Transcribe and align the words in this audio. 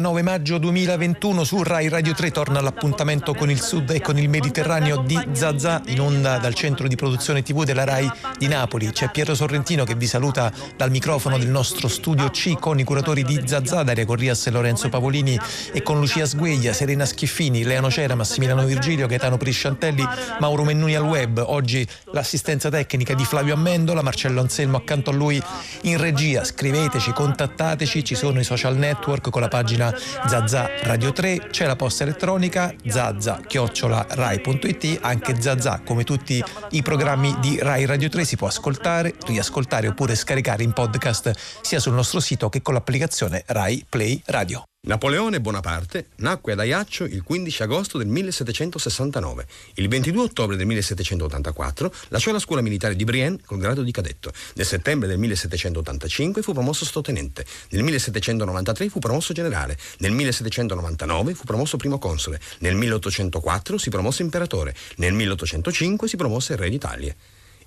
domenica 0.00 0.08
9 0.10 0.22
maggio 0.22 0.58
2021 0.58 1.44
su 1.44 1.62
Rai 1.62 1.88
Radio 1.88 2.14
3 2.14 2.30
torna 2.30 2.60
l'appuntamento 2.60 3.34
con 3.34 3.50
il 3.50 3.60
Sud 3.60 3.90
e 3.90 4.00
con 4.00 4.18
il 4.18 4.28
Mediterraneo 4.28 5.02
di 5.06 5.18
Zazà 5.32 5.82
in 5.86 6.00
onda 6.00 6.38
dal 6.38 6.54
centro 6.54 6.88
di 6.88 6.96
produzione 6.96 7.42
TV 7.42 7.64
della 7.64 7.84
Rai 7.84 8.10
di 8.38 8.48
Napoli. 8.48 8.90
C'è 8.90 9.10
Piero 9.10 9.34
Sorrentino 9.34 9.84
che 9.84 9.94
vi 9.94 10.06
saluta 10.06 10.52
dal 10.76 10.90
microfono 10.90 11.38
del 11.38 11.48
nostro 11.48 11.86
studio 11.86 12.28
C 12.30 12.58
con 12.58 12.78
i 12.78 12.84
curatori 12.84 13.22
di 13.22 13.42
Zazà, 13.44 13.82
Daria 13.82 14.04
Corrias 14.04 14.46
e 14.46 14.50
Lorenzo 14.50 14.88
Pavolini 14.88 15.38
e 15.72 15.82
con 15.82 15.98
Lucia 15.98 16.26
Sgueglia, 16.26 16.72
Serena 16.72 17.04
Schiffini, 17.04 17.62
Leano 17.62 17.90
Cera, 17.90 18.14
Massimiliano 18.14 18.64
Virgilio, 18.64 19.06
Gaetano 19.06 19.36
Prisciantelli, 19.36 20.04
Mauro 20.40 20.64
Mennuni 20.64 20.94
al 20.94 21.04
web. 21.04 21.42
Oggi 21.46 21.86
l'assistenza 22.12 22.68
tecnica 22.70 23.14
di 23.14 23.24
Flavio 23.24 23.54
Ammendola, 23.54 24.02
Marcello 24.02 24.40
Anselmo 24.40 24.78
accanto 24.78 25.10
a 25.10 25.12
lui 25.12 25.40
in 25.82 25.98
regia. 25.98 26.42
Scriveteci, 26.42 27.12
contattateci, 27.12 28.02
ci 28.02 28.14
sono 28.14 28.40
i 28.40 28.44
social 28.44 28.76
network 28.76 29.30
con 29.30 29.40
la 29.40 29.48
pagina 29.48 29.89
Zazza 30.26 30.68
Radio 30.82 31.12
3, 31.12 31.48
c'è 31.50 31.66
la 31.66 31.76
posta 31.76 32.04
elettronica 32.04 32.72
zazza-rai.it, 32.86 34.98
anche 35.00 35.40
Zazza 35.40 35.80
come 35.84 36.04
tutti 36.04 36.42
i 36.70 36.82
programmi 36.82 37.36
di 37.40 37.58
Rai 37.60 37.86
Radio 37.86 38.08
3 38.08 38.24
si 38.24 38.36
può 38.36 38.46
ascoltare, 38.46 39.14
riascoltare 39.26 39.88
oppure 39.88 40.14
scaricare 40.14 40.62
in 40.62 40.72
podcast 40.72 41.32
sia 41.60 41.78
sul 41.78 41.94
nostro 41.94 42.20
sito 42.20 42.48
che 42.48 42.62
con 42.62 42.74
l'applicazione 42.74 43.42
Rai 43.46 43.84
Play 43.88 44.20
Radio. 44.26 44.64
Napoleone 44.90 45.40
Bonaparte 45.40 46.08
nacque 46.16 46.52
ad 46.52 46.58
Ajaccio 46.58 47.04
il 47.04 47.22
15 47.22 47.62
agosto 47.62 47.96
del 47.96 48.08
1769. 48.08 49.46
Il 49.74 49.88
22 49.88 50.22
ottobre 50.22 50.56
del 50.56 50.66
1784 50.66 51.94
lasciò 52.08 52.32
la 52.32 52.40
scuola 52.40 52.60
militare 52.60 52.96
di 52.96 53.04
Brienne 53.04 53.38
col 53.44 53.58
grado 53.58 53.82
di 53.82 53.92
cadetto. 53.92 54.32
Nel 54.54 54.66
settembre 54.66 55.06
del 55.06 55.18
1785 55.18 56.42
fu 56.42 56.52
promosso 56.52 56.84
sottotenente. 56.84 57.44
Nel 57.68 57.84
1793 57.84 58.88
fu 58.88 58.98
promosso 58.98 59.32
generale. 59.32 59.76
Nel 59.98 60.10
1799 60.10 61.34
fu 61.34 61.44
promosso 61.44 61.76
primo 61.76 61.98
console. 61.98 62.40
Nel 62.58 62.74
1804 62.74 63.78
si 63.78 63.90
promosse 63.90 64.22
imperatore. 64.22 64.74
Nel 64.96 65.12
1805 65.12 66.08
si 66.08 66.16
promosse 66.16 66.56
re 66.56 66.68
d'Italia. 66.68 67.14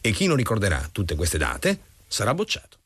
E 0.01 0.11
chi 0.11 0.25
non 0.25 0.35
ricorderà 0.35 0.89
tutte 0.91 1.15
queste 1.15 1.37
date 1.37 1.79
sarà 2.05 2.33
bocciato. 2.33 2.82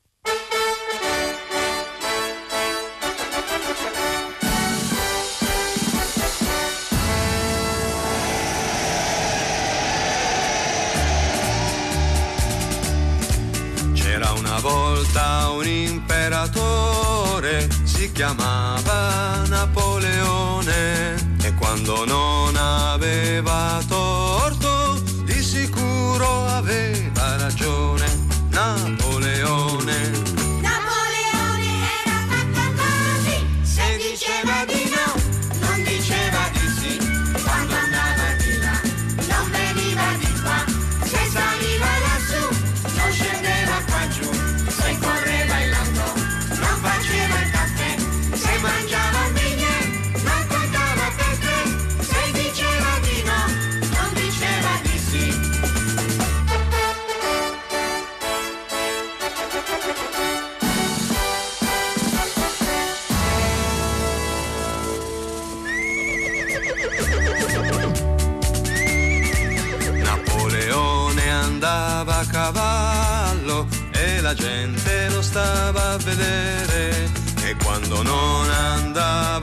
Non 78.98 79.37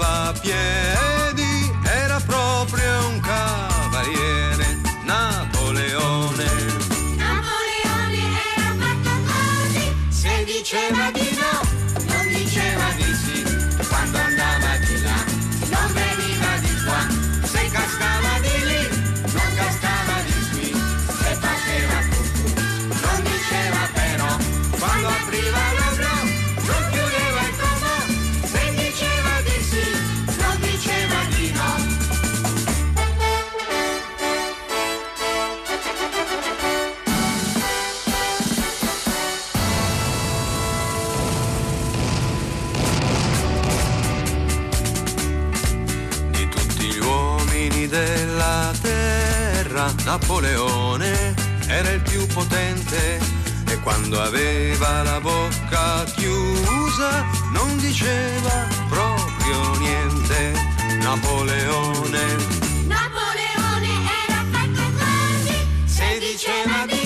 Napoleone 50.14 51.34
era 51.66 51.90
il 51.90 52.00
più 52.02 52.24
potente 52.28 53.18
e 53.68 53.80
quando 53.80 54.22
aveva 54.22 55.02
la 55.02 55.20
bocca 55.20 56.04
chiusa 56.04 57.24
non 57.50 57.76
diceva 57.78 58.64
proprio 58.88 59.76
niente. 59.80 60.52
Napoleone. 61.00 62.22
Napoleone 62.86 63.90
era 64.28 64.44
fatto 64.52 64.82
così 65.00 65.66
se 65.84 66.18
diceva 66.20 66.86
di 66.86 67.03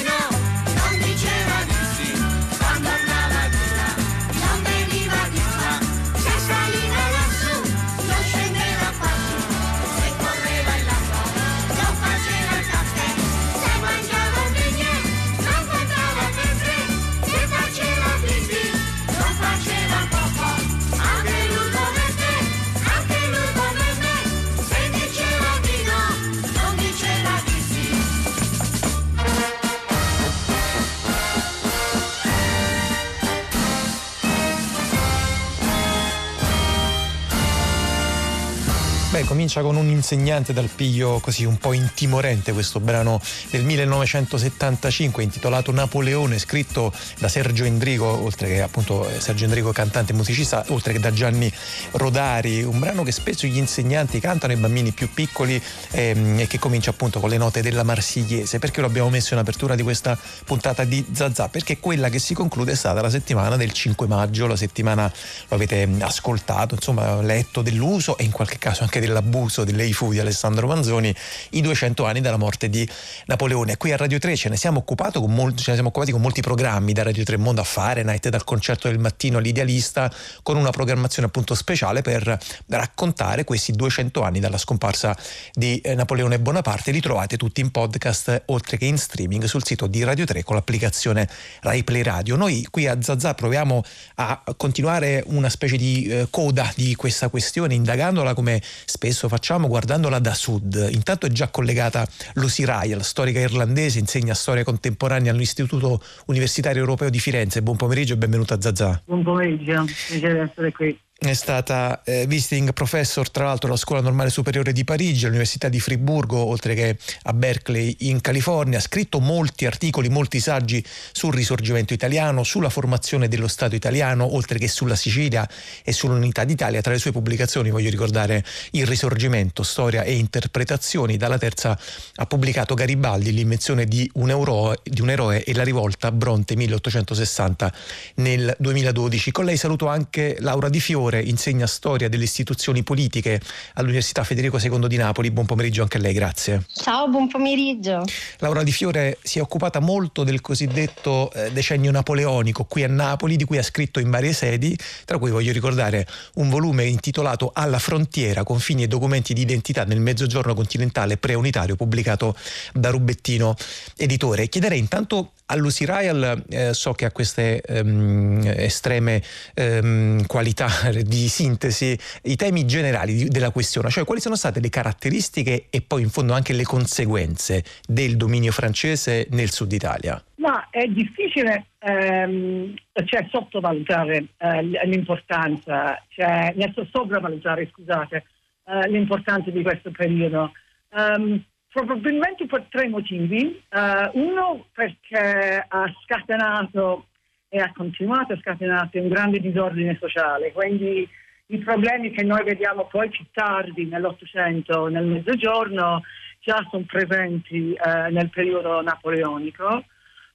comincia 39.39 39.63
con 39.63 39.77
un 39.77 39.89
insegnante 39.89 40.53
dal 40.53 40.69
piglio 40.69 41.21
così 41.21 41.45
un 41.45 41.59
po' 41.59 41.73
intimorente 41.73 42.53
questo 42.53 42.81
brano 42.81 43.21
del 43.51 43.63
1975 43.63 45.23
intitolato 45.23 45.71
Napoleone, 45.71 46.41
scritto 46.41 46.93
da 47.21 47.29
Sergio 47.29 47.63
Endrigo, 47.63 48.05
oltre 48.05 48.49
che 48.49 48.63
appunto 48.63 49.09
Sergio 49.19 49.45
Endrigo 49.45 49.71
cantante 49.71 50.11
e 50.11 50.17
musicista, 50.17 50.65
oltre 50.71 50.93
che 50.93 50.99
da 50.99 51.13
Gianni 51.13 51.53
Rodari, 51.93 52.65
un 52.65 52.81
brano 52.81 53.05
che 53.05 53.13
spesso 53.13 53.47
gli 53.47 53.59
insegnanti 53.59 54.19
cantano 54.19 54.55
ai 54.55 54.59
bambini 54.59 54.91
più 54.91 55.09
piccoli 55.13 55.63
ehm, 55.93 56.41
e 56.41 56.49
che 56.49 56.59
comincia 56.59 56.91
appunto 56.91 57.21
con 57.21 57.31
le 57.31 57.37
note 57.37 57.63
della 57.63 57.85
Marsigliese. 57.85 58.59
Perché 58.59 58.81
lo 58.81 58.89
abbiamo 58.89 59.09
messo 59.09 59.35
in 59.35 59.39
apertura 59.39 59.77
di 59.77 59.85
questa 59.85 60.19
puntata 60.45 60.83
di 60.83 61.07
Zazà? 61.13 61.49
Perché 61.49 61.79
quella 61.79 62.09
che 62.09 62.19
si 62.19 62.35
conclude 62.35 62.73
è 62.73 62.75
stata 62.75 63.01
la 63.01 63.11
settimana 63.11 63.55
del 63.55 63.71
5 63.71 64.09
maggio, 64.09 64.49
la 64.49 64.57
settimana 64.57 65.05
lo 65.47 65.55
avete 65.55 65.89
ascoltato, 66.01 66.75
insomma 66.75 67.23
letto 67.23 67.63
dell'uso 67.63 68.19
e 68.19 68.25
in 68.25 68.33
qualche 68.33 68.59
caso 68.59 68.83
anche 68.83 68.99
del 69.29 69.39
dell'abuso 69.39 69.65
dell'EIFU 69.65 70.11
di 70.11 70.19
Alessandro 70.19 70.67
Manzoni, 70.67 71.15
i 71.51 71.61
200 71.61 72.05
anni 72.05 72.21
dalla 72.21 72.37
morte 72.37 72.69
di 72.69 72.89
Napoleone. 73.27 73.77
Qui 73.77 73.93
a 73.93 73.97
Radio 73.97 74.19
3 74.19 74.37
ce 74.37 74.49
ne 74.49 74.57
siamo, 74.57 74.85
molti, 75.27 75.63
ce 75.63 75.71
ne 75.71 75.75
siamo 75.75 75.89
occupati 75.89 76.13
con 76.13 76.21
molti 76.21 76.41
programmi, 76.41 76.93
da 76.93 77.03
Radio 77.03 77.25
3 77.25 77.37
Mondo 77.37 77.61
a 77.61 77.65
Fahrenheit, 77.65 78.29
dal 78.29 78.45
concerto 78.45 78.89
del 78.89 78.99
mattino 78.99 79.39
all'idealista, 79.39 80.13
con 80.43 80.57
una 80.57 80.71
programmazione 80.71 81.29
appunto 81.29 81.55
speciale 81.55 82.03
per 82.03 82.39
raccontare 82.67 83.45
questi 83.45 83.73
200 83.73 84.23
anni 84.23 84.41
dalla 84.41 84.59
scomparsa 84.59 85.17
di 85.53 85.79
eh, 85.81 85.95
Napoleone 85.95 86.39
Bonaparte. 86.41 86.91
Li 86.91 87.01
trovate 87.01 87.37
tutti 87.37 87.61
in 87.61 87.71
podcast 87.71 88.43
oltre 88.47 88.77
che 88.79 88.87
in 88.87 88.99
streaming 88.99 89.45
sul 89.45 89.65
sito 89.65 89.87
di 89.87 90.03
Radio 90.03 90.25
3 90.25 90.43
con 90.43 90.57
l'applicazione 90.57 91.29
Rai 91.61 91.85
Play 91.85 92.03
Radio. 92.03 92.37
Noi 92.37 92.67
qui 92.71 92.87
a 92.87 93.01
Zazà 93.01 93.35
proviamo 93.35 93.83
a 94.17 94.43
continuare 94.57 95.23
una 95.27 95.49
specie 95.49 95.77
di 95.77 96.07
eh, 96.07 96.27
coda 96.31 96.71
di 96.75 96.95
questa 96.95 97.29
questione, 97.29 97.75
indagandola 97.75 98.35
come 98.35 98.63
spesso 98.85 99.18
facciamo, 99.27 99.67
guardandola 99.67 100.21
da 100.21 100.35
sud. 100.35 100.89
Intanto 100.93 101.27
è 101.27 101.31
già 101.31 101.49
collegata 101.49 102.07
Lucy 102.35 102.65
Ryle, 102.65 103.03
storica 103.03 103.41
irlandese, 103.41 103.99
insegna 103.99 104.35
storia 104.35 104.63
contemporanea 104.63 105.33
all'Istituto 105.33 106.01
Universitario 106.27 106.81
Europeo 106.81 107.11
di 107.11 107.19
Firenze. 107.19 107.63
Buon 107.63 107.77
pomeriggio 107.77 108.15
e 108.15 108.17
benvenuta 108.19 108.55
a 108.55 108.61
Zazà. 108.61 109.03
Buon 109.05 109.25
pomeriggio, 109.25 109.85
piacere 110.09 110.43
essere 110.43 110.71
qui 110.71 110.97
è 111.21 111.35
stata 111.35 112.01
eh, 112.05 112.27
visiting 112.29 112.73
professor 112.73 113.29
tra 113.29 113.47
l'altro 113.47 113.67
alla 113.67 113.77
Scuola 113.77 114.01
Normale 114.01 114.31
Superiore 114.31 114.73
di 114.73 114.85
Parigi, 114.85 115.25
all'Università 115.25 115.69
di 115.69 115.81
Friburgo, 115.81 116.37
oltre 116.39 116.75
che 116.75 116.97
a 117.25 117.33
Berkeley 117.33 117.97
in 118.01 118.21
California. 118.21 118.79
Ha 118.79 118.81
scritto 118.81 119.19
molti 119.19 119.67
articoli, 119.67 120.09
molti 120.11 120.39
saggi 120.39 120.83
sul 121.11 121.35
risorgimento 121.35 121.93
italiano, 121.93 122.45
sulla 122.45 122.71
formazione 122.71 123.27
dello 123.27 123.49
Stato 123.49 123.75
italiano, 123.75 124.33
oltre 124.33 124.61
che 124.61 124.69
sulla 124.69 124.95
Sicilia 124.95 125.47
e 125.83 125.91
sull'unità 125.91 126.45
d'Italia. 126.45 126.81
Tra 126.83 126.93
le 126.93 127.01
sue 127.01 127.11
pubblicazioni 127.11 127.71
voglio 127.71 127.91
ricordare 127.91 128.45
Il 128.71 128.87
risorgimento, 128.87 129.65
storia 129.65 130.05
e 130.05 130.15
interpretazioni. 130.15 131.17
Dalla 131.17 131.37
terza 131.37 131.77
ha 132.15 132.27
pubblicato 132.27 132.75
Garibaldi, 132.75 133.33
l'invenzione 133.33 133.87
di 133.87 134.09
un, 134.15 134.31
euro, 134.31 134.73
di 134.85 135.01
un 135.01 135.11
eroe 135.11 135.43
e 135.43 135.53
la 135.53 135.65
rivolta 135.65 136.13
Bronte 136.13 136.55
1860 136.55 137.73
nel 138.17 138.55
2012. 138.57 139.33
Con 139.33 139.47
lei 139.47 139.57
saluto 139.57 139.89
anche 139.89 140.37
Laura 140.39 140.69
Di 140.69 140.79
Fiore 140.79 141.07
Fiore, 141.09 141.23
insegna 141.23 141.67
storia 141.67 142.09
delle 142.09 142.25
istituzioni 142.25 142.83
politiche 142.83 143.41
all'Università 143.75 144.25
Federico 144.25 144.59
II 144.59 144.87
di 144.89 144.97
Napoli. 144.97 145.31
Buon 145.31 145.47
pomeriggio 145.47 145.83
anche 145.83 145.97
a 145.97 146.01
lei, 146.01 146.13
grazie. 146.13 146.65
Ciao, 146.73 147.09
buon 147.09 147.29
pomeriggio. 147.29 148.05
Laura 148.39 148.63
Di 148.63 148.73
Fiore 148.73 149.19
si 149.23 149.39
è 149.39 149.43
occupata 149.43 149.81
molto 149.81 150.23
del 150.23 150.41
cosiddetto 150.41 151.33
eh, 151.33 151.51
decennio 151.51 151.91
napoleonico 151.91 152.65
qui 152.65 152.85
a 152.85 152.89
Napoli, 152.89 153.37
di 153.37 153.45
cui 153.45 153.57
ha 153.57 153.63
scritto 153.63 154.01
in 154.01 154.11
varie 154.11 154.33
sedi, 154.35 154.77
tra 155.05 155.19
cui 155.19 155.31
voglio 155.31 155.53
ricordare 155.53 156.07
un 156.35 156.51
volume 156.51 156.85
intitolato 156.85 157.51
Alla 157.55 157.79
frontiera, 157.79 158.45
confini 158.45 158.83
e 158.83 158.89
documenti 158.89 159.33
di 159.33 159.41
identità 159.41 159.85
nel 159.85 160.01
mezzogiorno 160.01 160.55
continentale 160.55 161.17
preunitario, 161.17 161.77
pubblicato 161.77 162.37
da 162.75 162.91
Rubettino 162.91 163.55
Editore. 163.97 164.49
Chiederei 164.49 164.79
intanto 164.79 165.33
a 165.51 165.57
Lucy 165.57 165.87
Ryle, 165.87 166.45
eh, 166.51 166.75
so 166.75 166.93
che 166.93 167.07
ha 167.07 167.11
queste 167.11 167.63
ehm, 167.63 168.43
estreme 168.57 169.23
ehm, 169.55 170.27
qualità 170.27 170.69
di 171.03 171.29
sintesi, 171.29 171.99
i 172.25 172.37
temi 172.37 172.67
generali 172.67 173.15
di, 173.15 173.29
della 173.29 173.51
questione, 173.51 173.91
cioè 173.91 174.05
quali 174.05 174.21
sono 174.21 174.37
state 174.37 174.61
le 174.61 174.69
caratteristiche 174.69 175.67
e 175.71 175.81
poi 175.81 176.03
in 176.03 176.11
fondo 176.11 176.33
anche 176.33 176.53
le 176.53 176.65
conseguenze 176.65 177.65
del 177.87 178.17
dominio 178.17 178.53
francese 178.53 179.27
nel 179.31 179.51
sud 179.51 179.73
Italia? 179.73 180.23
Ma 180.37 180.69
è 180.71 180.87
difficile 180.87 181.67
ehm, 181.79 182.75
cioè, 183.05 183.27
sottovalutare 183.31 184.27
eh, 184.37 184.63
l'importanza, 184.87 186.03
cioè, 186.09 186.55
sopravvalutare 186.91 187.69
scusate, 187.73 188.25
eh, 188.65 188.89
l'importanza 188.89 189.51
di 189.51 189.63
questo 189.63 189.91
periodo. 189.91 190.53
Um, 190.91 191.43
Probabilmente 191.71 192.47
per 192.47 192.67
tre 192.71 192.89
motivi. 192.89 193.63
Uh, 193.71 194.19
uno 194.19 194.67
perché 194.73 195.65
ha 195.69 195.95
scatenato 196.03 197.07
e 197.49 197.59
ha 197.59 197.73
continuato 197.75 198.35
a 198.35 198.39
scatenare 198.39 199.01
un 199.01 199.09
grande 199.09 199.41
disordine 199.41 199.97
sociale, 199.99 200.53
quindi 200.53 201.09
i 201.51 201.59
problemi 201.59 202.11
che 202.11 202.23
noi 202.23 202.45
vediamo 202.45 202.87
poi 202.87 203.09
più 203.09 203.25
tardi 203.33 203.87
nell'Ottocento, 203.87 204.89
nel 204.89 205.07
Mezzogiorno, 205.07 206.03
già 206.41 206.67
sono 206.71 206.85
presenti 206.87 207.75
uh, 207.79 208.13
nel 208.13 208.29
periodo 208.31 208.83
napoleonico. 208.83 209.85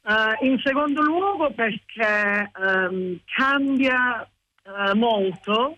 Uh, 0.01 0.45
in 0.45 0.59
secondo 0.63 1.01
luogo 1.01 1.51
perché 1.51 2.51
um, 2.57 3.17
cambia 3.25 4.27
molto 4.95 5.77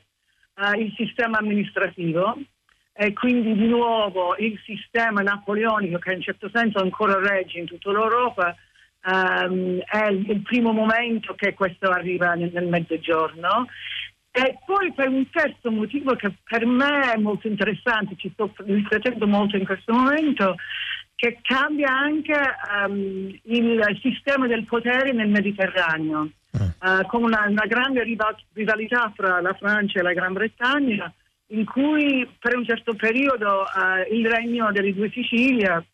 il 0.77 0.93
sistema 0.95 1.39
amministrativo 1.39 2.37
e 2.93 3.13
quindi 3.13 3.55
di 3.55 3.67
nuovo 3.67 4.35
il 4.37 4.59
sistema 4.63 5.21
napoleonico 5.21 5.97
che 5.97 6.13
in 6.13 6.21
certo 6.21 6.49
senso 6.53 6.77
ancora 6.79 7.19
regge 7.19 7.57
in 7.57 7.65
tutta 7.65 7.91
l'Europa 7.91 8.55
um, 9.05 9.79
è 9.79 10.07
il 10.07 10.41
primo 10.41 10.71
momento 10.71 11.33
che 11.35 11.53
questo 11.53 11.89
arriva 11.89 12.33
nel, 12.33 12.51
nel 12.53 12.67
mezzogiorno. 12.67 13.67
E 14.31 14.57
poi 14.65 14.91
per 14.93 15.07
un 15.07 15.29
terzo 15.29 15.71
motivo 15.71 16.15
che 16.15 16.33
per 16.43 16.65
me 16.65 17.13
è 17.13 17.17
molto 17.17 17.47
interessante, 17.47 18.15
ci 18.17 18.29
sto 18.33 18.53
riflettendo 18.57 19.25
molto 19.27 19.55
in 19.55 19.65
questo 19.65 19.93
momento, 19.93 20.55
che 21.15 21.39
cambia 21.41 21.97
anche 21.97 22.35
um, 22.85 23.33
il 23.43 23.99
sistema 24.01 24.47
del 24.47 24.65
potere 24.65 25.13
nel 25.13 25.29
Mediterraneo, 25.29 26.29
uh, 26.51 27.05
con 27.07 27.23
una, 27.23 27.45
una 27.47 27.65
grande 27.65 28.03
rivalità 28.51 29.13
fra 29.15 29.39
la 29.39 29.53
Francia 29.53 29.99
e 29.99 30.03
la 30.03 30.13
Gran 30.13 30.33
Bretagna 30.33 31.13
in 31.49 31.63
cui 31.63 32.27
per 32.39 32.57
un 32.57 32.65
certo 32.65 32.95
periodo 32.95 33.61
uh, 33.61 34.13
il 34.13 34.27
regno 34.27 34.71
delle 34.71 34.93
due 34.93 35.11
Sicilie 35.11 35.85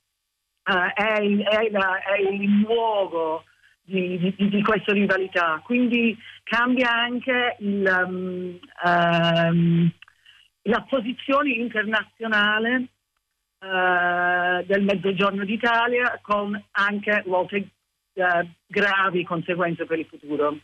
uh, 0.71 0.93
è, 0.93 1.19
il, 1.21 1.41
è, 1.43 1.69
la, 1.69 1.99
è, 2.01 2.19
il 2.19 2.59
luogo 2.61 3.43
di, 3.81 4.17
di, 4.17 4.49
di, 4.49 4.61
questa 4.63 4.93
rivalità. 4.93 5.61
Quindi 5.63 6.17
cambia 6.43 6.91
anche 6.91 7.57
il, 7.59 8.05
um, 8.07 8.59
um, 8.85 9.91
la 10.63 10.85
posizione 10.87 11.51
internazionale 11.51 12.87
uh, 13.59 14.65
del 14.65 14.83
Mezzogiorno 14.83 15.43
d'Italia 15.43 16.19
con 16.21 16.61
anche 16.71 17.23
volte 17.25 17.67
gravi 18.67 19.23
conseguenze 19.23 19.85
per 19.85 19.99
il 19.99 20.05
futuro. 20.05 20.57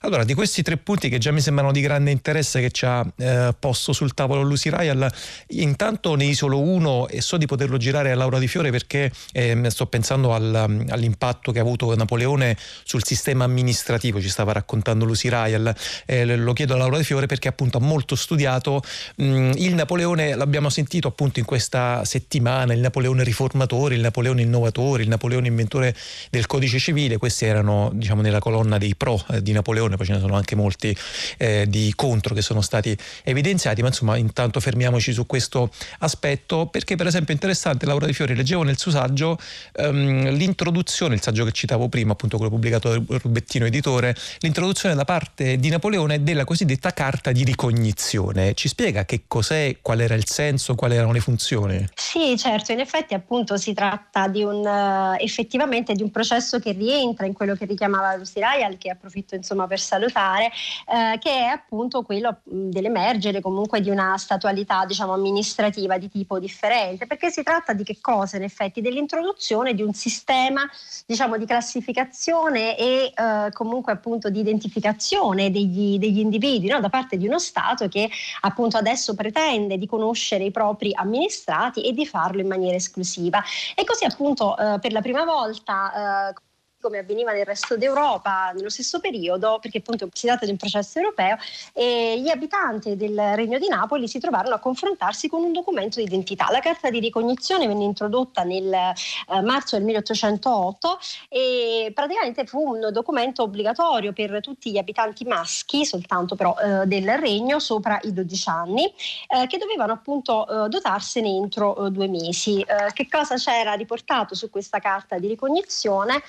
Allora, 0.00 0.24
di 0.24 0.34
questi 0.34 0.62
tre 0.62 0.76
punti 0.76 1.08
che 1.08 1.18
già 1.18 1.30
mi 1.30 1.40
sembrano 1.40 1.72
di 1.72 1.80
grande 1.80 2.10
interesse 2.10 2.60
che 2.60 2.70
ci 2.70 2.84
ha 2.84 3.06
eh, 3.16 3.54
posto 3.58 3.92
sul 3.92 4.12
tavolo 4.12 4.42
Lucy 4.42 4.68
Ryle, 4.68 5.10
intanto 5.50 6.14
ne 6.14 6.24
isolo 6.24 6.60
uno 6.60 7.08
e 7.08 7.22
so 7.22 7.38
di 7.38 7.46
poterlo 7.46 7.78
girare 7.78 8.10
a 8.10 8.14
Laura 8.14 8.38
Di 8.38 8.48
Fiore 8.48 8.70
perché 8.70 9.10
eh, 9.32 9.58
sto 9.70 9.86
pensando 9.86 10.34
al, 10.34 10.84
all'impatto 10.90 11.52
che 11.52 11.58
ha 11.58 11.62
avuto 11.62 11.94
Napoleone 11.94 12.56
sul 12.84 13.04
sistema 13.04 13.44
amministrativo, 13.44 14.20
ci 14.20 14.28
stava 14.28 14.52
raccontando 14.52 15.06
Lucy 15.06 15.30
Ryle, 15.30 15.74
eh, 16.04 16.36
lo 16.36 16.52
chiedo 16.52 16.74
a 16.74 16.76
Laura 16.76 16.98
Di 16.98 17.04
Fiore 17.04 17.26
perché 17.26 17.48
appunto 17.48 17.78
ha 17.78 17.80
molto 17.80 18.14
studiato. 18.14 18.82
Mh, 19.16 19.52
il 19.56 19.74
Napoleone, 19.74 20.34
l'abbiamo 20.34 20.68
sentito 20.68 21.08
appunto 21.08 21.38
in 21.38 21.46
questa 21.46 22.04
settimana, 22.04 22.74
il 22.74 22.80
Napoleone 22.80 23.24
riformatore, 23.24 23.94
il 23.94 24.00
Napoleone 24.00 24.42
innovatore, 24.42 25.02
il 25.02 25.08
Napoleone 25.08 25.46
inventore 25.46 25.96
del 26.28 26.46
codice 26.46 26.78
civile, 26.78 27.16
questi 27.16 27.46
erano 27.46 27.90
diciamo 27.94 28.20
nella 28.20 28.40
colonna 28.40 28.76
dei 28.76 28.94
pro 28.96 29.14
eh, 29.30 29.40
di 29.40 29.52
Napoleone 29.52 29.60
poi 29.62 30.06
ce 30.06 30.12
ne 30.12 30.20
sono 30.20 30.34
anche 30.34 30.54
molti 30.54 30.96
eh, 31.38 31.66
di 31.68 31.92
contro 31.96 32.34
che 32.34 32.42
sono 32.42 32.60
stati 32.60 32.96
evidenziati, 33.22 33.80
ma 33.80 33.88
insomma 33.88 34.16
intanto 34.16 34.60
fermiamoci 34.60 35.12
su 35.12 35.26
questo 35.26 35.70
aspetto 35.98 36.66
perché 36.66 36.96
per 36.96 37.06
esempio 37.06 37.30
è 37.30 37.32
interessante 37.32 37.86
Laura 37.86 38.06
Di 38.06 38.12
Fiori, 38.12 38.34
leggevo 38.34 38.62
nel 38.62 38.78
suo 38.78 38.90
saggio 38.90 39.38
um, 39.76 40.30
l'introduzione, 40.30 41.14
il 41.14 41.22
saggio 41.22 41.44
che 41.44 41.52
citavo 41.52 41.88
prima, 41.88 42.12
appunto 42.12 42.36
quello 42.36 42.50
pubblicato 42.50 42.88
da 42.88 43.18
Rubettino 43.18 43.66
Editore, 43.66 44.14
l'introduzione 44.40 44.94
da 44.94 45.04
parte 45.04 45.56
di 45.56 45.68
Napoleone 45.68 46.22
della 46.22 46.44
cosiddetta 46.44 46.92
carta 46.92 47.32
di 47.32 47.44
ricognizione. 47.44 48.54
Ci 48.54 48.68
spiega 48.68 49.04
che 49.04 49.24
cos'è, 49.26 49.78
qual 49.80 50.00
era 50.00 50.14
il 50.14 50.26
senso, 50.26 50.74
quali 50.74 50.96
erano 50.96 51.12
le 51.12 51.20
funzioni? 51.20 51.88
Sì, 51.94 52.36
certo, 52.36 52.72
in 52.72 52.80
effetti 52.80 53.14
appunto 53.14 53.56
si 53.56 53.72
tratta 53.72 54.28
di 54.28 54.42
un 54.42 55.16
effettivamente 55.18 55.94
di 55.94 56.02
un 56.02 56.10
processo 56.10 56.58
che 56.58 56.72
rientra 56.72 57.26
in 57.26 57.32
quello 57.32 57.54
che 57.54 57.64
richiamava 57.64 58.16
Lucy 58.16 58.40
Ryle, 58.40 58.78
che 58.78 58.90
approfitto 58.90 59.34
insomma 59.34 59.51
per 59.66 59.80
salutare, 59.80 60.46
eh, 60.46 61.18
che 61.18 61.30
è 61.30 61.44
appunto 61.44 62.02
quello 62.02 62.40
dell'emergere 62.44 63.40
comunque 63.40 63.80
di 63.80 63.90
una 63.90 64.16
statualità 64.16 64.84
diciamo 64.84 65.12
amministrativa 65.12 65.98
di 65.98 66.08
tipo 66.08 66.38
differente, 66.38 67.06
perché 67.06 67.30
si 67.30 67.42
tratta 67.42 67.72
di 67.72 67.84
che 67.84 67.98
cosa 68.00 68.36
in 68.36 68.42
effetti? 68.42 68.80
Dell'introduzione 68.80 69.74
di 69.74 69.82
un 69.82 69.92
sistema 69.92 70.68
diciamo 71.06 71.36
di 71.36 71.46
classificazione 71.46 72.76
e 72.76 73.12
eh, 73.14 73.50
comunque 73.52 73.92
appunto 73.92 74.30
di 74.30 74.40
identificazione 74.40 75.50
degli, 75.50 75.98
degli 75.98 76.18
individui 76.18 76.68
no? 76.68 76.80
da 76.80 76.88
parte 76.88 77.16
di 77.16 77.26
uno 77.26 77.38
Stato 77.38 77.88
che 77.88 78.08
appunto 78.40 78.76
adesso 78.76 79.14
pretende 79.14 79.78
di 79.78 79.86
conoscere 79.86 80.44
i 80.44 80.50
propri 80.50 80.92
amministrati 80.94 81.82
e 81.82 81.92
di 81.92 82.06
farlo 82.06 82.40
in 82.40 82.48
maniera 82.48 82.76
esclusiva. 82.76 83.42
E 83.74 83.84
così 83.84 84.04
appunto 84.04 84.56
eh, 84.56 84.78
per 84.80 84.92
la 84.92 85.00
prima 85.00 85.24
volta 85.24 86.30
eh, 86.30 86.34
come 86.82 86.98
avveniva 86.98 87.32
nel 87.32 87.46
resto 87.46 87.76
d'Europa 87.76 88.50
nello 88.54 88.68
stesso 88.68 88.98
periodo, 88.98 89.58
perché 89.62 89.78
appunto 89.78 90.08
si 90.12 90.26
tratta 90.26 90.44
di 90.44 90.50
un 90.50 90.56
processo 90.56 90.98
europeo, 90.98 91.36
e 91.72 92.20
gli 92.20 92.28
abitanti 92.28 92.96
del 92.96 93.16
Regno 93.34 93.58
di 93.58 93.68
Napoli 93.68 94.08
si 94.08 94.18
trovarono 94.18 94.56
a 94.56 94.58
confrontarsi 94.58 95.28
con 95.28 95.42
un 95.44 95.52
documento 95.52 95.98
di 96.00 96.04
identità. 96.04 96.48
La 96.50 96.60
carta 96.60 96.90
di 96.90 96.98
ricognizione 96.98 97.66
venne 97.68 97.84
introdotta 97.84 98.42
nel 98.42 98.72
eh, 98.72 99.40
marzo 99.42 99.76
del 99.76 99.84
1808 99.84 100.98
e 101.28 101.92
praticamente 101.94 102.44
fu 102.46 102.60
un 102.60 102.88
documento 102.90 103.44
obbligatorio 103.44 104.12
per 104.12 104.40
tutti 104.40 104.72
gli 104.72 104.78
abitanti 104.78 105.24
maschi, 105.24 105.86
soltanto 105.86 106.34
però 106.34 106.56
eh, 106.58 106.86
del 106.86 107.08
regno, 107.18 107.60
sopra 107.60 107.98
i 108.02 108.12
12 108.12 108.48
anni, 108.48 108.84
eh, 108.84 109.46
che 109.46 109.58
dovevano 109.58 109.92
appunto 109.92 110.64
eh, 110.64 110.68
dotarsene 110.68 111.28
entro 111.28 111.86
eh, 111.86 111.90
due 111.90 112.08
mesi. 112.08 112.60
Eh, 112.60 112.92
che 112.92 113.08
cosa 113.08 113.36
c'era 113.36 113.74
riportato 113.74 114.34
su 114.34 114.50
questa 114.50 114.80
carta 114.80 115.18
di 115.18 115.28
ricognizione? 115.28 116.20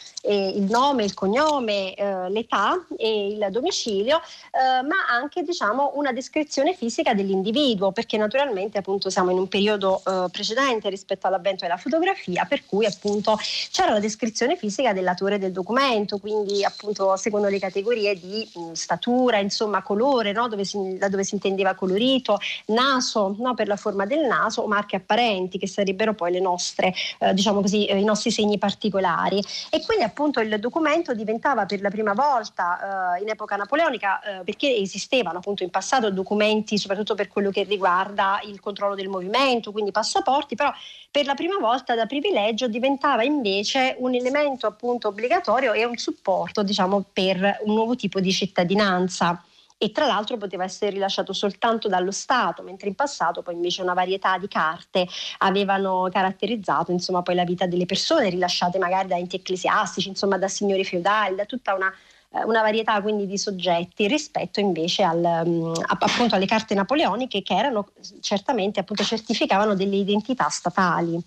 Il 0.43 0.63
nome, 0.69 1.03
il 1.03 1.13
cognome, 1.13 1.93
l'età 2.29 2.85
e 2.97 3.27
il 3.27 3.47
domicilio, 3.50 4.21
ma 4.53 5.07
anche 5.09 5.43
diciamo 5.43 5.91
una 5.95 6.12
descrizione 6.12 6.73
fisica 6.73 7.13
dell'individuo, 7.13 7.91
perché 7.91 8.17
naturalmente 8.17 8.77
appunto 8.77 9.09
siamo 9.09 9.31
in 9.31 9.38
un 9.38 9.47
periodo 9.47 10.01
precedente 10.31 10.89
rispetto 10.89 11.27
all'avvento 11.27 11.63
della 11.63 11.77
fotografia, 11.77 12.45
per 12.45 12.65
cui 12.65 12.85
appunto 12.85 13.38
c'era 13.71 13.91
la 13.93 14.00
descrizione 14.00 14.55
fisica 14.55 14.93
dell'autore 14.93 15.39
del 15.39 15.51
documento, 15.51 16.17
quindi 16.17 16.63
appunto 16.63 17.15
secondo 17.17 17.47
le 17.47 17.59
categorie 17.59 18.19
di 18.19 18.50
mh, 18.53 18.71
statura, 18.73 19.39
insomma 19.39 19.81
colore, 19.81 20.31
no? 20.31 20.47
dove 20.47 20.65
si, 20.65 20.97
da 20.97 21.09
dove 21.09 21.23
si 21.23 21.35
intendeva 21.35 21.73
colorito, 21.73 22.38
naso 22.67 23.35
no? 23.38 23.53
per 23.53 23.67
la 23.67 23.75
forma 23.75 24.05
del 24.05 24.25
naso 24.25 24.62
o 24.62 24.67
marche 24.67 24.97
apparenti 24.97 25.57
che 25.57 25.67
sarebbero 25.67 26.13
poi 26.13 26.31
le 26.31 26.39
nostre, 26.39 26.93
eh, 27.19 27.33
diciamo 27.33 27.62
così, 27.62 27.85
eh, 27.85 27.97
i 27.97 28.03
nostri 28.03 28.31
segni 28.31 28.57
particolari. 28.57 29.41
E 29.69 29.81
quindi 29.85 30.03
appunto 30.03 30.32
il 30.41 30.59
documento 30.59 31.13
diventava 31.13 31.65
per 31.65 31.81
la 31.81 31.89
prima 31.89 32.13
volta 32.13 33.15
eh, 33.17 33.21
in 33.21 33.29
epoca 33.29 33.55
napoleonica, 33.55 34.21
eh, 34.21 34.43
perché 34.43 34.75
esistevano 34.75 35.39
appunto 35.39 35.63
in 35.63 35.69
passato 35.69 36.09
documenti 36.09 36.77
soprattutto 36.77 37.15
per 37.15 37.27
quello 37.27 37.51
che 37.51 37.63
riguarda 37.63 38.39
il 38.43 38.59
controllo 38.59 38.95
del 38.95 39.09
movimento, 39.09 39.71
quindi 39.71 39.91
passaporti, 39.91 40.55
però 40.55 40.71
per 41.11 41.25
la 41.25 41.33
prima 41.33 41.57
volta 41.57 41.95
da 41.95 42.05
privilegio 42.05 42.67
diventava 42.67 43.23
invece 43.23 43.95
un 43.99 44.13
elemento 44.15 44.67
appunto 44.67 45.09
obbligatorio 45.09 45.73
e 45.73 45.85
un 45.85 45.97
supporto 45.97 46.63
diciamo 46.63 47.05
per 47.11 47.59
un 47.63 47.73
nuovo 47.73 47.95
tipo 47.95 48.19
di 48.19 48.31
cittadinanza 48.31 49.43
e 49.83 49.91
tra 49.91 50.05
l'altro 50.05 50.37
poteva 50.37 50.63
essere 50.63 50.91
rilasciato 50.91 51.33
soltanto 51.33 51.89
dallo 51.89 52.11
Stato, 52.11 52.63
mentre 52.63 52.87
in 52.87 52.95
passato 52.95 53.41
poi 53.41 53.55
invece 53.55 53.81
una 53.81 53.93
varietà 53.93 54.37
di 54.37 54.47
carte 54.47 55.05
avevano 55.39 56.07
caratterizzato 56.09 56.93
insomma 56.93 57.21
poi 57.21 57.35
la 57.35 57.43
vita 57.43 57.65
delle 57.65 57.85
persone 57.85 58.29
rilasciate 58.29 58.77
magari 58.77 59.09
da 59.09 59.17
enti 59.17 59.35
ecclesiastici, 59.35 60.07
insomma 60.07 60.37
da 60.37 60.47
signori 60.47 60.85
feudali, 60.85 61.35
da 61.35 61.43
tutta 61.43 61.73
una 61.73 61.93
eh, 62.35 62.43
una 62.45 62.61
varietà 62.61 63.01
quindi 63.01 63.27
di 63.27 63.37
soggetti 63.37 64.07
rispetto 64.07 64.59
invece 64.59 65.03
al, 65.03 65.43
mm, 65.45 65.73
appunto 65.87 66.35
alle 66.35 66.47
carte 66.47 66.73
napoleoniche 66.73 67.43
che 67.43 67.53
erano 67.53 67.89
certamente 68.21 68.79
appunto 68.79 69.03
certificavano 69.03 69.75
delle 69.75 69.97
identità 69.97 70.47
statali. 70.49 71.21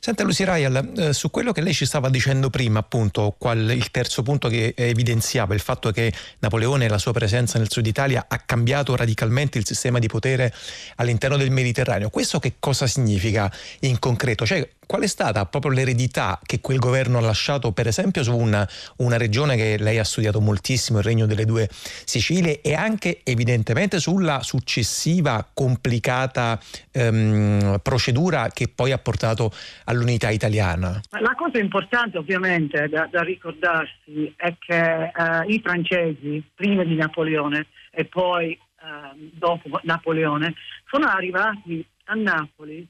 Senta 0.00 0.22
Lucy 0.22 0.44
Rayal, 0.44 0.92
eh, 0.96 1.12
su 1.12 1.30
quello 1.30 1.52
che 1.52 1.60
lei 1.60 1.74
ci 1.74 1.86
stava 1.86 2.08
dicendo 2.08 2.50
prima, 2.50 2.80
appunto, 2.80 3.34
qual, 3.38 3.70
il 3.70 3.90
terzo 3.90 4.22
punto 4.22 4.48
che 4.48 4.74
evidenziava 4.76 5.54
il 5.54 5.60
fatto 5.60 5.90
che 5.90 6.12
Napoleone 6.38 6.86
e 6.86 6.88
la 6.88 6.98
sua 6.98 7.12
presenza 7.12 7.58
nel 7.58 7.70
sud 7.70 7.86
Italia 7.86 8.26
ha 8.28 8.38
cambiato 8.38 8.96
radicalmente 8.96 9.58
il 9.58 9.66
sistema 9.66 9.98
di 9.98 10.08
potere 10.08 10.52
all'interno 10.96 11.36
del 11.36 11.50
Mediterraneo. 11.50 12.10
Questo 12.10 12.38
che 12.38 12.54
cosa 12.58 12.86
significa 12.86 13.52
in 13.80 13.98
concreto? 13.98 14.46
Cioè, 14.46 14.68
qual 14.90 15.02
è 15.02 15.06
stata 15.06 15.46
proprio 15.46 15.70
l'eredità 15.70 16.40
che 16.44 16.60
quel 16.60 16.80
governo 16.80 17.18
ha 17.18 17.20
lasciato, 17.20 17.70
per 17.70 17.86
esempio, 17.86 18.24
su 18.24 18.36
una, 18.36 18.66
una 18.96 19.16
regione 19.16 19.54
che 19.54 19.76
lei 19.78 20.00
ha 20.00 20.04
studiato 20.04 20.40
moltissimo, 20.40 20.98
il 20.98 21.04
Regno 21.04 21.26
delle 21.26 21.44
Due 21.44 21.68
Sicilie, 21.70 22.60
e 22.60 22.74
anche 22.74 23.20
evidentemente 23.22 24.00
sulla 24.00 24.42
successiva 24.42 25.48
complicata 25.54 26.58
ehm, 26.90 27.78
procedura 27.84 28.48
che 28.48 28.66
poi 28.66 28.90
ha 28.90 28.98
portato 28.98 29.52
all'unità 29.84 30.30
italiana? 30.30 31.00
La 31.20 31.36
cosa 31.36 31.58
importante 31.58 32.18
ovviamente 32.18 32.88
da, 32.88 33.08
da 33.08 33.22
ricordarsi 33.22 34.34
è 34.34 34.56
che 34.58 35.02
eh, 35.04 35.44
i 35.46 35.60
francesi, 35.62 36.42
prima 36.52 36.82
di 36.82 36.96
Napoleone 36.96 37.66
e 37.92 38.06
poi 38.06 38.50
eh, 38.54 39.30
dopo 39.34 39.78
Napoleone, 39.84 40.52
sono 40.88 41.06
arrivati 41.06 41.86
a 42.06 42.14
Napoli 42.14 42.84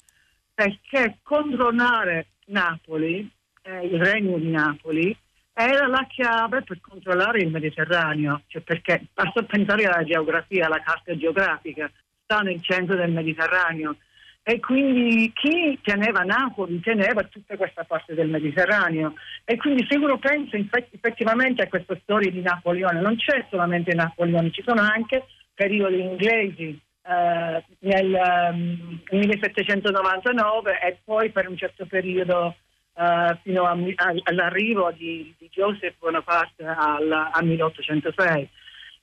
perché 0.61 1.17
controllare 1.23 2.27
Napoli, 2.49 3.27
eh, 3.63 3.87
il 3.87 3.99
regno 3.99 4.37
di 4.37 4.51
Napoli, 4.51 5.17
era 5.55 5.87
la 5.87 6.07
chiave 6.07 6.61
per 6.61 6.83
controllare 6.83 7.41
il 7.41 7.51
Mediterraneo, 7.51 8.43
cioè 8.47 8.61
perché 8.61 9.07
basta 9.15 9.43
pensare 9.43 9.87
alla 9.87 10.05
geografia, 10.05 10.67
alla 10.67 10.83
carta 10.83 11.17
geografica, 11.17 11.91
sta 12.25 12.41
nel 12.41 12.61
centro 12.61 12.95
del 12.95 13.11
Mediterraneo. 13.11 13.97
E 14.43 14.61
quindi 14.61 15.33
chi 15.33 15.79
teneva 15.83 16.25
Napoli 16.25 16.79
teneva 16.81 17.23
tutta 17.23 17.57
questa 17.57 17.85
parte 17.85 18.13
del 18.13 18.29
Mediterraneo. 18.29 19.15
E 19.47 19.57
quindi 19.57 19.87
se 19.89 19.97
uno 19.97 20.19
pensa 20.19 20.59
effettivamente 20.59 21.63
a 21.63 21.69
questa 21.69 21.97
storia 22.03 22.31
di 22.31 22.43
Napoleone, 22.43 23.01
non 23.01 23.17
c'è 23.17 23.47
solamente 23.49 23.95
Napoleone, 23.95 24.51
ci 24.51 24.63
sono 24.63 24.83
anche 24.83 25.25
periodi 25.55 26.01
inglesi 26.01 26.79
eh, 27.11 27.65
nel 27.81 28.15
um, 28.53 29.01
1799 29.11 30.79
e 30.81 30.99
poi 31.05 31.31
per 31.31 31.49
un 31.49 31.57
certo 31.57 31.85
periodo 31.87 32.55
uh, 32.93 33.37
fino 33.43 33.65
a, 33.65 33.73
a, 33.73 34.15
all'arrivo 34.25 34.93
di, 34.93 35.35
di, 35.37 35.49
Joseph 35.51 35.97
Bonaparte 35.99 36.65
al, 36.65 37.11
al 37.33 37.45
1806. 37.45 38.49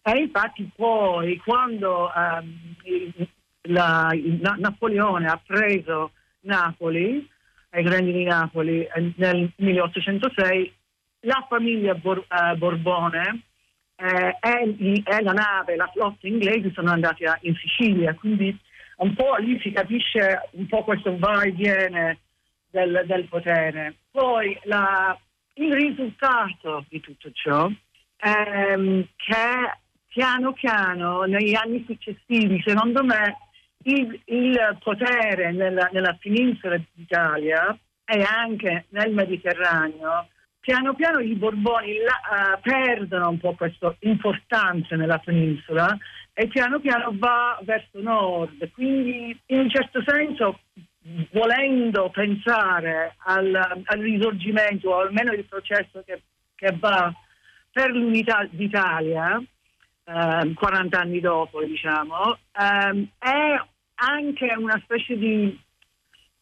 E 0.04 0.18
infatti 0.20 0.70
poi 0.74 1.36
quando 1.44 2.10
um, 2.16 3.28
la, 3.64 4.10
la, 4.40 4.56
Napoleone 4.58 5.28
ha 5.28 5.42
preso 5.46 6.12
Napoli, 6.42 7.30
ai 7.72 7.88
regni 7.90 8.14
di 8.14 8.24
Napoli 8.24 8.84
eh, 8.84 9.14
nel 9.18 9.52
1806, 9.58 10.74
la 11.22 11.46
famiglia 11.50 11.94
Bor, 11.96 12.20
uh, 12.20 12.56
Borbone 12.56 13.42
eh, 13.98 14.38
e, 14.40 15.04
e, 15.04 15.22
la 15.22 15.34
nave, 15.34 15.76
la 15.76 15.90
flotta 15.92 16.28
inglese 16.28 16.72
sono 16.74 16.92
andati 16.92 17.26
a, 17.26 17.38
in 17.42 17.56
Sicilia, 17.56 18.14
quindi 18.14 18.56
un 18.98 19.14
po' 19.14 19.36
lì 19.38 19.60
si 19.60 19.72
capisce 19.72 20.50
un 20.52 20.68
po' 20.68 20.84
questo 20.84 21.18
va 21.18 21.42
e 21.42 21.52
viene 21.52 22.20
del, 22.70 23.04
del 23.06 23.26
potere. 23.26 23.96
Poi 24.12 24.58
la, 24.64 25.18
il 25.56 25.74
risultato 25.74 26.86
di 26.90 27.00
tutto 27.00 27.32
ciò 27.32 27.70
è 28.16 28.72
ehm, 28.72 29.08
che 29.16 29.80
piano 30.08 30.54
piano 30.54 31.24
negli 31.24 31.56
anni 31.56 31.84
successivi, 31.88 32.62
secondo 32.66 33.04
me, 33.04 33.38
il, 33.84 34.20
il 34.26 34.78
potere 34.84 35.52
nella, 35.52 35.90
nella 35.92 36.18
penisola 36.20 36.80
d'Italia 36.94 37.78
e 38.04 38.22
anche 38.22 38.86
nel 38.90 39.14
Mediterraneo 39.14 40.28
piano 40.68 40.96
piano 40.96 41.20
i 41.20 41.34
Borboni 41.34 41.94
la, 42.00 42.56
uh, 42.58 42.60
perdono 42.60 43.30
un 43.30 43.40
po' 43.40 43.54
questa 43.54 43.96
importanza 44.00 44.98
nella 44.98 45.18
penisola 45.18 45.98
e 46.34 46.48
piano 46.48 46.82
piano 46.82 47.14
va 47.14 47.58
verso 47.62 48.02
nord. 48.02 48.70
Quindi 48.72 49.40
in 49.46 49.60
un 49.60 49.70
certo 49.70 50.04
senso, 50.06 50.60
volendo 51.32 52.10
pensare 52.10 53.16
al, 53.20 53.56
al 53.56 54.00
risorgimento 54.00 54.90
o 54.90 55.00
almeno 55.00 55.32
il 55.32 55.46
processo 55.46 56.04
che, 56.06 56.24
che 56.54 56.76
va 56.78 57.14
per 57.72 57.92
l'unità 57.92 58.46
d'Italia, 58.50 59.42
eh, 60.04 60.54
40 60.54 61.00
anni 61.00 61.22
dopo, 61.22 61.64
diciamo, 61.64 62.40
eh, 62.52 63.08
è 63.18 63.64
anche 63.96 64.54
una 64.58 64.78
specie 64.84 65.18
di 65.18 65.58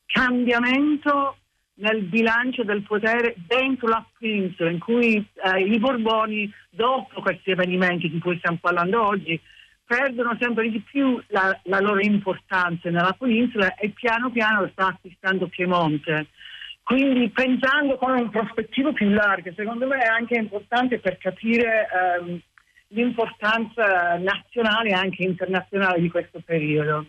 cambiamento 0.07 1.37
nel 1.75 2.03
bilancio 2.03 2.63
del 2.63 2.83
potere 2.83 3.35
dentro 3.47 3.87
la 3.87 4.05
penisola 4.17 4.69
in 4.69 4.79
cui 4.79 5.15
eh, 5.15 5.59
i 5.59 5.77
Borboni, 5.77 6.51
dopo 6.69 7.21
questi 7.21 7.51
avvenimenti 7.51 8.09
di 8.09 8.19
cui 8.19 8.37
stiamo 8.37 8.57
parlando 8.61 9.05
oggi, 9.05 9.39
perdono 9.85 10.35
sempre 10.39 10.69
di 10.69 10.79
più 10.79 11.21
la, 11.27 11.57
la 11.63 11.79
loro 11.79 11.99
importanza 11.99 12.89
nella 12.89 13.15
penisola 13.17 13.75
e 13.75 13.89
piano 13.89 14.31
piano 14.31 14.67
sta 14.71 14.87
acquistando 14.87 15.47
Piemonte. 15.47 16.27
Quindi 16.81 17.29
pensando 17.29 17.97
con 17.97 18.11
un 18.11 18.29
prospettivo 18.29 18.93
più 18.93 19.09
largo, 19.09 19.51
secondo 19.55 19.87
me 19.87 19.97
è 19.97 20.07
anche 20.07 20.35
importante 20.35 20.99
per 20.99 21.17
capire 21.17 21.87
ehm, 21.89 22.39
l'importanza 22.95 24.17
nazionale 24.17 24.89
e 24.89 24.93
anche 24.93 25.23
internazionale 25.23 25.99
di 25.99 26.09
questo 26.09 26.41
periodo. 26.43 27.05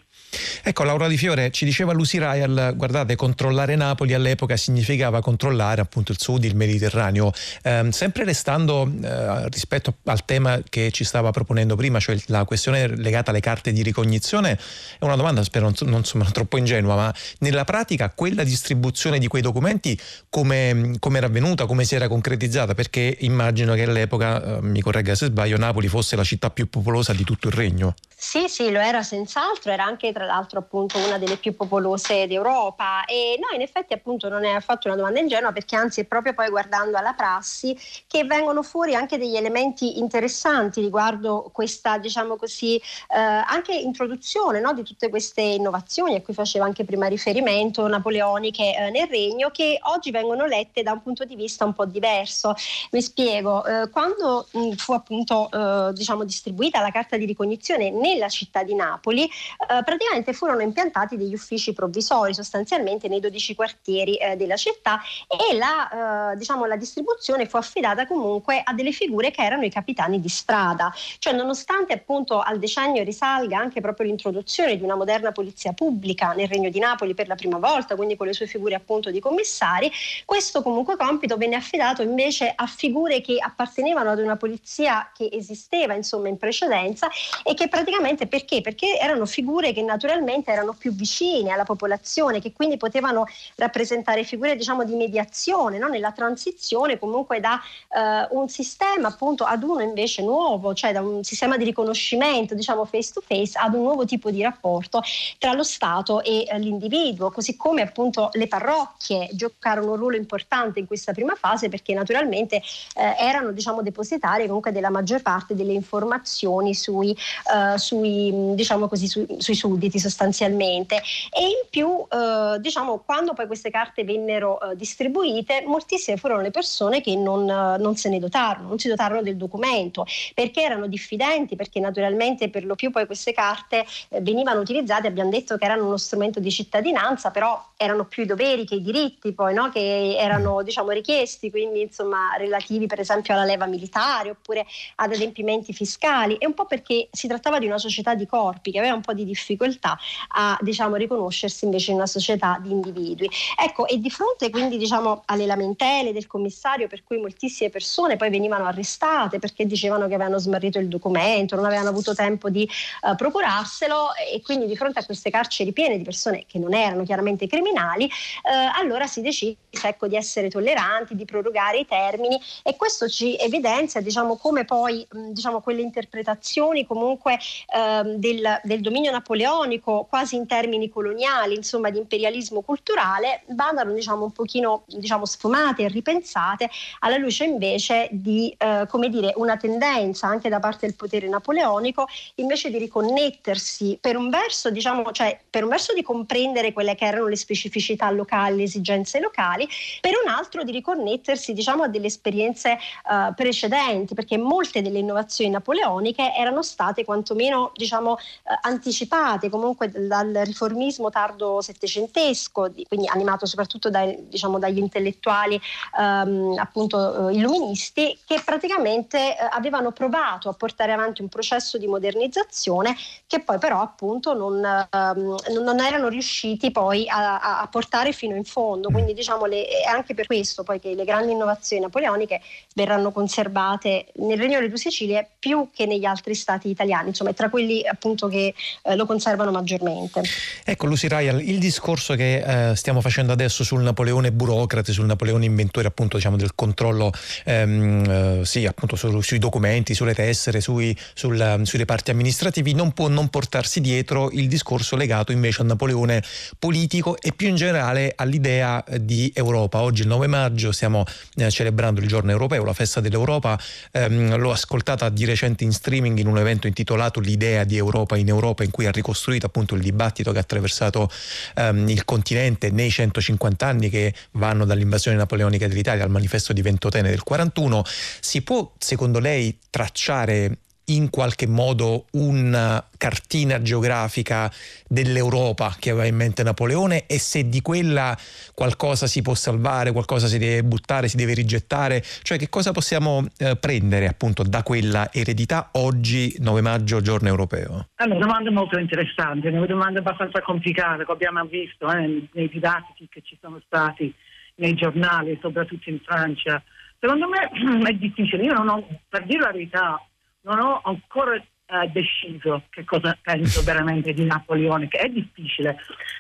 Ecco, 0.62 0.83
Laura 0.83 1.07
Di 1.07 1.16
Fiore 1.16 1.52
ci 1.52 1.64
diceva 1.64 1.93
Lucy 1.93 2.19
Ryle, 2.19 2.75
guardate, 2.75 3.14
controllare 3.14 3.76
Napoli 3.76 4.14
all'epoca 4.14 4.57
significava 4.57 5.21
controllare 5.21 5.81
appunto 5.81 6.11
il 6.11 6.19
sud, 6.19 6.43
il 6.43 6.57
Mediterraneo. 6.57 7.33
Eh, 7.62 7.87
sempre 7.93 8.25
restando 8.25 8.90
eh, 9.00 9.49
rispetto 9.49 9.99
al 10.07 10.25
tema 10.25 10.61
che 10.69 10.90
ci 10.90 11.05
stava 11.05 11.31
proponendo 11.31 11.76
prima, 11.76 12.00
cioè 12.00 12.19
la 12.26 12.45
questione 12.45 12.88
legata 12.97 13.31
alle 13.31 13.38
carte 13.38 13.71
di 13.71 13.83
ricognizione, 13.83 14.59
è 14.99 15.05
una 15.05 15.14
domanda, 15.14 15.45
spero 15.45 15.71
non, 15.78 16.02
non 16.12 16.33
troppo 16.33 16.59
ingenua, 16.59 16.97
ma 16.97 17.14
nella 17.38 17.64
pratica 17.64 18.11
quella 18.11 18.43
distribuzione 18.43 19.21
di 19.21 19.28
quei 19.28 19.43
documenti 19.43 19.97
come, 20.28 20.97
come 20.99 21.19
era 21.19 21.26
avvenuta, 21.26 21.66
come 21.66 21.85
si 21.85 21.95
era 21.95 22.09
concretizzata? 22.09 22.75
Perché 22.75 23.16
immagino 23.21 23.75
che 23.75 23.85
all'epoca, 23.85 24.43
eh, 24.43 24.62
mi 24.62 24.81
corregga 24.81 25.14
se 25.14 25.26
sbaglio, 25.26 25.57
Napoli 25.59 25.75
fosse 25.88 26.16
la 26.16 26.25
città 26.25 26.50
più 26.50 26.68
popolosa 26.68 27.12
di 27.12 27.25
tutto 27.25 27.49
il 27.49 27.54
regno. 27.54 27.95
Sì, 28.18 28.49
sì, 28.49 28.71
lo 28.71 28.80
era 28.80 29.02
senz'altro, 29.02 29.71
era 29.71 29.85
anche 29.85 30.11
tra 30.11 30.25
l'altro 30.25 30.59
appunto 30.59 30.97
una 30.97 31.18
delle 31.18 31.37
più 31.37 31.54
popolose 31.54 32.26
d'Europa 32.26 33.04
e 33.04 33.38
no, 33.38 33.54
in 33.54 33.61
effetti 33.61 33.92
appunto 33.92 34.30
non 34.30 34.42
è 34.47 34.52
affatto 34.52 34.88
una 34.88 34.97
domanda 34.97 35.21
ingenua 35.21 35.52
perché 35.52 35.76
anzi 35.76 36.00
è 36.00 36.04
proprio 36.04 36.33
poi 36.33 36.49
guardando 36.49 36.97
alla 36.97 37.12
prassi 37.12 37.78
che 38.06 38.25
vengono 38.25 38.62
fuori 38.62 38.95
anche 38.95 39.18
degli 39.18 39.37
elementi 39.37 39.99
interessanti 39.99 40.80
riguardo 40.80 41.50
questa, 41.52 41.99
diciamo 41.99 42.37
così, 42.37 42.76
eh, 42.76 43.18
anche 43.18 43.75
introduzione 43.75 44.61
no, 44.61 44.73
di 44.73 44.83
tutte 44.83 45.11
queste 45.11 45.42
innovazioni 45.42 46.14
a 46.14 46.23
cui 46.23 46.33
faceva 46.33 46.64
anche 46.64 46.87
prima 46.87 47.09
riferimento 47.09 47.87
napoleoniche 47.87 48.75
eh, 48.75 48.90
nel 48.90 49.09
regno 49.09 49.50
che 49.50 49.78
oggi 49.83 50.11
vengono 50.11 50.47
lette 50.47 50.83
da 50.83 50.92
un 50.92 51.02
punto 51.02 51.26
di 51.26 51.37
vista 51.37 51.66
un 51.66 51.75
po' 51.75 51.85
diverso. 51.85 52.54
Mi 52.92 53.02
spiego, 53.02 53.62
eh, 53.66 53.90
quando 53.90 54.49
mh, 54.50 54.73
fu 54.73 54.95
appunto 54.95 55.50
eh, 55.66 55.92
diciamo 55.92 56.25
distribuita 56.25 56.80
la 56.80 56.90
carta 56.90 57.16
di 57.16 57.25
ricognizione 57.25 57.90
nella 57.90 58.28
città 58.28 58.62
di 58.62 58.75
Napoli 58.75 59.25
eh, 59.25 59.82
praticamente 59.85 60.32
furono 60.32 60.62
impiantati 60.62 61.16
degli 61.16 61.35
uffici 61.35 61.73
provvisori 61.73 62.35
sostanzialmente 62.35 63.08
nei 63.08 63.20
12 63.20 63.54
quartieri 63.54 64.16
eh, 64.16 64.37
della 64.37 64.56
città 64.56 65.00
e 65.28 65.56
la, 65.56 66.32
eh, 66.32 66.37
diciamo, 66.37 66.66
la 66.66 66.76
distribuzione 66.76 67.46
fu 67.46 67.56
affidata 67.56 68.06
comunque 68.06 68.61
a 68.62 68.73
delle 68.73 68.92
figure 68.92 69.30
che 69.30 69.42
erano 69.42 69.64
i 69.64 69.70
capitani 69.70 70.20
di 70.20 70.28
strada, 70.28 70.92
cioè 71.18 71.32
nonostante 71.32 71.92
appunto 71.92 72.40
al 72.40 72.58
decennio 72.58 73.02
risalga 73.02 73.58
anche 73.58 73.80
proprio 73.80 74.06
l'introduzione 74.06 74.76
di 74.76 74.82
una 74.82 74.94
moderna 74.94 75.32
polizia 75.32 75.73
pubblica 75.73 76.32
nel 76.32 76.49
Regno 76.49 76.70
di 76.70 76.78
Napoli 76.78 77.14
per 77.14 77.26
la 77.28 77.35
prima 77.35 77.58
volta, 77.58 77.96
quindi 77.96 78.16
con 78.16 78.26
le 78.26 78.32
sue 78.32 78.46
figure 78.46 78.75
appunto 78.75 79.11
di 79.11 79.20
commissari, 79.20 79.90
questo 80.25 80.62
comunque 80.62 80.96
compito 80.96 81.37
venne 81.37 81.56
affidato 81.56 82.02
invece 82.02 82.52
a 82.54 82.66
figure 82.66 83.20
che 83.20 83.37
appartenevano 83.38 84.11
ad 84.11 84.18
una 84.18 84.37
polizia 84.37 85.11
che 85.14 85.28
esisteva 85.32 85.45
insomma 85.94 86.28
in 86.28 86.36
precedenza 86.36 87.08
e 87.42 87.54
che 87.54 87.68
praticamente 87.68 87.94
praticamente 87.96 88.26
perché? 88.26 88.60
Perché 88.60 88.98
erano 88.98 89.26
figure 89.26 89.72
che 89.72 89.82
naturalmente 89.82 90.50
erano 90.50 90.72
più 90.72 90.92
vicine 90.92 91.50
alla 91.50 91.64
popolazione, 91.64 92.40
che 92.40 92.52
quindi 92.52 92.76
potevano 92.76 93.26
rappresentare 93.56 94.24
figure 94.24 94.56
diciamo 94.56 94.84
di 94.84 94.94
mediazione 94.94 95.78
no? 95.78 95.88
nella 95.88 96.12
transizione 96.12 96.98
comunque 96.98 97.40
da 97.40 97.60
eh, 97.88 98.26
un 98.30 98.48
sistema 98.48 99.08
appunto 99.08 99.44
ad 99.44 99.62
uno 99.62 99.82
invece 99.82 100.22
nuovo, 100.22 100.74
cioè 100.74 100.92
da 100.92 101.00
un 101.00 101.22
sistema 101.24 101.56
di 101.56 101.64
riconoscimento 101.64 102.54
diciamo 102.54 102.84
face 102.84 103.12
to 103.12 103.22
face 103.24 103.58
ad 103.58 103.74
un 103.74 103.82
nuovo 103.82 104.04
tipo 104.04 104.30
di 104.30 104.42
rapporto 104.42 105.02
tra 105.38 105.52
lo 105.52 105.62
Stato 105.62 106.22
e 106.22 106.44
eh, 106.46 106.58
l'individuo, 106.58 107.30
così 107.30 107.56
come 107.56 107.82
appunto 107.82 108.30
le 108.32 108.48
parrocchie 108.48 109.28
giocarono 109.32 109.92
un 109.92 109.96
ruolo 109.96 110.16
importante 110.16 110.78
in 110.78 110.86
questa 110.86 111.12
prima 111.12 111.34
fase 111.34 111.68
perché 111.68 111.94
naturalmente 111.94 112.56
eh, 112.56 113.16
erano 113.18 113.52
diciamo 113.52 113.82
depositarie 113.82 114.46
comunque 114.46 114.72
della 114.72 114.90
maggior 114.90 115.22
parte 115.22 115.36
delle 115.49 115.73
informazioni 115.73 116.75
sui, 116.75 117.11
uh, 117.11 117.76
sui, 117.76 118.55
diciamo 118.55 118.88
così, 118.88 119.07
su, 119.07 119.26
sui 119.38 119.55
sudditi 119.55 119.99
sostanzialmente 119.99 120.97
e 121.31 121.43
in 121.43 121.66
più 121.69 122.05
eh, 122.11 122.59
diciamo 122.61 123.02
quando 123.05 123.33
poi 123.33 123.47
queste 123.47 123.71
carte 123.71 124.05
vennero 124.05 124.61
eh, 124.61 124.76
distribuite 124.76 125.64
moltissime 125.66 126.16
furono 126.16 126.40
le 126.40 126.50
persone 126.50 127.00
che 127.00 127.16
non, 127.16 127.45
non, 127.45 127.97
se 127.97 128.09
ne 128.09 128.19
dotarono, 128.19 128.69
non 128.69 128.78
si 128.78 128.88
dotarono 128.88 129.23
del 129.23 129.37
documento 129.37 130.07
perché 130.35 130.62
erano 130.62 130.87
diffidenti, 130.87 131.57
perché 131.57 131.81
naturalmente 131.81 132.49
per 132.50 132.64
lo 132.64 132.75
più 132.75 132.90
poi 132.90 133.07
queste 133.07 133.33
carte 133.33 133.85
eh, 134.09 134.21
venivano 134.21 134.61
utilizzate, 134.61 135.07
abbiamo 135.07 135.31
detto 135.31 135.57
che 135.57 135.64
erano 135.64 135.87
uno 135.87 135.97
strumento 135.97 136.40
di 136.40 136.50
cittadinanza, 136.50 137.31
però 137.31 137.62
erano 137.76 138.05
più 138.05 138.23
i 138.23 138.26
doveri 138.26 138.64
che 138.64 138.76
i 138.76 138.83
diritti 138.83 139.33
poi 139.33 139.55
no? 139.55 139.71
che 139.71 140.16
erano 140.19 140.62
diciamo 140.62 140.90
richiesti, 140.90 141.50
quindi 141.50 141.83
insomma 141.83 142.37
relativi 142.38 142.87
per 142.87 143.00
esempio 143.00 143.35
alla 143.35 143.45
leva 143.45 143.66
militare 143.66 144.31
oppure 144.31 144.64
ad 144.97 145.12
adempimenti 145.12 145.25
fiscali 145.73 146.37
e 146.37 146.47
un 146.47 146.54
po' 146.54 146.66
perché 146.66 147.09
si 147.11 147.26
trattava 147.28 147.59
di 147.59 147.66
una 147.66 147.78
società 147.78 148.14
di 148.14 148.26
corpi 148.26 148.71
che 148.71 148.78
aveva 148.78 148.95
un 148.95 149.00
po' 149.00 149.12
di 149.12 149.25
difficoltà 149.25 149.99
a 150.28 150.59
diciamo, 150.61 150.97
riconoscersi 150.97 151.64
invece 151.64 151.90
in 151.90 151.97
una 151.97 152.06
società 152.06 152.59
di 152.62 152.71
individui. 152.71 153.28
Ecco, 153.59 153.87
e 153.87 153.99
di 153.99 154.11
fronte 154.11 154.50
quindi 154.50 154.76
diciamo, 154.76 155.23
alle 155.26 155.47
lamentele 155.47 156.12
del 156.12 156.27
commissario 156.27 156.88
per 156.88 157.05
cui 157.05 157.18
moltissime 157.18 157.70
persone 157.70 158.16
poi 158.16 158.31
venivano 158.31 158.64
arrestate 158.66 159.38
perché 159.38 159.66
dicevano 159.66 160.09
che 160.09 160.14
avevano 160.14 160.38
smarrito 160.38 160.79
il 160.79 160.88
documento, 160.88 161.57
non 161.57 161.64
avevano 161.64 161.88
avuto 161.88 162.14
tempo 162.14 162.50
di 162.50 162.68
uh, 163.03 163.14
procurarselo 163.14 164.14
e 164.33 164.42
quindi 164.42 164.66
di 164.66 164.77
fronte 164.77 164.98
a 164.98 165.05
queste 165.05 165.31
carceri 165.31 165.72
piene 165.72 165.96
di 165.96 166.05
persone 166.05 166.44
che 166.46 166.59
non 166.59 166.74
erano 166.74 167.05
chiaramente 167.05 167.46
criminali, 167.46 168.05
uh, 168.05 168.79
allora 168.81 169.07
si 169.07 169.20
decise 169.20 169.57
ecco, 169.83 170.07
di 170.07 170.16
essere 170.16 170.48
tolleranti, 170.48 171.14
di 171.14 171.24
prorogare 171.24 171.79
i 171.79 171.87
termini 171.87 172.40
e 172.62 172.77
questo 172.77 173.09
ci 173.09 173.37
evidenzia 173.37 174.00
diciamo, 174.00 174.37
come 174.37 174.64
poi 174.64 175.07
diciamo, 175.33 175.61
quelle 175.61 175.83
interpretazioni 175.83 176.87
comunque 176.87 177.38
ehm, 177.74 178.14
del, 178.16 178.61
del, 178.62 178.81
dominio 178.81 179.11
napoleonico 179.11 180.07
quasi 180.09 180.37
in 180.37 180.46
termini 180.46 180.88
coloniali, 180.88 181.55
insomma 181.55 181.90
di 181.90 181.98
imperialismo 181.98 182.62
culturale, 182.62 183.42
vadano 183.48 183.92
diciamo 183.92 184.24
un 184.24 184.33
pochino 184.33 184.85
diciamo, 184.87 185.24
sfumate 185.24 185.83
e 185.83 185.88
ripensate 185.88 186.70
alla 187.00 187.16
luce 187.16 187.44
invece 187.44 188.09
di 188.11 188.55
eh, 188.59 188.87
come 188.88 189.09
dire, 189.09 189.33
una 189.37 189.57
tendenza 189.57 190.26
anche 190.26 190.48
da 190.48 190.61
parte 190.61 190.87
del 190.87 190.94
potere 190.94 191.29
napoleonico 191.29 192.07
invece 192.37 192.70
di 192.70 192.79
riconnettersi 192.79 193.98
per 194.00 194.16
un 194.16 194.31
verso 194.31 194.70
diciamo 194.70 195.11
cioè 195.12 195.38
per 195.48 195.64
un 195.64 195.70
verso 195.70 195.92
di 195.92 196.02
comprendere 196.02 196.72
quelle 196.72 196.94
che 196.94 197.07
erano 197.07 197.26
le 197.26 197.37
specificità 197.37 198.11
locali, 198.11 198.57
le 198.57 198.62
esigenze 198.64 199.20
locali, 199.20 199.68
per 200.00 200.12
un 200.22 200.31
altro 200.31 200.62
di 200.62 200.72
riconnettersi 200.72 201.52
diciamo 201.52 201.85
a 201.85 201.88
delle 201.88 202.07
esperienze 202.07 202.72
eh, 202.72 203.33
precedenti 203.35 204.14
perché 204.14 204.37
molte 204.37 204.83
delle 204.83 205.02
innovazioni 205.07 205.51
napoleoniche 205.51 206.35
erano 206.37 206.62
state 206.62 207.05
quantomeno 207.05 207.45
meno 207.57 207.71
diciamo, 207.75 208.19
eh, 208.19 208.23
anticipate 208.62 209.49
comunque 209.49 209.90
dal 209.90 210.33
riformismo 210.45 211.11
tardo 211.11 211.61
settecentesco, 211.61 212.73
quindi 212.88 213.07
animato 213.07 213.47
soprattutto 213.47 213.88
dai, 213.88 214.29
diciamo, 214.29 214.59
dagli 214.59 214.79
intellettuali 214.79 215.61
ehm, 215.99 216.57
appunto 216.59 217.29
eh, 217.29 217.35
illuministi, 217.35 218.19
che 218.27 218.42
praticamente 218.45 219.19
eh, 219.19 219.49
avevano 219.51 219.92
provato 219.92 220.49
a 220.49 220.53
portare 220.53 220.92
avanti 220.92 221.23
un 221.23 221.29
processo 221.29 221.79
di 221.79 221.87
modernizzazione 221.87 222.97
che 223.27 223.40
poi 223.40 223.59
però 223.59 223.81
appunto 223.81 224.35
non, 224.35 224.64
ehm, 224.64 225.37
non 225.62 225.81
erano 225.81 226.09
riusciti 226.09 226.71
poi 226.71 227.09
a, 227.09 227.61
a, 227.61 227.66
portare 227.69 228.12
fino 228.12 228.35
in 228.35 228.45
fondo. 228.45 228.90
Quindi 228.90 229.14
diciamo 229.14 229.45
le, 229.47 229.66
è 229.66 229.88
anche 229.88 230.14
per 230.14 230.27
questo 230.27 230.62
poi 230.62 230.81
che 230.81 230.95
le 230.95 231.05
grandi 231.05 231.33
innovazioni 231.33 231.83
napoleoniche 231.83 232.40
verranno 232.75 233.12
conservate 233.12 234.09
nel 234.16 234.38
Regno 234.38 234.57
delle 234.57 234.69
Due 234.69 234.79
Sicilie 234.79 234.95
più 235.38 235.68
che 235.72 235.87
negli 235.87 236.04
altri 236.04 236.35
stati 236.35 236.68
italiani. 236.68 237.09
Insomma, 237.09 237.32
tra 237.32 237.50
quelli 237.50 237.87
appunto 237.87 238.28
che 238.28 238.54
eh, 238.82 238.96
lo 238.96 239.06
conservano 239.06 239.50
maggiormente. 239.50 240.22
Ecco 240.64 240.87
Lucy 240.87 241.09
Ryan, 241.09 241.40
il 241.40 241.59
discorso 241.59 242.14
che 242.14 242.70
eh, 242.70 242.76
stiamo 242.76 243.00
facendo 243.00 243.32
adesso 243.32 243.64
sul 243.64 243.82
Napoleone 243.82 244.32
burocrate, 244.32 244.92
sul 244.92 245.06
Napoleone 245.06 245.44
inventore 245.44 245.88
appunto 245.88 246.16
diciamo 246.16 246.37
del 246.37 246.54
controllo 246.54 247.12
ehm, 247.44 248.40
eh, 248.40 248.44
sì, 248.44 248.66
appunto 248.66 248.96
su, 248.96 249.20
sui 249.20 249.38
documenti, 249.38 249.94
sulle 249.94 250.14
tessere, 250.14 250.61
sui, 250.61 250.96
sul, 251.14 251.61
sui 251.64 251.78
reparti 251.78 252.11
amministrativi, 252.11 252.74
non 252.74 252.92
può 252.92 253.09
non 253.09 253.28
portarsi 253.28 253.80
dietro 253.80 254.30
il 254.30 254.48
discorso 254.48 254.96
legato 254.96 255.32
invece 255.32 255.62
al 255.62 255.68
Napoleone 255.68 256.22
politico 256.59 257.16
e 257.20 257.32
più 257.32 257.48
in 257.48 257.56
generale 257.56 258.12
all'idea 258.16 258.85
di 258.98 259.30
Europa. 259.35 259.80
Oggi 259.80 260.02
il 260.02 260.09
9 260.09 260.26
maggio 260.26 260.72
stiamo 260.72 261.04
eh, 261.37 261.50
celebrando 261.50 262.00
il 262.00 262.09
giorno 262.09 262.30
europeo, 262.30 262.64
la 262.64 262.72
festa 262.72 263.00
dell'Europa, 263.00 263.59
ehm, 263.92 264.37
l'ho 264.37 264.50
ascoltata 264.87 265.09
di 265.09 265.25
recente 265.25 265.64
in 265.64 265.72
streaming 265.72 266.16
in 266.18 266.29
un 266.29 266.38
evento 266.38 266.68
intitolato 266.68 267.18
l'idea 267.18 267.64
di 267.64 267.77
Europa 267.77 268.16
in 268.16 268.29
Europa 268.29 268.62
in 268.62 268.70
cui 268.70 268.87
ha 268.87 268.92
ricostruito 268.92 269.46
appunto 269.46 269.75
il 269.75 269.81
dibattito 269.81 270.31
che 270.31 270.38
ha 270.38 270.42
attraversato 270.42 271.11
um, 271.57 271.88
il 271.88 272.05
continente 272.05 272.70
nei 272.70 272.90
150 272.90 273.66
anni 273.66 273.90
che 273.90 274.14
vanno 274.33 274.64
dall'invasione 274.64 275.16
napoleonica 275.16 275.66
dell'Italia 275.66 276.05
al 276.05 276.11
manifesto 276.11 276.53
di 276.53 276.62
Ventotene 276.62 277.11
del 277.11 277.25
41, 277.25 277.83
si 278.20 278.42
può 278.42 278.72
secondo 278.79 279.18
lei 279.18 279.59
tracciare 279.70 280.59
in 280.87 281.11
qualche 281.11 281.46
modo 281.46 282.07
una 282.12 282.85
cartina 282.96 283.61
geografica 283.61 284.51
dell'Europa 284.88 285.75
che 285.79 285.90
aveva 285.90 286.07
in 286.07 286.16
mente 286.16 286.42
Napoleone 286.42 287.07
e 287.07 287.18
se 287.18 287.49
di 287.49 287.61
quella 287.61 288.16
qualcosa 288.55 289.07
si 289.07 289.22
può 289.22 289.35
salvare, 289.35 289.92
qualcosa 289.92 290.27
si 290.27 290.38
deve 290.38 290.62
buttare, 290.62 291.09
si 291.09 291.16
deve 291.16 291.35
rigettare, 291.35 292.03
cioè 292.22 292.38
che 292.38 292.49
cosa 292.49 292.72
possiamo 292.72 293.27
eh, 293.38 293.57
prendere 293.57 294.07
appunto 294.07 294.42
da 294.42 294.62
quella 294.62 295.09
eredità 295.12 295.70
oggi 295.72 296.35
9 296.38 296.61
maggio 296.61 297.01
giorno 297.01 297.29
europeo? 297.29 297.88
Una 297.99 298.18
domanda 298.18 298.51
molto 298.51 298.79
interessante, 298.79 299.49
una 299.49 299.66
domanda 299.66 299.99
abbastanza 299.99 300.40
complicata 300.40 301.05
che 301.05 301.12
abbiamo 301.12 301.44
visto 301.44 301.90
eh, 301.90 302.29
nei 302.33 302.49
dibattiti 302.49 303.09
che 303.11 303.22
ci 303.25 303.37
sono 303.40 303.61
stati 303.66 304.12
nei 304.57 304.75
giornali, 304.75 305.38
soprattutto 305.40 305.90
in 305.90 306.01
Francia. 306.05 306.62
Secondo 306.99 307.29
me 307.29 307.51
è 307.88 307.92
difficile, 307.94 308.44
io 308.44 308.55
non 308.55 308.68
ho, 308.68 308.87
per 309.09 309.25
dire 309.25 309.40
la 309.40 309.53
verità, 309.53 310.01
non 310.46 310.61
ho 310.61 310.80
ancora 310.85 311.35
eh, 311.35 311.88
deciso 311.92 312.62
che 312.70 312.85
cosa 312.85 313.18
penso 313.20 313.62
veramente 313.62 314.12
di 314.12 314.24
Napoleone, 314.24 314.88
che 314.88 314.98
è 314.98 315.09
difficile, 315.09 315.76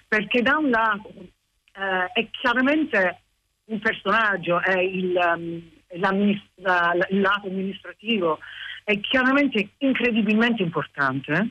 perché 0.06 0.42
da 0.42 0.56
un 0.56 0.68
lato 0.70 1.12
eh, 1.14 2.10
è 2.12 2.28
chiaramente 2.30 3.20
un 3.66 3.78
personaggio, 3.78 4.60
è 4.60 4.78
il, 4.78 5.14
um, 5.16 5.62
la- 6.00 7.06
il 7.10 7.20
lato 7.20 7.46
amministrativo, 7.48 8.38
è 8.84 8.98
chiaramente 9.00 9.70
incredibilmente 9.78 10.62
importante, 10.62 11.48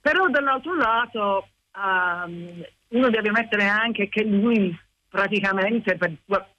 però 0.00 0.28
dall'altro 0.28 0.74
lato 0.74 1.48
um, 1.76 2.64
uno 2.88 3.10
deve 3.10 3.30
mettere 3.30 3.66
anche 3.66 4.08
che 4.08 4.24
lui 4.24 4.76
praticamente, 5.08 5.96
per, 5.96 6.12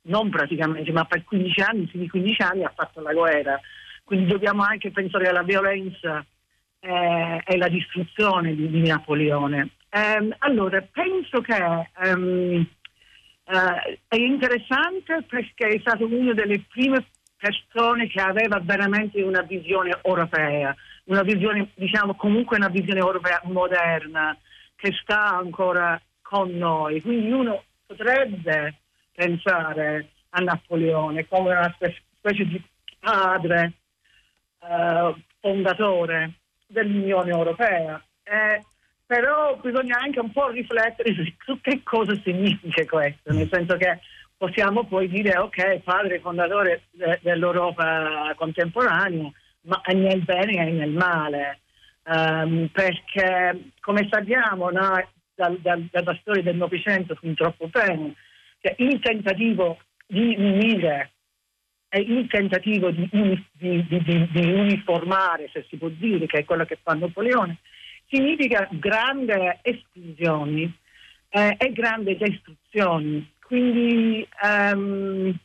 non 0.04 0.30
praticamente, 0.30 0.92
ma 0.92 1.06
per 1.06 1.24
15 1.24 1.62
anni, 1.62 1.86
più 1.86 2.00
di 2.00 2.10
15 2.10 2.42
anni 2.42 2.64
ha 2.64 2.74
fatto 2.76 3.02
la 3.02 3.14
guerra. 3.14 3.60
Quindi 4.12 4.30
dobbiamo 4.30 4.64
anche 4.64 4.92
pensare 4.92 5.30
alla 5.30 5.42
violenza 5.42 6.22
eh, 6.82 7.42
e 7.46 7.54
alla 7.54 7.70
distruzione 7.70 8.54
di, 8.54 8.70
di 8.70 8.82
Napoleone. 8.82 9.70
Ehm, 9.90 10.36
allora, 10.40 10.82
penso 10.82 11.40
che 11.40 11.56
ehm, 12.04 12.68
eh, 13.46 14.00
è 14.10 14.16
interessante 14.18 15.24
perché 15.26 15.66
è 15.70 15.80
stato 15.80 16.08
una 16.08 16.34
delle 16.34 16.60
prime 16.60 17.06
persone 17.38 18.08
che 18.08 18.20
aveva 18.20 18.60
veramente 18.62 19.22
una 19.22 19.44
visione 19.44 19.98
europea, 20.04 20.76
una 21.06 21.22
visione, 21.22 21.70
diciamo 21.76 22.16
comunque 22.16 22.58
una 22.58 22.68
visione 22.68 23.00
europea 23.00 23.40
moderna 23.46 24.38
che 24.76 24.92
sta 25.02 25.38
ancora 25.38 25.98
con 26.22 26.50
noi. 26.50 27.00
Quindi 27.00 27.32
uno 27.32 27.64
potrebbe 27.86 28.76
pensare 29.14 30.10
a 30.32 30.42
Napoleone 30.42 31.26
come 31.30 31.52
una 31.52 31.72
spe- 31.78 32.02
specie 32.18 32.46
di 32.46 32.62
padre 33.00 33.76
eh, 34.62 35.16
fondatore 35.40 36.34
dell'Unione 36.68 37.30
Europea. 37.30 38.02
Eh, 38.24 38.62
però 39.06 39.58
bisogna 39.58 39.98
anche 40.00 40.20
un 40.20 40.32
po' 40.32 40.48
riflettere 40.50 41.14
su, 41.14 41.60
che 41.60 41.82
cosa 41.84 42.14
significa 42.24 42.86
questo, 42.86 43.34
nel 43.34 43.50
senso 43.52 43.76
che 43.76 44.00
possiamo 44.38 44.86
poi 44.86 45.10
dire 45.10 45.38
ok, 45.38 45.80
padre 45.80 46.20
fondatore 46.20 46.84
de- 46.92 47.20
dell'Europa 47.22 48.34
contemporanea, 48.36 49.30
ma 49.64 49.82
è 49.82 49.94
nel 49.94 50.22
bene 50.24 50.66
e 50.66 50.72
nel 50.72 50.92
male. 50.92 51.60
Ehm, 52.06 52.70
perché 52.72 53.72
come 53.82 54.08
sappiamo 54.10 54.70
no, 54.70 55.06
dal- 55.36 55.60
dal- 55.60 55.88
dalla 55.92 56.18
storia 56.22 56.42
del 56.44 56.56
Novecento 56.56 57.14
fin 57.16 57.36
troppo 57.36 57.68
bene, 57.68 58.16
che 58.62 58.76
il 58.78 59.00
tentativo 59.00 59.78
di 60.08 60.36
unire 60.38 61.12
il 62.00 62.28
tentativo 62.28 62.90
di, 62.92 63.08
di- 63.12 63.46
di- 63.58 64.28
di- 64.32 64.54
uniformare, 64.54 65.50
se 65.52 65.66
si 65.70 65.78
può 65.78 65.90
dire, 65.90 66.26
che 66.26 66.40
è 66.40 66.46
quello 66.46 66.66
che 66.66 66.80
fa 66.82 66.94
Napoleone, 66.94 67.58
significa 68.08 68.68
grandi 68.72 69.34
esclusioni 69.62 70.74
eh, 71.30 71.56
e 71.58 71.72
grandi 71.72 72.18
distruzioni. 72.18 73.30
Quindi 73.42 74.28
ehm, 74.44 75.38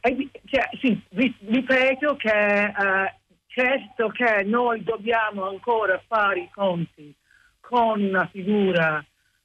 è 0.00 0.16
cioè, 0.44 0.68
sì, 0.80 1.00
ri- 1.10 1.34
ripeto 1.46 2.16
che 2.16 2.64
eh, 2.64 3.14
certo 3.46 4.08
che 4.08 4.44
noi 4.44 4.82
dobbiamo 4.82 5.48
ancora 5.48 6.00
fare 6.06 6.40
i 6.40 6.50
conti 6.52 7.14
con 7.60 8.02
una 8.02 8.26
figura 8.26 9.04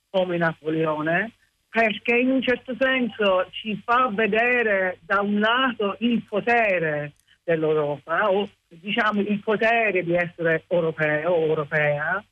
come 0.09 0.37
Napoleone, 0.37 1.31
perché 1.69 2.15
in 2.15 2.31
un 2.31 2.41
certo 2.41 2.75
senso 2.79 3.47
ci 3.51 3.79
fa 3.83 4.09
vedere 4.11 4.99
da 5.01 5.21
un 5.21 5.39
lato 5.39 5.95
il 5.99 6.23
potere 6.23 7.13
dell'Europa, 7.43 8.29
o 8.29 8.49
diciamo 8.67 9.21
il 9.21 9.39
potere 9.41 10.03
di 10.03 10.13
essere 10.13 10.63
europeo 10.67 11.31
o 11.31 11.45
europea, 11.45 12.23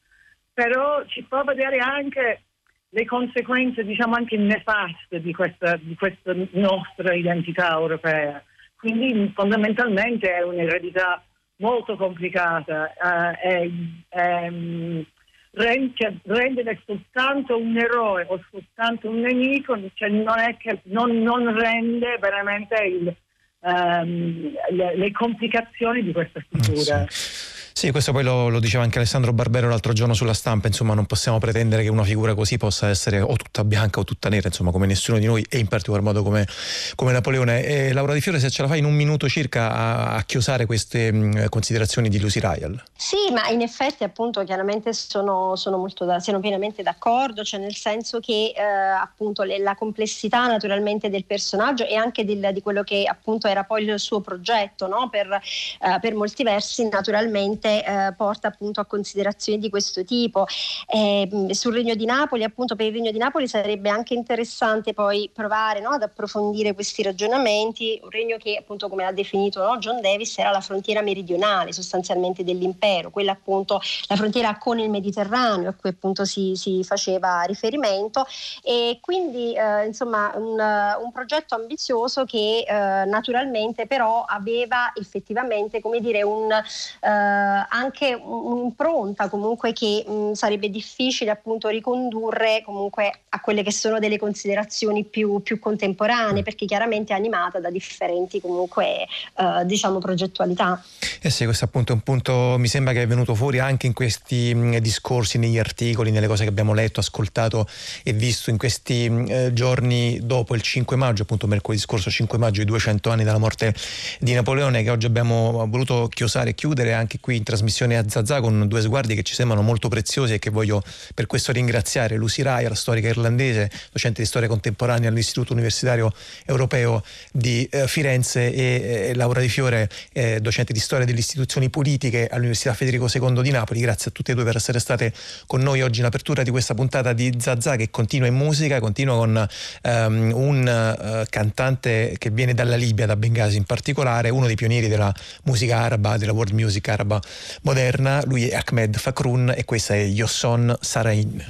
però 0.54 1.06
ci 1.06 1.26
fa 1.28 1.44
vedere 1.44 1.78
anche 1.78 2.42
le 2.90 3.06
conseguenze, 3.06 3.84
diciamo 3.84 4.16
anche 4.16 4.38
nefaste 4.38 5.22
di 5.22 5.34
questa, 5.34 5.78
di 5.78 5.96
questa 5.96 6.34
nostra 6.52 7.14
identità 7.14 7.72
europea. 7.72 8.42
Quindi 8.76 9.32
fondamentalmente 9.34 10.34
è 10.34 10.44
un'eredità 10.44 11.22
molto 11.58 11.96
complicata 11.96 12.94
eh, 13.42 13.72
ehm, 14.10 15.06
rende- 15.06 15.06
rendere 15.56 16.82
soltanto 16.86 17.58
un 17.58 17.78
eroe 17.78 18.26
o 18.28 18.44
soltanto 18.52 19.10
un 19.10 19.22
nemico 19.22 19.80
cioè 19.94 20.10
non, 20.10 20.36
non, 20.84 21.22
non 21.22 21.58
rende 21.58 22.18
veramente 22.20 22.76
il, 22.84 23.16
ehm, 23.62 24.54
le, 24.72 24.98
le 24.98 25.12
complicazioni 25.12 26.04
di 26.04 26.12
questa 26.12 26.42
figura. 26.50 27.06
Sì, 27.08 27.55
questo 27.92 28.14
poi 28.14 28.24
lo, 28.24 28.48
lo 28.48 28.60
diceva 28.60 28.84
anche 28.84 29.00
Alessandro 29.00 29.34
Barbero 29.34 29.68
l'altro 29.68 29.92
giorno 29.92 30.14
sulla 30.14 30.34
stampa, 30.34 30.68
insomma 30.68 30.94
non 30.94 31.06
possiamo 31.06 31.40
pretendere 31.40 31.84
che 31.84 31.90
una 31.90 32.06
figura 32.06 32.34
così 32.34 32.58
possa 32.58 32.88
essere 32.88 33.20
o 33.20 33.36
tutta 33.36 33.66
bianca 33.66 34.00
o 34.00 34.06
tutta 34.06 34.30
nera, 34.30 34.48
insomma 34.48 34.72
come 34.72 34.88
nessuno 34.88 35.20
di 35.20 35.26
noi 35.26 35.46
e 35.50 35.58
in 35.58 35.68
particolar 35.68 36.02
modo 36.02 36.24
come, 36.24 36.48
come 36.96 37.12
Napoleone. 37.12 37.66
E 37.66 37.92
Laura 37.92 38.14
Di 38.14 38.22
Fiore 38.22 38.40
se 38.40 38.50
ce 38.50 38.62
la 38.62 38.70
fai 38.70 38.80
in 38.80 38.86
un 38.86 38.94
minuto 38.94 39.28
circa 39.28 39.74
a, 39.74 40.16
a 40.16 40.24
chiosare 40.24 40.66
queste 40.66 41.12
mh, 41.12 41.50
considerazioni 41.50 42.08
di 42.08 42.18
Lucy 42.18 42.40
Ryle. 42.40 42.82
Sì, 42.96 43.18
ma 43.34 43.50
in 43.50 43.62
effetti 43.62 44.06
appunto 44.06 44.42
chiaramente 44.46 44.94
sono, 44.94 45.58
sono 45.58 45.78
molto 45.78 46.06
da, 46.06 46.22
sono 46.22 46.40
pienamente 46.40 46.82
d'accordo, 46.82 47.44
cioè 47.44 47.60
nel 47.60 47.76
senso 47.76 48.22
che 48.22 48.54
eh, 48.56 48.62
appunto 48.62 49.44
le- 49.44 49.60
la 49.60 49.76
complessità 49.76 50.48
naturalmente 50.48 51.10
del 51.10 51.26
personaggio 51.26 51.86
e 51.86 51.96
anche 51.96 52.24
del- 52.24 52.52
di 52.54 52.62
quello 52.62 52.84
che 52.84 53.04
appunto 53.06 53.48
era 53.48 53.66
poi 53.66 53.84
il 53.84 54.00
suo 54.00 54.22
progetto, 54.22 54.88
no? 54.88 55.10
per, 55.10 55.28
eh, 55.30 56.00
per 56.00 56.16
molti 56.16 56.42
versi 56.44 56.88
naturalmente 56.88 57.65
eh, 57.68 58.14
porta 58.16 58.48
appunto 58.48 58.80
a 58.80 58.86
considerazioni 58.86 59.60
di 59.60 59.70
questo 59.70 60.04
tipo. 60.04 60.46
Eh, 60.88 61.48
sul 61.52 61.74
Regno 61.74 61.96
di 61.96 62.06
Napoli, 62.06 62.44
appunto 62.44 62.76
per 62.76 62.88
il 62.88 62.94
Regno 62.94 63.12
di 63.12 63.18
Napoli 63.18 63.48
sarebbe 63.48 63.90
anche 63.90 64.14
interessante 64.14 64.94
poi 64.94 65.30
provare 65.34 65.80
no, 65.82 65.90
ad 65.90 66.02
approfondire 66.02 66.74
questi 66.74 67.04
ragionamenti, 67.04 68.00
un 68.04 68.10
regno 68.10 68.38
che 68.38 68.58
appunto 68.58 68.90
come 68.90 69.04
l'ha 69.04 69.12
definito 69.12 69.64
no, 69.64 69.78
John 69.78 70.02
Davis 70.02 70.38
era 70.38 70.52
la 70.52 70.62
frontiera 70.62 71.02
meridionale 71.02 71.74
sostanzialmente 71.74 72.44
dell'impero, 72.44 73.10
quella 73.10 73.32
appunto 73.32 73.82
la 74.08 74.16
frontiera 74.16 74.58
con 74.58 74.80
il 74.80 74.90
Mediterraneo 74.90 75.70
a 75.70 75.74
cui 75.74 75.90
appunto 75.90 76.26
si, 76.26 76.54
si 76.56 76.84
faceva 76.84 77.42
riferimento. 77.44 78.26
E 78.64 79.00
quindi 79.02 79.54
eh, 79.56 79.86
insomma 79.86 80.32
un, 80.36 80.58
un 80.60 81.12
progetto 81.12 81.56
ambizioso 81.56 82.26
che 82.26 82.66
eh, 82.68 83.06
naturalmente 83.06 83.88
però 83.88 84.24
aveva 84.24 84.92
effettivamente 84.96 85.82
come 85.82 86.00
dire 86.00 86.24
un, 86.24 86.52
eh, 86.52 87.55
anche 87.70 88.14
un'impronta 88.14 89.30
comunque 89.30 89.74
che 89.74 90.04
mh, 90.08 90.34
sarebbe 90.34 90.70
difficile 90.70 91.32
appunto 91.32 91.68
ricondurre 91.70 92.62
comunque 92.64 93.22
a 93.30 93.40
quelle 93.40 93.64
che 93.64 93.72
sono 93.72 94.00
delle 94.00 94.18
considerazioni 94.18 95.04
più, 95.04 95.42
più 95.42 95.60
contemporanee 95.60 96.44
perché 96.44 96.66
chiaramente 96.66 97.14
è 97.14 97.16
animata 97.16 97.60
da 97.60 97.70
differenti 97.70 98.42
comunque 98.42 99.04
eh, 99.38 99.66
diciamo 99.66 100.00
progettualità. 100.00 100.82
Eh 101.22 101.30
sì, 101.30 101.46
questo 101.46 101.66
appunto 101.66 101.92
è 101.92 101.96
un 101.96 102.02
punto, 102.02 102.56
mi 102.58 102.68
sembra 102.68 102.94
che 102.94 103.02
è 103.02 103.08
venuto 103.08 103.36
fuori 103.36 103.60
anche 103.60 103.88
in 103.88 103.94
questi 103.94 104.54
mh, 104.54 104.80
discorsi, 104.80 105.38
negli 105.38 105.58
articoli, 105.58 106.12
nelle 106.12 106.28
cose 106.28 106.44
che 106.44 106.50
abbiamo 106.50 106.74
letto, 106.74 107.00
ascoltato 107.00 107.68
e 108.04 108.14
visto 108.14 108.50
in 108.50 108.58
questi 108.58 109.10
mh, 109.10 109.26
eh, 109.30 109.54
giorni 109.54 110.20
dopo 110.22 110.56
il 110.56 110.62
5 110.62 110.96
maggio, 110.96 111.24
appunto 111.24 111.48
mercoledì 111.48 111.82
scorso 111.82 112.10
5 112.10 112.38
maggio, 112.38 112.62
i 112.62 112.66
200 112.66 113.10
anni 113.10 113.24
dalla 113.24 113.38
morte 113.38 113.74
di 114.20 114.34
Napoleone, 114.34 114.84
che 114.84 114.90
oggi 114.90 115.06
abbiamo 115.06 115.66
voluto 115.68 116.08
chiosare 116.14 116.52
e 116.52 116.56
chiudere 116.56 116.94
anche 116.94 117.20
qui 117.20 117.44
trasmissione 117.46 117.98
a 117.98 118.04
Zazà 118.06 118.42
con 118.42 118.68
due 118.68 118.82
sguardi 118.82 119.16
che 119.16 119.24
ci 119.24 119.34
sembrano 119.34 119.62
molto 119.62 119.88
preziosi 119.88 120.34
e 120.34 120.40
che 120.40 120.50
voglio 120.50 120.84
per 121.14 121.28
questo 121.28 121.54
ringraziare. 121.54 122.18
Lucy 122.18 122.44
la 122.44 122.76
storica 122.76 123.08
irlandese, 123.08 123.72
docente 123.92 124.22
di 124.22 124.28
storia 124.28 124.48
contemporanea 124.48 125.10
all'Istituto 125.10 125.54
Universitario 125.54 126.12
Europeo 126.46 127.04
di 127.32 127.68
eh, 127.72 127.88
Firenze 127.88 128.54
e 128.54 129.10
eh, 129.10 129.16
Laura 129.16 129.40
Di 129.40 129.50
Fiore, 129.50 129.90
eh, 130.12 130.40
docente 130.42 130.74
di 130.74 130.80
storia 130.80 131.06
delle 131.06 131.20
istituzioni 131.20 131.70
politiche 131.70 132.28
all'Università 132.28 132.74
Federico 132.74 133.08
II 133.12 133.42
di 133.42 133.52
Napoli. 133.52 133.80
Grazie 133.80 134.10
a 134.10 134.14
tutte 134.14 134.34
e 134.34 134.36
due 134.36 134.44
per 134.44 134.56
essere 134.56 134.80
state 134.80 135.14
con 135.48 135.62
noi 135.62 135.82
oggi 135.82 136.00
in 136.00 136.06
apertura 136.06 136.44
di 136.44 136.50
questa 136.50 136.74
puntata 136.74 137.14
di 137.14 137.34
Zazà 137.40 137.76
che 137.76 137.90
continua 137.90 138.28
in 138.28 138.36
musica, 138.36 138.80
continua 138.80 139.16
con 139.16 139.48
ehm, 139.82 140.32
un 140.34 140.68
eh, 140.68 141.26
cantante 141.30 142.16
che 142.18 142.30
viene 142.30 142.54
dalla 142.54 142.76
Libia, 142.76 143.06
da 143.06 143.16
Bengasi 143.16 143.58
in 143.58 143.64
particolare, 143.64 144.30
uno 144.30 144.48
dei 144.48 144.56
pionieri 144.56 144.88
della 144.88 145.14
musica 145.44 145.78
araba, 145.78 146.18
della 146.18 146.34
world 146.34 146.54
music 146.54 146.88
araba 146.90 147.22
moderna. 147.62 148.22
Lui 148.26 148.48
è 148.48 148.62
Ahmed 148.64 148.98
Fakrun 148.98 149.54
e 149.56 149.66
questa 149.66 149.96
è 149.96 150.04
Yosson 150.04 150.76
Sarain. 150.80 151.44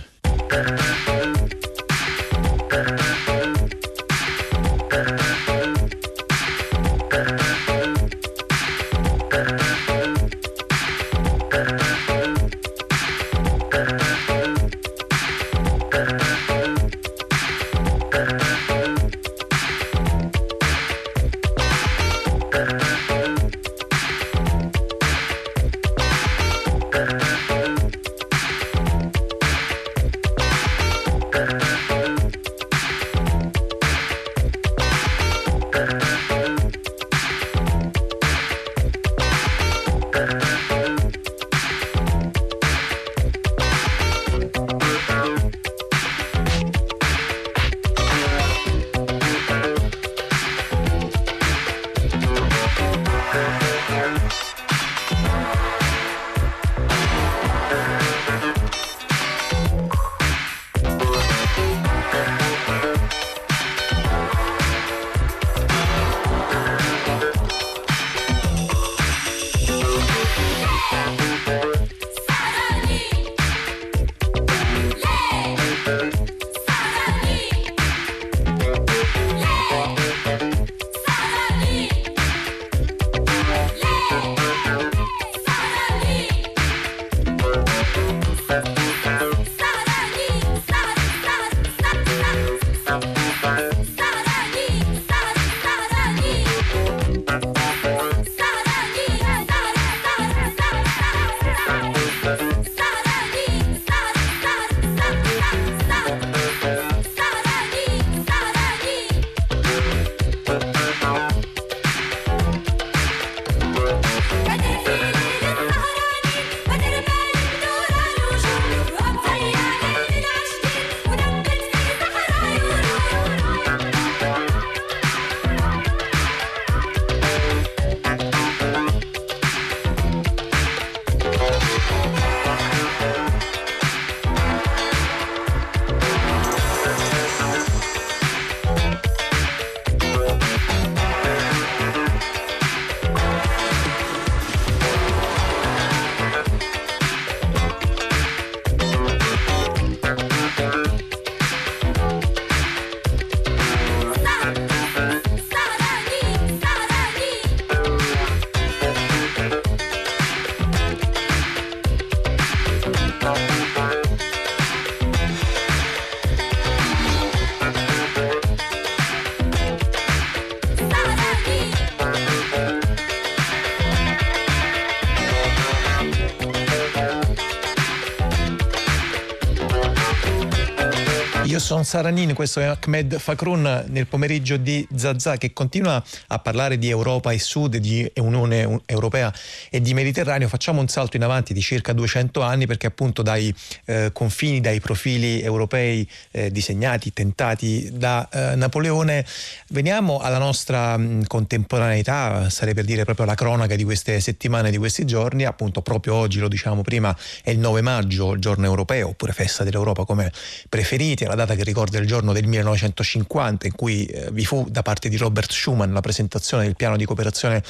Saranin, 181.86 182.34
questo 182.34 182.60
è 182.60 182.66
Ahmed 182.66 183.20
Fakrun 183.20 183.86
nel 183.90 184.08
pomeriggio 184.08 184.58
di 184.58 184.86
Zazà 184.96 185.38
che 185.38 185.54
continua 185.54 186.04
a 186.28 186.40
parlare 186.40 186.78
di 186.80 186.90
Europa 186.90 187.32
e 187.32 187.40
Sud, 187.40 187.78
di 187.78 188.12
Unione 188.16 188.82
Europea 188.88 189.32
e 189.76 189.82
di 189.82 189.94
Mediterraneo. 189.94 190.48
Facciamo 190.48 190.80
un 190.80 190.88
salto 190.88 191.18
in 191.18 191.24
avanti 191.24 191.54
di 191.54 191.60
circa 191.60 191.92
200 191.92 192.42
anni 192.42 192.66
perché 192.66 192.88
appunto 192.88 193.22
dai 193.22 193.54
eh, 193.86 194.10
confini, 194.14 194.62
dai 194.62 194.80
profili 194.80 195.42
europei 195.42 196.10
eh, 196.32 196.50
disegnati, 196.50 197.12
tentati 197.12 197.90
da 197.92 198.26
eh, 198.32 198.56
Napoleone, 198.56 199.26
veniamo 199.70 200.20
alla 200.20 200.38
nostra 200.38 200.96
mh, 200.96 201.28
contemporaneità, 201.28 202.50
sarei 202.50 202.74
per 202.74 202.86
dire 202.86 203.04
proprio 203.04 203.26
la 203.26 203.36
cronaca 203.36 203.76
di 203.76 203.84
queste 203.84 204.22
settimane, 204.22 204.72
di 204.72 204.78
questi 204.78 205.04
giorni, 205.04 205.44
appunto 205.44 205.82
proprio 205.82 206.16
oggi, 206.16 206.40
lo 206.40 206.48
diciamo 206.48 206.82
prima, 206.82 207.14
è 207.44 207.50
il 207.50 207.60
9 207.60 207.82
maggio, 207.82 208.40
giorno 208.40 208.66
europeo, 208.66 209.10
oppure 209.10 209.34
festa 209.34 209.66
dell'Europa 209.66 210.06
come 210.06 210.32
preferiti, 210.70 211.26
la 211.26 211.36
data 211.36 211.54
che 211.56 211.66
ricorda 211.66 211.98
il 211.98 212.08
giorno 212.08 212.32
del 212.32 212.48
1950 212.48 213.68
in 213.68 213.76
cui 213.76 214.06
eh, 214.06 214.30
vi 214.32 214.46
fu 214.46 214.66
da 214.70 214.84
parte 214.84 215.10
di 215.10 215.18
Robert 215.18 215.52
Schuman 215.52 215.92
la 215.92 216.00
presentazione 216.02 216.64
del 216.64 216.78
piano 216.78 216.96
di 216.96 217.04
cooperazione 217.04 217.62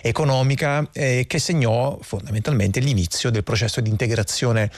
economica 0.00 0.88
eh, 0.94 1.26
che 1.28 1.38
segnò 1.50 1.98
fondamentalmente 2.00 2.78
l'inizio 2.78 3.28
del 3.30 3.42
processo 3.42 3.80
di 3.80 3.90
integrazione 3.90 4.70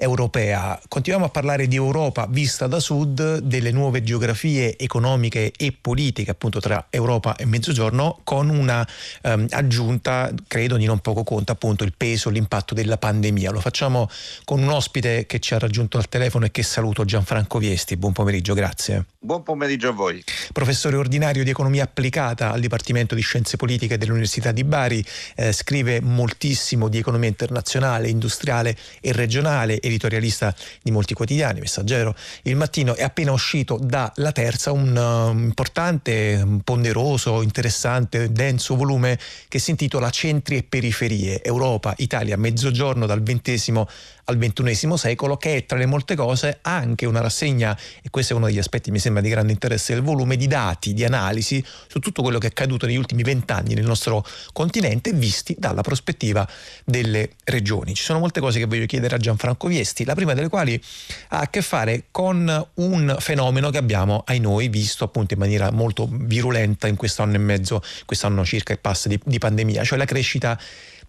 europea. 0.00 0.80
Continuiamo 0.88 1.26
a 1.26 1.30
parlare 1.30 1.68
di 1.68 1.76
Europa 1.76 2.26
vista 2.28 2.66
da 2.66 2.80
sud, 2.80 3.38
delle 3.38 3.70
nuove 3.70 4.02
geografie 4.02 4.78
economiche 4.78 5.52
e 5.56 5.76
politiche 5.78 6.30
appunto 6.30 6.58
tra 6.58 6.86
Europa 6.88 7.36
e 7.36 7.44
Mezzogiorno 7.44 8.20
con 8.24 8.48
una 8.48 8.86
ehm, 9.22 9.46
aggiunta, 9.50 10.32
credo 10.48 10.76
di 10.76 10.86
non 10.86 11.00
poco 11.00 11.22
conto, 11.22 11.52
appunto 11.52 11.84
il 11.84 11.92
peso, 11.96 12.30
l'impatto 12.30 12.74
della 12.74 12.96
pandemia. 12.96 13.50
Lo 13.50 13.60
facciamo 13.60 14.08
con 14.44 14.62
un 14.62 14.70
ospite 14.70 15.26
che 15.26 15.38
ci 15.38 15.54
ha 15.54 15.58
raggiunto 15.58 15.98
al 15.98 16.08
telefono 16.08 16.46
e 16.46 16.50
che 16.50 16.62
saluto, 16.62 17.04
Gianfranco 17.04 17.58
Viesti. 17.58 17.96
Buon 17.96 18.12
pomeriggio, 18.12 18.54
grazie. 18.54 19.04
Buon 19.18 19.42
pomeriggio 19.42 19.88
a 19.88 19.92
voi. 19.92 20.24
Professore 20.52 20.96
ordinario 20.96 21.44
di 21.44 21.50
economia 21.50 21.84
applicata 21.84 22.52
al 22.52 22.60
Dipartimento 22.60 23.14
di 23.14 23.20
Scienze 23.20 23.58
Politiche 23.58 23.98
dell'Università 23.98 24.50
di 24.50 24.64
Bari, 24.64 25.04
eh, 25.36 25.52
scrive 25.52 26.00
moltissimo 26.00 26.88
di 26.88 26.96
economia 26.96 27.28
internazionale, 27.28 28.08
industriale 28.08 28.76
e 29.00 29.12
regionale, 29.12 29.80
editorialista 29.90 30.54
di 30.82 30.90
molti 30.90 31.14
quotidiani, 31.14 31.60
Messaggero, 31.60 32.14
Il 32.42 32.56
Mattino, 32.56 32.94
è 32.94 33.02
appena 33.02 33.32
uscito 33.32 33.78
dalla 33.80 34.32
terza 34.32 34.72
un 34.72 34.96
uh, 34.96 35.38
importante, 35.38 36.60
ponderoso, 36.64 37.42
interessante, 37.42 38.32
denso 38.32 38.76
volume 38.76 39.18
che 39.48 39.58
si 39.58 39.70
intitola 39.70 40.10
Centri 40.10 40.56
e 40.56 40.62
periferie, 40.62 41.42
Europa, 41.42 41.94
Italia, 41.98 42.36
Mezzogiorno 42.36 43.06
dal 43.06 43.22
XX 43.22 43.84
al 44.30 44.38
XXI 44.38 44.96
secolo, 44.96 45.36
che 45.36 45.56
è 45.56 45.66
tra 45.66 45.76
le 45.76 45.86
molte 45.86 46.14
cose 46.14 46.58
anche 46.62 47.06
una 47.06 47.20
rassegna, 47.20 47.76
e 48.02 48.10
questo 48.10 48.32
è 48.32 48.36
uno 48.36 48.46
degli 48.46 48.58
aspetti 48.58 48.90
mi 48.90 48.98
sembra 48.98 49.22
di 49.22 49.28
grande 49.28 49.52
interesse 49.52 49.94
del 49.94 50.02
volume, 50.02 50.36
di 50.36 50.46
dati, 50.46 50.94
di 50.94 51.04
analisi 51.04 51.62
su 51.86 51.98
tutto 51.98 52.22
quello 52.22 52.38
che 52.38 52.46
è 52.46 52.50
accaduto 52.50 52.86
negli 52.86 52.96
ultimi 52.96 53.22
vent'anni 53.22 53.74
nel 53.74 53.84
nostro 53.84 54.24
continente, 54.52 55.12
visti 55.12 55.54
dalla 55.58 55.82
prospettiva 55.82 56.48
delle 56.84 57.30
regioni. 57.44 57.94
Ci 57.94 58.02
sono 58.02 58.18
molte 58.18 58.40
cose 58.40 58.58
che 58.58 58.66
voglio 58.66 58.86
chiedere 58.86 59.14
a 59.14 59.18
Gianfranco 59.18 59.68
Viesti, 59.68 60.04
la 60.04 60.14
prima 60.14 60.34
delle 60.34 60.48
quali 60.48 60.80
ha 61.28 61.40
a 61.40 61.48
che 61.48 61.62
fare 61.62 62.04
con 62.10 62.68
un 62.74 63.16
fenomeno 63.18 63.70
che 63.70 63.78
abbiamo, 63.78 64.22
ai 64.26 64.40
noi, 64.40 64.68
visto 64.68 65.04
appunto 65.04 65.34
in 65.34 65.40
maniera 65.40 65.70
molto 65.70 66.08
virulenta 66.10 66.86
in 66.86 66.96
quest'anno 66.96 67.34
e 67.34 67.38
mezzo, 67.38 67.82
quest'anno 68.06 68.44
circa 68.44 68.72
e 68.72 68.76
passa 68.76 69.08
di, 69.08 69.18
di 69.24 69.38
pandemia, 69.38 69.84
cioè 69.84 69.98
la 69.98 70.04
crescita 70.04 70.58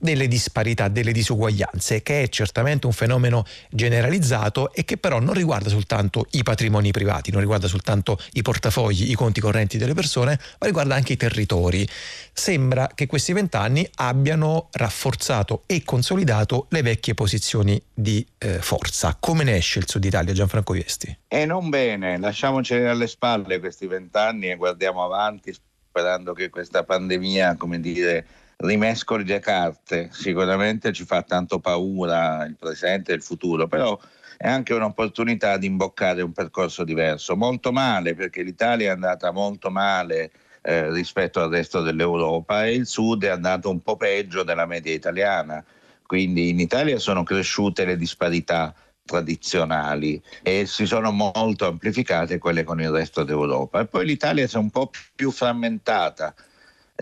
delle 0.01 0.27
disparità, 0.27 0.87
delle 0.87 1.11
disuguaglianze, 1.11 2.01
che 2.01 2.23
è 2.23 2.29
certamente 2.29 2.87
un 2.87 2.93
fenomeno 2.93 3.45
generalizzato 3.69 4.73
e 4.73 4.83
che 4.83 4.97
però 4.97 5.19
non 5.19 5.33
riguarda 5.33 5.69
soltanto 5.69 6.25
i 6.31 6.43
patrimoni 6.43 6.91
privati, 6.91 7.31
non 7.31 7.39
riguarda 7.39 7.67
soltanto 7.67 8.17
i 8.33 8.41
portafogli, 8.41 9.11
i 9.11 9.13
conti 9.13 9.39
correnti 9.39 9.77
delle 9.77 9.93
persone, 9.93 10.39
ma 10.59 10.65
riguarda 10.65 10.95
anche 10.95 11.13
i 11.13 11.17
territori. 11.17 11.87
Sembra 12.33 12.89
che 12.93 13.05
questi 13.05 13.31
vent'anni 13.31 13.87
abbiano 13.95 14.69
rafforzato 14.71 15.63
e 15.67 15.83
consolidato 15.83 16.65
le 16.69 16.81
vecchie 16.81 17.13
posizioni 17.13 17.81
di 17.93 18.25
eh, 18.39 18.59
forza. 18.59 19.15
Come 19.19 19.43
ne 19.43 19.57
esce 19.57 19.79
il 19.79 19.87
Sud 19.87 20.03
Italia, 20.03 20.33
Gianfranco 20.33 20.73
Viesti? 20.73 21.15
E 21.27 21.45
non 21.45 21.69
bene, 21.69 22.17
lasciamoceli 22.17 22.87
alle 22.87 23.07
spalle 23.07 23.59
questi 23.59 23.85
vent'anni 23.85 24.49
e 24.49 24.55
guardiamo 24.55 25.03
avanti 25.03 25.53
sperando 25.91 26.33
che 26.33 26.49
questa 26.49 26.83
pandemia, 26.83 27.57
come 27.57 27.79
dire, 27.81 28.25
rimescoli 28.61 29.25
le 29.25 29.39
carte. 29.39 30.09
Sicuramente 30.11 30.91
ci 30.93 31.05
fa 31.05 31.21
tanto 31.21 31.59
paura 31.59 32.45
il 32.45 32.55
presente 32.57 33.11
e 33.11 33.15
il 33.15 33.21
futuro, 33.21 33.67
però 33.67 33.99
è 34.37 34.47
anche 34.47 34.73
un'opportunità 34.73 35.57
di 35.57 35.67
imboccare 35.67 36.21
un 36.21 36.31
percorso 36.31 36.83
diverso. 36.83 37.35
Molto 37.35 37.71
male, 37.71 38.15
perché 38.15 38.41
l'Italia 38.41 38.87
è 38.87 38.93
andata 38.93 39.31
molto 39.31 39.69
male 39.69 40.31
eh, 40.61 40.91
rispetto 40.91 41.41
al 41.41 41.49
resto 41.49 41.81
dell'Europa 41.81 42.65
e 42.65 42.73
il 42.73 42.87
Sud 42.87 43.23
è 43.23 43.29
andato 43.29 43.69
un 43.69 43.81
po' 43.81 43.97
peggio 43.97 44.43
della 44.43 44.65
media 44.65 44.93
italiana. 44.93 45.63
Quindi 46.05 46.49
in 46.49 46.59
Italia 46.59 46.99
sono 46.99 47.23
cresciute 47.23 47.85
le 47.85 47.95
disparità 47.95 48.73
tradizionali 49.03 50.21
e 50.43 50.65
si 50.65 50.85
sono 50.85 51.11
molto 51.11 51.65
amplificate 51.65 52.37
quelle 52.37 52.63
con 52.63 52.81
il 52.81 52.89
resto 52.89 53.23
d'Europa. 53.23 53.81
E 53.81 53.85
poi 53.85 54.05
l'Italia 54.05 54.47
si 54.47 54.55
è 54.55 54.59
un 54.59 54.69
po' 54.69 54.91
più 55.15 55.31
frammentata 55.31 56.33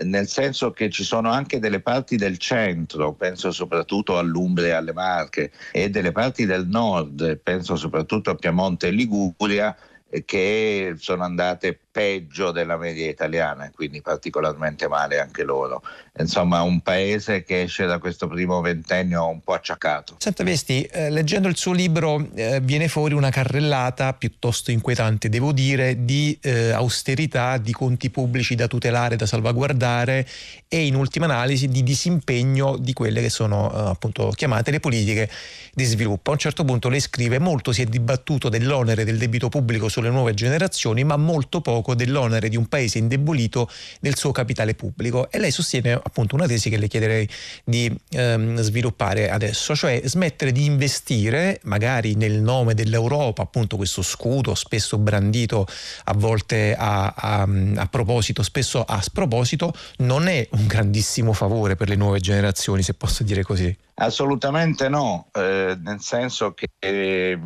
nel 0.04 0.28
senso 0.28 0.70
che 0.70 0.90
ci 0.90 1.04
sono 1.04 1.30
anche 1.30 1.58
delle 1.58 1.80
parti 1.80 2.16
del 2.16 2.38
centro, 2.38 3.12
penso 3.14 3.50
soprattutto 3.50 4.18
all'Umbria 4.18 4.68
e 4.68 4.72
alle 4.72 4.92
Marche, 4.92 5.52
e 5.72 5.90
delle 5.90 6.12
parti 6.12 6.46
del 6.46 6.66
nord, 6.66 7.38
penso 7.38 7.76
soprattutto 7.76 8.30
a 8.30 8.34
Piemonte 8.34 8.88
e 8.88 8.90
Liguria, 8.90 9.76
che 10.24 10.94
sono 10.96 11.22
andate 11.22 11.78
peggio 12.00 12.50
della 12.50 12.78
media 12.78 13.10
italiana 13.10 13.66
e 13.66 13.72
quindi 13.74 14.00
particolarmente 14.00 14.88
male 14.88 15.20
anche 15.20 15.42
loro. 15.42 15.82
Insomma, 16.18 16.62
un 16.62 16.80
paese 16.80 17.42
che 17.42 17.62
esce 17.62 17.84
da 17.84 17.98
questo 17.98 18.26
primo 18.26 18.60
ventennio 18.62 19.28
un 19.28 19.42
po' 19.42 19.52
acciaccato. 19.52 20.16
Senta 20.18 20.42
Vesti, 20.42 20.82
eh, 20.84 21.10
leggendo 21.10 21.46
il 21.46 21.56
suo 21.56 21.72
libro 21.72 22.26
eh, 22.34 22.60
viene 22.62 22.88
fuori 22.88 23.12
una 23.12 23.28
carrellata 23.28 24.14
piuttosto 24.14 24.70
inquietante, 24.70 25.28
devo 25.28 25.52
dire, 25.52 26.04
di 26.04 26.38
eh, 26.40 26.70
austerità, 26.70 27.58
di 27.58 27.72
conti 27.72 28.08
pubblici 28.08 28.54
da 28.54 28.66
tutelare, 28.66 29.16
da 29.16 29.26
salvaguardare 29.26 30.26
e 30.68 30.86
in 30.86 30.94
ultima 30.94 31.26
analisi 31.26 31.68
di 31.68 31.82
disimpegno 31.82 32.76
di 32.78 32.94
quelle 32.94 33.20
che 33.20 33.30
sono 33.30 33.70
eh, 33.72 33.90
appunto 33.90 34.30
chiamate 34.34 34.70
le 34.70 34.80
politiche 34.80 35.30
di 35.74 35.84
sviluppo. 35.84 36.30
A 36.30 36.32
un 36.32 36.38
certo 36.38 36.64
punto 36.64 36.88
lei 36.88 37.00
scrive 37.00 37.38
molto 37.38 37.72
si 37.72 37.82
è 37.82 37.84
dibattuto 37.84 38.48
dell'onere 38.48 39.04
del 39.04 39.18
debito 39.18 39.48
pubblico 39.48 39.88
sulle 39.88 40.10
nuove 40.10 40.32
generazioni, 40.34 41.04
ma 41.04 41.16
molto 41.16 41.60
poco 41.60 41.89
poco 41.90 41.94
dell'onere 41.94 42.48
di 42.48 42.56
un 42.56 42.66
paese 42.66 42.98
indebolito 42.98 43.68
del 44.00 44.16
suo 44.16 44.32
capitale 44.32 44.74
pubblico 44.74 45.30
e 45.30 45.38
lei 45.38 45.50
sostiene 45.50 45.92
appunto 45.92 46.34
una 46.34 46.46
tesi 46.46 46.70
che 46.70 46.76
le 46.76 46.88
chiederei 46.88 47.28
di 47.64 47.92
ehm, 48.10 48.60
sviluppare 48.60 49.30
adesso, 49.30 49.74
cioè 49.74 50.00
smettere 50.04 50.52
di 50.52 50.64
investire 50.64 51.60
magari 51.64 52.14
nel 52.14 52.40
nome 52.40 52.74
dell'Europa, 52.74 53.42
appunto 53.42 53.76
questo 53.76 54.02
scudo 54.02 54.54
spesso 54.54 54.98
brandito 54.98 55.66
a 56.04 56.14
volte 56.14 56.74
a, 56.76 57.12
a, 57.16 57.48
a 57.76 57.86
proposito, 57.86 58.42
spesso 58.42 58.82
a 58.82 59.00
sproposito, 59.00 59.72
non 59.98 60.28
è 60.28 60.46
un 60.52 60.66
grandissimo 60.66 61.32
favore 61.32 61.76
per 61.76 61.88
le 61.88 61.96
nuove 61.96 62.20
generazioni, 62.20 62.82
se 62.82 62.94
posso 62.94 63.22
dire 63.22 63.42
così. 63.42 63.76
Assolutamente 63.94 64.88
no, 64.88 65.28
eh, 65.32 65.76
nel 65.82 66.00
senso 66.00 66.52
che 66.52 66.68
eh, 66.78 67.38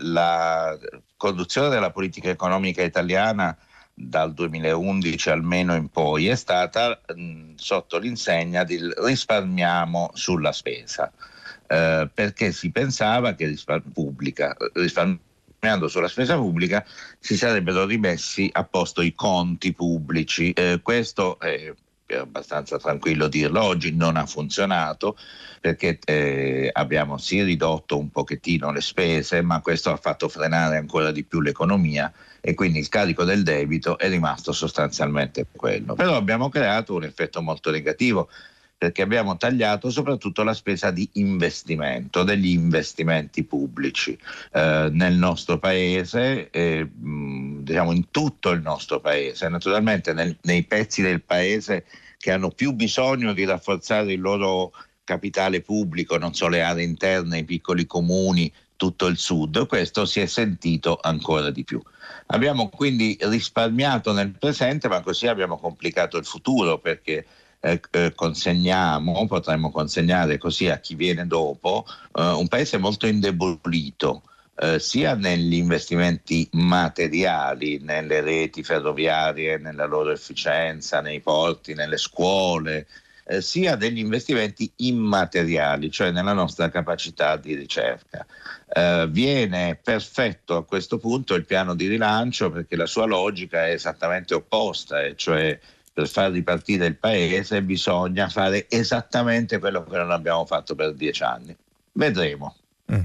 la 0.00 0.76
conduzione 1.16 1.68
della 1.68 1.90
politica 1.90 2.28
economica 2.28 2.82
italiana 2.82 3.56
dal 3.98 4.32
2011 4.32 5.30
almeno 5.30 5.74
in 5.74 5.88
poi 5.88 6.28
è 6.28 6.36
stata 6.36 7.00
mh, 7.14 7.54
sotto 7.56 7.98
l'insegna 7.98 8.62
di 8.62 8.78
risparmiamo 8.96 10.10
sulla 10.14 10.52
spesa, 10.52 11.12
eh, 11.66 12.08
perché 12.12 12.52
si 12.52 12.70
pensava 12.70 13.34
che 13.34 13.46
rispar- 13.46 13.82
pubblica, 13.92 14.56
risparmiando 14.74 15.88
sulla 15.88 16.08
spesa 16.08 16.36
pubblica 16.36 16.84
si 17.18 17.36
sarebbero 17.36 17.84
rimessi 17.84 18.48
a 18.52 18.62
posto 18.64 19.02
i 19.02 19.14
conti 19.14 19.72
pubblici. 19.72 20.52
Eh, 20.52 20.80
questo 20.80 21.40
è 21.40 21.74
abbastanza 22.16 22.78
tranquillo 22.78 23.26
dirlo, 23.26 23.62
oggi 23.62 23.94
non 23.94 24.16
ha 24.16 24.26
funzionato 24.26 25.16
perché 25.60 25.98
eh, 26.04 26.70
abbiamo 26.72 27.18
sì 27.18 27.42
ridotto 27.42 27.98
un 27.98 28.10
pochettino 28.10 28.72
le 28.72 28.80
spese, 28.80 29.42
ma 29.42 29.60
questo 29.60 29.90
ha 29.90 29.96
fatto 29.96 30.28
frenare 30.28 30.76
ancora 30.76 31.10
di 31.10 31.24
più 31.24 31.40
l'economia 31.40 32.12
e 32.40 32.54
quindi 32.54 32.78
il 32.78 32.88
carico 32.88 33.24
del 33.24 33.42
debito 33.42 33.98
è 33.98 34.08
rimasto 34.08 34.52
sostanzialmente 34.52 35.46
quello. 35.50 35.94
Però 35.94 36.14
abbiamo 36.14 36.48
creato 36.48 36.94
un 36.94 37.04
effetto 37.04 37.42
molto 37.42 37.70
negativo 37.70 38.28
perché 38.78 39.02
abbiamo 39.02 39.36
tagliato 39.36 39.90
soprattutto 39.90 40.44
la 40.44 40.54
spesa 40.54 40.92
di 40.92 41.08
investimento, 41.14 42.22
degli 42.22 42.50
investimenti 42.50 43.42
pubblici 43.42 44.16
eh, 44.52 44.88
nel 44.92 45.14
nostro 45.14 45.58
paese, 45.58 46.48
eh, 46.50 46.88
diciamo 46.88 47.90
in 47.92 48.10
tutto 48.12 48.50
il 48.50 48.62
nostro 48.62 49.00
paese, 49.00 49.48
naturalmente 49.48 50.12
nel, 50.12 50.36
nei 50.42 50.62
pezzi 50.62 51.02
del 51.02 51.22
paese 51.22 51.86
che 52.18 52.30
hanno 52.30 52.50
più 52.50 52.72
bisogno 52.72 53.32
di 53.32 53.44
rafforzare 53.44 54.12
il 54.12 54.20
loro 54.20 54.72
capitale 55.08 55.62
pubblico, 55.62 56.18
non 56.18 56.34
solo 56.34 56.56
le 56.56 56.62
aree 56.62 56.84
interne, 56.84 57.38
i 57.38 57.44
piccoli 57.44 57.86
comuni, 57.86 58.52
tutto 58.76 59.06
il 59.06 59.16
sud, 59.16 59.66
questo 59.66 60.04
si 60.04 60.20
è 60.20 60.26
sentito 60.26 60.98
ancora 61.00 61.50
di 61.50 61.64
più. 61.64 61.80
Abbiamo 62.26 62.68
quindi 62.68 63.16
risparmiato 63.22 64.12
nel 64.12 64.32
presente, 64.38 64.86
ma 64.86 65.00
così 65.00 65.26
abbiamo 65.26 65.56
complicato 65.58 66.18
il 66.18 66.26
futuro 66.26 66.78
perché 66.78 67.24
eh, 67.60 67.80
eh, 67.90 68.12
consegniamo, 68.14 69.26
potremmo 69.26 69.70
consegnare 69.70 70.36
così 70.36 70.68
a 70.68 70.78
chi 70.78 70.94
viene 70.94 71.26
dopo, 71.26 71.86
eh, 72.14 72.22
un 72.22 72.46
paese 72.46 72.76
molto 72.76 73.06
indebolito. 73.06 74.22
Eh, 74.60 74.78
sia 74.78 75.14
negli 75.14 75.54
investimenti 75.54 76.48
materiali, 76.52 77.78
nelle 77.80 78.20
reti 78.20 78.62
ferroviarie, 78.62 79.56
nella 79.56 79.86
loro 79.86 80.10
efficienza, 80.10 81.00
nei 81.00 81.20
porti, 81.20 81.74
nelle 81.74 81.96
scuole, 81.96 82.86
eh, 83.28 83.42
sia 83.42 83.76
degli 83.76 83.98
investimenti 83.98 84.70
immateriali, 84.76 85.90
cioè 85.90 86.10
nella 86.10 86.32
nostra 86.32 86.70
capacità 86.70 87.36
di 87.36 87.54
ricerca. 87.54 88.26
Eh, 88.72 89.06
viene 89.10 89.78
perfetto 89.82 90.56
a 90.56 90.64
questo 90.64 90.98
punto 90.98 91.34
il 91.34 91.44
piano 91.44 91.74
di 91.74 91.86
rilancio 91.86 92.50
perché 92.50 92.74
la 92.74 92.86
sua 92.86 93.04
logica 93.04 93.66
è 93.66 93.72
esattamente 93.72 94.34
opposta, 94.34 95.02
e 95.02 95.14
cioè 95.16 95.58
per 95.92 96.08
far 96.08 96.30
ripartire 96.30 96.86
il 96.86 96.96
paese 96.96 97.60
bisogna 97.62 98.28
fare 98.28 98.66
esattamente 98.68 99.58
quello 99.58 99.84
che 99.84 99.96
non 99.96 100.10
abbiamo 100.10 100.46
fatto 100.46 100.74
per 100.74 100.94
dieci 100.94 101.22
anni. 101.22 101.54
Vedremo. 101.92 102.54
Mm. 102.90 103.00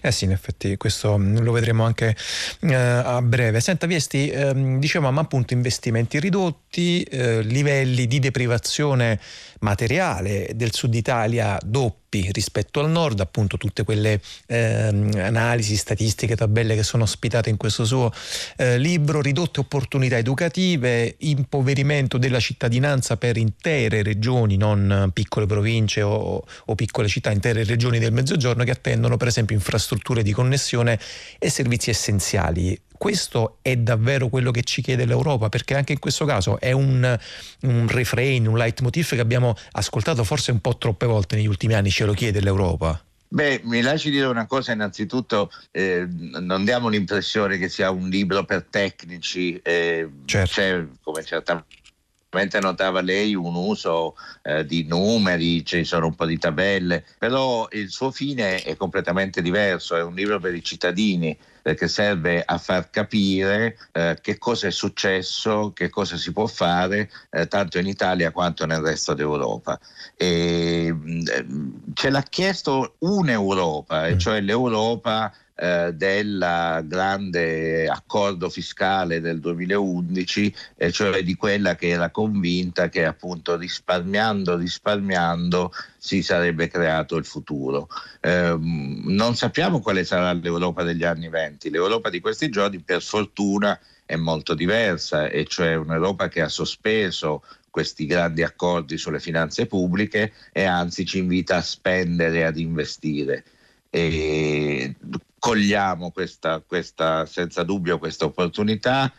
Eh 0.00 0.10
sì, 0.10 0.24
in 0.24 0.32
effetti 0.32 0.76
questo 0.76 1.16
mm, 1.16 1.38
lo 1.38 1.52
vedremo 1.52 1.84
anche 1.84 2.16
eh, 2.60 2.74
a 2.74 3.22
breve. 3.22 3.60
Senta 3.60 3.86
Viesti, 3.86 4.28
ehm, 4.28 4.80
dicevamo 4.80 5.20
appunto 5.20 5.54
investimenti 5.54 6.18
ridotti, 6.18 7.02
eh, 7.04 7.42
livelli 7.42 8.08
di 8.08 8.18
deprivazione 8.18 9.20
materiale 9.60 10.50
del 10.54 10.72
sud 10.72 10.94
Italia 10.94 11.58
doppi 11.64 12.30
rispetto 12.32 12.80
al 12.80 12.90
nord, 12.90 13.20
appunto 13.20 13.58
tutte 13.58 13.84
quelle 13.84 14.20
ehm, 14.46 15.10
analisi, 15.16 15.76
statistiche, 15.76 16.36
tabelle 16.36 16.74
che 16.74 16.82
sono 16.82 17.02
ospitate 17.02 17.50
in 17.50 17.56
questo 17.56 17.84
suo 17.84 18.10
eh, 18.56 18.78
libro, 18.78 19.20
ridotte 19.20 19.60
opportunità 19.60 20.16
educative, 20.16 21.16
impoverimento 21.18 22.16
della 22.18 22.40
cittadinanza 22.40 23.16
per 23.16 23.36
intere 23.36 24.02
regioni, 24.02 24.56
non 24.56 25.10
piccole 25.12 25.46
province 25.46 26.02
o, 26.02 26.44
o 26.64 26.74
piccole 26.74 27.08
città, 27.08 27.30
intere 27.30 27.64
regioni 27.64 27.98
del 27.98 28.12
mezzogiorno 28.12 28.64
che 28.64 28.70
attendono 28.70 29.16
per 29.16 29.28
esempio 29.28 29.54
infrastrutture 29.54 30.22
di 30.22 30.32
connessione 30.32 30.98
e 31.38 31.50
servizi 31.50 31.90
essenziali. 31.90 32.80
Questo 32.98 33.58
è 33.62 33.76
davvero 33.76 34.28
quello 34.28 34.50
che 34.50 34.64
ci 34.64 34.82
chiede 34.82 35.04
l'Europa, 35.04 35.48
perché 35.48 35.76
anche 35.76 35.92
in 35.92 36.00
questo 36.00 36.24
caso 36.24 36.58
è 36.58 36.72
un, 36.72 37.18
un 37.60 37.88
refrain, 37.88 38.44
un 38.44 38.58
leitmotiv 38.58 39.10
che 39.10 39.20
abbiamo 39.20 39.54
ascoltato 39.72 40.24
forse 40.24 40.50
un 40.50 40.60
po' 40.60 40.76
troppe 40.76 41.06
volte 41.06 41.36
negli 41.36 41.46
ultimi 41.46 41.74
anni, 41.74 41.90
ce 41.90 42.04
lo 42.04 42.12
chiede 42.12 42.40
l'Europa. 42.40 43.00
Beh, 43.30 43.60
mi 43.64 43.82
lasci 43.82 44.10
dire 44.10 44.26
una 44.26 44.46
cosa, 44.46 44.72
innanzitutto 44.72 45.52
eh, 45.70 46.08
non 46.08 46.64
diamo 46.64 46.88
l'impressione 46.88 47.56
che 47.56 47.68
sia 47.68 47.90
un 47.90 48.08
libro 48.08 48.44
per 48.44 48.66
tecnici, 48.68 49.60
eh, 49.62 50.08
certo. 50.24 50.50
c'è 50.50 50.84
come 51.00 51.22
certamente 51.22 52.58
notava 52.58 53.00
lei 53.00 53.34
un 53.34 53.54
uso 53.54 54.16
eh, 54.42 54.64
di 54.64 54.84
numeri, 54.84 55.64
ci 55.64 55.84
sono 55.84 56.06
un 56.06 56.14
po' 56.14 56.26
di 56.26 56.38
tabelle, 56.38 57.04
però 57.18 57.68
il 57.72 57.90
suo 57.90 58.10
fine 58.10 58.62
è 58.62 58.76
completamente 58.76 59.40
diverso, 59.40 59.94
è 59.94 60.02
un 60.02 60.14
libro 60.14 60.40
per 60.40 60.54
i 60.54 60.64
cittadini, 60.64 61.36
perché 61.68 61.86
serve 61.86 62.42
a 62.42 62.56
far 62.56 62.88
capire 62.88 63.76
eh, 63.92 64.16
che 64.22 64.38
cosa 64.38 64.68
è 64.68 64.70
successo, 64.70 65.72
che 65.74 65.90
cosa 65.90 66.16
si 66.16 66.32
può 66.32 66.46
fare 66.46 67.10
eh, 67.28 67.46
tanto 67.46 67.78
in 67.78 67.86
Italia 67.86 68.30
quanto 68.30 68.64
nel 68.64 68.80
resto 68.80 69.12
d'Europa. 69.12 69.78
E, 70.16 70.90
mh, 70.90 71.92
ce 71.92 72.08
l'ha 72.08 72.22
chiesto 72.22 72.94
un'Europa, 73.00 74.06
e 74.06 74.16
cioè 74.16 74.40
l'Europa 74.40 75.30
eh, 75.60 75.92
del 75.92 76.84
grande 76.86 77.88
accordo 77.88 78.48
fiscale 78.48 79.20
del 79.20 79.40
2011, 79.40 80.54
eh, 80.76 80.92
cioè 80.92 81.22
di 81.24 81.34
quella 81.34 81.74
che 81.74 81.88
era 81.88 82.10
convinta 82.10 82.88
che 82.88 83.04
appunto 83.04 83.56
risparmiando, 83.56 84.56
risparmiando 84.56 85.72
si 85.96 86.22
sarebbe 86.22 86.68
creato 86.68 87.16
il 87.16 87.24
futuro. 87.24 87.88
Eh, 88.20 88.56
non 88.56 89.34
sappiamo 89.34 89.80
quale 89.80 90.04
sarà 90.04 90.32
l'Europa 90.32 90.84
degli 90.84 91.04
anni 91.04 91.28
venti, 91.28 91.70
l'Europa 91.70 92.08
di 92.08 92.20
questi 92.20 92.48
giorni 92.50 92.78
per 92.78 93.02
fortuna 93.02 93.76
è 94.06 94.14
molto 94.14 94.54
diversa, 94.54 95.26
e 95.26 95.44
cioè 95.44 95.74
un'Europa 95.74 96.28
che 96.28 96.40
ha 96.40 96.48
sospeso 96.48 97.42
questi 97.68 98.06
grandi 98.06 98.42
accordi 98.42 98.96
sulle 98.96 99.20
finanze 99.20 99.66
pubbliche 99.66 100.32
e 100.52 100.64
anzi 100.64 101.04
ci 101.04 101.18
invita 101.18 101.56
a 101.56 101.62
spendere 101.62 102.38
e 102.38 102.42
ad 102.44 102.58
investire. 102.58 103.44
E 103.90 104.96
cogliamo 105.38 106.10
questa, 106.10 106.62
questa, 106.66 107.26
senza 107.26 107.62
dubbio 107.62 107.98
questa 107.98 108.24
opportunità, 108.24 109.12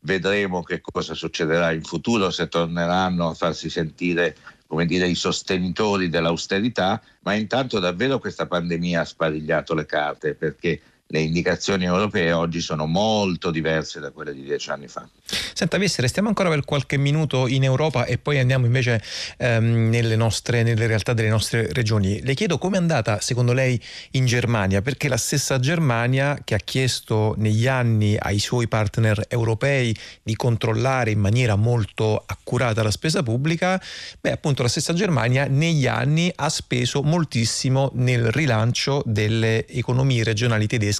vedremo 0.00 0.62
che 0.62 0.80
cosa 0.80 1.14
succederà 1.14 1.72
in 1.72 1.82
futuro, 1.82 2.30
se 2.30 2.48
torneranno 2.48 3.28
a 3.28 3.34
farsi 3.34 3.68
sentire 3.68 4.36
come 4.66 4.86
dire, 4.86 5.06
i 5.06 5.14
sostenitori 5.14 6.08
dell'austerità, 6.08 7.00
ma 7.20 7.34
intanto 7.34 7.78
davvero 7.78 8.18
questa 8.18 8.46
pandemia 8.46 9.02
ha 9.02 9.04
sparigliato 9.04 9.74
le 9.74 9.86
carte 9.86 10.34
perché 10.34 10.80
le 11.06 11.20
indicazioni 11.20 11.84
europee 11.84 12.32
oggi 12.32 12.60
sono 12.60 12.86
molto 12.86 13.50
diverse 13.50 14.00
da 14.00 14.10
quelle 14.10 14.32
di 14.32 14.42
dieci 14.42 14.70
anni 14.70 14.88
fa. 14.88 15.06
Senta, 15.52 15.76
Visse, 15.76 16.00
restiamo 16.00 16.28
ancora 16.28 16.48
per 16.48 16.64
qualche 16.64 16.96
minuto 16.96 17.46
in 17.46 17.62
Europa 17.62 18.04
e 18.06 18.18
poi 18.18 18.38
andiamo 18.38 18.66
invece 18.66 19.02
ehm, 19.36 19.88
nelle, 19.88 20.16
nostre, 20.16 20.62
nelle 20.62 20.86
realtà 20.86 21.12
delle 21.12 21.28
nostre 21.28 21.72
regioni. 21.72 22.22
Le 22.22 22.34
chiedo 22.34 22.58
come 22.58 22.76
è 22.76 22.80
andata 22.80 23.20
secondo 23.20 23.52
lei 23.52 23.80
in 24.12 24.26
Germania, 24.26 24.82
perché 24.82 25.08
la 25.08 25.16
stessa 25.16 25.60
Germania 25.60 26.38
che 26.42 26.54
ha 26.54 26.58
chiesto 26.58 27.34
negli 27.36 27.66
anni 27.66 28.16
ai 28.18 28.38
suoi 28.38 28.66
partner 28.66 29.26
europei 29.28 29.96
di 30.22 30.34
controllare 30.34 31.10
in 31.10 31.20
maniera 31.20 31.54
molto 31.54 32.22
accurata 32.26 32.82
la 32.82 32.90
spesa 32.90 33.22
pubblica, 33.22 33.80
beh 34.20 34.32
appunto 34.32 34.62
la 34.62 34.68
stessa 34.68 34.92
Germania 34.94 35.46
negli 35.46 35.86
anni 35.86 36.32
ha 36.34 36.48
speso 36.48 37.02
moltissimo 37.02 37.90
nel 37.94 38.30
rilancio 38.30 39.02
delle 39.04 39.66
economie 39.68 40.24
regionali 40.24 40.66
tedesche 40.66 40.93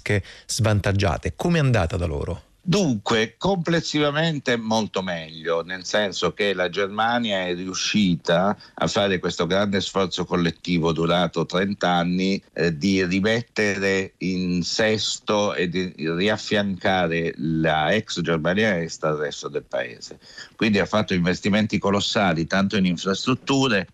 svantaggiate. 0.46 1.34
Come 1.36 1.58
è 1.58 1.60
andata 1.60 1.96
da 1.96 2.06
loro? 2.06 2.42
Dunque, 2.66 3.34
complessivamente 3.36 4.56
molto 4.56 5.02
meglio, 5.02 5.62
nel 5.62 5.84
senso 5.84 6.32
che 6.32 6.54
la 6.54 6.70
Germania 6.70 7.46
è 7.46 7.54
riuscita 7.54 8.56
a 8.72 8.86
fare 8.86 9.18
questo 9.18 9.44
grande 9.44 9.82
sforzo 9.82 10.24
collettivo 10.24 10.92
durato 10.92 11.44
30 11.44 11.86
anni 11.86 12.42
eh, 12.54 12.74
di 12.74 13.04
rimettere 13.04 14.14
in 14.18 14.62
sesto 14.62 15.52
e 15.52 15.68
di 15.68 15.92
riaffiancare 15.94 17.34
la 17.36 17.92
ex 17.92 18.22
Germania 18.22 18.80
Est 18.80 19.04
al 19.04 19.18
resto 19.18 19.48
del 19.48 19.64
paese. 19.64 20.18
Quindi 20.56 20.78
ha 20.78 20.86
fatto 20.86 21.12
investimenti 21.12 21.76
colossali 21.76 22.46
tanto 22.46 22.78
in 22.78 22.86
infrastrutture 22.86 23.86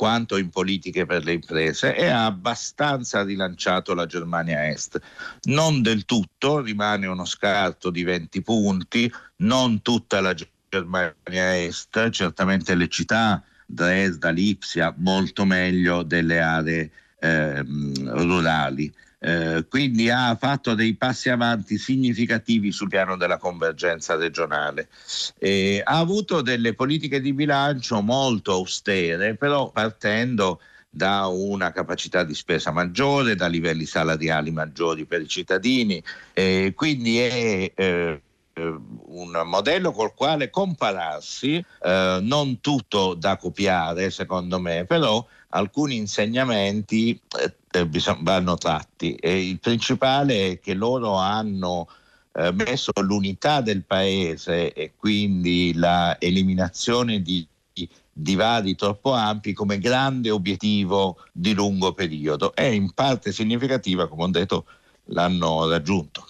quanto 0.00 0.38
in 0.38 0.48
politiche 0.48 1.04
per 1.04 1.24
le 1.24 1.34
imprese 1.34 1.94
e 1.94 2.06
ha 2.06 2.24
abbastanza 2.24 3.22
rilanciato 3.22 3.92
la 3.92 4.06
Germania 4.06 4.66
Est. 4.70 4.98
Non 5.42 5.82
del 5.82 6.06
tutto, 6.06 6.62
rimane 6.62 7.06
uno 7.06 7.26
scarto 7.26 7.90
di 7.90 8.02
20 8.02 8.40
punti, 8.40 9.12
non 9.42 9.82
tutta 9.82 10.22
la 10.22 10.34
Germania 10.70 11.64
Est, 11.64 12.08
certamente 12.08 12.74
le 12.76 12.88
città, 12.88 13.44
Dresda, 13.66 14.30
Lipsia, 14.30 14.94
molto 14.96 15.44
meglio 15.44 16.02
delle 16.02 16.40
aree 16.40 16.90
eh, 17.18 17.62
rurali. 17.62 18.90
Eh, 19.22 19.66
quindi 19.68 20.08
ha 20.08 20.34
fatto 20.36 20.74
dei 20.74 20.94
passi 20.94 21.28
avanti 21.28 21.76
significativi 21.76 22.72
sul 22.72 22.88
piano 22.88 23.18
della 23.18 23.36
convergenza 23.36 24.16
regionale. 24.16 24.88
Eh, 25.38 25.82
ha 25.84 25.98
avuto 25.98 26.40
delle 26.40 26.72
politiche 26.72 27.20
di 27.20 27.34
bilancio 27.34 28.00
molto 28.00 28.52
austere, 28.52 29.36
però 29.36 29.70
partendo 29.70 30.60
da 30.88 31.26
una 31.26 31.70
capacità 31.70 32.24
di 32.24 32.34
spesa 32.34 32.72
maggiore, 32.72 33.36
da 33.36 33.46
livelli 33.46 33.84
salariali 33.84 34.50
maggiori 34.50 35.04
per 35.04 35.20
i 35.20 35.28
cittadini, 35.28 36.02
eh, 36.32 36.72
quindi 36.74 37.18
è 37.20 37.72
eh, 37.74 38.22
un 38.54 39.42
modello 39.44 39.92
col 39.92 40.14
quale 40.14 40.50
compararsi, 40.50 41.64
eh, 41.82 42.18
non 42.22 42.60
tutto 42.60 43.14
da 43.14 43.36
copiare 43.36 44.10
secondo 44.10 44.58
me, 44.58 44.84
però 44.84 45.24
alcuni 45.50 45.96
insegnamenti 45.96 47.20
eh, 47.38 47.54
eh 47.70 47.88
vanno 48.20 48.56
tratti 48.56 49.14
e 49.14 49.48
il 49.48 49.60
principale 49.60 50.52
è 50.52 50.60
che 50.60 50.74
loro 50.74 51.14
hanno 51.14 51.88
eh, 52.32 52.52
messo 52.52 52.92
l'unità 53.00 53.60
del 53.60 53.84
paese 53.84 54.72
e 54.72 54.92
quindi 54.96 55.72
l'eliminazione 55.74 57.20
di 57.22 57.46
divari 58.12 58.74
troppo 58.74 59.12
ampi 59.12 59.52
come 59.52 59.78
grande 59.78 60.30
obiettivo 60.30 61.18
di 61.32 61.54
lungo 61.54 61.92
periodo 61.92 62.54
e 62.54 62.74
in 62.74 62.92
parte 62.92 63.32
significativa, 63.32 64.08
come 64.08 64.24
ho 64.24 64.28
detto, 64.28 64.66
l'hanno 65.06 65.68
raggiunto. 65.68 66.26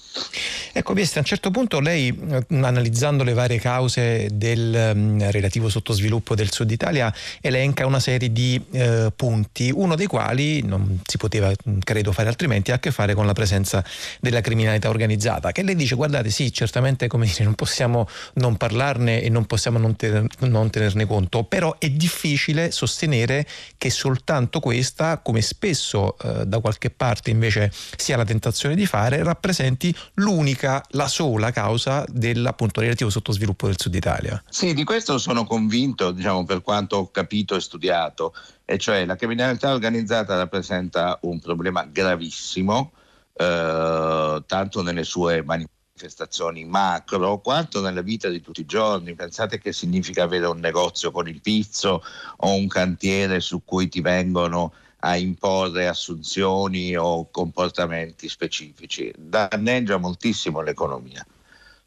Ecco, 0.73 0.93
Vieste, 0.93 1.19
a 1.19 1.23
un 1.23 1.27
certo 1.27 1.51
punto 1.51 1.81
lei, 1.81 2.09
eh, 2.09 2.45
analizzando 2.65 3.25
le 3.25 3.33
varie 3.33 3.59
cause 3.59 4.29
del 4.33 4.93
um, 4.95 5.31
relativo 5.31 5.69
sottosviluppo 5.69 6.35
del 6.35 6.53
Sud 6.53 6.71
Italia, 6.71 7.13
elenca 7.41 7.87
una 7.87 7.99
serie 7.99 8.31
di 8.33 8.61
uh, 8.71 9.13
punti, 9.15 9.73
uno 9.75 9.97
dei 9.97 10.07
quali 10.07 10.63
non 10.63 11.01
si 11.05 11.17
poteva, 11.17 11.51
mm, 11.51 11.81
credo, 11.81 12.13
fare 12.13 12.29
altrimenti, 12.29 12.71
ha 12.71 12.77
a 12.77 12.79
che 12.79 12.93
fare 12.93 13.15
con 13.15 13.27
la 13.27 13.33
presenza 13.33 13.85
della 14.21 14.41
criminalità 14.41 14.89
organizzata, 14.89 15.51
che 15.51 15.63
lei 15.63 15.75
dice, 15.75 15.97
guardate, 15.97 16.31
sì, 16.31 16.53
certamente, 16.53 17.09
come 17.09 17.27
dire, 17.27 17.45
non 17.45 17.55
possiamo 17.55 18.09
non 18.35 18.57
parlarne 18.57 19.23
e 19.23 19.29
non 19.29 19.47
possiamo 19.47 19.79
non, 19.79 19.97
tener, 19.97 20.25
non 20.41 20.71
tenerne 20.71 21.05
conto, 21.05 21.43
però 21.45 21.77
è 21.79 21.91
difficile 21.91 22.71
sostenere 22.71 23.47
che 23.77 23.91
soltanto 23.91 24.61
questa, 24.61 25.19
come 25.19 25.41
spesso 25.41 26.17
uh, 26.23 26.45
da 26.45 26.61
qualche 26.61 26.91
parte 26.91 27.31
invece 27.31 27.73
si 27.97 28.13
ha 28.13 28.17
la 28.17 28.25
tentazione 28.25 28.77
di 28.77 28.87
fare, 28.87 29.23
rappresenti 29.25 29.93
l'unica, 30.15 30.85
la 30.91 31.09
sola 31.09 31.51
causa 31.51 32.05
dell'appunto 32.09 32.81
relativo 32.81 33.11
sottosviluppo 33.11 33.67
del 33.67 33.79
Sud 33.79 33.95
Italia. 33.95 34.43
Sì, 34.49 34.75
di 34.75 34.85
questo 34.85 35.19
sono 35.19 35.45
convinto, 35.45 36.11
diciamo, 36.11 36.45
per 36.45 36.63
quanto 36.63 36.97
ho 36.97 37.11
capito 37.11 37.57
e 37.57 37.61
studiato, 37.61 38.35
e 38.65 38.79
cioè 38.79 39.05
la 39.05 39.17
criminalità 39.17 39.73
organizzata 39.73 40.37
rappresenta 40.37 41.19
un 41.23 41.41
problema 41.41 41.85
gravissimo, 41.85 42.93
eh, 43.33 44.43
tanto 44.47 44.83
nelle 44.83 45.05
sue 45.05 45.43
manifestazioni 45.43 46.65
macro 46.65 47.41
quanto 47.41 47.81
nella 47.81 48.03
vita 48.03 48.29
di 48.29 48.41
tutti 48.41 48.61
i 48.61 48.67
giorni. 48.67 49.15
Pensate 49.15 49.59
che 49.59 49.73
significa 49.73 50.23
avere 50.23 50.47
un 50.47 50.59
negozio 50.59 51.11
con 51.11 51.29
il 51.29 51.41
pizzo 51.41 52.03
o 52.37 52.55
un 52.55 52.69
cantiere 52.69 53.41
su 53.41 53.63
cui 53.65 53.89
ti 53.89 54.01
vengono 54.01 54.73
a 55.01 55.17
imporre 55.17 55.89
assunzioni 55.89 56.97
o 56.97 57.31
comportamenti 57.31 58.29
specifici, 58.29 59.13
danneggia 59.17 59.97
moltissimo 59.97 60.61
l'economia. 60.61 61.25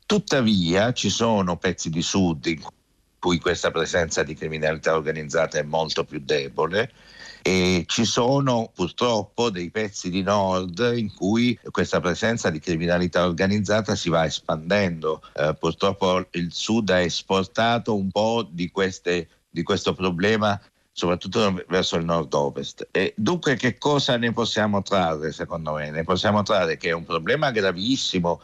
Tuttavia 0.06 0.92
ci 0.94 1.10
sono 1.10 1.58
pezzi 1.58 1.90
di 1.90 2.02
sud 2.02 2.46
in 2.46 2.62
cui 3.20 3.40
questa 3.40 3.72
presenza 3.72 4.24
di 4.24 4.36
criminalità 4.36 4.96
organizzata 4.96 5.58
è 5.58 5.64
molto 5.64 6.04
più 6.04 6.20
debole 6.20 6.92
e 7.42 7.84
ci 7.88 8.06
sono 8.06 8.72
purtroppo 8.74 9.50
dei 9.50 9.70
pezzi 9.70 10.10
di 10.10 10.24
nord 10.24 10.94
in 10.96 11.14
cui 11.14 11.60
questa 11.72 12.00
presenza 12.00 12.50
di 12.50 12.60
criminalità 12.60 13.26
organizzata 13.26 13.96
si 13.96 14.10
va 14.10 14.26
espandendo. 14.26 15.22
Eh, 15.34 15.54
purtroppo 15.60 16.26
il 16.32 16.52
sud 16.54 16.90
ha 16.90 17.00
esportato 17.00 17.96
un 17.96 18.10
po' 18.12 18.48
di, 18.50 18.72
queste, 18.72 19.28
di 19.50 19.62
questo 19.62 19.94
problema 19.94 20.60
soprattutto 20.94 21.64
verso 21.68 21.98
il 21.98 22.06
nord-ovest. 22.06 22.88
E 22.92 23.14
dunque 23.18 23.56
che 23.56 23.78
cosa 23.78 24.16
ne 24.16 24.32
possiamo 24.32 24.82
trarre 24.84 25.32
secondo 25.32 25.74
me? 25.74 25.90
Ne 25.90 26.04
possiamo 26.04 26.44
trarre 26.44 26.78
che 26.78 26.90
è 26.90 26.94
un 26.94 27.04
problema 27.04 27.52
gravissimo 27.52 28.40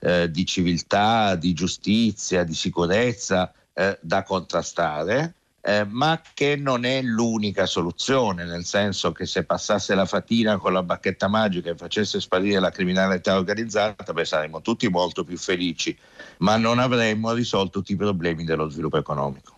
eh, 0.00 0.30
di 0.30 0.44
civiltà, 0.44 1.34
di 1.34 1.54
giustizia, 1.54 2.44
di 2.44 2.54
sicurezza 2.54 3.52
eh, 3.72 3.98
da 4.00 4.22
contrastare. 4.22 5.34
Eh, 5.66 5.86
ma 5.88 6.20
che 6.34 6.56
non 6.56 6.84
è 6.84 7.00
l'unica 7.00 7.64
soluzione, 7.64 8.44
nel 8.44 8.66
senso 8.66 9.12
che 9.12 9.24
se 9.24 9.44
passasse 9.44 9.94
la 9.94 10.04
fatina 10.04 10.58
con 10.58 10.74
la 10.74 10.82
bacchetta 10.82 11.26
magica 11.26 11.70
e 11.70 11.74
facesse 11.74 12.20
sparire 12.20 12.60
la 12.60 12.68
criminalità 12.68 13.34
organizzata, 13.38 14.12
beh, 14.12 14.26
saremmo 14.26 14.60
tutti 14.60 14.86
molto 14.90 15.24
più 15.24 15.38
felici, 15.38 15.96
ma 16.40 16.58
non 16.58 16.78
avremmo 16.78 17.32
risolto 17.32 17.78
tutti 17.78 17.92
i 17.92 17.96
problemi 17.96 18.44
dello 18.44 18.68
sviluppo 18.68 18.98
economico. 18.98 19.53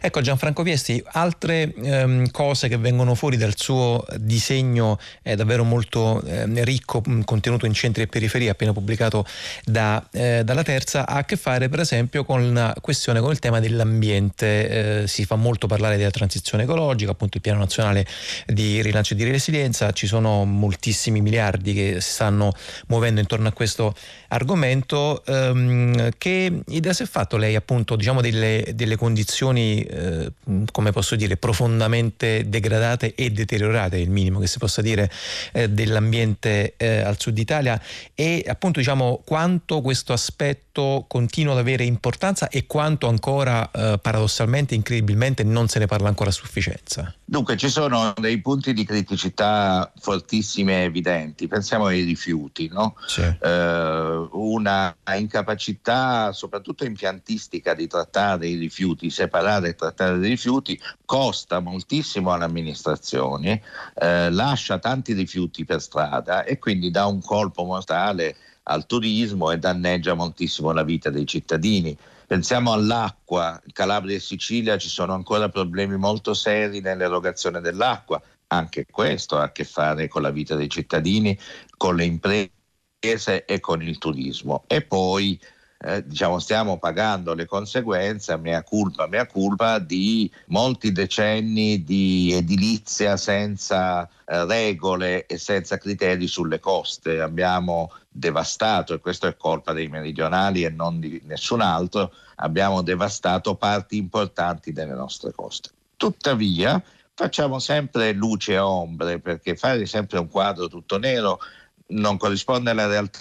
Ecco 0.00 0.20
Gianfranco 0.20 0.62
Viesti, 0.62 1.02
altre 1.12 1.72
ehm, 1.74 2.30
cose 2.30 2.68
che 2.68 2.78
vengono 2.78 3.14
fuori 3.14 3.36
dal 3.36 3.52
suo 3.56 4.04
disegno 4.16 4.98
è 5.20 5.34
davvero 5.36 5.62
molto 5.62 6.22
eh, 6.22 6.46
ricco, 6.64 7.02
contenuto 7.24 7.66
in 7.66 7.74
centri 7.74 8.02
e 8.02 8.06
periferie, 8.06 8.48
appena 8.48 8.72
pubblicato 8.72 9.26
da, 9.64 10.04
eh, 10.10 10.42
dalla 10.44 10.62
Terza, 10.62 11.06
ha 11.06 11.18
a 11.18 11.24
che 11.24 11.36
fare 11.36 11.68
per 11.68 11.80
esempio 11.80 12.24
con 12.24 12.52
la 12.52 12.74
questione, 12.80 13.20
con 13.20 13.30
il 13.30 13.38
tema 13.38 13.60
dell'ambiente. 13.60 15.02
Eh, 15.02 15.06
si 15.06 15.24
fa 15.24 15.36
molto 15.36 15.66
parlare 15.66 15.96
della 15.96 16.10
transizione 16.10 16.64
ecologica, 16.64 17.10
appunto 17.10 17.36
il 17.36 17.42
piano 17.42 17.58
nazionale 17.58 18.06
di 18.46 18.80
rilancio 18.82 19.12
e 19.12 19.16
di 19.16 19.30
resilienza, 19.30 19.92
ci 19.92 20.06
sono 20.06 20.44
moltissimi 20.44 21.20
miliardi 21.20 21.74
che 21.74 22.00
si 22.00 22.10
stanno 22.10 22.52
muovendo 22.88 23.20
intorno 23.20 23.48
a 23.48 23.52
questo 23.52 23.94
argomento. 24.28 25.22
Ehm, 25.26 26.10
che 26.18 26.62
idea 26.68 26.92
si 26.92 27.02
è 27.02 27.06
fatto 27.06 27.36
lei 27.36 27.54
appunto 27.54 27.96
diciamo 27.96 28.20
delle, 28.20 28.72
delle 28.74 28.96
condizioni, 28.96 29.40
eh, 29.50 30.32
come 30.70 30.92
posso 30.92 31.16
dire, 31.16 31.36
profondamente 31.36 32.48
degradate 32.48 33.14
e 33.14 33.30
deteriorate, 33.30 33.98
il 33.98 34.10
minimo 34.10 34.38
che 34.38 34.46
si 34.46 34.58
possa 34.58 34.82
dire, 34.82 35.10
eh, 35.52 35.68
dell'ambiente 35.68 36.74
eh, 36.76 36.98
al 37.00 37.18
sud 37.18 37.38
Italia 37.38 37.80
e 38.14 38.44
appunto 38.46 38.78
diciamo 38.78 39.22
quanto 39.24 39.80
questo 39.80 40.12
aspetto 40.12 41.04
continua 41.08 41.54
ad 41.54 41.58
avere 41.58 41.84
importanza 41.84 42.48
e 42.48 42.66
quanto 42.66 43.08
ancora 43.08 43.70
eh, 43.70 43.98
paradossalmente, 44.00 44.74
incredibilmente 44.74 45.42
non 45.42 45.68
se 45.68 45.78
ne 45.78 45.86
parla 45.86 46.08
ancora 46.08 46.30
a 46.30 46.32
sufficienza. 46.32 47.14
Dunque 47.24 47.56
ci 47.56 47.68
sono 47.68 48.12
dei 48.20 48.38
punti 48.40 48.72
di 48.72 48.84
criticità 48.84 49.90
fortissimi 49.98 50.72
e 50.72 50.82
evidenti, 50.82 51.48
pensiamo 51.48 51.86
ai 51.86 52.02
rifiuti, 52.02 52.68
no? 52.68 52.94
Sì. 53.06 53.22
Eh, 53.22 54.28
una 54.32 54.94
incapacità 55.16 56.32
soprattutto 56.32 56.84
impiantistica 56.84 57.74
di 57.74 57.86
trattare 57.86 58.48
i 58.48 58.56
rifiuti, 58.56 59.10
separare 59.32 59.70
e 59.70 59.74
trattare 59.74 60.18
i 60.18 60.28
rifiuti, 60.28 60.78
costa 61.06 61.60
moltissimo 61.60 62.32
alle 62.32 62.44
amministrazioni, 62.44 63.60
eh, 63.94 64.30
lascia 64.30 64.78
tanti 64.78 65.14
rifiuti 65.14 65.64
per 65.64 65.80
strada 65.80 66.44
e 66.44 66.58
quindi 66.58 66.90
dà 66.90 67.06
un 67.06 67.22
colpo 67.22 67.64
mortale 67.64 68.36
al 68.64 68.86
turismo 68.86 69.50
e 69.50 69.58
danneggia 69.58 70.12
moltissimo 70.12 70.70
la 70.72 70.84
vita 70.84 71.08
dei 71.08 71.26
cittadini. 71.26 71.96
Pensiamo 72.26 72.72
all'acqua, 72.72 73.60
in 73.64 73.72
Calabria 73.72 74.16
e 74.16 74.20
Sicilia 74.20 74.76
ci 74.76 74.88
sono 74.88 75.14
ancora 75.14 75.48
problemi 75.48 75.96
molto 75.96 76.34
seri 76.34 76.80
nell'erogazione 76.80 77.60
dell'acqua, 77.60 78.20
anche 78.48 78.86
questo 78.90 79.38
ha 79.38 79.44
a 79.44 79.52
che 79.52 79.64
fare 79.64 80.08
con 80.08 80.22
la 80.22 80.30
vita 80.30 80.54
dei 80.54 80.68
cittadini, 80.68 81.38
con 81.76 81.96
le 81.96 82.04
imprese 82.04 83.44
e 83.46 83.60
con 83.60 83.82
il 83.82 83.98
turismo. 83.98 84.64
E 84.66 84.82
poi 84.82 85.40
eh, 85.84 86.06
diciamo, 86.06 86.38
stiamo 86.38 86.78
pagando 86.78 87.34
le 87.34 87.46
conseguenze, 87.46 88.36
mea 88.36 88.62
culpa, 88.62 89.08
mea 89.08 89.26
culpa, 89.26 89.80
di 89.80 90.30
molti 90.46 90.92
decenni 90.92 91.82
di 91.82 92.32
edilizia 92.32 93.16
senza 93.16 94.08
eh, 94.24 94.44
regole 94.44 95.26
e 95.26 95.38
senza 95.38 95.78
criteri 95.78 96.28
sulle 96.28 96.60
coste. 96.60 97.20
Abbiamo 97.20 97.90
devastato, 98.08 98.94
e 98.94 99.00
questo 99.00 99.26
è 99.26 99.36
colpa 99.36 99.72
dei 99.72 99.88
meridionali 99.88 100.64
e 100.64 100.70
non 100.70 101.00
di 101.00 101.20
nessun 101.24 101.60
altro, 101.60 102.12
abbiamo 102.36 102.82
devastato 102.82 103.56
parti 103.56 103.96
importanti 103.96 104.72
delle 104.72 104.94
nostre 104.94 105.32
coste. 105.32 105.70
Tuttavia, 105.96 106.80
facciamo 107.12 107.58
sempre 107.58 108.12
luce 108.12 108.52
e 108.52 108.58
ombre, 108.58 109.18
perché 109.18 109.56
fare 109.56 109.84
sempre 109.86 110.18
un 110.20 110.28
quadro 110.28 110.68
tutto 110.68 110.98
nero 110.98 111.40
non 111.88 112.16
corrisponde 112.16 112.70
alla 112.70 112.86
realtà 112.86 113.18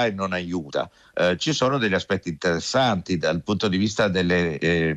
e 0.00 0.10
non 0.10 0.32
aiuta. 0.32 0.90
Eh, 1.14 1.36
ci 1.36 1.52
sono 1.52 1.76
degli 1.78 1.94
aspetti 1.94 2.30
interessanti 2.30 3.18
dal 3.18 3.42
punto 3.42 3.68
di 3.68 3.76
vista 3.76 4.08
delle 4.08 4.58
eh, 4.58 4.96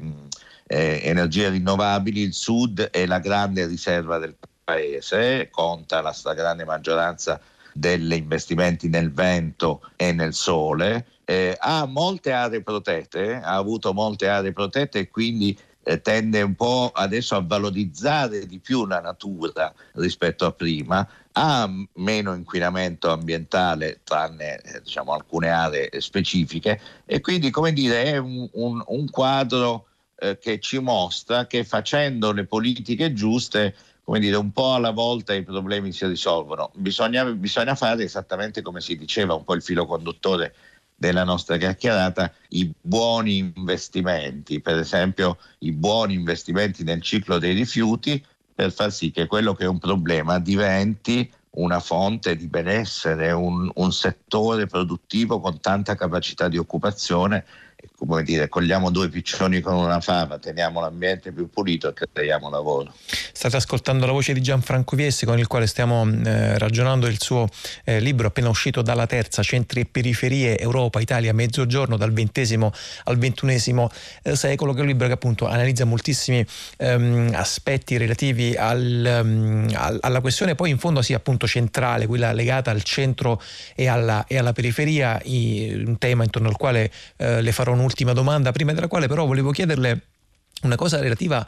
eh, 0.68 1.02
energie 1.04 1.50
rinnovabili, 1.50 2.22
il 2.22 2.34
sud 2.34 2.82
è 2.82 3.06
la 3.06 3.20
grande 3.20 3.68
riserva 3.68 4.18
del 4.18 4.36
paese, 4.64 5.50
conta 5.52 6.02
la 6.02 6.14
stragrande 6.14 6.64
maggioranza 6.64 7.40
degli 7.74 8.14
investimenti 8.14 8.88
nel 8.88 9.12
vento 9.12 9.82
e 9.98 10.14
nel 10.14 10.34
sole, 10.34 11.08
eh, 11.26 11.58
ha 11.60 11.86
molte 11.86 12.32
aree 12.32 12.62
protette, 12.62 13.42
ha 13.44 13.56
avuto 13.56 13.94
molte 13.94 14.30
aree 14.30 14.54
protette 14.54 15.00
e 15.00 15.10
quindi 15.10 15.58
eh, 15.86 16.02
tende 16.02 16.42
un 16.42 16.56
po' 16.56 16.92
adesso 16.94 17.36
a 17.36 17.44
valorizzare 17.46 18.48
di 18.48 18.60
più 18.60 18.88
la 18.88 19.00
natura 19.00 19.72
rispetto 19.94 20.46
a 20.46 20.52
prima, 20.52 21.08
ha 21.34 21.70
meno 21.94 22.34
inquinamento 22.34 23.12
ambientale 23.12 24.02
tranne 24.04 24.60
eh, 24.62 24.82
diciamo, 24.82 25.14
alcune 25.14 25.50
aree 25.50 25.90
specifiche 26.00 26.82
e 27.06 27.22
quindi 27.22 27.52
come 27.52 27.72
dire 27.72 28.04
è 28.06 28.18
un, 28.18 28.50
un, 28.54 28.84
un 28.86 29.10
quadro 29.10 29.88
eh, 30.18 30.38
che 30.40 30.60
ci 30.60 30.80
mostra 30.80 31.46
che 31.46 31.64
facendo 31.64 32.32
le 32.32 32.46
politiche 32.46 33.14
giuste 33.14 33.76
come 34.06 34.20
dire, 34.20 34.36
un 34.36 34.52
po' 34.52 34.76
alla 34.76 34.92
volta 34.92 35.34
i 35.34 35.44
problemi 35.44 35.92
si 35.92 36.06
risolvono. 36.06 36.70
Bisogna, 36.76 37.26
bisogna 37.26 37.74
fare 37.74 38.04
esattamente 38.04 38.62
come 38.62 38.80
si 38.80 38.96
diceva, 38.96 39.34
un 39.34 39.44
po' 39.44 39.56
il 39.56 39.64
filo 39.64 39.88
conduttore 39.88 40.54
della 40.96 41.24
nostra 41.24 41.58
chiacchierata, 41.58 42.32
i 42.50 42.72
buoni 42.80 43.38
investimenti, 43.38 44.62
per 44.62 44.78
esempio 44.78 45.38
i 45.60 45.72
buoni 45.72 46.14
investimenti 46.14 46.84
nel 46.84 47.02
ciclo 47.02 47.38
dei 47.38 47.54
rifiuti 47.54 48.24
per 48.56 48.72
far 48.72 48.92
sì 48.92 49.12
che 49.12 49.28
quello 49.28 49.54
che 49.54 49.66
è 49.66 49.68
un 49.68 49.80
problema 49.80 50.40
diventi 50.40 51.30
una 51.56 51.80
fonte 51.80 52.36
di 52.36 52.48
benessere, 52.48 53.32
un, 53.32 53.70
un 53.76 53.92
settore 53.92 54.66
produttivo 54.66 55.40
con 55.40 55.60
tanta 55.60 55.96
capacità 55.96 56.48
di 56.48 56.58
occupazione 56.58 57.46
come 57.98 58.24
dire, 58.24 58.50
cogliamo 58.50 58.92
due 58.92 59.10
piccioni 59.10 59.62
con 59.62 59.76
una 59.76 60.00
fava, 60.00 60.38
teniamo 60.38 60.80
l'ambiente 60.80 61.32
più 61.32 61.50
pulito 61.50 61.90
e 61.90 62.08
creiamo 62.12 62.50
lavoro. 62.50 62.94
State 63.32 63.56
ascoltando 63.56 64.06
la 64.06 64.12
voce 64.12 64.34
di 64.34 64.42
Gianfranco 64.42 64.96
Viesti 64.96 65.26
con 65.26 65.40
il 65.40 65.48
quale 65.48 65.68
stiamo 65.68 66.08
eh, 66.24 66.58
ragionando 66.58 67.08
il 67.08 67.22
suo 67.22 67.48
eh, 67.84 68.00
libro 68.00 68.28
appena 68.28 68.50
uscito 68.50 68.82
dalla 68.82 69.08
terza, 69.08 69.42
Centri 69.42 69.82
e 69.82 69.86
Periferie, 69.86 70.58
Europa, 70.60 71.00
Italia, 71.00 71.34
Mezzogiorno, 71.34 71.98
dal 71.98 72.14
XX 72.14 72.70
al 73.06 73.18
XXI 73.18 73.88
eh, 74.24 74.36
secolo, 74.36 74.74
che 74.74 74.80
è 74.80 74.82
un 74.82 74.88
libro 74.88 75.08
che 75.08 75.14
appunto 75.14 75.48
analizza 75.48 75.86
moltissimi 75.86 76.46
ehm, 76.78 77.32
aspetti 77.34 77.98
relativi 77.98 78.56
al, 78.56 79.22
um, 79.24 79.68
al, 79.74 80.00
alla 80.02 80.22
questione, 80.22 80.56
poi 80.56 80.70
in 80.70 80.78
fondo 80.78 81.02
sia 81.02 81.18
appunto 81.18 81.48
centrale, 81.48 82.08
quella 82.08 82.34
legata 82.34 82.72
al 82.72 82.84
centro 82.84 83.42
e 83.76 83.88
alla, 83.88 84.26
e 84.28 84.38
alla 84.38 84.54
periferia, 84.54 85.20
i, 85.24 85.84
un 85.86 85.98
tema 85.98 86.24
intorno 86.24 86.50
al 86.50 86.58
quale 86.58 86.92
eh, 87.18 87.42
le 87.42 87.52
farò 87.52 87.72
un'ultima 87.72 87.94
domanda, 88.14 88.52
prima 88.52 88.74
della 88.74 88.88
quale 88.88 89.08
però 89.08 89.26
volevo 89.26 89.52
chiederle 89.52 90.02
una 90.64 90.76
cosa 90.76 91.00
relativa 91.00 91.46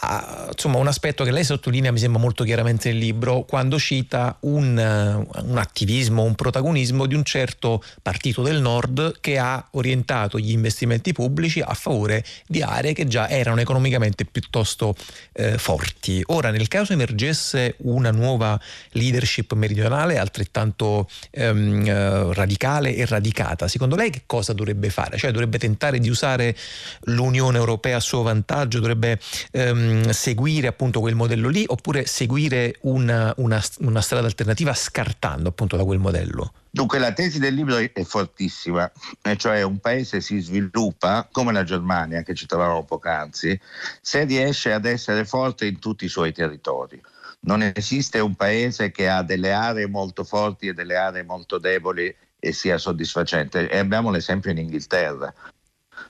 a, 0.00 0.48
insomma, 0.50 0.78
un 0.78 0.86
aspetto 0.86 1.24
che 1.24 1.30
lei 1.30 1.44
sottolinea 1.44 1.92
mi 1.92 1.98
sembra 1.98 2.20
molto 2.20 2.44
chiaramente 2.44 2.90
nel 2.90 2.98
libro 2.98 3.42
quando 3.42 3.78
cita 3.78 4.36
un, 4.40 4.76
un, 4.76 5.58
attivismo, 5.58 6.22
un 6.22 6.34
protagonismo 6.34 7.06
di 7.06 7.14
un 7.14 7.24
certo 7.24 7.82
partito 8.00 8.42
del 8.42 8.60
nord 8.60 9.20
che 9.20 9.38
ha 9.38 9.66
orientato 9.72 10.38
gli 10.38 10.52
investimenti 10.52 11.12
pubblici 11.12 11.60
a 11.60 11.74
favore 11.74 12.24
di 12.46 12.62
aree 12.62 12.92
che 12.92 13.06
già 13.06 13.28
erano 13.28 13.60
economicamente 13.60 14.24
piuttosto 14.24 14.94
eh, 15.32 15.58
forti. 15.58 16.22
Ora, 16.26 16.50
nel 16.50 16.68
caso 16.68 16.92
emergesse 16.92 17.74
una 17.78 18.10
nuova 18.10 18.58
leadership 18.92 19.52
meridionale 19.52 20.18
altrettanto 20.18 21.08
ehm, 21.30 21.86
eh, 21.86 22.34
radicale 22.34 22.94
e 22.94 23.04
radicata, 23.04 23.68
secondo 23.68 23.96
lei 23.96 24.10
che 24.10 24.22
cosa 24.24 24.52
dovrebbe 24.52 24.88
fare? 24.88 25.18
Cioè 25.18 25.30
dovrebbe 25.30 25.58
tentare 25.58 25.98
di 25.98 26.08
usare 26.08 26.56
l'Unione 27.02 27.58
Europea 27.58 27.96
a 27.96 28.00
suo 28.00 28.22
vantaggio, 28.22 28.78
dovrebbe 28.78 29.18
ehm, 29.52 29.89
seguire 30.12 30.66
appunto 30.66 31.00
quel 31.00 31.14
modello 31.14 31.48
lì 31.48 31.64
oppure 31.66 32.06
seguire 32.06 32.76
una, 32.82 33.32
una, 33.36 33.62
una 33.78 34.00
strada 34.00 34.26
alternativa 34.26 34.74
scartando 34.74 35.48
appunto 35.48 35.76
da 35.76 35.84
quel 35.84 35.98
modello? 35.98 36.52
Dunque 36.70 36.98
la 36.98 37.12
tesi 37.12 37.38
del 37.38 37.54
libro 37.54 37.76
è 37.76 38.04
fortissima, 38.04 38.90
e 39.22 39.36
cioè 39.36 39.62
un 39.62 39.78
paese 39.78 40.20
si 40.20 40.38
sviluppa 40.38 41.28
come 41.30 41.52
la 41.52 41.64
Germania 41.64 42.22
che 42.22 42.34
ci 42.34 42.46
trovavamo 42.46 42.84
poc'anzi 42.84 43.58
se 44.00 44.24
riesce 44.24 44.72
ad 44.72 44.84
essere 44.84 45.24
forte 45.24 45.66
in 45.66 45.78
tutti 45.78 46.04
i 46.04 46.08
suoi 46.08 46.32
territori. 46.32 47.00
Non 47.40 47.62
esiste 47.74 48.18
un 48.20 48.34
paese 48.34 48.90
che 48.90 49.08
ha 49.08 49.22
delle 49.22 49.52
aree 49.52 49.86
molto 49.86 50.24
forti 50.24 50.68
e 50.68 50.74
delle 50.74 50.96
aree 50.96 51.24
molto 51.24 51.58
deboli 51.58 52.14
e 52.38 52.52
sia 52.52 52.78
soddisfacente. 52.78 53.68
E 53.68 53.78
abbiamo 53.78 54.10
l'esempio 54.10 54.50
in 54.50 54.58
Inghilterra 54.58 55.32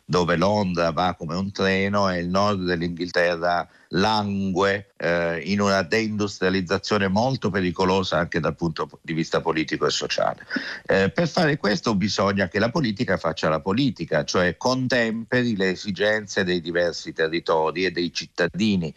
dove 0.04 0.36
Londra 0.36 0.90
va 0.90 1.14
come 1.16 1.34
un 1.34 1.52
treno 1.52 2.10
e 2.10 2.18
il 2.18 2.28
nord 2.28 2.64
dell'Inghilterra 2.64 3.68
langue 3.90 4.92
eh, 4.96 5.40
in 5.44 5.60
una 5.60 5.82
deindustrializzazione 5.82 7.08
molto 7.08 7.50
pericolosa 7.50 8.18
anche 8.18 8.40
dal 8.40 8.54
punto 8.54 8.88
di 9.02 9.12
vista 9.12 9.40
politico 9.40 9.86
e 9.86 9.90
sociale. 9.90 10.46
Eh, 10.86 11.10
per 11.10 11.28
fare 11.28 11.56
questo 11.56 11.94
bisogna 11.94 12.48
che 12.48 12.58
la 12.58 12.70
politica 12.70 13.16
faccia 13.16 13.48
la 13.48 13.60
politica, 13.60 14.24
cioè 14.24 14.56
contemperi 14.56 15.56
le 15.56 15.70
esigenze 15.70 16.44
dei 16.44 16.60
diversi 16.60 17.12
territori 17.12 17.84
e 17.84 17.90
dei 17.90 18.12
cittadini 18.12 18.94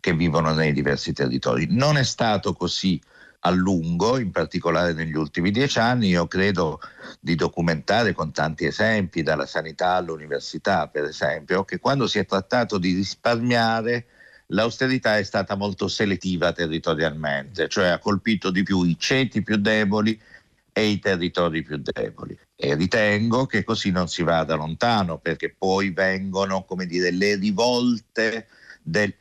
che 0.00 0.14
vivono 0.14 0.52
nei 0.52 0.72
diversi 0.72 1.12
territori. 1.12 1.66
Non 1.68 1.96
è 1.96 2.04
stato 2.04 2.52
così 2.54 3.00
a 3.40 3.50
lungo, 3.50 4.18
in 4.18 4.30
particolare 4.30 4.92
negli 4.92 5.14
ultimi 5.14 5.50
dieci 5.50 5.78
anni. 5.78 6.08
Io 6.08 6.26
credo 6.26 6.80
di 7.20 7.34
documentare 7.34 8.12
con 8.12 8.32
tanti 8.32 8.64
esempi, 8.66 9.22
dalla 9.22 9.46
sanità 9.46 9.94
all'università, 9.94 10.88
per 10.88 11.04
esempio, 11.04 11.64
che 11.64 11.78
quando 11.78 12.06
si 12.06 12.18
è 12.18 12.26
trattato 12.26 12.78
di 12.78 12.94
risparmiare, 12.94 14.06
l'austerità 14.48 15.16
è 15.16 15.22
stata 15.22 15.54
molto 15.54 15.88
selettiva 15.88 16.52
territorialmente, 16.52 17.68
cioè 17.68 17.88
ha 17.88 17.98
colpito 17.98 18.50
di 18.50 18.62
più 18.62 18.82
i 18.82 18.96
ceti 18.98 19.42
più 19.42 19.56
deboli 19.56 20.20
e 20.72 20.86
i 20.86 20.98
territori 20.98 21.62
più 21.62 21.78
deboli. 21.78 22.38
E 22.54 22.74
ritengo 22.74 23.46
che 23.46 23.64
così 23.64 23.90
non 23.90 24.08
si 24.08 24.22
vada 24.22 24.54
lontano, 24.54 25.18
perché 25.18 25.54
poi 25.56 25.90
vengono, 25.90 26.64
come 26.64 26.86
dire, 26.86 27.10
le 27.10 27.36
rivolte 27.36 28.48
del, 28.82 29.14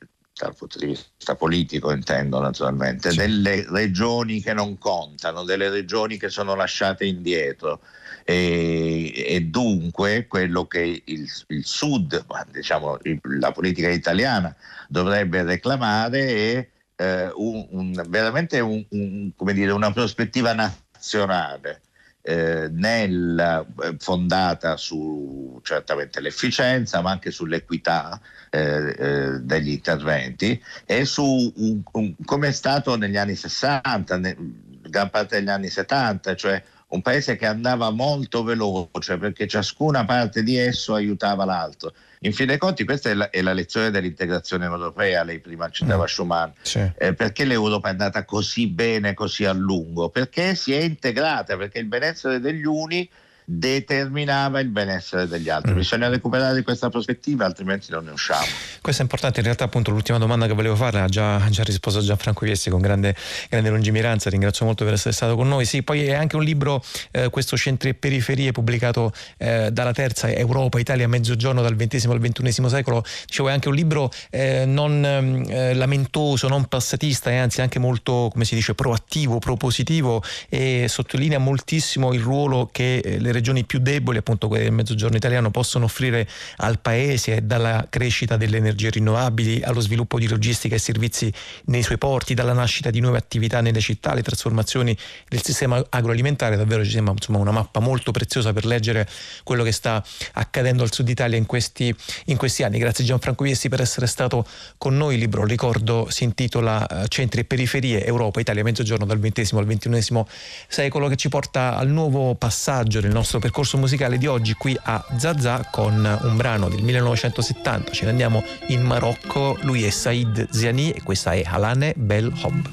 dal 0.46 0.56
punto 0.56 0.78
di 0.80 0.86
vista 0.88 1.36
politico 1.36 1.92
intendo 1.92 2.40
naturalmente, 2.40 3.12
Sì. 3.12 3.18
delle 3.18 3.66
regioni 3.70 4.42
che 4.42 4.54
non 4.54 4.78
contano, 4.78 5.44
delle 5.44 5.70
regioni 5.70 6.18
che 6.18 6.30
sono 6.30 6.56
lasciate 6.56 7.06
indietro 7.06 7.82
e, 8.24 9.12
e 9.28 9.42
dunque 9.42 10.28
quello 10.28 10.66
che 10.66 11.02
il, 11.06 11.28
il 11.48 11.66
Sud, 11.66 12.26
diciamo 12.52 12.98
il- 13.04 13.20
la 13.40 13.52
politica 13.52 13.90
italiana 13.90 14.56
dovrebbe 14.88 15.44
reclamare 15.44 16.20
è 16.54 16.70
eh, 17.02 17.32
un- 17.36 17.66
un- 17.72 18.04
veramente 18.10 18.60
un- 18.60 18.86
un- 18.90 19.32
come 19.36 19.54
dire, 19.54 19.72
una 19.72 19.92
prospettiva 19.94 20.54
nazionale. 20.54 21.82
Eh, 22.22 22.68
nel- 22.72 23.66
eh, 23.84 23.96
fondata 24.00 24.76
su 24.78 25.60
certamente 25.64 26.20
l'efficienza 26.20 27.02
ma 27.02 27.12
anche 27.12 27.32
sull'equità 27.32 28.20
eh, 28.50 28.96
eh, 28.98 29.40
degli 29.42 29.70
interventi 29.70 30.62
e 30.86 31.06
su 31.06 31.24
un- 31.56 31.82
un- 31.92 32.16
come 32.26 32.48
è 32.50 32.52
stato 32.52 32.96
negli 32.98 33.18
anni 33.18 33.36
60, 33.36 34.18
ne- 34.18 34.36
gran 34.82 35.10
parte 35.10 35.38
degli 35.38 35.50
anni 35.50 35.70
70, 35.70 36.36
cioè 36.36 36.62
un 36.90 37.02
paese 37.02 37.36
che 37.36 37.46
andava 37.46 37.92
molto 37.92 38.44
veloce 38.44 39.18
perché 39.18 39.48
ciascuna 39.48 40.06
parte 40.06 40.42
di 40.44 40.58
esso 40.58 40.94
aiutava 40.96 41.46
l'altro. 41.46 41.94
In 42.22 42.34
fin 42.34 42.48
dei 42.48 42.58
conti 42.58 42.84
questa 42.84 43.10
è 43.10 43.14
la, 43.14 43.30
è 43.30 43.42
la 43.42 43.54
lezione 43.54 43.92
dell'integrazione 43.92 44.66
europea, 44.66 45.24
lei 45.24 45.40
prima 45.40 45.70
citava 45.70 46.04
Mm. 46.04 46.08
Schumann. 46.08 46.50
Sì. 46.62 46.92
Eh, 46.98 47.14
perché 47.14 47.46
l'Europa 47.46 47.90
è 47.90 47.92
andata 47.92 48.26
così 48.26 48.68
bene, 48.68 49.14
così 49.14 49.46
a 49.46 49.54
lungo? 49.54 50.10
Perché 50.10 50.56
si 50.56 50.74
è 50.74 50.82
integrata, 50.82 51.56
perché 51.58 51.80
il 51.80 51.86
benessere 51.86 52.40
degli 52.40 52.66
uni 52.66 53.08
determinava 53.52 54.60
il 54.60 54.68
benessere 54.68 55.28
degli 55.28 55.50
altri. 55.50 55.72
Mm. 55.72 55.78
Bisogna 55.78 56.08
recuperare 56.08 56.62
questa 56.62 56.89
prospettiva, 56.89 57.45
altrimenti 57.45 57.89
non 57.89 58.06
ne 58.06 58.12
usciamo. 58.12 58.45
Questo 58.80 59.02
è 59.02 59.04
importante, 59.04 59.39
in 59.39 59.45
realtà 59.45 59.64
appunto 59.64 59.89
l'ultima 59.89 60.20
domanda 60.20 60.45
che 60.45 60.54
volevo 60.54 60.76
fare 60.76 61.00
ha 61.00 61.08
già, 61.08 61.43
già 61.50 61.64
risposto 61.64 62.00
Gianfranco 62.00 62.45
Viesti 62.45 62.70
con 62.70 62.80
grande, 62.80 63.16
grande 63.50 63.72
lungimiranza, 63.72 64.30
ringrazio 64.30 64.66
molto 64.66 64.84
per 64.86 64.93
essere 64.93 65.16
stato 65.16 65.36
con 65.36 65.47
noi. 65.47 65.66
Sì, 65.66 65.82
poi 65.82 66.06
è 66.06 66.14
anche 66.14 66.36
un 66.36 66.43
libro, 66.43 66.84
eh, 67.10 67.32
questo 67.32 67.58
Centri 67.58 67.89
e 67.89 67.93
Periferie, 67.95 68.52
pubblicato 68.52 69.12
eh, 69.38 69.70
dalla 69.72 69.93
terza 69.93 70.32
Europa, 70.32 70.78
Italia, 70.80 71.08
Mezzogiorno 71.08 71.64
dal 71.64 71.76
XX 71.76 72.06
al 72.06 72.20
XXI 72.20 72.70
secolo, 72.70 73.04
dicevo 73.26 73.50
è 73.50 73.52
anche 73.52 73.68
un 73.68 73.76
libro 73.76 74.12
eh, 74.30 74.66
non 74.66 75.04
ehm, 75.04 75.45
eh, 75.50 75.74
lamentoso, 75.74 76.47
non 76.47 76.66
passatista, 76.66 77.32
è 77.32 77.38
anzi 77.38 77.62
anche 77.62 77.80
molto, 77.80 78.30
come 78.32 78.45
si 78.45 78.54
dice, 78.54 78.76
proattivo, 78.76 79.39
propositivo 79.39 80.22
e 80.50 80.86
sottolinea 80.88 81.39
moltissimo 81.39 82.14
il 82.14 82.22
ruolo 82.22 82.70
che 82.72 82.97
eh, 82.97 83.18
le 83.18 83.32
regioni 83.32 83.39
più 83.66 83.80
deboli, 83.80 84.18
appunto 84.18 84.48
quelle 84.48 84.64
del 84.64 84.74
Mezzogiorno 84.74 85.18
italiano, 85.18 85.52
possono 85.52 85.86
offrire 85.86 86.28
al 86.58 86.80
paese, 86.80 87.46
dalla 87.46 87.88
crescita 87.90 88.38
delle 88.38 88.58
energie 88.58 88.90
rinnovabili 88.90 89.62
allo 89.64 89.80
sviluppo 89.80 90.18
di 90.20 90.28
logistica 90.28 90.76
e 90.76 90.80
servizi 90.80 91.32
nei 91.66 91.84
suoi 91.84 91.98
porti, 91.98 92.34
dalla 92.34 92.54
nascita 92.54 92.90
di 92.90 93.00
nuove 93.00 93.18
attività 93.18 93.62
nelle 93.62 93.80
città, 93.80 94.14
le 94.14 94.22
trasformazioni 94.22 94.96
del 95.28 95.44
sistema 95.44 95.84
agroalimentare, 95.90 96.56
davvero 96.56 96.84
ci 96.84 96.92
sembra 96.92 97.14
insomma, 97.14 97.38
una 97.40 97.52
mappa 97.52 97.80
molto 97.80 98.12
preziosa 98.12 98.54
per 98.54 98.66
leggere 98.66 99.08
quello 99.44 99.64
che 99.64 99.72
sta 99.72 100.04
accadendo 100.34 100.84
al 100.84 100.92
sud 100.92 101.08
Italia 101.10 101.38
in 101.38 101.46
questi, 101.46 101.94
in 102.26 102.38
questi 102.38 102.64
anni. 102.64 102.80
Grazie 102.80 103.04
Gianfranco 103.04 103.44
Viesti 103.44 103.70
per 103.70 103.82
essere 103.82 104.08
stato 104.08 104.46
con 104.78 104.98
noi, 104.98 105.16
il 105.16 105.20
libro, 105.20 105.46
ricordo, 105.46 106.08
si 106.10 106.24
intitola 106.24 106.86
eh, 106.88 107.08
Centri 107.08 107.42
e 107.42 107.44
Periferie, 107.46 108.06
Europa, 108.06 108.40
Italia, 108.40 108.64
Mezzogiorno 108.64 109.06
dal 109.06 109.20
XX 109.20 109.54
al 109.54 109.66
XXI 109.66 110.24
secolo, 110.68 111.08
che 111.08 111.16
ci 111.16 111.30
porta 111.30 111.76
al 111.76 111.90
nuovo 111.90 112.36
passaggio 112.36 113.00
del 113.00 113.12
nostro 113.12 113.29
percorso 113.38 113.78
musicale 113.78 114.18
di 114.18 114.26
oggi 114.26 114.54
qui 114.54 114.76
a 114.82 115.06
Zazà 115.16 115.68
con 115.70 116.20
un 116.24 116.36
brano 116.36 116.70
del 116.70 116.82
1970. 116.82 117.92
Ce 117.92 118.06
ne 118.06 118.10
andiamo 118.10 118.44
in 118.68 118.82
Marocco, 118.82 119.56
lui 119.62 119.84
è 119.84 119.92
Said 119.92 120.48
Ziani 120.50 120.90
e 120.92 121.04
questa 121.04 121.34
è 121.34 121.44
Halane 121.46 121.94
Bel 121.96 122.34
Hob. 122.42 122.70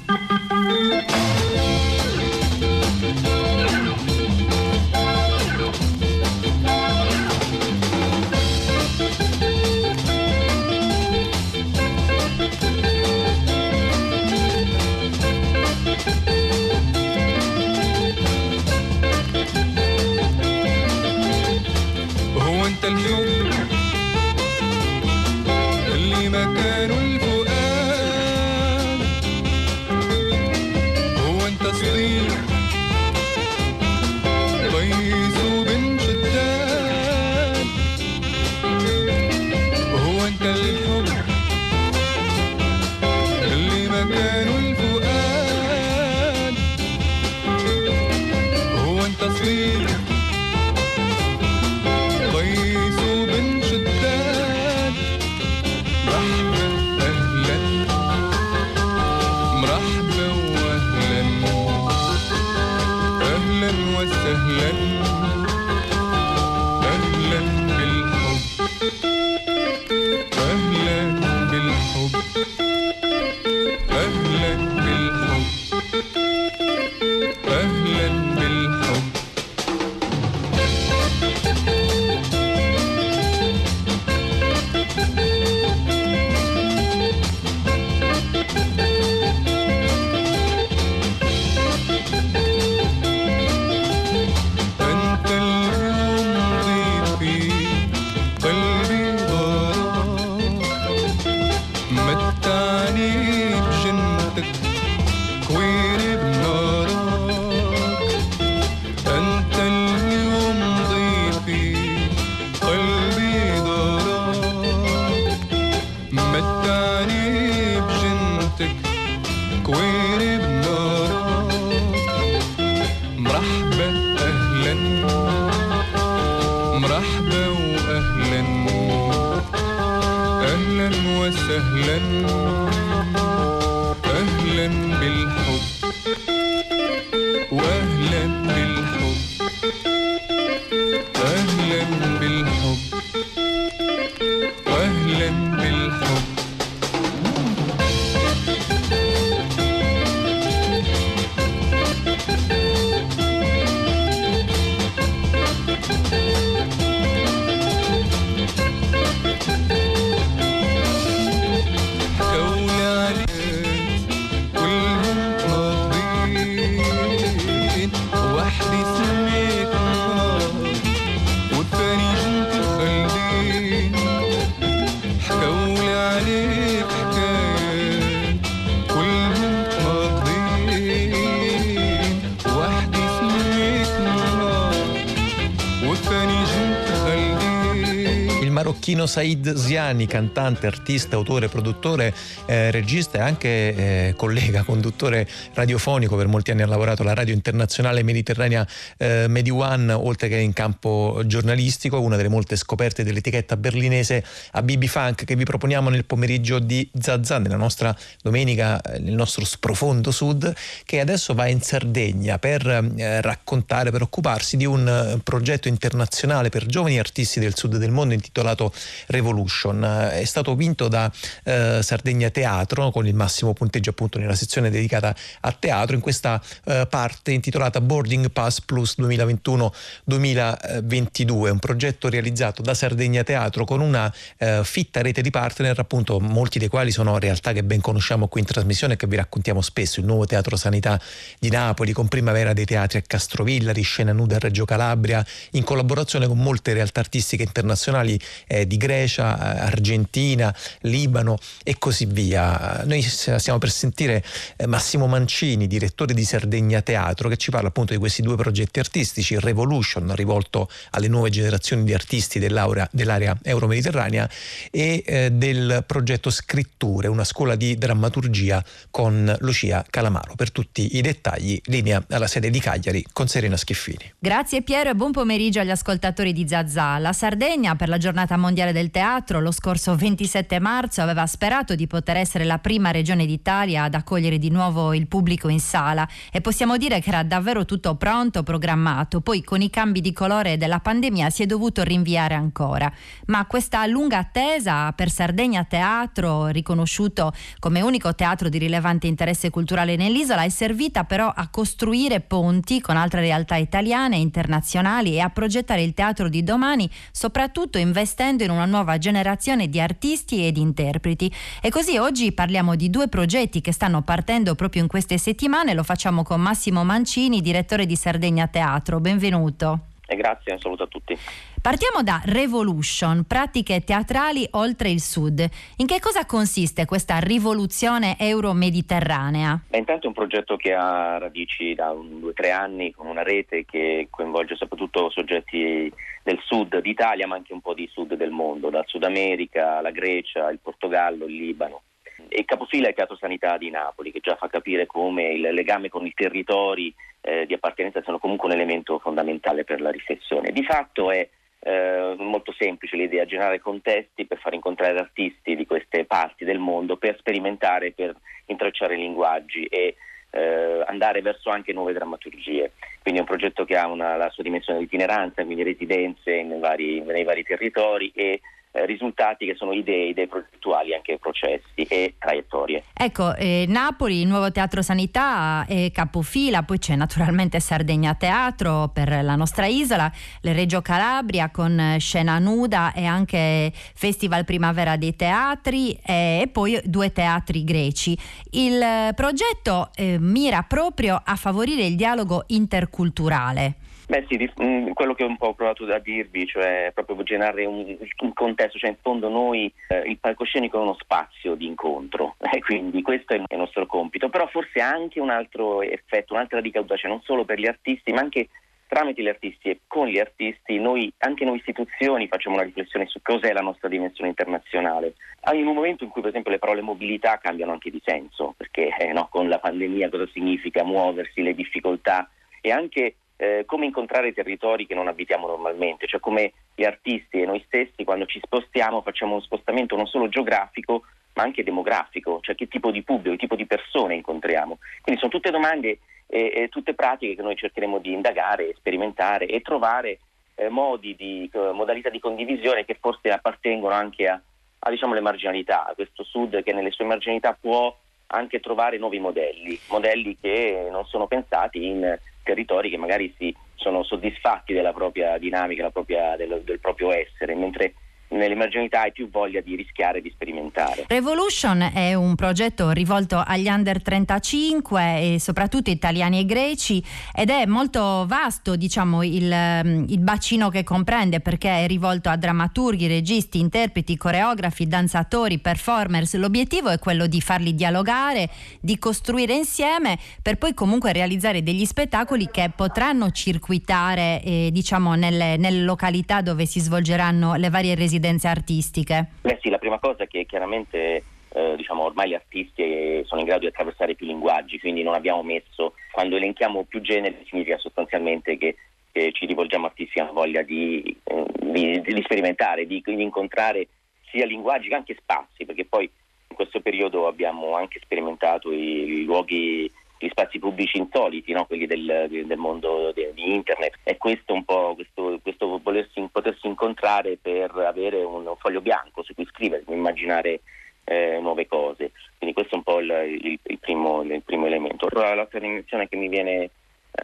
Marocchino 188.87 189.05
Said 189.05 189.53
Ziani, 189.55 190.07
cantante, 190.07 190.67
artista, 190.67 191.15
autore, 191.15 191.49
produttore, 191.49 192.13
eh, 192.45 192.71
regista 192.71 193.17
e 193.17 193.21
anche 193.21 193.47
eh, 193.49 194.13
collega, 194.15 194.63
conduttore 194.63 195.27
radiofonico. 195.53 196.15
Per 196.15 196.27
molti 196.27 196.51
anni 196.51 196.61
ha 196.61 196.67
lavorato 196.67 197.01
alla 197.01 197.13
radio 197.13 197.33
internazionale 197.33 198.03
mediterranea 198.03 198.65
eh, 198.97 199.25
Medi 199.27 199.49
One, 199.49 199.91
oltre 199.91 200.29
che 200.29 200.37
in 200.37 200.53
campo 200.53 201.21
giornalistico, 201.25 201.99
una 201.99 202.15
delle 202.15 202.29
molte 202.29 202.55
scoperte 202.55 203.03
dell'etichetta 203.03 203.57
berlinese 203.57 204.23
a 204.51 204.61
BB 204.61 204.85
Funk 204.85 205.25
che 205.25 205.35
vi 205.35 205.43
proponiamo 205.43 205.89
nel 205.89 206.05
pomeriggio 206.05 206.59
di 206.59 206.89
Zazà, 206.97 207.39
nella 207.39 207.57
nostra 207.57 207.95
domenica, 208.21 208.79
eh, 208.81 208.99
nel 208.99 209.13
nostro 209.13 209.43
sprofondo 209.43 210.11
sud, 210.11 210.53
che 210.85 210.99
adesso 210.99 211.33
va 211.33 211.47
in 211.47 211.61
Sardegna 211.61 212.39
per 212.39 212.65
eh, 212.67 213.21
raccontare, 213.21 213.91
per 213.91 214.03
occuparsi 214.03 214.55
di 214.55 214.65
un 214.65 214.87
eh, 214.87 215.19
progetto 215.23 215.67
internazionale 215.67 216.49
per 216.49 216.65
giovani 216.65 216.99
artisti 216.99 217.39
del 217.39 217.55
sud 217.55 217.77
del 217.77 217.91
mondo 217.91 218.13
intitolato 218.13 218.71
Revolution. 219.07 220.09
È 220.11 220.23
stato 220.25 220.55
vinto 220.55 220.87
da 220.87 221.11
eh, 221.43 221.79
Sardegna 221.81 222.29
Teatro 222.29 222.91
con 222.91 223.07
il 223.07 223.15
massimo 223.15 223.53
punteggio 223.53 223.89
appunto 223.91 224.19
nella 224.19 224.35
sezione 224.35 224.69
dedicata 224.69 225.15
a 225.41 225.51
teatro 225.51 225.95
in 225.95 226.01
questa 226.01 226.41
eh, 226.65 226.87
parte 226.89 227.31
intitolata 227.31 227.81
Boarding 227.81 228.31
Pass 228.31 228.61
Plus 228.61 228.95
2021-2022, 228.99 231.49
un 231.49 231.59
progetto 231.59 232.09
realizzato 232.09 232.61
da 232.61 232.73
Sardegna 232.73 233.23
Teatro 233.23 233.65
con 233.65 233.81
una 233.81 234.13
eh, 234.37 234.61
fitta 234.63 235.01
rete 235.01 235.21
di 235.21 235.29
partner 235.29 235.79
appunto 235.79 236.19
molti 236.19 236.59
dei 236.59 236.67
quali 236.67 236.91
sono 236.91 237.17
realtà 237.17 237.53
che 237.53 237.63
ben 237.63 237.81
conosciamo 237.81 238.27
qui 238.27 238.41
in 238.41 238.45
trasmissione 238.45 238.93
e 238.93 238.97
che 238.97 239.07
vi 239.07 239.15
raccontiamo 239.15 239.61
spesso, 239.61 239.99
il 239.99 240.05
nuovo 240.05 240.25
Teatro 240.25 240.55
Sanità 240.55 241.01
di 241.39 241.49
Napoli 241.49 241.93
con 241.93 242.07
Primavera 242.07 242.53
dei 242.53 242.65
Teatri 242.65 242.99
a 242.99 243.01
Castrovillari, 243.01 243.81
Scena 243.81 244.11
Nuda 244.11 244.35
a 244.35 244.39
Reggio 244.39 244.65
Calabria, 244.65 245.25
in 245.51 245.63
collaborazione 245.63 246.27
con 246.27 246.37
molte 246.37 246.73
realtà 246.73 246.99
artistiche 246.99 247.43
internazionali 247.43 248.19
eh, 248.47 248.66
di 248.67 248.77
Grecia, 248.77 249.37
Argentina, 249.37 250.53
Libano 250.81 251.37
e 251.63 251.77
così 251.79 252.05
via. 252.05 252.83
Noi 252.85 253.01
stiamo 253.01 253.57
per 253.57 253.71
sentire 253.71 254.23
eh, 254.57 254.67
Massimo 254.67 255.07
Mancini, 255.07 255.67
direttore 255.67 256.13
di 256.13 256.23
Sardegna 256.23 256.81
Teatro, 256.81 257.29
che 257.29 257.37
ci 257.37 257.49
parla 257.49 257.69
appunto 257.69 257.93
di 257.93 257.99
questi 257.99 258.21
due 258.21 258.35
progetti 258.35 258.79
artistici, 258.79 259.39
Revolution, 259.39 260.13
rivolto 260.15 260.69
alle 260.91 261.07
nuove 261.07 261.29
generazioni 261.29 261.83
di 261.83 261.93
artisti 261.93 262.39
dell'area 262.39 263.37
euro-mediterranea, 263.41 264.29
e 264.69 265.03
eh, 265.05 265.31
del 265.31 265.83
progetto 265.87 266.29
Scritture, 266.29 267.07
una 267.07 267.23
scuola 267.23 267.55
di 267.55 267.77
drammaturgia 267.77 268.61
con 268.91 269.33
Lucia 269.39 269.85
Calamaro. 269.89 270.35
Per 270.35 270.51
tutti 270.51 270.97
i 270.97 271.01
dettagli, 271.01 271.59
linea 271.65 272.03
alla 272.09 272.27
sede 272.27 272.49
di 272.49 272.59
Cagliari 272.59 273.05
con 273.13 273.27
Serena 273.27 273.55
Schiffini. 273.55 274.13
Grazie 274.19 274.61
Piero 274.63 274.89
e 274.89 274.95
buon 274.95 275.11
pomeriggio 275.11 275.59
agli 275.59 275.69
ascoltatori 275.69 276.33
di 276.33 276.47
Zazà. 276.47 276.97
La 276.97 277.13
Sardegna 277.13 277.75
per 277.75 277.87
la 277.87 277.97
giornata 277.97 278.35
mondiale 278.35 278.55
del 278.57 278.89
teatro 278.89 279.39
lo 279.39 279.51
scorso 279.51 279.95
27 279.95 280.59
marzo 280.59 281.03
aveva 281.03 281.27
sperato 281.27 281.75
di 281.75 281.85
poter 281.85 282.17
essere 282.17 282.43
la 282.43 282.57
prima 282.57 282.89
regione 282.89 283.27
d'Italia 283.27 283.83
ad 283.83 283.93
accogliere 283.93 284.39
di 284.39 284.49
nuovo 284.49 284.95
il 284.95 285.07
pubblico 285.07 285.47
in 285.47 285.59
sala 285.59 286.07
e 286.31 286.41
possiamo 286.41 286.75
dire 286.75 286.99
che 286.99 287.09
era 287.09 287.21
davvero 287.21 287.65
tutto 287.65 287.93
pronto, 287.95 288.41
programmato. 288.41 289.21
Poi 289.21 289.43
con 289.43 289.61
i 289.61 289.69
cambi 289.69 290.01
di 290.01 290.11
colore 290.11 290.57
della 290.57 290.79
pandemia 290.79 291.29
si 291.29 291.43
è 291.43 291.45
dovuto 291.45 291.83
rinviare 291.83 292.33
ancora. 292.33 292.91
Ma 293.27 293.45
questa 293.45 293.85
lunga 293.85 294.17
attesa 294.17 294.91
per 294.93 295.11
Sardegna 295.11 295.63
Teatro, 295.63 296.47
riconosciuto 296.47 297.33
come 297.59 297.81
unico 297.81 298.15
teatro 298.15 298.49
di 298.49 298.57
rilevante 298.57 299.05
interesse 299.05 299.51
culturale 299.51 299.95
nell'isola, 299.95 300.41
è 300.41 300.49
servita 300.49 301.03
però 301.03 301.31
a 301.31 301.47
costruire 301.49 302.21
ponti 302.21 302.81
con 302.81 302.97
altre 302.97 303.21
realtà 303.21 303.55
italiane 303.55 304.15
e 304.15 304.21
internazionali 304.21 305.13
e 305.13 305.19
a 305.19 305.29
progettare 305.29 305.83
il 305.83 305.93
teatro 305.93 306.27
di 306.27 306.43
domani, 306.43 306.89
soprattutto 307.11 307.77
investendo 307.77 308.36
in 308.43 308.51
una 308.51 308.65
nuova 308.65 308.97
generazione 308.97 309.69
di 309.69 309.79
artisti 309.79 310.45
ed 310.45 310.57
interpreti. 310.57 311.31
E 311.61 311.69
così 311.69 311.97
oggi 311.97 312.31
parliamo 312.31 312.75
di 312.75 312.89
due 312.89 313.07
progetti 313.07 313.61
che 313.61 313.71
stanno 313.71 314.01
partendo 314.01 314.55
proprio 314.55 314.81
in 314.81 314.87
queste 314.87 315.17
settimane. 315.17 315.73
Lo 315.73 315.83
facciamo 315.83 316.23
con 316.23 316.41
Massimo 316.41 316.83
Mancini, 316.83 317.41
direttore 317.41 317.85
di 317.85 317.95
Sardegna 317.95 318.47
Teatro. 318.47 318.99
Benvenuto. 318.99 319.79
E 320.09 320.15
grazie, 320.15 320.53
un 320.53 320.59
saluto 320.59 320.83
a 320.83 320.87
tutti. 320.87 321.17
Partiamo 321.61 322.01
da 322.01 322.21
Revolution, 322.23 323.25
pratiche 323.27 323.83
teatrali 323.83 324.47
oltre 324.51 324.89
il 324.89 325.01
sud. 325.01 325.45
In 325.77 325.85
che 325.85 325.99
cosa 325.99 326.25
consiste 326.25 326.85
questa 326.85 327.17
rivoluzione 327.17 328.15
euro-mediterranea? 328.17 329.59
Beh, 329.67 329.77
intanto 329.77 330.05
è 330.05 330.07
un 330.07 330.13
progetto 330.13 330.55
che 330.55 330.73
ha 330.73 331.17
radici 331.17 331.73
da 331.73 331.91
un, 331.91 332.21
due 332.21 332.29
o 332.29 332.33
tre 332.33 332.51
anni 332.51 332.93
con 332.93 333.07
una 333.07 333.21
rete 333.21 333.65
che 333.65 334.07
coinvolge 334.09 334.55
soprattutto 334.55 335.09
soggetti 335.09 335.91
del 336.27 336.41
sud 336.43 336.81
d'Italia 336.81 337.25
ma 337.25 337.35
anche 337.35 337.53
un 337.53 337.61
po' 337.61 337.73
di 337.73 337.87
sud 337.87 338.15
del 338.15 338.31
mondo, 338.31 338.69
dal 338.69 338.83
Sud 338.85 339.05
America, 339.05 339.79
la 339.79 339.91
Grecia, 339.91 340.51
il 340.51 340.59
Portogallo, 340.61 341.23
il 341.23 341.37
Libano. 341.37 341.83
E 342.27 342.43
capofila 342.43 342.89
è 342.89 342.93
Teatro 342.93 343.15
Sanità 343.15 343.57
di 343.57 343.69
Napoli 343.69 344.11
che 344.11 344.19
già 344.19 344.35
fa 344.35 344.49
capire 344.49 344.85
come 344.85 345.29
il 345.29 345.53
legame 345.53 345.87
con 345.87 346.05
i 346.05 346.11
territori 346.13 346.93
eh, 347.21 347.45
di 347.45 347.53
appartenenza 347.53 348.01
siano 348.01 348.19
comunque 348.19 348.49
un 348.49 348.55
elemento 348.55 348.99
fondamentale 348.99 349.63
per 349.63 349.79
la 349.79 349.89
riflessione. 349.89 350.51
Di 350.51 350.63
fatto 350.63 351.11
è 351.11 351.25
eh, 351.59 352.15
molto 352.17 352.53
semplice 352.57 352.97
l'idea, 352.97 353.23
generare 353.23 353.61
contesti 353.61 354.25
per 354.25 354.39
far 354.39 354.53
incontrare 354.53 354.99
artisti 354.99 355.55
di 355.55 355.65
queste 355.65 356.03
parti 356.03 356.43
del 356.43 356.59
mondo, 356.59 356.97
per 356.97 357.15
sperimentare, 357.19 357.91
per 357.91 358.13
intrecciare 358.47 358.97
linguaggi 358.97 359.63
e 359.63 359.95
eh, 360.31 360.83
andare 360.85 361.21
verso 361.21 361.49
anche 361.49 361.73
nuove 361.73 361.93
drammaturgie. 361.93 362.73
Quindi 363.01 363.19
è 363.19 363.23
un 363.23 363.27
progetto 363.27 363.65
che 363.65 363.77
ha 363.77 363.87
una, 363.87 364.15
la 364.15 364.29
sua 364.29 364.43
dimensione 364.43 364.79
di 364.79 364.85
itineranza, 364.85 365.43
quindi 365.43 365.63
residenze 365.63 366.43
nei 366.43 366.59
vari, 366.59 367.01
nei 367.01 367.23
vari 367.23 367.43
territori 367.43 368.11
e 368.13 368.41
eh, 368.77 368.85
risultati 368.85 369.45
che 369.45 369.55
sono 369.55 369.73
idee, 369.73 370.09
idee 370.09 370.27
progettuali, 370.27 370.93
anche 370.93 371.17
processi 371.19 371.81
e 371.87 372.13
traiettorie. 372.19 372.83
Ecco, 372.93 373.35
eh, 373.35 373.65
Napoli, 373.67 374.21
il 374.21 374.27
nuovo 374.27 374.51
Teatro 374.51 374.81
Sanità 374.81 375.65
è 375.67 375.89
capofila, 375.91 376.61
poi 376.63 376.77
c'è 376.77 376.95
naturalmente 376.95 377.59
Sardegna 377.59 378.13
Teatro 378.13 378.89
per 378.93 379.23
la 379.23 379.35
nostra 379.35 379.65
isola, 379.65 380.11
le 380.41 380.53
Reggio 380.53 380.81
Calabria 380.81 381.49
con 381.49 381.79
eh, 381.79 381.97
Scena 381.99 382.37
Nuda 382.37 382.93
e 382.93 383.05
anche 383.05 383.71
Festival 383.73 384.45
Primavera 384.45 384.95
dei 384.95 385.15
Teatri 385.15 385.97
eh, 386.05 386.41
e 386.43 386.47
poi 386.47 386.79
due 386.83 387.11
teatri 387.11 387.63
greci. 387.63 388.17
Il 388.51 388.79
eh, 388.79 389.13
progetto 389.15 389.89
eh, 389.95 390.17
mira 390.19 390.61
proprio 390.61 391.19
a 391.23 391.35
favorire 391.35 391.83
il 391.83 391.95
dialogo 391.95 392.43
interculturale. 392.47 393.75
Beh 394.09 394.25
sì, 394.29 394.37
di- 394.37 394.49
mh, 394.55 394.93
quello 394.93 395.13
che 395.13 395.25
ho 395.25 395.27
un 395.27 395.35
po' 395.35 395.53
provato 395.53 395.83
a 395.83 395.99
dirvi, 395.99 396.47
cioè 396.47 396.91
proprio 396.93 397.21
generare 397.23 397.65
un, 397.65 397.97
un 398.21 398.33
contesto, 398.33 398.77
cioè 398.77 398.91
in 398.91 398.95
fondo 399.01 399.27
noi 399.27 399.69
eh, 399.89 399.99
il 400.05 400.17
palcoscenico 400.17 400.77
è 400.77 400.81
uno 400.81 400.95
spazio 400.97 401.55
di 401.55 401.65
incontro 401.65 402.37
e 402.49 402.61
quindi 402.61 403.01
questo 403.01 403.33
è 403.33 403.35
il 403.35 403.45
nostro 403.57 403.85
compito, 403.85 404.29
però 404.29 404.47
forse 404.47 404.79
anche 404.79 405.19
un 405.19 405.29
altro 405.29 405.81
effetto, 405.81 406.33
un'altra 406.33 406.61
ricadute, 406.61 406.95
cioè 406.95 407.09
non 407.09 407.21
solo 407.21 407.43
per 407.43 407.59
gli 407.59 407.67
artisti 407.67 408.13
ma 408.13 408.21
anche 408.21 408.47
tramite 408.87 409.21
gli 409.21 409.27
artisti 409.27 409.69
e 409.69 409.79
con 409.85 410.07
gli 410.07 410.19
artisti 410.19 410.79
noi, 410.79 411.11
anche 411.17 411.43
noi 411.43 411.57
istituzioni 411.57 412.29
facciamo 412.29 412.55
una 412.55 412.63
riflessione 412.63 413.07
su 413.07 413.19
cos'è 413.21 413.51
la 413.51 413.59
nostra 413.59 413.89
dimensione 413.89 414.29
internazionale. 414.29 415.15
In 415.51 415.67
un 415.67 415.75
momento 415.75 416.05
in 416.05 416.09
cui 416.09 416.21
per 416.21 416.29
esempio 416.29 416.51
le 416.51 416.59
parole 416.59 416.79
mobilità 416.79 417.37
cambiano 417.39 417.73
anche 417.73 417.91
di 417.91 418.01
senso, 418.05 418.53
perché 418.55 418.95
eh, 418.97 419.11
no, 419.11 419.27
con 419.29 419.49
la 419.49 419.59
pandemia 419.59 420.09
cosa 420.09 420.27
significa 420.31 420.85
muoversi, 420.85 421.41
le 421.41 421.53
difficoltà 421.53 422.29
e 422.61 422.71
anche 422.71 423.15
eh, 423.37 423.63
come 423.65 423.85
incontrare 423.85 424.33
territori 424.33 424.85
che 424.85 424.95
non 424.95 425.07
abitiamo 425.07 425.47
normalmente, 425.47 426.07
cioè 426.07 426.19
come 426.19 426.53
gli 426.75 426.83
artisti 426.83 427.41
e 427.41 427.45
noi 427.45 427.63
stessi 427.65 428.03
quando 428.03 428.25
ci 428.25 428.41
spostiamo 428.43 429.01
facciamo 429.01 429.35
un 429.35 429.41
spostamento 429.41 429.95
non 429.95 430.07
solo 430.07 430.27
geografico 430.27 431.03
ma 431.33 431.43
anche 431.43 431.63
demografico, 431.63 432.39
cioè 432.41 432.55
che 432.55 432.67
tipo 432.67 432.89
di 432.89 433.03
pubblico, 433.03 433.35
che 433.35 433.41
tipo 433.41 433.55
di 433.55 433.67
persone 433.67 434.15
incontriamo. 434.15 434.79
Quindi 435.03 435.21
sono 435.21 435.31
tutte 435.31 435.51
domande 435.51 435.99
e, 436.25 436.51
e 436.53 436.67
tutte 436.69 436.95
pratiche 436.95 437.35
che 437.35 437.43
noi 437.43 437.55
cercheremo 437.55 437.99
di 437.99 438.11
indagare, 438.11 438.73
sperimentare 438.75 439.45
e 439.45 439.61
trovare 439.61 440.17
eh, 440.55 440.69
modi 440.69 441.15
di, 441.15 441.47
eh, 441.53 441.71
modalità 441.73 442.09
di 442.09 442.19
condivisione 442.19 442.85
che 442.85 442.97
forse 442.99 443.29
appartengono 443.29 443.93
anche 443.93 444.27
a, 444.27 444.41
a 444.79 444.89
diciamo, 444.89 445.13
le 445.13 445.21
marginalità, 445.21 445.85
a 445.85 445.93
questo 445.93 446.23
sud 446.23 446.63
che 446.63 446.73
nelle 446.73 446.89
sue 446.89 447.05
marginalità 447.05 447.55
può 447.59 447.95
anche 448.29 448.59
trovare 448.59 448.97
nuovi 448.97 449.19
modelli, 449.19 449.79
modelli 449.89 450.35
che 450.41 450.87
non 450.91 451.05
sono 451.05 451.27
pensati 451.27 451.85
in 451.85 452.17
territori 452.47 452.89
che 452.89 452.97
magari 452.97 453.33
si 453.37 453.53
sono 453.75 454.03
soddisfatti 454.03 454.73
della 454.73 454.93
propria 454.93 455.37
dinamica, 455.37 455.83
la 455.83 455.91
propria- 455.91 456.37
del, 456.37 456.61
del 456.63 456.79
proprio 456.79 457.11
essere, 457.11 457.53
mentre 457.55 457.93
nelle 458.29 458.55
marginalità 458.55 459.01
hai 459.01 459.11
più 459.11 459.29
voglia 459.29 459.61
di 459.61 459.75
rischiare, 459.75 460.21
di 460.21 460.29
sperimentare. 460.29 461.05
Revolution 461.07 461.89
è 461.93 462.13
un 462.13 462.35
progetto 462.35 462.91
rivolto 462.91 463.41
agli 463.45 463.67
under 463.67 464.01
35 464.01 465.33
e 465.33 465.39
soprattutto 465.39 465.89
italiani 465.89 466.39
e 466.39 466.45
greci 466.45 467.03
ed 467.33 467.49
è 467.49 467.65
molto 467.65 468.25
vasto 468.27 468.75
diciamo 468.75 469.23
il, 469.23 469.51
ehm, 469.51 470.05
il 470.09 470.19
bacino 470.19 470.69
che 470.69 470.83
comprende 470.83 471.39
perché 471.39 471.83
è 471.83 471.87
rivolto 471.87 472.29
a 472.29 472.35
drammaturghi, 472.35 473.07
registi, 473.07 473.59
interpreti, 473.59 474.17
coreografi, 474.17 474.87
danzatori, 474.87 475.59
performers. 475.59 476.35
L'obiettivo 476.35 476.89
è 476.89 476.99
quello 476.99 477.27
di 477.27 477.39
farli 477.39 477.75
dialogare, 477.75 478.49
di 478.81 478.97
costruire 478.97 479.53
insieme 479.53 480.17
per 480.41 480.57
poi 480.57 480.73
comunque 480.73 481.13
realizzare 481.13 481.63
degli 481.63 481.85
spettacoli 481.85 482.49
che 482.51 482.71
potranno 482.75 483.31
circuitare 483.31 484.41
eh, 484.43 484.69
diciamo 484.71 485.15
nelle, 485.15 485.57
nelle 485.57 485.81
località 485.81 486.41
dove 486.41 486.65
si 486.65 486.79
svolgeranno 486.79 487.55
le 487.55 487.69
varie 487.69 487.95
residenze 487.95 488.16
esigenze 488.17 488.47
artistiche? 488.47 489.27
Beh 489.41 489.59
sì, 489.61 489.69
la 489.69 489.77
prima 489.77 489.99
cosa 489.99 490.23
è 490.23 490.27
che 490.27 490.45
chiaramente 490.45 491.23
eh, 491.49 491.75
diciamo, 491.75 492.03
ormai 492.03 492.29
gli 492.29 492.33
artisti 492.33 493.23
sono 493.25 493.41
in 493.41 493.47
grado 493.47 493.61
di 493.61 493.67
attraversare 493.67 494.15
più 494.15 494.25
linguaggi, 494.25 494.79
quindi 494.79 495.03
non 495.03 495.13
abbiamo 495.13 495.43
messo, 495.43 495.93
quando 496.11 496.35
elenchiamo 496.35 496.83
più 496.83 496.99
generi 497.01 497.45
significa 497.47 497.77
sostanzialmente 497.77 498.57
che, 498.57 498.75
che 499.11 499.31
ci 499.31 499.45
rivolgiamo 499.45 499.85
a 499.85 499.89
artisti 499.89 500.13
che 500.13 500.21
hanno 500.21 500.33
voglia 500.33 500.63
di, 500.63 501.15
eh, 501.23 501.45
di, 501.61 502.01
di 502.01 502.21
sperimentare, 502.23 502.85
di, 502.85 503.01
di 503.05 503.21
incontrare 503.21 503.87
sia 504.29 504.45
linguaggi 504.45 504.89
che 504.89 504.95
anche 504.95 505.17
spazi, 505.19 505.65
perché 505.65 505.85
poi 505.85 506.09
in 506.49 506.55
questo 506.55 506.81
periodo 506.81 507.27
abbiamo 507.27 507.75
anche 507.75 507.99
sperimentato 508.03 508.71
i, 508.71 509.21
i 509.21 509.23
luoghi, 509.23 509.89
gli 510.19 510.29
spazi 510.29 510.59
pubblici 510.59 510.97
insoliti, 510.97 511.51
no? 511.51 511.65
quelli 511.65 511.85
del, 511.85 512.27
del 512.29 512.57
mondo 512.57 513.11
de, 513.13 513.31
di 513.33 513.53
internet. 513.53 513.95
E 514.03 514.17
questo 514.17 514.53
un 514.53 514.63
po', 514.63 514.93
questo, 514.95 515.39
questo 515.41 515.79
volersi, 515.81 516.27
potersi 516.31 516.67
incontrare 516.67 517.37
per 517.41 517.71
avere 517.75 518.23
un, 518.23 518.53
foglio 518.57 518.81
bianco 518.81 519.23
su 519.23 519.33
cui 519.33 519.45
scrivere, 519.45 519.83
immaginare 519.87 520.61
eh, 521.03 521.39
nuove 521.39 521.67
cose. 521.67 522.11
Quindi 522.37 522.55
questo 522.55 522.75
è 522.75 522.77
un 522.77 522.83
po' 522.83 522.99
il, 522.99 523.39
il, 523.41 523.59
il, 523.63 523.79
primo, 523.79 524.21
il 524.23 524.41
primo, 524.43 524.65
elemento. 524.65 525.07
L'altra 525.11 525.59
dimensione 525.59 526.07
che 526.07 526.17
mi 526.17 526.27
viene 526.27 526.69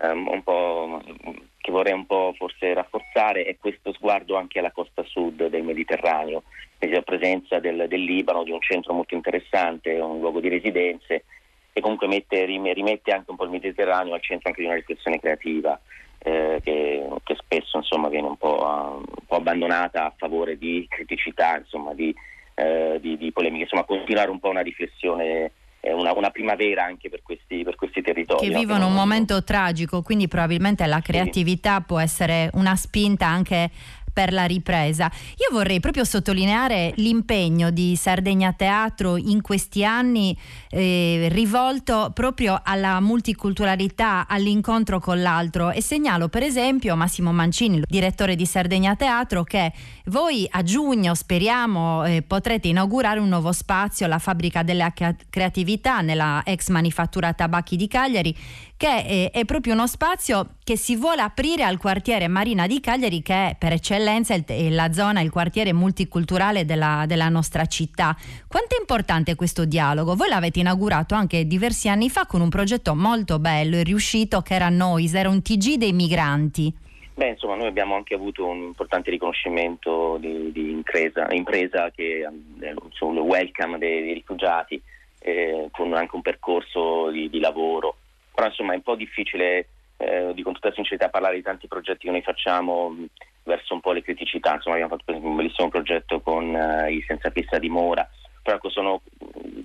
um, 0.02 0.28
un 0.28 0.44
po' 0.44 1.02
che 1.58 1.72
vorrei 1.72 1.94
un 1.94 2.06
po' 2.06 2.34
forse 2.38 2.74
rafforzare 2.74 3.46
è 3.46 3.56
questo 3.58 3.94
sguardo 3.94 4.36
anche 4.36 4.60
alla 4.60 4.72
costa 4.72 5.02
sud 5.04 5.48
del 5.48 5.64
Mediterraneo, 5.64 6.44
la 6.80 7.02
presenza 7.02 7.60
del, 7.60 7.86
del 7.88 8.04
Libano, 8.04 8.44
di 8.44 8.52
un 8.52 8.60
centro 8.60 8.94
molto 8.94 9.16
interessante, 9.16 9.98
un 9.98 10.20
luogo 10.20 10.41
di 10.41 10.50
residenze 10.50 11.24
e 11.74 11.82
comunque 11.82 12.08
mette, 12.08 12.46
rimette 12.46 13.12
anche 13.12 13.32
un 13.32 13.36
po' 13.36 13.46
il 13.46 13.50
Mediterraneo 13.50 14.14
al 14.14 14.22
centro 14.22 14.50
anche 14.50 14.62
di 14.62 14.68
una 14.68 14.78
riflessione 14.78 15.20
creativa 15.20 15.80
eh, 16.20 16.62
che, 16.64 17.06
che, 17.24 17.36
spesso 17.36 17.78
insomma, 17.78 18.08
viene 18.08 18.28
un 18.28 18.38
po', 18.38 18.58
uh, 18.64 18.98
un 18.98 19.26
po', 19.28 19.36
abbandonata 19.36 20.06
a 20.06 20.14
favore 20.16 20.58
di 20.58 20.86
criticità, 20.88 21.58
insomma, 21.58 21.94
di, 21.94 22.16
eh, 22.54 22.98
di, 23.02 23.18
di, 23.18 23.32
polemiche, 23.34 23.64
insomma 23.64 23.84
continuare 23.84 24.30
un 24.30 24.40
po' 24.40 24.50
una 24.50 24.62
riflessione. 24.62 25.52
Una, 25.84 26.14
una, 26.14 26.30
primavera 26.30 26.86
anche 26.86 27.10
per 27.10 27.22
questi, 27.22 27.62
per 27.62 27.76
questi 27.76 28.02
territori. 28.02 28.48
Che 28.48 28.58
vivono 28.58 28.88
un 28.88 28.94
momento 28.94 29.44
tragico, 29.44 30.02
quindi 30.02 30.30
probabilmente 30.30 30.86
la 30.86 31.02
creatività 31.02 31.80
sì. 31.80 31.84
può 31.88 32.00
essere 32.00 32.50
una 32.54 32.74
spinta 32.78 33.28
anche 33.28 33.70
per 34.14 34.32
la 34.32 34.45
ripresa. 34.45 35.11
Io 35.38 35.51
vorrei 35.51 35.80
proprio 35.80 36.03
sottolineare 36.03 36.93
l'impegno 36.97 37.72
di 37.72 37.95
Sardegna 37.95 38.53
Teatro 38.53 39.18
in 39.18 39.41
questi 39.41 39.84
anni 39.84 40.38
eh, 40.70 41.28
rivolto 41.32 42.11
proprio 42.14 42.61
alla 42.64 42.99
multiculturalità, 42.99 44.28
all'incontro 44.28 44.99
con 44.99 45.22
l'altro 45.22 45.72
e 45.72 45.82
segnalo 45.82 46.30
per 46.30 46.43
esempio 46.43 46.95
Massimo 46.95 47.34
Mancini, 47.34 47.82
direttore 47.88 48.36
di 48.36 48.45
Sardegna 48.45 48.95
Teatro, 48.95 49.43
che 49.43 49.74
voi 50.05 50.47
a 50.49 50.61
giugno 50.61 51.16
speriamo 51.16 52.05
eh, 52.05 52.22
potrete 52.22 52.68
inaugurare 52.68 53.20
un 53.20 53.30
nuovo 53.30 53.51
spazio, 53.51 54.07
la 54.07 54.20
fabbrica 54.20 54.64
della 54.64 54.93
creatività 55.30 56.01
nella 56.01 56.43
ex 56.45 56.70
manifattura 56.70 57.34
tabacchi 57.34 57.76
di 57.76 57.88
Cagliari 57.88 58.36
che 58.84 59.06
è, 59.06 59.32
è, 59.32 59.46
proprio 59.46 59.72
uno 59.72 59.88
spazio 59.88 60.56
che 60.62 60.76
si 60.76 60.98
vuole 60.98 61.22
aprire 61.22 61.64
al 61.64 61.78
quartiere 61.78 62.28
Marina 62.28 62.68
di 62.68 62.82
Cagliari 62.82 63.22
che 63.22 63.34
è 63.34 63.56
per 63.58 63.72
eccellenza 63.72 64.34
il, 64.34 64.76
la 64.76 64.92
zona, 64.92 65.22
il 65.22 65.32
quartiere 65.32 65.72
multiculturale 65.72 66.66
della, 66.66 67.06
della 67.08 67.30
nostra 67.30 67.66
città. 67.66 68.14
Quanto 68.46 68.76
è 68.76 68.80
importante 68.82 69.36
questo 69.36 69.64
dialogo? 69.64 70.16
Voi 70.16 70.28
l'avete 70.28 70.60
inaugurato 70.60 71.16
anche 71.16 71.48
diversi 71.48 71.88
anni 71.88 72.10
fa 72.10 72.26
con 72.26 72.42
un 72.42 72.50
progetto 72.50 72.94
molto 72.94 73.40
bello 73.40 73.78
e 73.78 73.84
riuscito 73.84 74.42
che 74.42 74.54
era 74.56 74.68
Noise, 74.68 75.18
era 75.18 75.30
un 75.30 75.42
TG 75.42 75.76
dei 75.76 75.94
migranti. 75.94 76.76
Beh, 77.14 77.30
insomma, 77.30 77.56
noi 77.56 77.68
abbiamo 77.68 77.96
anche 77.96 78.16
avuto 78.16 78.46
un 78.46 78.64
importante 78.64 79.12
riconoscimento 79.12 80.18
di, 80.20 80.52
di 80.52 80.72
impresa, 80.72 81.28
impresa 81.30 81.90
che 81.90 82.28
eh, 82.60 82.76
sul 82.90 83.18
welcome 83.18 83.78
dei, 83.78 84.02
dei 84.02 84.14
rifugiati, 84.16 84.82
eh, 85.20 85.70
con 85.72 85.94
anche 85.94 86.18
un 86.18 86.22
percorso 86.22 87.10
di, 87.12 87.30
di 87.30 87.40
lavoro 87.40 88.00
però 88.34 88.48
insomma 88.48 88.74
è 88.74 88.78
un 88.78 88.82
po' 88.82 88.96
difficile, 88.96 89.68
eh, 89.98 90.32
dico 90.34 90.52
con 90.52 90.54
tutta 90.54 90.74
sincerità, 90.74 91.10
parlare 91.10 91.36
di 91.36 91.42
tanti 91.42 91.68
progetti 91.68 92.06
che 92.06 92.12
noi 92.12 92.22
facciamo 92.22 92.90
mh, 92.90 93.06
verso 93.44 93.74
un 93.74 93.82
po' 93.82 93.92
le 93.92 94.02
criticità, 94.02 94.56
insomma 94.56 94.76
abbiamo 94.76 94.98
fatto 94.98 95.16
un 95.16 95.36
bellissimo 95.36 95.70
progetto 95.70 96.22
con 96.22 96.56
eh, 96.56 96.92
i 96.92 97.04
senza 97.08 97.30
fissa 97.30 97.60
dimora, 97.60 98.08
però 98.42 98.58
ecco, 98.58 98.70
sono, 98.70 99.02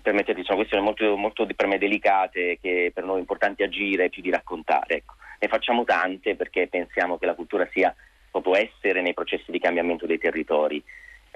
permettete, 0.00 0.44
sono 0.44 0.56
questioni 0.56 0.84
molto, 0.84 1.16
molto 1.16 1.46
per 1.46 1.66
me 1.66 1.78
delicate 1.78 2.58
che 2.60 2.92
per 2.94 3.04
noi 3.04 3.16
è 3.16 3.20
importante 3.20 3.64
agire 3.64 4.08
più 4.08 4.22
di 4.22 4.30
raccontare. 4.30 4.96
Ecco. 4.96 5.14
Ne 5.40 5.48
facciamo 5.48 5.84
tante 5.84 6.36
perché 6.36 6.68
pensiamo 6.68 7.18
che 7.18 7.26
la 7.26 7.34
cultura 7.34 7.68
sia 7.72 7.94
proprio 8.30 8.56
essere 8.56 9.00
nei 9.02 9.14
processi 9.14 9.50
di 9.50 9.58
cambiamento 9.58 10.06
dei 10.06 10.18
territori 10.18 10.82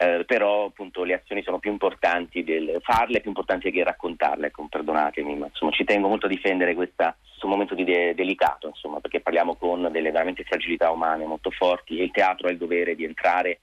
eh, 0.02 0.24
però 0.24 0.64
appunto 0.64 1.04
le 1.04 1.14
azioni 1.14 1.42
sono 1.42 1.58
più 1.58 1.70
importanti, 1.70 2.42
del, 2.42 2.78
farle 2.80 3.20
più 3.20 3.28
importanti 3.30 3.70
che 3.70 3.84
raccontarle, 3.84 4.48
ecco, 4.48 4.66
perdonatemi, 4.68 5.36
ma 5.36 5.46
insomma 5.46 5.70
ci 5.70 5.84
tengo 5.84 6.08
molto 6.08 6.26
a 6.26 6.28
difendere 6.28 6.74
questa, 6.74 7.16
questo 7.20 7.46
momento 7.46 7.74
di 7.74 7.84
de- 7.84 8.14
delicato, 8.14 8.66
insomma, 8.68 9.00
perché 9.00 9.20
parliamo 9.20 9.54
con 9.54 9.88
delle 9.92 10.10
veramente 10.10 10.44
fragilità 10.44 10.90
umane 10.90 11.24
molto 11.24 11.50
forti 11.50 11.98
e 11.98 12.04
il 12.04 12.10
teatro 12.10 12.48
ha 12.48 12.50
il 12.50 12.58
dovere 12.58 12.94
di 12.94 13.04
entrare 13.04 13.60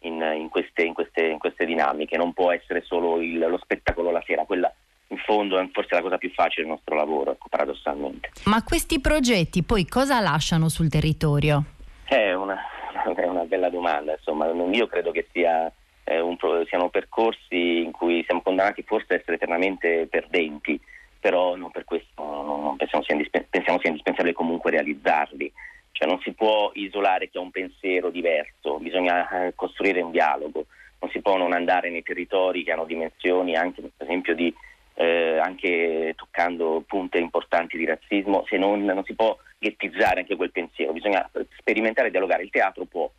in, 0.00 0.20
in, 0.36 0.48
queste, 0.48 0.82
in, 0.82 0.94
queste, 0.94 1.26
in 1.26 1.38
queste, 1.38 1.64
dinamiche, 1.64 2.16
non 2.16 2.32
può 2.32 2.52
essere 2.52 2.82
solo 2.82 3.20
il, 3.20 3.38
lo 3.38 3.58
spettacolo 3.58 4.10
la 4.10 4.22
sera, 4.24 4.44
quella 4.44 4.72
in 5.08 5.18
fondo 5.18 5.58
è 5.58 5.68
forse 5.72 5.94
la 5.94 6.02
cosa 6.02 6.18
più 6.18 6.30
facile 6.30 6.62
del 6.66 6.72
nostro 6.72 6.94
lavoro, 6.94 7.32
ecco, 7.32 7.48
paradossalmente. 7.48 8.30
Ma 8.44 8.62
questi 8.62 9.00
progetti 9.00 9.64
poi 9.64 9.86
cosa 9.86 10.20
lasciano 10.20 10.68
sul 10.68 10.88
territorio? 10.88 11.64
È 12.04 12.32
una, 12.32 12.56
è 13.16 13.26
una 13.26 13.44
bella 13.44 13.68
domanda, 13.70 14.12
insomma, 14.12 14.46
io 14.46 14.86
credo 14.86 15.10
che 15.10 15.28
sia, 15.32 15.66
eh, 15.66 15.72
un, 16.18 16.36
siano 16.66 16.88
percorsi 16.88 17.82
in 17.82 17.92
cui 17.92 18.24
siamo 18.24 18.42
condannati 18.42 18.82
forse 18.82 19.14
a 19.14 19.16
essere 19.16 19.36
eternamente 19.36 20.06
perdenti, 20.10 20.80
però 21.20 21.54
non 21.54 21.70
per 21.70 21.84
questo 21.84 22.22
non 22.22 22.76
pensiamo 22.76 23.04
sia, 23.04 23.14
indispensabile 23.14 24.32
comunque 24.32 24.70
realizzarli. 24.70 25.52
Cioè 25.92 26.08
non 26.08 26.20
si 26.20 26.32
può 26.32 26.70
isolare 26.74 27.28
chi 27.28 27.36
ha 27.36 27.40
un 27.40 27.50
pensiero 27.50 28.10
diverso, 28.10 28.78
bisogna 28.78 29.46
eh, 29.46 29.54
costruire 29.54 30.00
un 30.00 30.10
dialogo, 30.10 30.66
non 31.00 31.10
si 31.10 31.20
può 31.20 31.36
non 31.36 31.52
andare 31.52 31.90
nei 31.90 32.02
territori 32.02 32.64
che 32.64 32.72
hanno 32.72 32.84
dimensioni 32.84 33.54
anche 33.54 33.82
per 33.82 34.06
esempio 34.06 34.34
di 34.34 34.54
eh, 34.94 35.38
anche 35.38 36.12
toccando 36.16 36.84
punte 36.86 37.18
importanti 37.18 37.78
di 37.78 37.86
razzismo, 37.86 38.44
se 38.46 38.58
non, 38.58 38.84
non 38.84 39.02
si 39.04 39.14
può 39.14 39.36
ghettizzare 39.58 40.20
anche 40.20 40.36
quel 40.36 40.50
pensiero, 40.50 40.92
bisogna 40.92 41.28
sperimentare 41.58 42.08
e 42.08 42.10
dialogare. 42.10 42.42
Il 42.42 42.50
teatro 42.50 42.84
può, 42.84 43.10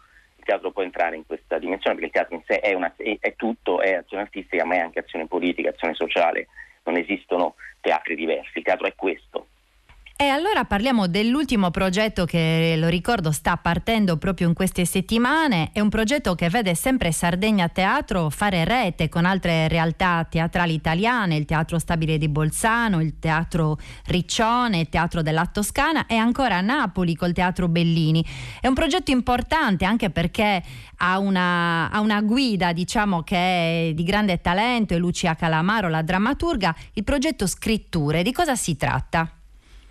il 0.42 0.48
teatro 0.48 0.72
può 0.72 0.82
entrare 0.82 1.16
in 1.16 1.26
questa 1.26 1.60
dimensione 1.60 1.96
perché 1.96 2.08
il 2.08 2.14
teatro 2.14 2.36
in 2.36 2.44
sé 2.46 2.60
è, 2.60 2.74
una, 2.74 2.92
è, 2.98 3.36
tutto, 3.36 3.80
è 3.80 3.94
azione 3.94 4.24
artistica 4.24 4.66
ma 4.66 4.76
è 4.76 4.80
anche 4.80 5.00
azione 5.00 5.28
politica, 5.28 5.70
azione 5.70 5.94
sociale, 5.94 6.48
non 6.84 6.98
esistono 6.98 7.56
teatri 7.80 8.16
diversi, 8.16 8.58
il 8.58 8.64
teatro 8.64 8.88
è 8.88 8.96
questo. 8.96 9.48
E 10.22 10.28
allora 10.28 10.66
parliamo 10.66 11.08
dell'ultimo 11.08 11.72
progetto 11.72 12.26
che, 12.26 12.76
lo 12.78 12.90
ricordo, 12.90 13.32
sta 13.32 13.58
partendo 13.58 14.18
proprio 14.18 14.48
in 14.48 14.54
queste 14.54 14.86
settimane. 14.86 15.72
È 15.74 15.80
un 15.80 15.90
progetto 15.90 16.36
che 16.36 16.48
vede 16.48 16.76
sempre 16.76 17.12
Sardegna 17.12 17.68
Teatro 17.70 18.30
fare 18.30 18.64
rete 18.64 19.10
con 19.10 19.26
altre 19.26 19.68
realtà 19.68 20.24
teatrali 20.30 20.76
italiane, 20.76 21.38
il 21.38 21.46
Teatro 21.46 21.80
Stabile 21.80 22.20
di 22.20 22.30
Bolzano, 22.30 23.02
il 23.02 23.18
Teatro 23.18 23.80
Riccione, 24.06 24.82
il 24.82 24.90
Teatro 24.90 25.24
della 25.24 25.48
Toscana 25.48 26.06
e 26.06 26.18
ancora 26.18 26.62
Napoli 26.62 27.16
col 27.16 27.34
Teatro 27.34 27.68
Bellini. 27.68 28.24
È 28.60 28.68
un 28.68 28.76
progetto 28.76 29.10
importante 29.10 29.86
anche 29.86 30.12
perché 30.12 30.62
ha 30.98 31.18
una, 31.18 31.90
ha 31.90 32.00
una 32.00 32.22
guida, 32.22 32.74
diciamo, 32.74 33.24
che 33.24 33.90
è 33.90 33.94
di 33.96 34.04
grande 34.04 34.40
talento, 34.40 34.94
è 34.94 34.98
Lucia 34.98 35.34
Calamaro, 35.34 35.90
la 35.90 36.04
drammaturga. 36.04 36.76
Il 36.94 37.04
progetto 37.04 37.48
Scritture, 37.48 38.22
di 38.22 38.32
cosa 38.32 38.56
si 38.56 38.78
tratta? 38.78 39.38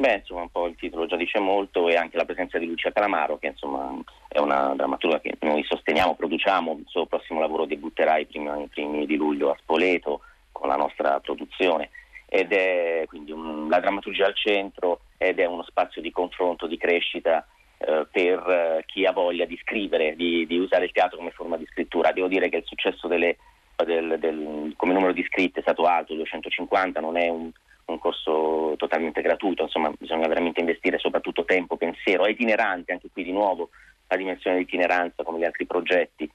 Beh, 0.00 0.14
insomma, 0.14 0.40
un 0.40 0.48
po' 0.48 0.66
il 0.66 0.76
titolo 0.76 1.04
già 1.04 1.16
dice 1.16 1.40
molto 1.40 1.86
e 1.86 1.94
anche 1.94 2.16
la 2.16 2.24
presenza 2.24 2.56
di 2.56 2.64
Lucia 2.64 2.90
Calamaro, 2.90 3.36
che 3.36 3.48
insomma 3.48 3.94
è 4.28 4.38
una 4.38 4.72
drammaturga 4.74 5.20
che 5.20 5.36
noi 5.40 5.62
sosteniamo, 5.62 6.14
produciamo. 6.14 6.72
Il 6.72 6.84
suo 6.86 7.04
prossimo 7.04 7.38
lavoro 7.38 7.66
debutterà 7.66 8.16
i 8.16 8.24
primi, 8.24 8.62
i 8.62 8.68
primi 8.68 9.04
di 9.04 9.16
luglio 9.16 9.50
a 9.50 9.56
Spoleto 9.60 10.22
con 10.52 10.68
la 10.68 10.76
nostra 10.76 11.20
produzione. 11.20 11.90
Ed 12.26 12.50
è 12.50 13.04
quindi 13.08 13.30
un, 13.30 13.68
la 13.68 13.78
drammaturgia 13.78 14.24
al 14.24 14.34
centro 14.34 15.00
ed 15.18 15.38
è 15.38 15.44
uno 15.44 15.64
spazio 15.64 16.00
di 16.00 16.10
confronto, 16.10 16.66
di 16.66 16.78
crescita 16.78 17.46
eh, 17.76 18.06
per 18.10 18.38
eh, 18.48 18.84
chi 18.86 19.04
ha 19.04 19.12
voglia 19.12 19.44
di 19.44 19.58
scrivere, 19.60 20.16
di, 20.16 20.46
di, 20.46 20.56
usare 20.56 20.86
il 20.86 20.92
teatro 20.92 21.18
come 21.18 21.30
forma 21.32 21.58
di 21.58 21.66
scrittura. 21.66 22.12
Devo 22.12 22.28
dire 22.28 22.48
che 22.48 22.56
il 22.56 22.64
successo 22.64 23.06
delle, 23.06 23.36
del, 23.84 24.16
del, 24.18 24.72
come 24.78 24.94
numero 24.94 25.12
di 25.12 25.20
iscritti 25.20 25.58
è 25.58 25.62
stato 25.62 25.84
alto, 25.84 26.14
250, 26.14 27.00
non 27.00 27.18
è 27.18 27.28
un 27.28 27.50
un 27.90 27.98
corso 27.98 28.74
totalmente 28.76 29.20
gratuito, 29.20 29.62
insomma 29.62 29.92
bisogna 29.98 30.26
veramente 30.28 30.60
investire 30.60 30.98
soprattutto 30.98 31.44
tempo, 31.44 31.76
pensiero, 31.76 32.24
è 32.24 32.30
itinerante 32.30 32.92
anche 32.92 33.08
qui 33.12 33.24
di 33.24 33.32
nuovo 33.32 33.70
la 34.08 34.16
dimensione 34.16 34.56
di 34.56 34.62
itineranza 34.62 35.22
come 35.22 35.38
gli 35.38 35.44
altri 35.44 35.66
progetti, 35.66 36.30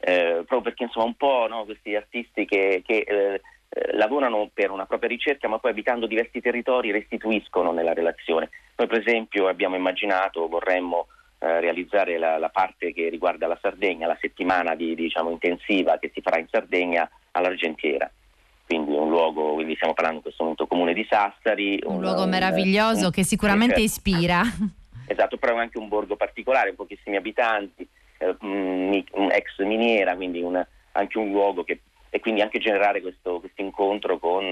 eh, 0.00 0.44
proprio 0.46 0.60
perché 0.60 0.84
insomma 0.84 1.06
un 1.06 1.14
po' 1.14 1.46
no, 1.48 1.64
questi 1.64 1.94
artisti 1.94 2.44
che, 2.44 2.82
che 2.84 3.04
eh, 3.06 3.40
eh, 3.68 3.96
lavorano 3.96 4.50
per 4.52 4.70
una 4.70 4.86
propria 4.86 5.08
ricerca 5.08 5.48
ma 5.48 5.58
poi 5.58 5.70
abitando 5.70 6.06
diversi 6.06 6.40
territori 6.40 6.90
restituiscono 6.90 7.72
nella 7.72 7.94
relazione. 7.94 8.50
Noi 8.76 8.86
per 8.86 9.00
esempio 9.00 9.48
abbiamo 9.48 9.76
immaginato, 9.76 10.48
vorremmo 10.48 11.06
eh, 11.38 11.60
realizzare 11.60 12.18
la, 12.18 12.38
la 12.38 12.48
parte 12.50 12.92
che 12.92 13.08
riguarda 13.08 13.46
la 13.46 13.58
Sardegna, 13.60 14.06
la 14.06 14.18
settimana 14.20 14.74
di, 14.74 14.94
diciamo, 14.94 15.30
intensiva 15.30 15.98
che 15.98 16.10
si 16.14 16.20
farà 16.20 16.38
in 16.38 16.48
Sardegna 16.50 17.08
all'Argentiera. 17.32 18.10
Quindi 18.66 18.92
un 18.92 19.10
luogo, 19.10 19.54
quindi 19.54 19.74
stiamo 19.74 19.92
parlando 19.94 20.18
in 20.18 20.22
questo 20.24 20.42
momento 20.42 20.66
comune 20.66 20.94
di 20.94 21.06
Sassari. 21.08 21.80
Un 21.84 22.00
luogo 22.00 22.26
meraviglioso 22.26 23.06
un- 23.06 23.10
che 23.10 23.22
sicuramente 23.24 23.76
sì, 23.76 23.84
ispira. 23.84 24.42
Esatto, 25.06 25.36
però 25.36 25.54
è 25.56 25.60
anche 25.60 25.76
un 25.76 25.88
borgo 25.88 26.16
particolare, 26.16 26.72
pochissimi 26.72 27.16
abitanti, 27.16 27.86
eh, 28.16 28.34
un, 28.40 29.04
un 29.12 29.30
ex 29.32 29.58
miniera, 29.58 30.14
quindi 30.16 30.40
un- 30.40 30.64
anche 30.92 31.18
un 31.18 31.30
luogo 31.30 31.62
che 31.62 31.80
e 32.08 32.20
quindi 32.20 32.40
anche 32.40 32.58
generare 32.58 33.00
questo 33.02 33.42
incontro 33.56 34.18
con 34.18 34.44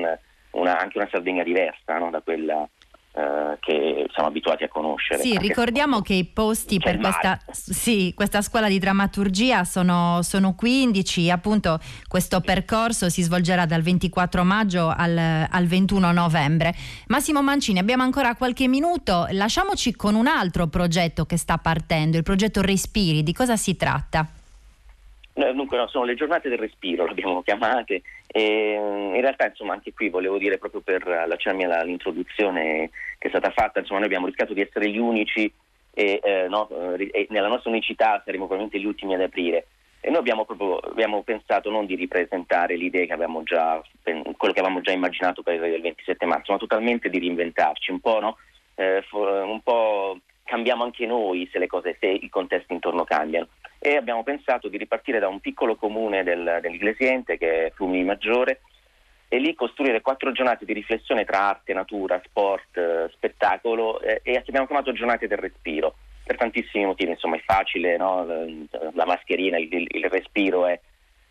una- 0.51 0.79
anche 0.79 0.99
una 0.99 1.09
Sardegna 1.11 1.43
diversa 1.45 1.97
no, 1.97 2.11
da 2.11 2.21
quella 2.21 2.69
eh, 3.15 3.59
che 3.61 4.07
siamo 4.13 4.29
abituati 4.29 4.65
a 4.65 4.69
conoscere. 4.69 5.21
Sì, 5.21 5.37
ricordiamo 5.37 6.01
che 6.01 6.15
i 6.15 6.25
posti 6.25 6.79
per 6.79 6.99
questa, 6.99 7.39
sì, 7.51 8.13
questa 8.15 8.41
scuola 8.41 8.69
di 8.69 8.79
drammaturgia 8.79 9.65
sono, 9.65 10.21
sono 10.23 10.55
15, 10.55 11.31
appunto 11.31 11.79
questo 12.09 12.41
percorso 12.41 13.11
si 13.11 13.21
svolgerà 13.21 13.67
dal 13.67 13.83
24 13.83 14.45
maggio 14.45 14.89
al, 14.89 15.47
al 15.51 15.67
21 15.67 16.11
novembre. 16.13 16.75
Massimo 17.09 17.43
Mancini, 17.43 17.79
abbiamo 17.79 18.03
ancora 18.03 18.35
qualche 18.35 18.67
minuto, 18.67 19.27
lasciamoci 19.33 19.95
con 19.95 20.15
un 20.15 20.27
altro 20.27 20.69
progetto 20.69 21.27
che 21.27 21.37
sta 21.37 21.59
partendo, 21.59 22.17
il 22.17 22.23
progetto 22.23 22.63
Respiri, 22.63 23.23
di 23.23 23.35
cosa 23.35 23.57
si 23.57 23.77
tratta? 23.77 24.27
Dunque 25.35 25.79
no, 25.79 25.89
sono 25.89 26.05
le 26.05 26.15
giornate 26.15 26.51
del 26.51 26.59
respiro, 26.59 27.07
l'abbiamo 27.07 27.43
chiamate 27.43 28.03
e 28.27 28.77
mm, 28.79 29.15
in 29.15 29.21
realtà 29.21 29.47
insomma 29.47 29.73
anche 29.73 29.93
qui 29.95 30.11
volevo 30.11 30.37
dire 30.37 30.59
proprio 30.59 30.81
per 30.83 31.07
allacciarmi 31.07 31.65
alla- 31.65 31.81
all'introduzione 31.81 32.91
che 33.19 33.29
è 33.29 33.31
stata 33.31 33.51
fatta, 33.51 33.81
insomma 33.81 34.01
noi 34.01 34.09
abbiamo 34.09 34.27
rischiato 34.27 34.53
di 34.53 34.61
essere 34.61 34.91
gli 34.91 34.99
unici 34.99 35.51
e, 35.95 36.21
eh, 36.23 36.49
no, 36.49 36.69
eh, 36.97 37.09
e 37.13 37.27
nella 37.31 37.49
nostra 37.49 37.71
unicità 37.71 38.21
saremo 38.25 38.47
probabilmente 38.47 38.79
gli 38.79 38.87
ultimi 38.87 39.15
ad 39.15 39.23
aprire 39.23 39.67
e 40.01 40.11
noi 40.11 40.19
abbiamo 40.19 40.45
proprio 40.45 40.79
abbiamo 40.79 41.23
pensato 41.23 41.71
non 41.71 41.87
di 41.87 41.95
ripresentare 41.95 42.77
le 42.77 42.85
idee 42.85 43.07
che 43.07 43.13
avevamo 43.13 43.43
già 43.45 43.81
quello 44.03 44.53
che 44.53 44.61
avevamo 44.61 44.81
già 44.81 44.91
immaginato 44.91 45.43
per 45.43 45.63
il 45.63 45.81
27 45.81 46.27
marzo, 46.27 46.51
ma 46.53 46.59
totalmente 46.59 47.09
di 47.09 47.21
reinventarci 47.21 47.93
un 47.93 48.01
po', 48.01 48.19
no? 48.19 48.37
Eh, 48.75 49.05
un 49.13 49.61
po' 49.63 50.19
cambiamo 50.43 50.83
anche 50.83 51.07
noi 51.07 51.49
se 51.53 51.65
cose, 51.69 51.97
se 52.01 52.07
i 52.07 52.29
contesti 52.29 52.73
intorno 52.73 53.05
cambiano 53.05 53.47
e 53.85 53.97
abbiamo 53.97 54.23
pensato 54.23 54.69
di 54.69 54.77
ripartire 54.77 55.19
da 55.19 55.27
un 55.27 55.41
piccolo 55.41 55.75
comune 55.75 56.23
del, 56.23 56.59
dell'Iglesiente 56.63 57.37
che 57.37 57.67
è 57.67 57.71
Flumini 57.73 58.05
Maggiore 58.05 58.61
e 59.27 59.39
lì 59.39 59.57
costruire 59.57 60.01
quattro 60.01 60.31
giornate 60.31 60.65
di 60.65 60.73
riflessione 60.73 61.25
tra 61.25 61.49
arte, 61.49 61.73
natura, 61.73 62.21
sport, 62.25 62.77
eh, 62.77 63.11
spettacolo 63.13 64.01
eh, 64.01 64.21
e 64.23 64.37
abbiamo 64.37 64.67
chiamato 64.67 64.93
giornate 64.93 65.27
del 65.27 65.39
respiro 65.39 65.97
per 66.23 66.37
tantissimi 66.37 66.85
motivi, 66.85 67.11
insomma 67.11 67.35
è 67.35 67.43
facile, 67.45 67.97
no? 67.97 68.25
la 68.95 69.05
mascherina, 69.05 69.59
il, 69.59 69.69
il 69.73 70.09
respiro 70.09 70.67
è, 70.67 70.79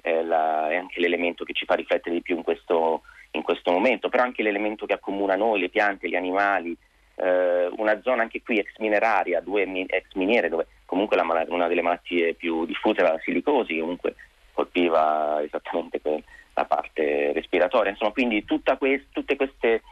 è 0.02 0.22
la- 0.22 0.70
è 0.70 0.76
anche 0.76 0.99
l'elemento 0.99 1.45
che 1.45 1.54
ci 1.54 1.64
fa 1.64 1.76
riflettere 1.76 2.16
di 2.16 2.22
più 2.22 2.36
in 2.36 2.43
questo, 2.43 3.04
in 3.32 3.43
questo 3.43 3.72
momento, 3.72 4.10
però 4.10 4.24
anche 4.24 4.43
l'elemento 4.43 4.86
che 4.86 4.93
accomuna 4.93 5.36
noi, 5.38 5.62
le 5.62 5.70
piante, 5.70 6.10
gli 6.10 6.16
animali, 6.16 6.76
eh, 7.22 7.69
una 7.78 8.01
zona 8.01 8.24
anche 8.24 8.41
qui 8.41 8.57
ex 8.57 8.78
mineraria, 8.80 9.41
due 9.41 9.65
mi- 9.65 9.86
ex 9.88 10.05
miniere 10.15 10.49
dove 10.49 10.67
comunque 10.86 11.15
la 11.15 11.24
mala- 11.24 11.45
una 11.49 11.67
delle 11.67 11.82
malattie 11.82 12.34
più 12.34 12.65
diffuse 12.65 13.01
era 13.01 13.11
la 13.13 13.19
silicosi, 13.24 13.76
che 13.76 13.80
comunque 13.80 14.15
colpiva 14.53 15.41
esattamente 15.43 16.01
que- 16.01 16.24
la 16.53 16.65
parte 16.65 17.32
respiratoria. 17.34 17.91
Insomma, 17.91 18.11
quindi 18.11 18.43
quest- 18.78 19.07
tutti 19.11 19.36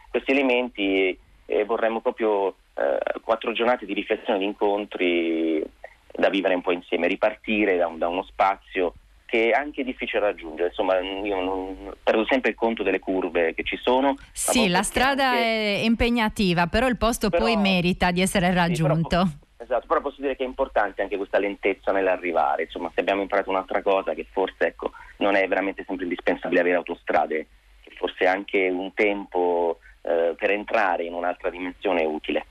questi 0.09 0.31
elementi 0.31 1.17
eh, 1.45 1.63
vorremmo 1.65 2.01
proprio 2.01 2.55
eh, 2.75 2.97
quattro 3.23 3.51
giornate 3.53 3.85
di 3.85 3.93
riflessione, 3.93 4.39
di 4.39 4.45
incontri 4.45 5.63
da 6.11 6.29
vivere 6.29 6.53
un 6.55 6.61
po' 6.61 6.71
insieme, 6.71 7.07
ripartire 7.07 7.77
da, 7.77 7.87
un- 7.87 7.97
da 7.97 8.07
uno 8.07 8.23
spazio 8.23 8.95
che 9.29 9.49
è 9.49 9.51
anche 9.51 9.83
difficile 9.83 10.21
raggiungere. 10.21 10.69
Insomma, 10.69 10.99
io 10.99 11.39
non, 11.39 11.93
perdo 12.01 12.25
sempre 12.27 12.49
il 12.49 12.55
conto 12.55 12.81
delle 12.81 12.99
curve 12.99 13.53
che 13.53 13.63
ci 13.63 13.77
sono. 13.77 14.15
Sì, 14.31 14.67
la 14.67 14.81
strada 14.81 15.29
anche- 15.29 15.41
è 15.41 15.83
impegnativa, 15.83 16.65
però 16.67 16.87
il 16.87 16.97
posto 16.97 17.29
Però- 17.29 17.43
poi 17.43 17.55
merita 17.55 18.09
di 18.11 18.21
essere 18.21 18.51
raggiunto. 18.53 19.27
Esatto, 19.61 19.85
però 19.87 20.01
posso 20.01 20.21
dire 20.21 20.35
che 20.35 20.43
è 20.43 20.47
importante 20.47 21.01
anche 21.01 21.17
questa 21.17 21.37
lentezza 21.37 21.91
nell'arrivare, 21.91 22.63
insomma 22.63 22.89
se 22.93 23.01
abbiamo 23.01 23.21
imparato 23.21 23.49
un'altra 23.49 23.81
cosa 23.81 24.13
che 24.13 24.25
forse 24.31 24.67
ecco, 24.67 24.91
non 25.17 25.35
è 25.35 25.45
veramente 25.47 25.83
sempre 25.85 26.05
indispensabile 26.05 26.61
avere 26.61 26.77
autostrade, 26.77 27.47
che 27.81 27.91
forse 27.95 28.25
anche 28.25 28.69
un 28.69 28.93
tempo 28.93 29.79
eh, 30.01 30.35
per 30.37 30.51
entrare 30.51 31.03
in 31.03 31.13
un'altra 31.13 31.49
dimensione 31.49 32.03
utile. 32.05 32.45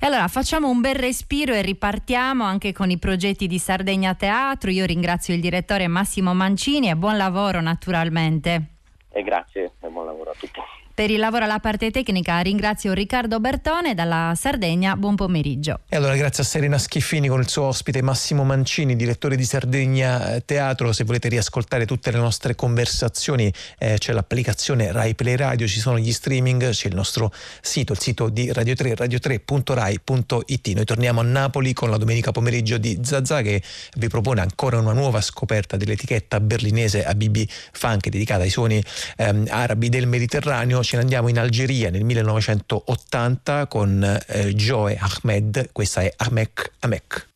E 0.00 0.06
allora 0.06 0.28
facciamo 0.28 0.68
un 0.68 0.80
bel 0.80 0.94
respiro 0.94 1.52
e 1.52 1.62
ripartiamo 1.62 2.44
anche 2.44 2.72
con 2.72 2.90
i 2.90 2.98
progetti 2.98 3.46
di 3.46 3.58
Sardegna 3.58 4.14
Teatro. 4.14 4.70
Io 4.70 4.84
ringrazio 4.84 5.34
il 5.34 5.40
direttore 5.40 5.86
Massimo 5.86 6.34
Mancini 6.34 6.88
e 6.88 6.96
buon 6.96 7.16
lavoro 7.16 7.60
naturalmente. 7.60 8.62
E 9.10 9.22
grazie 9.22 9.72
e 9.80 9.88
buon 9.88 10.06
lavoro 10.06 10.30
a 10.30 10.34
tutti. 10.38 10.60
Per 10.94 11.10
il 11.10 11.18
lavoro 11.18 11.42
alla 11.42 11.58
parte 11.58 11.90
tecnica 11.90 12.38
ringrazio 12.38 12.92
Riccardo 12.92 13.40
Bertone 13.40 13.94
dalla 13.94 14.32
Sardegna. 14.36 14.94
Buon 14.94 15.16
pomeriggio. 15.16 15.80
E 15.88 15.96
allora 15.96 16.14
grazie 16.14 16.44
a 16.44 16.46
Serena 16.46 16.78
Schiffini 16.78 17.26
con 17.26 17.40
il 17.40 17.48
suo 17.48 17.64
ospite 17.64 18.00
Massimo 18.00 18.44
Mancini, 18.44 18.94
direttore 18.94 19.34
di 19.34 19.42
Sardegna 19.42 20.36
eh, 20.36 20.44
Teatro. 20.44 20.92
Se 20.92 21.02
volete 21.02 21.28
riascoltare 21.28 21.84
tutte 21.84 22.12
le 22.12 22.18
nostre 22.18 22.54
conversazioni 22.54 23.52
eh, 23.76 23.96
c'è 23.98 24.12
l'applicazione 24.12 24.92
Rai 24.92 25.16
Play 25.16 25.34
Radio, 25.34 25.66
ci 25.66 25.80
sono 25.80 25.98
gli 25.98 26.12
streaming, 26.12 26.70
c'è 26.70 26.86
il 26.86 26.94
nostro 26.94 27.32
sito, 27.60 27.92
il 27.94 27.98
sito 27.98 28.28
di 28.28 28.52
Radio 28.52 28.76
3, 28.76 28.94
radio3.rai.it. 28.94 30.68
Noi 30.68 30.84
torniamo 30.84 31.18
a 31.18 31.24
Napoli 31.24 31.72
con 31.72 31.90
la 31.90 31.96
domenica 31.96 32.30
pomeriggio 32.30 32.78
di 32.78 33.00
Zazà 33.02 33.42
che 33.42 33.60
vi 33.96 34.06
propone 34.06 34.42
ancora 34.42 34.78
una 34.78 34.92
nuova 34.92 35.20
scoperta 35.20 35.76
dell'etichetta 35.76 36.38
berlinese 36.38 37.04
Habibi 37.04 37.48
Funk 37.72 38.10
dedicata 38.10 38.44
ai 38.44 38.50
suoni 38.50 38.80
ehm, 39.16 39.46
arabi 39.50 39.88
del 39.88 40.06
Mediterraneo. 40.06 40.82
Ce 40.84 40.96
ne 40.96 41.02
andiamo 41.02 41.28
in 41.28 41.38
Algeria 41.38 41.88
nel 41.88 42.04
1980 42.04 43.68
con 43.68 44.04
eh, 44.04 44.52
Joe 44.54 44.98
Ahmed, 45.00 45.70
questa 45.72 46.02
è 46.02 46.12
Amek 46.14 46.72
Amek. 46.80 47.28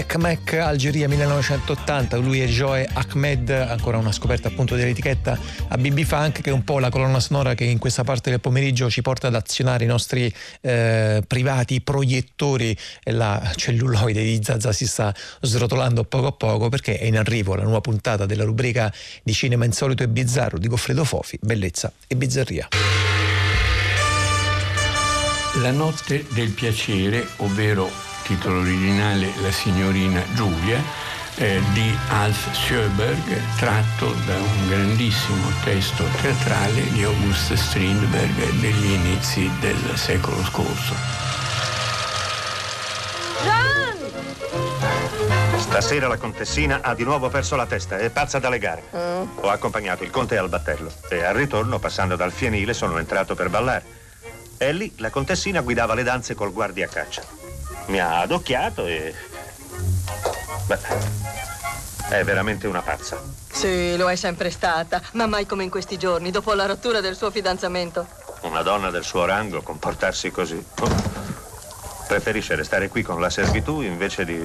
Amek 0.00 0.16
Mek 0.16 0.54
Algeria 0.54 1.06
1980, 1.08 2.16
lui 2.16 2.40
è 2.40 2.46
Joe 2.46 2.88
Ahmed, 2.90 3.50
ancora 3.50 3.98
una 3.98 4.12
scoperta 4.12 4.48
appunto 4.48 4.74
dell'etichetta. 4.74 5.38
A 5.68 5.76
BB 5.76 6.04
Funk 6.04 6.40
che 6.40 6.48
è 6.48 6.52
un 6.54 6.64
po' 6.64 6.78
la 6.78 6.88
colonna 6.88 7.20
sonora 7.20 7.52
che 7.52 7.64
in 7.64 7.76
questa 7.76 8.02
parte 8.02 8.30
del 8.30 8.40
pomeriggio 8.40 8.88
ci 8.88 9.02
porta 9.02 9.26
ad 9.26 9.34
azionare 9.34 9.84
i 9.84 9.86
nostri 9.86 10.32
eh, 10.62 11.22
privati 11.26 11.82
proiettori. 11.82 12.74
E 13.02 13.12
la 13.12 13.52
celluloide 13.54 14.22
di 14.22 14.40
Zazza 14.42 14.72
si 14.72 14.86
sta 14.86 15.14
srotolando 15.42 16.04
poco 16.04 16.28
a 16.28 16.32
poco 16.32 16.70
perché 16.70 16.96
è 16.96 17.04
in 17.04 17.18
arrivo 17.18 17.54
la 17.54 17.64
nuova 17.64 17.82
puntata 17.82 18.24
della 18.24 18.44
rubrica 18.44 18.90
di 19.22 19.34
cinema 19.34 19.66
insolito 19.66 20.02
e 20.02 20.08
bizzarro 20.08 20.56
di 20.56 20.66
Goffredo 20.66 21.04
Fofi, 21.04 21.38
bellezza 21.42 21.92
e 22.06 22.16
bizzarria. 22.16 22.68
La 25.56 25.72
notte 25.72 26.24
del 26.30 26.52
piacere, 26.52 27.26
ovvero 27.38 28.09
titolo 28.30 28.60
originale 28.60 29.32
La 29.40 29.50
signorina 29.50 30.22
Giulia, 30.34 30.80
eh, 31.34 31.60
di 31.72 31.98
Alf 32.10 32.52
Sjöberg, 32.52 33.56
tratto 33.56 34.14
da 34.24 34.36
un 34.36 34.68
grandissimo 34.68 35.50
testo 35.64 36.04
teatrale 36.20 36.88
di 36.92 37.02
August 37.02 37.54
Strindberg 37.54 38.50
degli 38.60 38.92
inizi 38.92 39.50
del 39.58 39.96
secolo 39.96 40.44
scorso. 40.44 40.94
Stasera 45.56 46.06
la 46.06 46.16
contessina 46.16 46.82
ha 46.82 46.94
di 46.94 47.02
nuovo 47.02 47.28
perso 47.30 47.56
la 47.56 47.66
testa, 47.66 47.98
è 47.98 48.10
pazza 48.10 48.38
da 48.38 48.48
legare. 48.48 48.82
Ho 48.92 49.48
accompagnato 49.48 50.04
il 50.04 50.10
conte 50.10 50.38
al 50.38 50.48
battello 50.48 50.92
e 51.08 51.24
al 51.24 51.34
ritorno, 51.34 51.80
passando 51.80 52.14
dal 52.14 52.30
fienile, 52.30 52.74
sono 52.74 52.96
entrato 52.98 53.34
per 53.34 53.50
ballare. 53.50 53.84
E 54.56 54.72
lì 54.72 54.92
la 54.98 55.10
contessina 55.10 55.62
guidava 55.62 55.94
le 55.94 56.04
danze 56.04 56.36
col 56.36 56.52
guardia 56.52 56.86
caccia. 56.86 57.39
Mi 57.90 57.98
ha 57.98 58.20
adocchiato 58.20 58.86
e... 58.86 59.12
Beh, 60.66 60.78
è 62.08 62.22
veramente 62.22 62.68
una 62.68 62.82
pazza. 62.82 63.20
Sì, 63.50 63.96
lo 63.96 64.08
è 64.08 64.14
sempre 64.14 64.50
stata, 64.50 65.02
ma 65.14 65.26
mai 65.26 65.44
come 65.44 65.64
in 65.64 65.70
questi 65.70 65.98
giorni, 65.98 66.30
dopo 66.30 66.54
la 66.54 66.66
rottura 66.66 67.00
del 67.00 67.16
suo 67.16 67.32
fidanzamento. 67.32 68.06
Una 68.42 68.62
donna 68.62 68.90
del 68.90 69.02
suo 69.02 69.24
rango 69.24 69.60
comportarsi 69.62 70.30
così. 70.30 70.64
Oh. 70.78 70.88
Preferisce 72.10 72.56
restare 72.56 72.88
qui 72.88 73.02
con 73.02 73.20
la 73.20 73.30
servitù 73.30 73.82
invece 73.82 74.24
di 74.24 74.36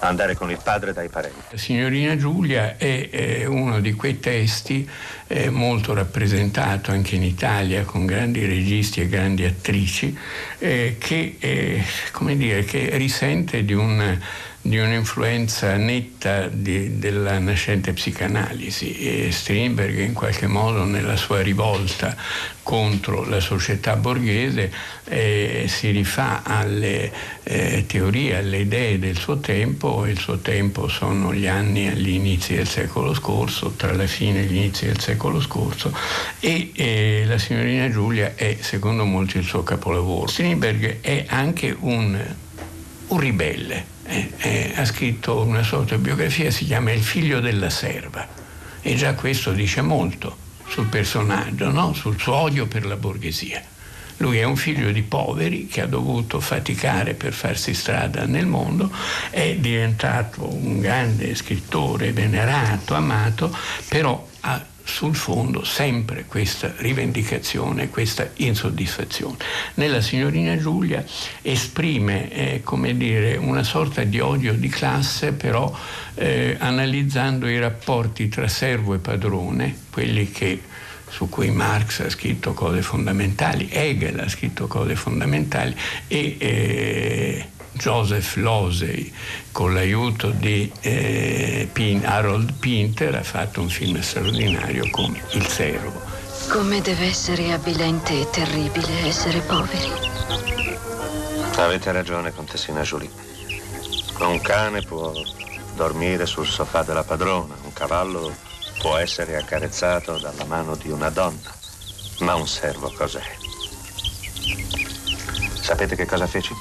andare 0.00 0.34
con 0.34 0.50
il 0.50 0.58
padre 0.62 0.94
dai 0.94 1.10
parenti. 1.10 1.36
La 1.50 1.58
signorina 1.58 2.16
Giulia 2.16 2.78
è, 2.78 3.10
è 3.10 3.44
uno 3.44 3.78
di 3.80 3.92
quei 3.92 4.20
testi 4.20 4.88
eh, 5.26 5.50
molto 5.50 5.92
rappresentato 5.92 6.92
anche 6.92 7.16
in 7.16 7.22
Italia 7.22 7.84
con 7.84 8.06
grandi 8.06 8.46
registi 8.46 9.02
e 9.02 9.08
grandi 9.08 9.44
attrici 9.44 10.16
eh, 10.60 10.96
che, 10.98 11.36
eh, 11.38 11.84
dire, 12.36 12.64
che 12.64 12.88
risente 12.96 13.66
di 13.66 13.74
un 13.74 14.18
di 14.62 14.78
un'influenza 14.78 15.76
netta 15.76 16.48
di, 16.48 16.98
della 16.98 17.38
nascente 17.38 17.92
psicanalisi. 17.92 18.98
E 18.98 19.32
Strindberg 19.32 19.98
in 19.98 20.12
qualche 20.12 20.46
modo 20.46 20.84
nella 20.84 21.16
sua 21.16 21.40
rivolta 21.40 22.14
contro 22.62 23.24
la 23.24 23.40
società 23.40 23.96
borghese 23.96 24.70
eh, 25.04 25.64
si 25.66 25.90
rifà 25.90 26.42
alle 26.44 27.10
eh, 27.42 27.84
teorie, 27.86 28.36
alle 28.36 28.58
idee 28.58 28.98
del 28.98 29.16
suo 29.16 29.38
tempo, 29.38 30.06
il 30.06 30.18
suo 30.18 30.38
tempo 30.38 30.88
sono 30.88 31.32
gli 31.32 31.46
anni 31.46 31.88
agli 31.88 32.10
inizi 32.10 32.54
del 32.54 32.68
secolo 32.68 33.14
scorso, 33.14 33.72
tra 33.76 33.92
la 33.94 34.06
fine 34.06 34.42
e 34.42 34.44
gli 34.44 34.56
inizi 34.56 34.86
del 34.86 35.00
secolo 35.00 35.40
scorso. 35.40 35.92
E 36.38 36.70
eh, 36.74 37.24
la 37.26 37.38
signorina 37.38 37.90
Giulia 37.90 38.34
è 38.36 38.58
secondo 38.60 39.04
molti 39.04 39.38
il 39.38 39.44
suo 39.44 39.62
capolavoro. 39.62 40.28
Strindberg 40.28 41.00
è 41.00 41.24
anche 41.28 41.74
un, 41.80 42.16
un 43.08 43.18
ribelle, 43.18 43.98
eh, 44.10 44.32
eh, 44.38 44.72
ha 44.74 44.84
scritto 44.84 45.40
una 45.40 45.62
sua 45.62 45.78
autobiografia, 45.78 46.50
si 46.50 46.64
chiama 46.64 46.90
Il 46.90 47.02
figlio 47.02 47.38
della 47.38 47.70
serva 47.70 48.26
e 48.82 48.94
già 48.96 49.14
questo 49.14 49.52
dice 49.52 49.82
molto 49.82 50.36
sul 50.66 50.86
personaggio, 50.86 51.70
no? 51.70 51.92
sul 51.92 52.18
suo 52.18 52.34
odio 52.34 52.66
per 52.66 52.86
la 52.86 52.96
borghesia. 52.96 53.62
Lui 54.18 54.38
è 54.38 54.44
un 54.44 54.56
figlio 54.56 54.90
di 54.90 55.02
poveri 55.02 55.66
che 55.66 55.80
ha 55.80 55.86
dovuto 55.86 56.40
faticare 56.40 57.14
per 57.14 57.32
farsi 57.32 57.72
strada 57.72 58.26
nel 58.26 58.46
mondo, 58.46 58.90
è 59.30 59.54
diventato 59.56 60.52
un 60.52 60.80
grande 60.80 61.34
scrittore 61.34 62.12
venerato, 62.12 62.94
amato, 62.94 63.56
però 63.88 64.28
ha 64.40 64.62
sul 64.90 65.14
fondo 65.14 65.64
sempre 65.64 66.24
questa 66.26 66.74
rivendicazione, 66.78 67.88
questa 67.88 68.28
insoddisfazione. 68.34 69.36
Nella 69.74 70.00
signorina 70.00 70.58
Giulia 70.58 71.04
esprime, 71.40 72.30
eh, 72.30 72.60
come 72.62 72.96
dire, 72.96 73.36
una 73.36 73.62
sorta 73.62 74.02
di 74.02 74.18
odio 74.18 74.52
di 74.52 74.68
classe, 74.68 75.32
però 75.32 75.72
eh, 76.14 76.56
analizzando 76.58 77.46
i 77.46 77.58
rapporti 77.58 78.28
tra 78.28 78.48
servo 78.48 78.94
e 78.94 78.98
padrone, 78.98 79.76
quelli 79.90 80.30
che 80.30 80.60
su 81.08 81.28
cui 81.28 81.50
Marx 81.50 82.00
ha 82.00 82.10
scritto 82.10 82.52
cose 82.52 82.82
fondamentali, 82.82 83.68
Hegel 83.70 84.18
ha 84.20 84.28
scritto 84.28 84.66
cose 84.66 84.94
fondamentali 84.96 85.74
e 86.06 86.36
eh, 86.38 87.48
Joseph 87.80 88.36
Losey 88.36 89.10
con 89.52 89.72
l'aiuto 89.72 90.28
di 90.28 90.70
eh, 90.80 91.66
Pin, 91.72 92.04
Harold 92.04 92.52
Pinter 92.58 93.14
ha 93.14 93.22
fatto 93.22 93.62
un 93.62 93.70
film 93.70 93.98
straordinario 94.02 94.90
con 94.90 95.18
Il 95.30 95.46
Servo. 95.46 95.98
Come 96.50 96.82
deve 96.82 97.06
essere 97.06 97.52
avvilente 97.52 98.20
e 98.20 98.28
terribile 98.28 99.06
essere 99.06 99.40
poveri. 99.40 99.90
Avete 101.56 101.90
ragione, 101.90 102.34
contessina 102.34 102.82
Julie. 102.82 103.10
Un 104.18 104.42
cane 104.42 104.82
può 104.82 105.10
dormire 105.74 106.26
sul 106.26 106.46
sofà 106.46 106.82
della 106.82 107.04
padrona, 107.04 107.54
un 107.62 107.72
cavallo 107.72 108.34
può 108.78 108.96
essere 108.96 109.36
accarezzato 109.36 110.18
dalla 110.18 110.44
mano 110.44 110.76
di 110.76 110.90
una 110.90 111.08
donna, 111.08 111.50
ma 112.18 112.34
un 112.34 112.46
servo 112.46 112.92
cos'è? 112.92 113.22
Sapete 115.62 115.96
che 115.96 116.04
cosa 116.04 116.26
feci? 116.26 116.52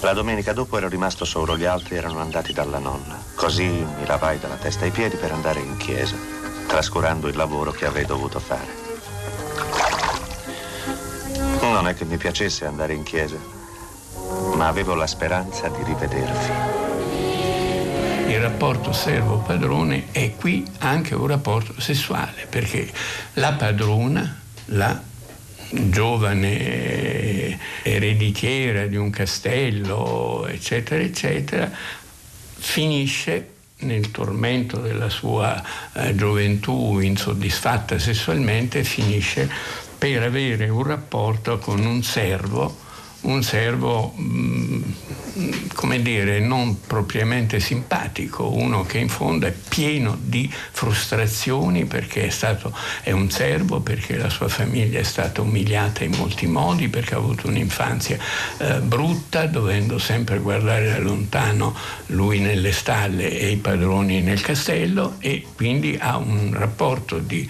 La 0.00 0.12
domenica 0.12 0.52
dopo 0.52 0.76
ero 0.76 0.86
rimasto 0.86 1.24
solo, 1.24 1.56
gli 1.56 1.64
altri 1.64 1.96
erano 1.96 2.20
andati 2.20 2.52
dalla 2.52 2.78
nonna. 2.78 3.20
Così 3.34 3.66
mi 3.66 4.06
lavai 4.06 4.38
dalla 4.38 4.54
testa 4.54 4.84
ai 4.84 4.92
piedi 4.92 5.16
per 5.16 5.32
andare 5.32 5.58
in 5.58 5.76
chiesa, 5.76 6.14
trascurando 6.68 7.26
il 7.26 7.36
lavoro 7.36 7.72
che 7.72 7.84
avrei 7.84 8.06
dovuto 8.06 8.38
fare. 8.38 8.86
Non 11.60 11.88
è 11.88 11.94
che 11.94 12.04
mi 12.04 12.16
piacesse 12.16 12.64
andare 12.64 12.94
in 12.94 13.02
chiesa, 13.02 13.36
ma 14.54 14.68
avevo 14.68 14.94
la 14.94 15.08
speranza 15.08 15.66
di 15.68 15.82
rivedervi. 15.82 16.52
Il 18.28 18.40
rapporto 18.40 18.92
servo-padrone 18.92 20.12
è 20.12 20.36
qui 20.36 20.64
anche 20.78 21.16
un 21.16 21.26
rapporto 21.26 21.74
sessuale, 21.80 22.46
perché 22.48 22.88
la 23.34 23.52
padrona, 23.54 24.40
la 24.66 25.02
giovane 25.70 27.27
ereditiera 27.82 28.86
di 28.86 28.96
un 28.96 29.10
castello, 29.10 30.46
eccetera, 30.46 31.02
eccetera, 31.02 31.70
finisce 32.60 33.50
nel 33.80 34.10
tormento 34.10 34.78
della 34.78 35.08
sua 35.08 35.62
eh, 35.92 36.14
gioventù 36.14 36.98
insoddisfatta 36.98 37.98
sessualmente, 37.98 38.82
finisce 38.82 39.48
per 39.96 40.22
avere 40.22 40.68
un 40.68 40.82
rapporto 40.82 41.58
con 41.58 41.84
un 41.84 42.02
servo 42.02 42.86
un 43.20 43.42
servo, 43.42 44.12
mh, 44.14 44.94
come 45.74 46.00
dire, 46.02 46.40
non 46.40 46.80
propriamente 46.80 47.60
simpatico, 47.60 48.52
uno 48.52 48.84
che 48.84 48.98
in 48.98 49.08
fondo 49.08 49.46
è 49.46 49.52
pieno 49.52 50.16
di 50.20 50.50
frustrazioni 50.70 51.84
perché 51.84 52.26
è 52.26 52.30
stato, 52.30 52.72
è 53.02 53.10
un 53.10 53.30
servo, 53.30 53.80
perché 53.80 54.16
la 54.16 54.30
sua 54.30 54.48
famiglia 54.48 55.00
è 55.00 55.04
stata 55.04 55.40
umiliata 55.40 56.04
in 56.04 56.14
molti 56.16 56.46
modi, 56.46 56.88
perché 56.88 57.14
ha 57.14 57.18
avuto 57.18 57.48
un'infanzia 57.48 58.18
eh, 58.58 58.78
brutta, 58.80 59.46
dovendo 59.46 59.98
sempre 59.98 60.38
guardare 60.38 60.90
da 60.90 60.98
lontano 60.98 61.74
lui 62.06 62.38
nelle 62.38 62.72
stalle 62.72 63.38
e 63.38 63.50
i 63.50 63.56
padroni 63.56 64.20
nel 64.20 64.40
castello 64.40 65.16
e 65.18 65.44
quindi 65.54 65.96
ha 66.00 66.16
un 66.16 66.52
rapporto 66.54 67.18
di 67.18 67.48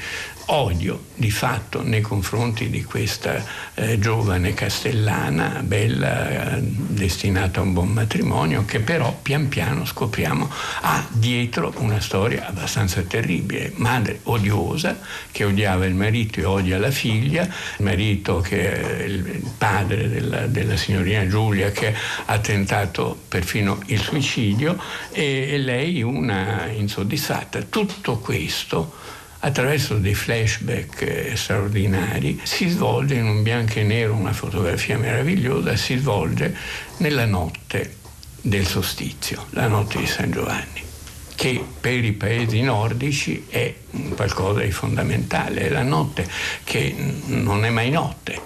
odio 0.50 1.06
di 1.14 1.30
fatto 1.30 1.82
nei 1.82 2.00
confronti 2.00 2.70
di 2.70 2.84
questa 2.84 3.44
eh, 3.74 3.98
giovane 3.98 4.54
castellana, 4.54 5.62
bella, 5.62 6.56
eh, 6.56 6.60
destinata 6.62 7.60
a 7.60 7.62
un 7.64 7.72
buon 7.72 7.88
matrimonio, 7.88 8.64
che 8.64 8.80
però 8.80 9.18
pian 9.20 9.48
piano 9.48 9.84
scopriamo 9.84 10.50
ha 10.82 11.06
dietro 11.10 11.72
una 11.78 12.00
storia 12.00 12.46
abbastanza 12.46 13.02
terribile. 13.02 13.72
Madre 13.76 14.20
odiosa, 14.24 14.98
che 15.30 15.44
odiava 15.44 15.84
il 15.86 15.94
marito 15.94 16.40
e 16.40 16.44
odia 16.44 16.78
la 16.78 16.90
figlia, 16.90 17.42
il 17.42 17.84
marito 17.84 18.40
che 18.40 19.00
è 19.00 19.02
il 19.02 19.42
padre 19.58 20.08
della, 20.08 20.46
della 20.46 20.76
signorina 20.76 21.26
Giulia 21.26 21.70
che 21.70 21.94
ha 22.24 22.38
tentato 22.38 23.18
perfino 23.28 23.80
il 23.86 24.00
suicidio 24.00 24.78
e, 25.10 25.48
e 25.50 25.58
lei 25.58 26.02
una 26.02 26.66
insoddisfatta. 26.66 27.62
Tutto 27.62 28.18
questo 28.18 29.16
attraverso 29.40 29.94
dei 29.98 30.14
flashback 30.14 31.02
eh, 31.02 31.36
straordinari, 31.36 32.40
si 32.42 32.68
svolge 32.68 33.14
in 33.14 33.26
un 33.26 33.42
bianco 33.42 33.78
e 33.78 33.84
nero, 33.84 34.14
una 34.14 34.32
fotografia 34.32 34.98
meravigliosa, 34.98 35.76
si 35.76 35.96
svolge 35.96 36.54
nella 36.98 37.24
notte 37.24 37.96
del 38.40 38.66
solstizio, 38.66 39.46
la 39.50 39.68
notte 39.68 39.98
di 39.98 40.06
San 40.06 40.30
Giovanni 40.30 40.86
che 41.38 41.64
per 41.80 42.04
i 42.04 42.14
paesi 42.14 42.62
nordici 42.62 43.44
è 43.48 43.72
qualcosa 44.16 44.58
di 44.58 44.72
fondamentale, 44.72 45.60
è 45.60 45.68
la 45.68 45.84
notte 45.84 46.28
che 46.64 46.92
non 47.26 47.64
è 47.64 47.70
mai 47.70 47.90
notte, 47.90 48.40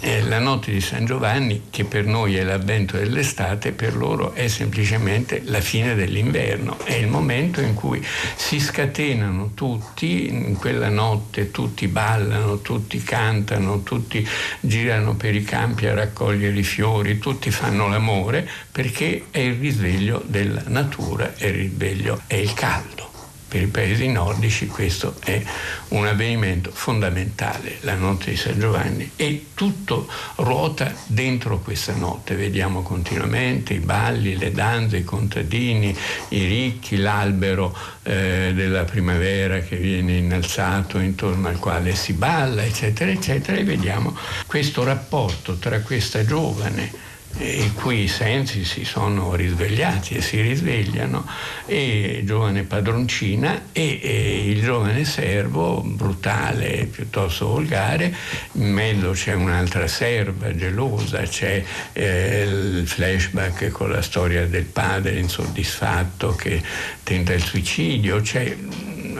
è 0.00 0.20
la 0.20 0.38
notte 0.38 0.72
di 0.72 0.80
San 0.80 1.04
Giovanni, 1.04 1.64
che 1.70 1.84
per 1.84 2.04
noi 2.04 2.36
è 2.36 2.42
l'avvento 2.42 2.96
dell'estate, 2.96 3.72
per 3.72 3.96
loro 3.96 4.32
è 4.34 4.48
semplicemente 4.48 5.42
la 5.44 5.60
fine 5.60 5.94
dell'inverno. 5.94 6.78
È 6.82 6.94
il 6.94 7.08
momento 7.08 7.60
in 7.60 7.74
cui 7.74 8.04
si 8.36 8.58
scatenano 8.58 9.52
tutti, 9.54 10.28
in 10.28 10.56
quella 10.56 10.88
notte 10.88 11.50
tutti 11.50 11.88
ballano, 11.88 12.60
tutti 12.60 13.02
cantano, 13.02 13.82
tutti 13.82 14.26
girano 14.60 15.14
per 15.14 15.34
i 15.34 15.44
campi 15.44 15.86
a 15.86 15.94
raccogliere 15.94 16.58
i 16.58 16.64
fiori, 16.64 17.18
tutti 17.18 17.50
fanno 17.50 17.88
l'amore, 17.88 18.48
perché 18.70 19.26
è 19.30 19.38
il 19.38 19.58
risveglio 19.58 20.22
della 20.26 20.62
natura, 20.66 21.34
è 21.36 21.46
il 21.46 21.54
risveglio, 21.54 22.22
è 22.26 22.34
il 22.34 22.52
caldo. 22.54 23.11
Per 23.52 23.60
i 23.60 23.66
paesi 23.66 24.08
nordici 24.08 24.66
questo 24.66 25.16
è 25.22 25.42
un 25.88 26.06
avvenimento 26.06 26.70
fondamentale, 26.72 27.76
la 27.80 27.96
notte 27.96 28.30
di 28.30 28.36
San 28.38 28.58
Giovanni, 28.58 29.10
e 29.14 29.48
tutto 29.52 30.08
ruota 30.36 30.90
dentro 31.04 31.58
questa 31.58 31.92
notte. 31.94 32.34
Vediamo 32.34 32.80
continuamente 32.80 33.74
i 33.74 33.80
balli, 33.80 34.38
le 34.38 34.52
danze, 34.52 34.96
i 34.96 35.04
contadini, 35.04 35.94
i 36.28 36.46
ricchi, 36.46 36.96
l'albero 36.96 37.76
eh, 38.04 38.52
della 38.54 38.84
primavera 38.84 39.58
che 39.58 39.76
viene 39.76 40.16
innalzato 40.16 40.98
intorno 40.98 41.48
al 41.48 41.58
quale 41.58 41.94
si 41.94 42.14
balla, 42.14 42.64
eccetera, 42.64 43.10
eccetera, 43.10 43.58
e 43.58 43.64
vediamo 43.64 44.16
questo 44.46 44.82
rapporto 44.82 45.58
tra 45.58 45.78
questa 45.80 46.24
giovane 46.24 47.11
i 47.38 47.72
cui 47.72 48.08
sensi 48.08 48.64
si 48.64 48.84
sono 48.84 49.34
risvegliati 49.34 50.14
e 50.14 50.20
si 50.20 50.40
risvegliano, 50.40 51.26
e 51.66 52.22
giovane 52.24 52.62
padroncina 52.62 53.68
e, 53.72 53.98
e, 54.02 54.50
il 54.50 54.62
giovane 54.62 55.04
servo, 55.04 55.80
brutale, 55.80 56.88
piuttosto 56.90 57.48
volgare, 57.48 58.14
in 58.52 58.72
mezzo 58.72 59.10
c'è 59.12 59.34
un'altra 59.34 59.86
serva 59.88 60.54
gelosa, 60.54 61.22
c'è 61.22 61.64
eh, 61.92 62.42
il 62.42 62.86
flashback 62.86 63.70
con 63.70 63.90
la 63.90 64.02
storia 64.02 64.46
del 64.46 64.64
padre 64.64 65.18
insoddisfatto 65.18 66.34
che 66.34 66.62
tenta 67.02 67.32
il 67.32 67.42
suicidio, 67.42 68.20
c'è 68.20 68.56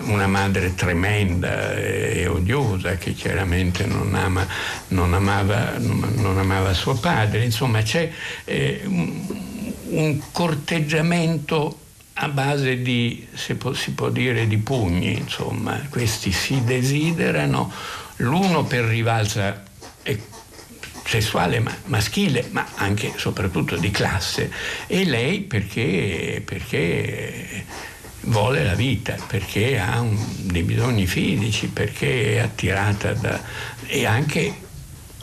una 0.07 0.27
madre 0.27 0.75
tremenda 0.75 1.75
e 1.75 2.27
odiosa 2.27 2.97
che 2.97 3.13
chiaramente 3.13 3.87
non, 3.87 4.15
ama, 4.15 4.47
non, 4.89 5.15
amava, 5.15 5.77
non 5.79 6.39
amava, 6.39 6.73
suo 6.75 6.95
padre, 6.95 7.45
insomma 7.45 7.83
c'è 7.83 8.11
eh, 8.45 8.83
un, 8.85 10.21
corteggiamento 10.31 11.79
a 12.15 12.29
base 12.29 12.83
di, 12.83 13.27
si 13.35 13.55
può, 13.55 13.73
si 13.73 13.93
può, 13.93 14.11
dire, 14.11 14.47
di 14.47 14.59
pugni, 14.59 15.17
insomma, 15.17 15.81
questi 15.89 16.33
si 16.33 16.63
desiderano, 16.63 17.73
l'uno 18.17 18.65
per 18.65 18.85
rivalsa 18.85 19.71
sessuale 21.05 21.61
ma 21.61 21.75
maschile, 21.87 22.49
ma 22.51 22.67
anche 22.77 23.13
soprattutto 23.17 23.77
di 23.77 23.91
classe, 23.91 24.51
e 24.87 25.05
lei 25.05 25.41
perché, 25.41 26.43
perché 26.45 27.65
vuole 28.23 28.65
la 28.65 28.75
vita, 28.75 29.17
perché 29.27 29.79
ha 29.79 30.01
un, 30.01 30.17
dei 30.51 30.63
bisogni 30.63 31.07
fisici, 31.07 31.69
perché 31.69 32.35
è 32.35 32.39
attirata 32.39 33.13
da... 33.15 33.41
e 33.87 34.07
anche 34.07 34.71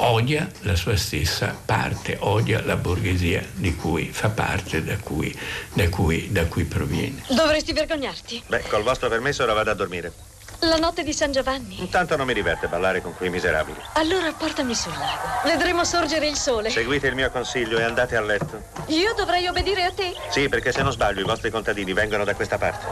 odia 0.01 0.49
la 0.61 0.75
sua 0.75 0.95
stessa 0.95 1.57
parte, 1.65 2.17
odia 2.19 2.63
la 2.63 2.75
borghesia 2.75 3.45
di 3.53 3.75
cui 3.75 4.09
fa 4.11 4.29
parte, 4.29 4.83
da 4.83 4.97
cui, 4.97 5.35
da 5.73 5.89
cui, 5.89 6.31
da 6.31 6.45
cui 6.45 6.63
proviene. 6.65 7.23
Dovresti 7.27 7.73
vergognarti. 7.73 8.43
Beh, 8.47 8.63
col 8.69 8.83
vostro 8.83 9.09
permesso 9.09 9.43
ora 9.43 9.53
vado 9.53 9.71
a 9.71 9.73
dormire. 9.73 10.28
La 10.63 10.75
notte 10.75 11.03
di 11.03 11.13
San 11.13 11.31
Giovanni. 11.31 11.79
Intanto 11.79 12.17
non 12.17 12.27
mi 12.27 12.33
diverte 12.33 12.67
ballare 12.67 13.01
con 13.01 13.15
quei 13.15 13.29
miserabili. 13.29 13.79
Allora 13.93 14.29
portami 14.33 14.75
sul 14.75 14.91
lago. 14.91 15.39
Vedremo 15.45 15.85
sorgere 15.85 16.27
il 16.27 16.35
sole. 16.35 16.69
Seguite 16.69 17.07
il 17.07 17.15
mio 17.15 17.31
consiglio 17.31 17.77
e 17.79 17.83
andate 17.83 18.17
a 18.17 18.21
letto. 18.21 18.61
Io 18.87 19.13
dovrei 19.13 19.47
obbedire 19.47 19.85
a 19.85 19.91
te? 19.93 20.13
Sì, 20.29 20.49
perché 20.49 20.73
se 20.73 20.81
non 20.81 20.91
sbaglio 20.91 21.21
i 21.21 21.23
vostri 21.23 21.49
contadini 21.49 21.93
vengono 21.93 22.25
da 22.25 22.33
questa 22.35 22.57
parte. 22.57 22.85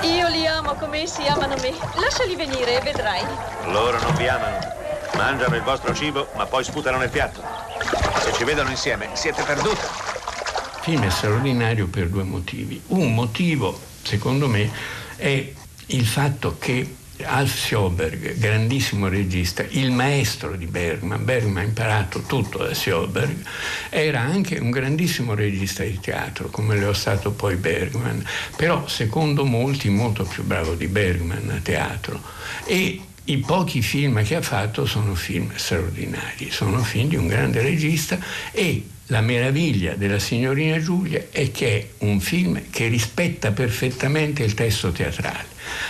Io 0.00 0.26
li 0.28 0.44
amo 0.44 0.74
come 0.74 1.02
essi 1.02 1.24
amano 1.26 1.54
me. 1.60 1.72
Lasciali 1.94 2.34
venire 2.34 2.80
e 2.80 2.82
vedrai. 2.82 3.24
Loro 3.66 4.00
non 4.00 4.16
vi 4.16 4.26
amano. 4.26 4.58
Mangiano 5.14 5.54
il 5.54 5.62
vostro 5.62 5.94
cibo, 5.94 6.28
ma 6.34 6.46
poi 6.46 6.64
sputano 6.64 6.98
nel 6.98 7.10
piatto. 7.10 7.40
Se 8.20 8.32
ci 8.32 8.42
vedono 8.42 8.70
insieme, 8.70 9.10
siete 9.12 9.44
perdute. 9.44 10.21
Il 10.84 10.88
film 10.88 11.04
è 11.04 11.10
straordinario 11.10 11.86
per 11.86 12.08
due 12.08 12.24
motivi. 12.24 12.80
Un 12.88 13.14
motivo, 13.14 13.80
secondo 14.02 14.48
me, 14.48 14.68
è 15.14 15.52
il 15.86 16.04
fatto 16.04 16.56
che 16.58 16.96
Alf 17.22 17.56
Sjoberg, 17.56 18.36
grandissimo 18.36 19.06
regista, 19.06 19.64
il 19.68 19.92
maestro 19.92 20.56
di 20.56 20.66
Bergman, 20.66 21.24
Bergman 21.24 21.58
ha 21.58 21.66
imparato 21.66 22.22
tutto 22.22 22.58
da 22.58 22.74
Sjoberg, 22.74 23.44
era 23.90 24.22
anche 24.22 24.58
un 24.58 24.70
grandissimo 24.70 25.34
regista 25.34 25.84
di 25.84 26.00
teatro, 26.00 26.48
come 26.48 26.76
lo 26.76 26.90
è 26.90 26.94
stato 26.94 27.30
poi 27.30 27.54
Bergman, 27.54 28.26
però 28.56 28.88
secondo 28.88 29.44
molti 29.44 29.88
molto 29.88 30.24
più 30.24 30.42
bravo 30.42 30.74
di 30.74 30.88
Bergman 30.88 31.48
a 31.48 31.60
teatro. 31.62 32.20
E 32.64 33.00
i 33.24 33.38
pochi 33.38 33.82
film 33.82 34.22
che 34.24 34.36
ha 34.36 34.42
fatto 34.42 34.84
sono 34.84 35.14
film 35.14 35.50
straordinari, 35.54 36.50
sono 36.50 36.82
film 36.82 37.08
di 37.08 37.16
un 37.16 37.28
grande 37.28 37.62
regista 37.62 38.18
e 38.50 38.84
la 39.06 39.20
meraviglia 39.20 39.94
della 39.94 40.18
signorina 40.18 40.80
Giulia 40.80 41.26
è 41.30 41.50
che 41.50 41.78
è 41.78 42.04
un 42.04 42.18
film 42.20 42.62
che 42.70 42.88
rispetta 42.88 43.52
perfettamente 43.52 44.42
il 44.42 44.54
testo 44.54 44.90
teatrale, 44.90 45.44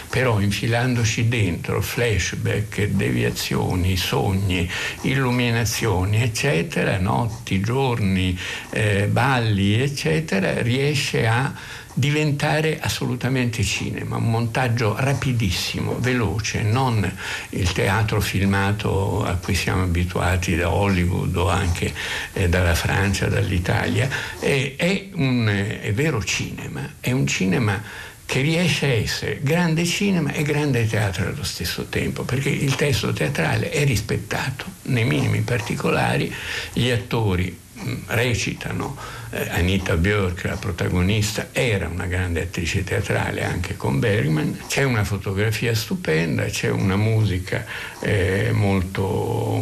però 0.08 0.40
infilandoci 0.40 1.28
dentro 1.28 1.80
flashback, 1.80 2.86
deviazioni, 2.88 3.96
sogni, 3.96 4.68
illuminazioni, 5.02 6.20
eccetera, 6.20 6.98
notti, 6.98 7.60
giorni, 7.60 8.36
eh, 8.70 9.06
balli, 9.06 9.80
eccetera, 9.80 10.60
riesce 10.60 11.26
a 11.26 11.54
diventare 11.94 12.78
assolutamente 12.80 13.62
cinema, 13.62 14.16
un 14.16 14.30
montaggio 14.30 14.96
rapidissimo, 14.98 15.98
veloce, 15.98 16.62
non 16.62 17.10
il 17.50 17.72
teatro 17.72 18.20
filmato 18.20 19.24
a 19.24 19.34
cui 19.34 19.54
siamo 19.54 19.82
abituati 19.82 20.56
da 20.56 20.70
Hollywood 20.70 21.36
o 21.36 21.48
anche 21.48 21.92
eh, 22.32 22.48
dalla 22.48 22.74
Francia, 22.74 23.28
dall'Italia, 23.28 24.08
è, 24.38 24.74
è 24.76 25.08
un 25.14 25.46
è 25.80 25.92
vero 25.92 26.22
cinema, 26.22 26.94
è 27.00 27.12
un 27.12 27.26
cinema 27.26 27.82
che 28.24 28.40
riesce 28.40 28.86
a 28.86 28.90
essere 28.90 29.40
grande 29.42 29.84
cinema 29.84 30.32
e 30.32 30.42
grande 30.42 30.86
teatro 30.86 31.26
allo 31.26 31.44
stesso 31.44 31.84
tempo, 31.84 32.22
perché 32.22 32.48
il 32.48 32.74
testo 32.76 33.12
teatrale 33.12 33.68
è 33.68 33.84
rispettato 33.84 34.64
nei 34.84 35.04
minimi 35.04 35.40
particolari, 35.42 36.32
gli 36.72 36.88
attori 36.88 37.54
mh, 37.74 37.94
recitano. 38.06 39.20
Eh, 39.34 39.48
Anita 39.48 39.96
Björk, 39.96 40.44
la 40.44 40.56
protagonista, 40.56 41.48
era 41.52 41.88
una 41.88 42.04
grande 42.04 42.42
attrice 42.42 42.84
teatrale 42.84 43.42
anche 43.42 43.78
con 43.78 43.98
Bergman. 43.98 44.58
C'è 44.68 44.82
una 44.82 45.04
fotografia 45.04 45.74
stupenda, 45.74 46.44
c'è 46.44 46.68
una 46.68 46.96
musica 46.96 47.64
eh, 48.00 48.50
molto, 48.52 49.02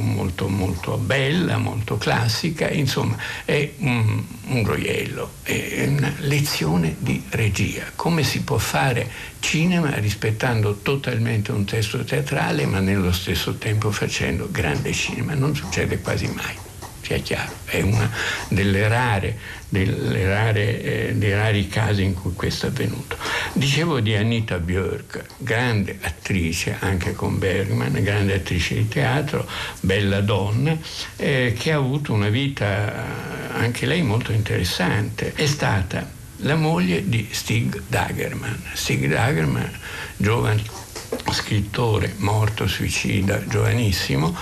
molto, 0.03 0.49
molto 0.49 0.97
bella, 0.97 1.57
molto 1.59 1.99
classica, 1.99 2.69
insomma 2.69 3.17
è 3.45 3.71
un, 3.79 4.21
un 4.49 4.65
gioiello, 4.65 5.35
è 5.45 5.85
una 5.87 6.15
lezione 6.19 6.97
di 6.99 7.23
regia. 7.29 7.85
Come 7.95 8.25
si 8.25 8.43
può 8.43 8.59
fare 8.59 9.09
cinema 9.39 9.95
rispettando 9.95 10.81
totalmente 10.83 11.53
un 11.53 11.65
testo 11.65 12.03
teatrale 12.03 12.67
ma 12.67 12.81
nello 12.81 13.13
stesso 13.13 13.55
tempo 13.55 13.93
facendo 13.93 14.49
grande 14.51 14.93
cinema? 14.93 15.35
Non 15.35 15.55
succede 15.55 16.01
quasi 16.01 16.27
mai 16.27 16.57
sia 17.11 17.19
chiaro, 17.19 17.53
è 17.65 17.81
una 17.81 18.09
delle 18.49 18.87
rare, 18.87 19.37
rare, 19.71 20.83
eh, 20.83 21.15
dei 21.15 21.33
rari 21.33 21.69
casi 21.69 22.03
in 22.03 22.15
cui 22.15 22.33
questo 22.35 22.67
è 22.67 22.69
avvenuto. 22.71 23.17
Dicevo 23.53 24.01
di 24.01 24.15
Anita 24.15 24.59
Björk, 24.59 25.25
grande 25.39 25.99
attrice 26.01 26.77
anche 26.79 27.13
con 27.13 27.39
Bergman, 27.39 28.03
grande 28.03 28.35
attrice 28.35 28.75
di 28.75 28.89
teatro, 28.89 29.47
bella 29.81 30.21
donna, 30.21 30.77
eh, 31.17 31.55
che 31.59 31.73
ha 31.73 31.77
avuto 31.77 32.13
una 32.13 32.29
vita 32.29 33.53
anche 33.53 33.87
lei 33.87 34.03
molto 34.03 34.33
interessante. 34.33 35.33
È 35.35 35.47
stata 35.47 36.19
la 36.39 36.55
moglie 36.57 37.09
di 37.09 37.29
Stig 37.31 37.83
Dagerman. 37.87 38.63
Stig 38.73 39.07
Dagerman, 39.07 39.71
giovane 40.17 40.63
scrittore 41.33 42.15
morto 42.19 42.67
suicida, 42.67 43.45
giovanissimo, 43.47 44.37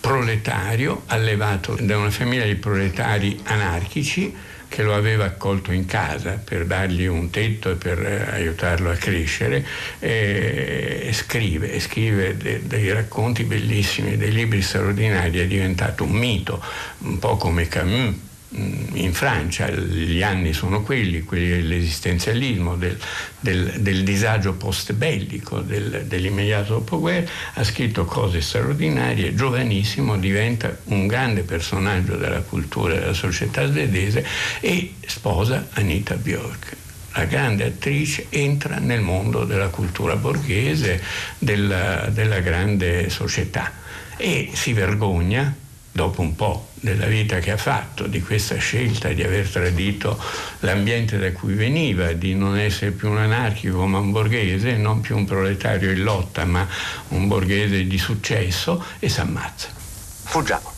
proletario, 0.00 1.02
allevato 1.06 1.76
da 1.80 1.96
una 1.98 2.10
famiglia 2.10 2.44
di 2.44 2.54
proletari 2.54 3.38
anarchici 3.44 4.34
che 4.68 4.82
lo 4.82 4.94
aveva 4.94 5.24
accolto 5.24 5.72
in 5.72 5.86
casa 5.86 6.40
per 6.42 6.66
dargli 6.66 7.06
un 7.06 7.30
tetto 7.30 7.70
e 7.70 7.74
per 7.74 7.98
eh, 8.00 8.30
aiutarlo 8.30 8.90
a 8.90 8.94
crescere, 8.94 9.64
e 9.98 11.10
scrive, 11.12 11.72
e 11.72 11.80
scrive 11.80 12.36
de, 12.36 12.66
dei 12.66 12.92
racconti 12.92 13.44
bellissimi, 13.44 14.16
dei 14.16 14.32
libri 14.32 14.62
straordinari, 14.62 15.38
è 15.38 15.46
diventato 15.46 16.04
un 16.04 16.12
mito, 16.12 16.62
un 16.98 17.18
po' 17.18 17.36
come 17.36 17.66
Camus 17.66 18.26
in 18.50 19.12
Francia 19.12 19.68
gli 19.68 20.22
anni 20.22 20.54
sono 20.54 20.82
quelli, 20.82 21.22
quelli 21.22 21.48
dell'esistenzialismo, 21.48 22.76
del, 22.76 22.98
del, 23.40 23.80
del 23.80 24.02
disagio 24.04 24.54
post-bellico, 24.54 25.60
del, 25.60 26.04
dell'immediato 26.06 26.74
dopoguerra, 26.74 27.30
ha 27.54 27.64
scritto 27.64 28.06
cose 28.06 28.40
straordinarie, 28.40 29.34
giovanissimo, 29.34 30.16
diventa 30.16 30.74
un 30.84 31.06
grande 31.06 31.42
personaggio 31.42 32.16
della 32.16 32.40
cultura 32.40 32.94
della 32.94 33.12
società 33.12 33.66
svedese 33.66 34.24
e 34.60 34.94
sposa 35.06 35.68
Anita 35.72 36.14
Björk. 36.14 36.76
La 37.12 37.24
grande 37.24 37.64
attrice 37.64 38.26
entra 38.30 38.78
nel 38.78 39.00
mondo 39.00 39.44
della 39.44 39.68
cultura 39.68 40.16
borghese, 40.16 41.02
della, 41.38 42.08
della 42.10 42.40
grande 42.40 43.10
società 43.10 43.72
e 44.16 44.50
si 44.52 44.72
vergogna 44.72 45.54
dopo 45.98 46.20
un 46.20 46.36
po' 46.36 46.68
della 46.74 47.06
vita 47.06 47.40
che 47.40 47.50
ha 47.50 47.56
fatto, 47.56 48.06
di 48.06 48.22
questa 48.22 48.56
scelta 48.58 49.08
di 49.08 49.24
aver 49.24 49.48
tradito 49.48 50.16
l'ambiente 50.60 51.18
da 51.18 51.32
cui 51.32 51.54
veniva, 51.54 52.12
di 52.12 52.36
non 52.36 52.56
essere 52.56 52.92
più 52.92 53.10
un 53.10 53.18
anarchico 53.18 53.84
ma 53.84 53.98
un 53.98 54.12
borghese, 54.12 54.76
non 54.76 55.00
più 55.00 55.16
un 55.16 55.24
proletario 55.24 55.90
in 55.90 56.04
lotta 56.04 56.44
ma 56.44 56.64
un 57.08 57.26
borghese 57.26 57.84
di 57.84 57.98
successo 57.98 58.84
e 59.00 59.08
si 59.08 59.18
ammazza. 59.18 59.70
Fuggiamo. 59.74 60.72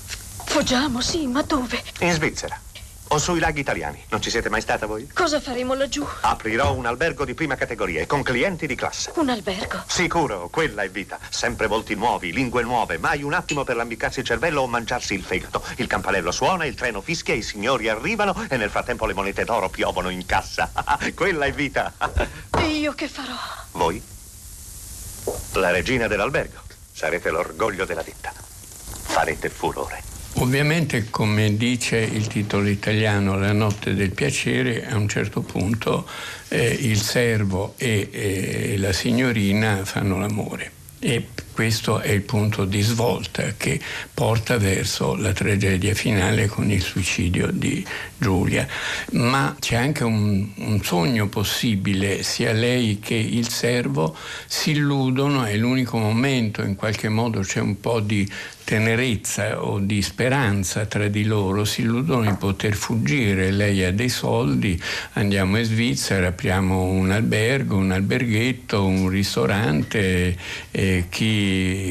Fuggiamo, 0.47 1.03
sì, 1.03 1.27
ma 1.27 1.43
dove? 1.43 1.83
In 2.01 2.13
Svizzera. 2.13 2.59
O 3.13 3.19
sui 3.19 3.41
laghi 3.41 3.59
italiani. 3.59 4.05
Non 4.11 4.23
ci 4.23 4.31
siete 4.31 4.49
mai 4.49 4.61
stata 4.61 4.87
voi? 4.87 5.09
Cosa 5.13 5.41
faremo 5.41 5.75
laggiù? 5.75 6.07
Aprirò 6.21 6.75
un 6.75 6.87
albergo 6.87 7.25
di 7.25 7.35
prima 7.35 7.57
categoria 7.57 8.01
e 8.01 8.07
con 8.07 8.23
clienti 8.23 8.69
di 8.69 8.77
classe. 8.77 9.11
Un 9.17 9.29
albergo? 9.29 9.83
Sicuro, 9.89 10.49
quella 10.49 10.83
è 10.83 10.91
vita. 10.91 11.19
Sempre 11.29 11.67
volti 11.67 11.97
nuovi, 11.97 12.33
lingue 12.33 12.63
nuove, 12.63 12.99
mai 12.99 13.25
un 13.25 13.33
attimo 13.33 13.65
per 13.65 13.75
lambicarsi 13.75 14.21
il 14.21 14.27
cervello 14.27 14.61
o 14.61 14.69
mangiarsi 14.69 15.15
il 15.15 15.25
fegato. 15.25 15.61
Il 15.77 15.89
campanello 15.89 16.31
suona, 16.31 16.67
il 16.67 16.77
treno 16.77 17.01
fischia, 17.01 17.35
i 17.35 17.43
signori 17.43 17.89
arrivano 17.89 18.47
e 18.49 18.57
nel 18.57 18.71
frattempo 18.71 19.07
le 19.07 19.15
monete 19.15 19.43
d'oro 19.45 19.69
piovono 19.69 20.09
in 20.09 20.25
cassa. 20.25 20.71
quella 21.13 21.47
è 21.47 21.53
vita. 21.53 21.93
E 22.59 22.67
io 22.67 22.93
che 22.93 23.09
farò? 23.09 23.35
Voi? 23.73 24.01
La 25.55 25.73
regina 25.73 26.07
dell'albergo. 26.07 26.61
Sarete 26.93 27.31
l'orgoglio 27.31 27.85
della 27.85 28.03
ditta. 28.03 28.33
Farete 28.33 29.49
furore. 29.51 30.20
Ovviamente, 30.35 31.07
come 31.11 31.57
dice 31.57 31.99
il 31.99 32.27
titolo 32.27 32.69
italiano 32.69 33.37
La 33.37 33.53
notte 33.53 33.95
del 33.95 34.11
piacere, 34.11 34.87
a 34.87 34.97
un 34.97 35.09
certo 35.09 35.43
punto 35.43 36.09
eh, 36.49 36.67
il 36.67 37.01
servo 37.01 37.75
e, 37.77 38.09
e 38.11 38.79
la 38.79 38.93
signorina 38.93 39.85
fanno 39.85 40.19
l'amore. 40.19 40.71
E 40.99 41.27
questo 41.53 42.01
è 42.01 42.11
il 42.11 42.23
punto 42.23 42.65
di 42.65 42.81
svolta 42.81 43.55
che 43.57 43.81
porta 44.13 44.59
verso 44.59 45.15
la 45.17 45.33
tragedia 45.33 45.95
finale 45.95 46.47
con 46.47 46.71
il 46.71 46.83
suicidio 46.83 47.51
di 47.53 47.85
Giulia. 48.17 48.67
Ma 49.13 49.57
c'è 49.59 49.77
anche 49.77 50.05
un, 50.05 50.49
un 50.57 50.83
sogno 50.83 51.29
possibile, 51.29 52.23
sia 52.23 52.53
lei 52.53 52.99
che 53.01 53.15
il 53.15 53.49
servo 53.49 54.17
si 54.47 54.73
illudono, 54.73 55.45
è 55.45 55.57
l'unico 55.57 55.99
momento, 55.99 56.63
in 56.63 56.77
qualche 56.77 57.09
modo 57.09 57.41
c'è 57.41 57.61
un 57.61 57.81
po' 57.81 58.01
di 58.01 58.29
tenerezza 58.71 59.65
o 59.65 59.81
di 59.81 60.01
speranza 60.01 60.87
tra 60.87 61.09
di 61.09 61.25
loro, 61.25 61.65
si 61.65 61.81
illudono 61.81 62.31
di 62.31 62.37
poter 62.39 62.75
fuggire. 62.75 63.51
Lei 63.51 63.83
ha 63.85 63.93
dei 63.93 64.09
soldi, 64.09 64.81
andiamo 65.15 65.59
in 65.59 65.65
Svizzera, 65.65 66.29
apriamo 66.29 66.85
un 66.85 67.11
albergo, 67.11 67.77
un 67.77 67.91
alberghetto, 67.91 68.85
un 68.85 69.09
ristorante, 69.09 70.37
e 70.71 71.07
chi 71.09 71.40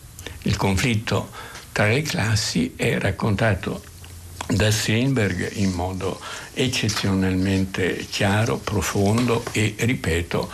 Il 0.44 0.58
conflitto 0.58 1.30
tra 1.72 1.88
le 1.88 2.02
classi 2.02 2.74
è 2.76 2.98
raccontato 2.98 3.82
da 4.48 4.70
Strindberg 4.72 5.52
in 5.56 5.72
modo 5.72 6.20
eccezionalmente 6.54 8.06
chiaro, 8.10 8.58
profondo 8.58 9.44
e, 9.52 9.76
ripeto, 9.78 10.52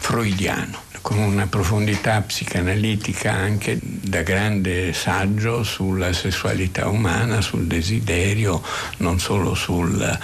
freudiano 0.00 0.88
con 1.02 1.18
una 1.18 1.46
profondità 1.46 2.20
psicanalitica 2.20 3.32
anche 3.32 3.78
da 3.80 4.22
grande 4.22 4.92
saggio 4.92 5.62
sulla 5.62 6.12
sessualità 6.12 6.88
umana, 6.88 7.40
sul 7.40 7.66
desiderio, 7.66 8.62
non 8.98 9.18
solo 9.18 9.54
sulle 9.54 10.18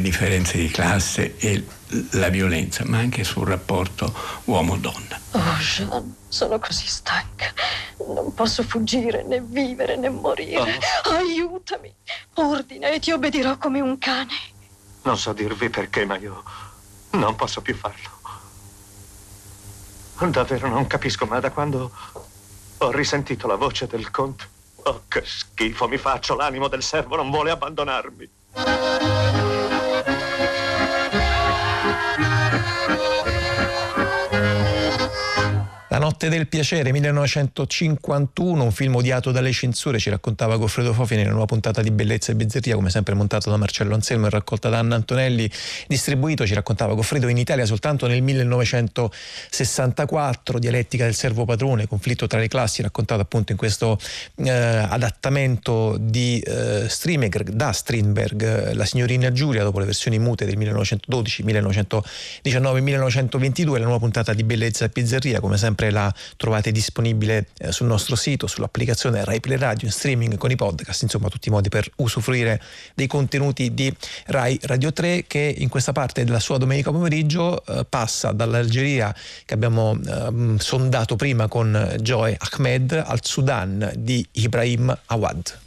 differenze 0.00 0.58
di 0.58 0.68
classe 0.68 1.36
e 1.38 1.64
la 2.12 2.28
violenza, 2.28 2.84
ma 2.86 2.98
anche 2.98 3.24
sul 3.24 3.46
rapporto 3.46 4.14
uomo-donna. 4.44 5.20
Oh, 5.32 5.56
Jean, 5.58 6.14
sono 6.28 6.58
così 6.58 6.86
stanca. 6.86 7.52
Non 8.06 8.34
posso 8.34 8.62
fuggire, 8.62 9.22
né 9.24 9.40
vivere, 9.40 9.96
né 9.96 10.08
morire. 10.10 10.78
Aiutami. 11.04 11.92
Ordina 12.34 12.88
e 12.88 12.98
ti 12.98 13.12
obbedirò 13.12 13.56
come 13.56 13.80
un 13.80 13.96
cane. 13.98 14.34
Non 15.02 15.16
so 15.16 15.32
dirvi 15.32 15.70
perché, 15.70 16.04
ma 16.04 16.16
io 16.18 16.42
non 17.12 17.34
posso 17.34 17.60
più 17.60 17.74
farlo. 17.74 18.20
Davvero 20.18 20.68
non 20.68 20.86
capisco, 20.86 21.26
ma 21.26 21.40
da 21.40 21.50
quando 21.50 21.90
ho 22.78 22.90
risentito 22.90 23.46
la 23.46 23.56
voce 23.56 23.86
del 23.86 24.10
conte, 24.10 24.48
oh 24.84 25.02
che 25.08 25.22
schifo 25.24 25.88
mi 25.88 25.98
faccio, 25.98 26.36
l'animo 26.36 26.68
del 26.68 26.82
servo 26.82 27.16
non 27.16 27.30
vuole 27.30 27.50
abbandonarmi. 27.50 28.30
La 35.92 35.98
notte 35.98 36.30
del 36.30 36.48
piacere 36.48 36.90
1951, 36.90 38.64
un 38.64 38.72
film 38.72 38.94
odiato 38.94 39.30
dalle 39.30 39.52
censure, 39.52 39.98
ci 39.98 40.08
raccontava 40.08 40.56
Goffredo 40.56 40.94
Fofi 40.94 41.16
nella 41.16 41.32
nuova 41.32 41.44
puntata 41.44 41.82
di 41.82 41.90
Bellezza 41.90 42.32
e 42.32 42.34
Bizzarria, 42.34 42.76
come 42.76 42.88
sempre 42.88 43.12
montato 43.12 43.50
da 43.50 43.58
Marcello 43.58 43.92
Anselmo 43.92 44.24
e 44.24 44.30
raccolta 44.30 44.70
da 44.70 44.78
Anna 44.78 44.94
Antonelli, 44.94 45.50
distribuito, 45.88 46.46
ci 46.46 46.54
raccontava 46.54 46.94
Goffredo 46.94 47.28
in 47.28 47.36
Italia 47.36 47.66
soltanto 47.66 48.06
nel 48.06 48.22
1964, 48.22 50.58
dialettica 50.58 51.04
del 51.04 51.14
servo 51.14 51.44
padrone, 51.44 51.86
conflitto 51.86 52.26
tra 52.26 52.38
le 52.38 52.48
classi, 52.48 52.80
raccontato 52.80 53.20
appunto 53.20 53.52
in 53.52 53.58
questo 53.58 53.98
eh, 54.36 54.48
adattamento 54.48 55.98
di 56.00 56.40
eh, 56.40 56.86
Strindberg, 56.88 57.50
da 57.50 57.70
Strindberg, 57.70 58.42
eh, 58.42 58.72
La 58.72 58.86
signorina 58.86 59.30
Giulia, 59.30 59.62
dopo 59.62 59.78
le 59.78 59.84
versioni 59.84 60.18
mute 60.18 60.46
del 60.46 60.56
1912, 60.56 61.42
1919 61.42 62.80
1922, 62.80 63.78
la 63.78 63.84
nuova 63.84 64.00
puntata 64.00 64.32
di 64.32 64.42
Bellezza 64.42 64.86
e 64.86 64.88
Pizzerria, 64.88 65.40
come 65.40 65.58
sempre 65.58 65.80
la 65.90 66.12
trovate 66.36 66.72
disponibile 66.72 67.46
eh, 67.58 67.72
sul 67.72 67.86
nostro 67.86 68.16
sito, 68.16 68.46
sull'applicazione 68.46 69.24
Rai 69.24 69.40
Play 69.40 69.58
Radio, 69.58 69.86
in 69.86 69.92
streaming 69.92 70.36
con 70.36 70.50
i 70.50 70.56
podcast, 70.56 71.02
insomma 71.02 71.28
tutti 71.28 71.48
i 71.48 71.50
modi 71.50 71.68
per 71.68 71.90
usufruire 71.96 72.60
dei 72.94 73.06
contenuti 73.06 73.74
di 73.74 73.94
Rai 74.26 74.58
Radio 74.62 74.92
3 74.92 75.24
che 75.26 75.54
in 75.58 75.68
questa 75.68 75.92
parte 75.92 76.24
della 76.24 76.40
sua 76.40 76.58
domenica 76.58 76.90
pomeriggio 76.90 77.64
eh, 77.64 77.84
passa 77.88 78.32
dall'Algeria 78.32 79.14
che 79.44 79.54
abbiamo 79.54 79.98
ehm, 80.04 80.58
sondato 80.58 81.16
prima 81.16 81.48
con 81.48 81.96
Joe 82.00 82.36
Ahmed 82.38 83.02
al 83.04 83.20
Sudan 83.22 83.92
di 83.96 84.26
Ibrahim 84.32 84.96
Awad. 85.06 85.60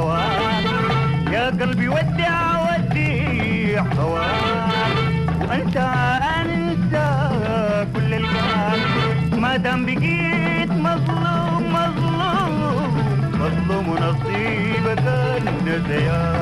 هواك 0.00 0.64
يا 1.32 1.46
قلبي 1.60 1.88
ودع 1.88 2.36
وديع 2.64 3.82
هواك 3.98 4.96
وأنت 5.40 5.76
أنسى 6.40 7.08
كل 7.94 8.14
الكلام. 8.14 8.80
ما 9.42 9.56
دام 9.56 9.86
بقيت 9.86 10.70
مظلوم 10.70 11.62
مظلوم. 11.76 12.92
مظلوم 13.40 13.88
ونصيبك 13.88 15.06
النسيان 15.38 15.90
يا 16.00 16.39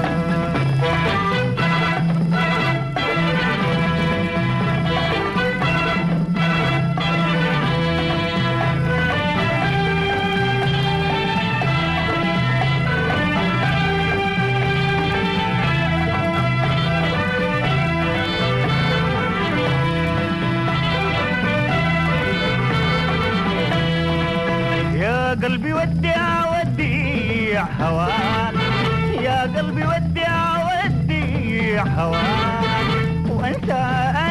هواك 31.99 33.27
وانت 33.31 33.71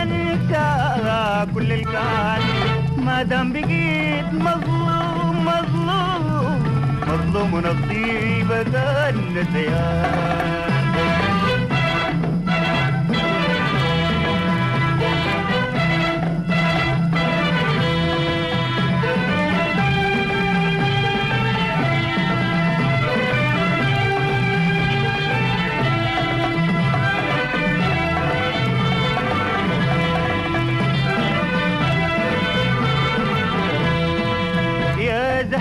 انت 0.02 0.54
كل 1.56 1.72
الكان 1.74 2.42
ما 2.98 3.24
دام 3.24 3.54
بقيت 3.54 4.34
مظلوم 4.34 5.46
مظلوم. 5.46 6.64
مظلوم 7.08 7.54
ونصيبك 7.54 8.74
النسيان. 9.10 10.77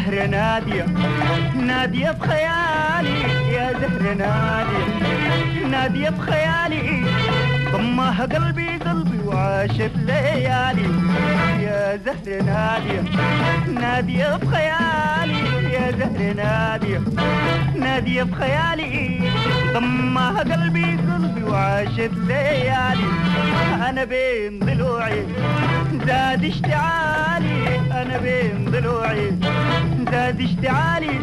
زهر 0.07 0.27
نادية. 0.27 0.87
نادية 1.57 2.11
بخيالي 2.11 3.21
يا 3.53 3.73
زهر 3.73 4.15
نادية. 4.15 5.69
نادية 5.71 6.11
بخيالي 6.11 7.05
ضمها 7.73 8.25
قلبي 8.25 8.69
قلبي 8.69 9.19
وعاشت 9.25 9.91
ليالي. 9.97 10.89
يا 11.61 11.97
زهر 12.05 12.43
نادية 12.43 13.03
نادية 13.81 14.37
بخيالي 14.37 15.73
يا 15.73 15.91
زهر 15.91 16.35
نادية 16.37 17.01
نادية 17.81 18.23
بخيالي 18.23 19.21
ضمها 19.75 20.41
قلبي 20.41 20.85
قلبي 20.85 21.43
وعاشت 21.43 22.13
ليالي. 22.29 23.09
أنا 23.89 24.05
بين 24.05 24.59
ضلوعي 24.59 25.27
زاد 26.07 26.45
اشتعالي. 26.45 27.26
أنا 28.03 28.19
بين 28.19 28.71
ضلوعي. 28.71 29.31
زاد 30.13 30.41
اشتعالي 30.41 31.19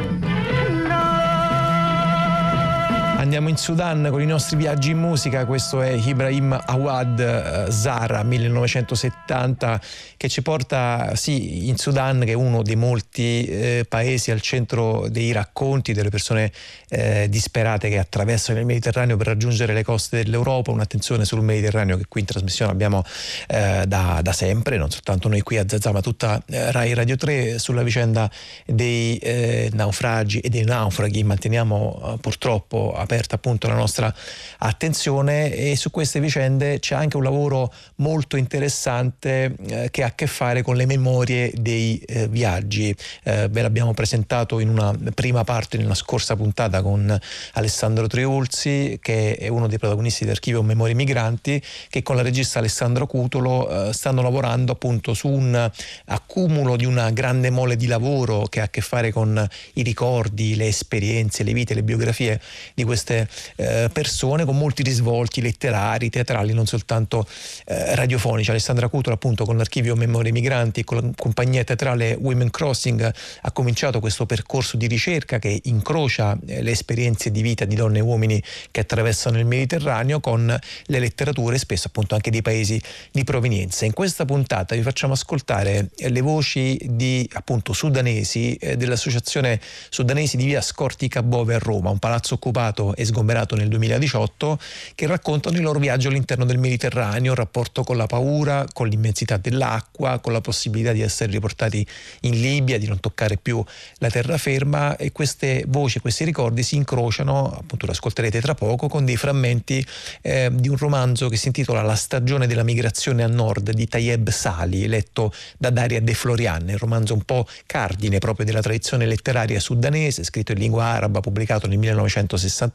Andiamo 3.34 3.52
in 3.52 3.60
Sudan 3.60 4.10
con 4.12 4.22
i 4.22 4.28
nostri 4.28 4.56
viaggi 4.58 4.92
in 4.92 5.00
musica, 5.00 5.48
questo 5.48 5.82
è 5.82 5.90
Ibrahim 5.90 6.56
Awad 6.68 7.20
eh, 7.20 7.72
Zara 7.72 8.22
1970 8.22 9.82
che 10.18 10.30
ci 10.30 10.44
porta 10.44 11.16
sì 11.16 11.68
in 11.68 11.76
Sudan 11.78 12.20
che 12.26 12.34
è 12.34 12.36
uno 12.36 12.62
dei 12.62 12.76
molti 12.76 13.44
eh, 13.46 13.86
paesi 13.90 14.30
al 14.30 14.40
centro 14.40 15.08
dei 15.10 15.32
racconti 15.32 15.94
delle 15.94 16.10
persone 16.10 16.52
eh, 16.90 17.28
disperate 17.28 17.90
che 17.90 17.98
attraversano 17.98 18.60
il 18.60 18.68
Mediterraneo 18.68 19.18
per 19.18 19.26
raggiungere 19.26 19.74
le 19.74 19.84
coste 19.84 20.24
dell'Europa, 20.24 20.70
un'attenzione 20.70 21.26
sul 21.26 21.42
Mediterraneo 21.42 21.98
che 21.98 22.06
qui 22.08 22.20
in 22.20 22.28
trasmissione 22.28 22.72
abbiamo 22.72 23.04
eh, 23.48 23.86
da, 23.88 24.20
da, 24.22 24.32
sempre, 24.32 24.78
non 24.78 24.92
soltanto 24.92 25.28
noi 25.28 25.42
qui 25.42 25.58
a 25.58 25.66
Zazà 25.68 25.92
ma 25.92 26.02
tutta 26.02 26.40
eh, 26.46 26.72
Rai 26.72 26.94
Radio 26.94 27.16
3 27.16 27.58
sulla 27.58 27.82
vicenda 27.82 28.30
dei 28.68 29.18
eh, 29.18 29.72
naufragi 29.74 30.40
e 30.40 30.50
dei 30.50 30.66
naufraghi, 30.66 31.24
manteniamo 31.24 32.20
purtroppo 32.22 32.94
aperta 33.24 33.36
appunto 33.36 33.68
la 33.68 33.76
nostra 33.76 34.14
attenzione 34.60 35.54
e 35.54 35.76
su 35.76 35.90
queste 35.90 36.20
vicende 36.20 36.80
c'è 36.80 36.96
anche 36.96 37.18
un 37.18 37.24
lavoro 37.24 37.74
molto 37.96 38.36
interessante 38.36 39.56
eh, 39.68 39.90
che 39.90 40.04
ha 40.04 40.08
a 40.08 40.16
che 40.16 40.28
fare 40.28 40.62
con 40.62 40.76
le 40.76 40.86
memorie 40.86 41.52
dei 41.56 41.98
eh, 42.00 42.28
viaggi. 42.28 42.94
Eh, 43.24 43.48
ve 43.50 43.62
l'abbiamo 43.62 43.94
presentato 43.94 44.60
in 44.60 44.70
una 44.70 44.94
prima 45.14 45.44
parte 45.44 45.78
nella 45.78 45.96
scorsa 45.96 46.36
puntata 46.36 46.82
con 46.82 47.18
Alessandro 47.54 48.08
Triulzi 48.08 49.00
che 49.02 49.36
è 49.36 49.48
uno 49.48 49.68
dei 49.68 49.78
protagonisti 49.78 50.26
dell'archivio 50.26 50.62
Memorie 50.62 50.96
Migranti 50.96 51.62
che 51.90 52.02
con 52.04 52.16
la 52.16 52.22
regista 52.22 52.60
Alessandro 52.60 53.08
Cutolo 53.08 53.90
eh, 53.90 53.94
stanno 53.94 54.22
lavorando 54.22 54.74
appunto 54.74 55.14
su 55.14 55.30
un 55.30 55.72
accumulo 56.06 56.76
di 56.76 56.86
una 56.86 57.10
grande 57.12 57.50
mole 57.50 57.76
di 57.76 57.88
lavoro 57.88 58.44
che 58.44 58.60
ha 58.60 58.64
a 58.64 58.70
che 58.70 58.82
fare 58.82 59.12
con 59.12 59.48
i 59.74 59.82
ricordi, 59.84 60.56
le 60.56 60.68
esperienze, 60.68 61.44
le 61.44 61.54
vite, 61.54 61.74
le 61.74 61.84
biografie 61.84 62.40
di 62.74 62.84
queste 62.84 63.13
eh, 63.56 63.90
persone 63.92 64.46
con 64.46 64.58
molti 64.58 64.84
risvolti 64.84 65.42
letterari, 65.42 66.10
teatrali, 66.10 66.54
non 66.54 66.66
soltanto 66.66 67.26
eh, 67.66 67.96
radiofonici. 67.96 68.50
Alessandra 68.50 68.88
Cutola 68.88 69.16
appunto 69.16 69.46
con 69.46 69.58
l'archivio 69.58 69.96
Memorie 69.96 70.32
Migranti 70.32 70.82
e 70.82 70.84
con 70.84 70.98
la 70.98 71.10
compagnia 71.16 71.64
teatrale 71.64 72.18
Women 72.20 72.50
Crossing 72.50 73.14
ha 73.42 73.52
cominciato 73.52 74.00
questo 74.00 74.26
percorso 74.26 74.78
di 74.78 74.88
ricerca 74.88 75.40
che 75.40 75.60
incrocia 75.64 76.38
eh, 76.46 76.62
le 76.62 76.72
esperienze 76.72 77.32
di 77.32 77.42
vita 77.42 77.66
di 77.66 77.76
donne 77.76 78.00
e 78.00 78.02
uomini 78.02 78.42
che 78.72 78.82
attraversano 78.82 79.38
il 79.38 79.46
Mediterraneo 79.46 80.20
con 80.20 80.46
le 80.86 81.00
letterature 81.00 81.58
spesso 81.58 81.88
appunto 81.88 82.16
anche 82.16 82.32
dei 82.32 82.42
paesi 82.42 82.82
di 83.12 83.24
provenienza. 83.24 83.86
In 83.86 83.94
questa 83.94 84.26
puntata 84.26 84.76
vi 84.76 84.82
facciamo 84.82 85.14
ascoltare 85.14 85.90
eh, 85.96 86.10
le 86.10 86.22
voci 86.22 86.80
di 86.90 87.28
appunto 87.34 87.74
sudanesi 87.74 88.56
eh, 88.56 88.78
dell'associazione 88.78 89.60
sudanesi 89.90 90.38
di 90.38 90.46
via 90.46 90.62
Scortica 90.62 91.24
Bove 91.24 91.56
a 91.56 91.60
Roma, 91.60 91.90
un 91.90 92.00
palazzo 92.00 92.36
occupato 92.36 92.93
e 92.96 93.06
sgomberato 93.06 93.56
nel 93.56 93.68
2018 93.68 94.60
che 94.96 95.08
raccontano 95.08 95.58
il 95.58 95.64
loro 95.64 95.80
viaggio 95.80 96.10
all'interno 96.10 96.46
del 96.46 96.58
Mediterraneo, 96.58 97.32
il 97.32 97.38
rapporto 97.38 97.84
con 97.84 97.98
la 97.98 98.06
paura, 98.06 98.66
con 98.72 98.88
l'immensità 98.88 99.38
dell'acqua, 99.38 100.20
con 100.20 100.34
la 100.34 100.42
possibilità 100.42 100.92
di 100.92 101.02
essere 101.02 101.32
riportati 101.32 101.86
in 102.22 102.40
Libia, 102.40 102.78
di 102.78 102.88
non 102.88 103.00
toccare 103.00 103.38
più 103.38 103.64
la 103.98 104.10
terraferma 104.10 104.96
e 104.98 105.12
queste 105.12 105.64
voci, 105.68 106.00
questi 106.00 106.24
ricordi 106.24 106.64
si 106.64 106.76
incrociano, 106.76 107.52
appunto 107.52 107.86
lo 107.86 107.92
ascolterete 107.92 108.42
tra 108.42 108.56
poco, 108.56 108.88
con 108.88 109.06
dei 109.06 109.18
frammenti 109.18 109.86
eh, 110.22 110.50
di 110.52 110.70
un 110.70 110.78
romanzo 110.78 111.30
che 111.30 111.38
si 111.38 111.48
intitola 111.48 111.82
La 111.82 111.96
stagione 111.96 112.48
della 112.48 112.64
migrazione 112.64 113.24
a 113.24 113.28
nord 113.28 113.72
di 113.72 113.88
Tayeb 113.88 114.30
Sali, 114.30 114.88
letto 114.88 115.34
da 115.58 115.70
Daria 115.70 116.02
De 116.02 116.14
Florian, 116.14 116.70
il 116.70 116.78
romanzo 116.78 117.14
un 117.14 117.24
po' 117.24 117.48
cardine 117.66 118.20
proprio 118.20 118.46
della 118.46 118.62
tradizione 118.62 119.06
letteraria 119.06 119.60
sudanese, 119.60 120.24
scritto 120.24 120.52
in 120.52 120.60
lingua 120.60 120.86
araba, 120.86 121.20
pubblicato 121.20 121.68
nel 121.68 121.78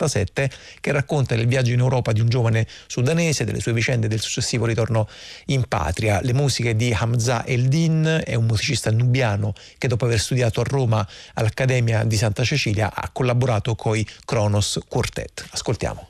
1967, 0.09 0.51
che 0.81 0.93
racconta 0.93 1.35
il 1.35 1.47
viaggio 1.47 1.73
in 1.73 1.81
Europa 1.81 2.13
di 2.13 2.21
un 2.21 2.29
giovane 2.29 2.67
sudanese, 2.87 3.45
delle 3.45 3.61
sue 3.61 3.73
vicende 3.73 4.07
e 4.07 4.09
del 4.09 4.21
successivo 4.21 4.65
ritorno 4.65 5.09
in 5.47 5.65
patria. 5.69 6.21
Le 6.23 6.33
musiche 6.33 6.75
di 6.75 6.95
Hamza 6.99 7.47
Eldin 7.47 8.23
è 8.25 8.35
un 8.35 8.47
musicista 8.47 8.91
nubiano 8.91 9.53
che 9.77 9.89
dopo 9.89 10.07
aver 10.07 10.19
studiato 10.19 10.61
a 10.61 10.65
Roma 10.67 11.07
all'Accademia 11.35 12.05
di 12.05 12.17
Santa 12.17 12.43
Cecilia 12.43 12.93
ha 12.95 13.11
collaborato 13.13 13.75
con 13.75 13.97
i 13.97 14.07
Kronos 14.25 14.81
Quartet. 14.89 15.47
Ascoltiamo. 15.51 16.09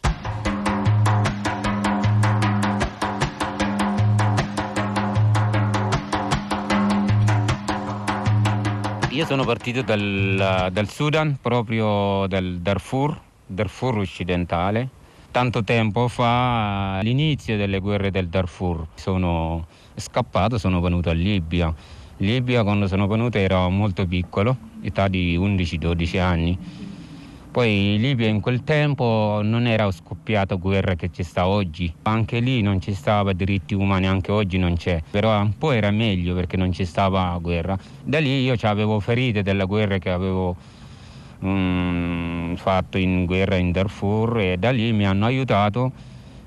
Io 9.19 9.27
sono 9.27 9.45
partito 9.45 9.83
dal, 9.83 10.69
dal 10.71 10.89
Sudan, 10.89 11.39
proprio 11.43 12.29
dal 12.29 12.59
Darfur, 12.61 13.21
Darfur 13.49 13.99
occidentale. 13.99 14.89
Tanto 15.31 15.65
tempo 15.65 16.09
fa, 16.09 16.99
all'inizio 16.99 17.57
delle 17.57 17.81
guerre 17.81 18.11
del 18.11 18.29
Darfur, 18.29 18.87
sono 18.95 19.67
scappato, 19.95 20.59
sono 20.59 20.81
venuto 20.81 21.11
a 21.11 21.13
Libia. 21.13 21.75
Libia 22.19 22.63
quando 22.63 22.87
sono 22.87 23.07
venuto 23.07 23.39
ero 23.39 23.69
molto 23.71 24.07
piccolo, 24.07 24.57
età 24.83 25.09
di 25.09 25.37
11-12 25.37 26.21
anni. 26.21 26.59
Poi 27.51 27.95
in 27.95 28.01
Libia 28.01 28.29
in 28.29 28.41
quel 28.41 28.63
tempo 28.63 29.41
non 29.43 29.67
era 29.67 29.91
scoppiata 29.91 30.55
guerra 30.57 30.95
che 30.95 31.11
ci 31.11 31.23
sta 31.23 31.47
oggi. 31.47 31.93
Anche 32.03 32.41
lì 32.41 32.61
non 32.61 32.81
ci 32.81 32.93
stava 32.93 33.33
diritti 33.33 33.75
umani, 33.75 34.07
anche 34.07 34.31
oggi 34.31 34.59
non 34.59 34.77
c'è. 34.77 35.03
Però 35.11 35.41
un 35.41 35.57
po' 35.57 35.73
era 35.73 35.91
meglio 35.91 36.35
perché 36.35 36.57
non 36.57 36.73
ci 36.73 36.85
stava 36.85 37.37
guerra. 37.41 37.77
Da 38.05 38.19
lì 38.19 38.43
io 38.43 38.55
avevo 38.63 39.01
ferite 39.01 39.43
della 39.43 39.65
guerra 39.65 39.99
che 39.99 40.11
avevo 40.11 40.57
mm, 41.45 42.55
fatto 42.55 42.99
in 42.99 43.25
guerra 43.25 43.57
in 43.57 43.73
Darfur 43.73 44.39
e 44.39 44.57
da 44.57 44.71
lì 44.71 44.93
mi 44.93 45.07
hanno 45.07 45.25
aiutato 45.25 45.93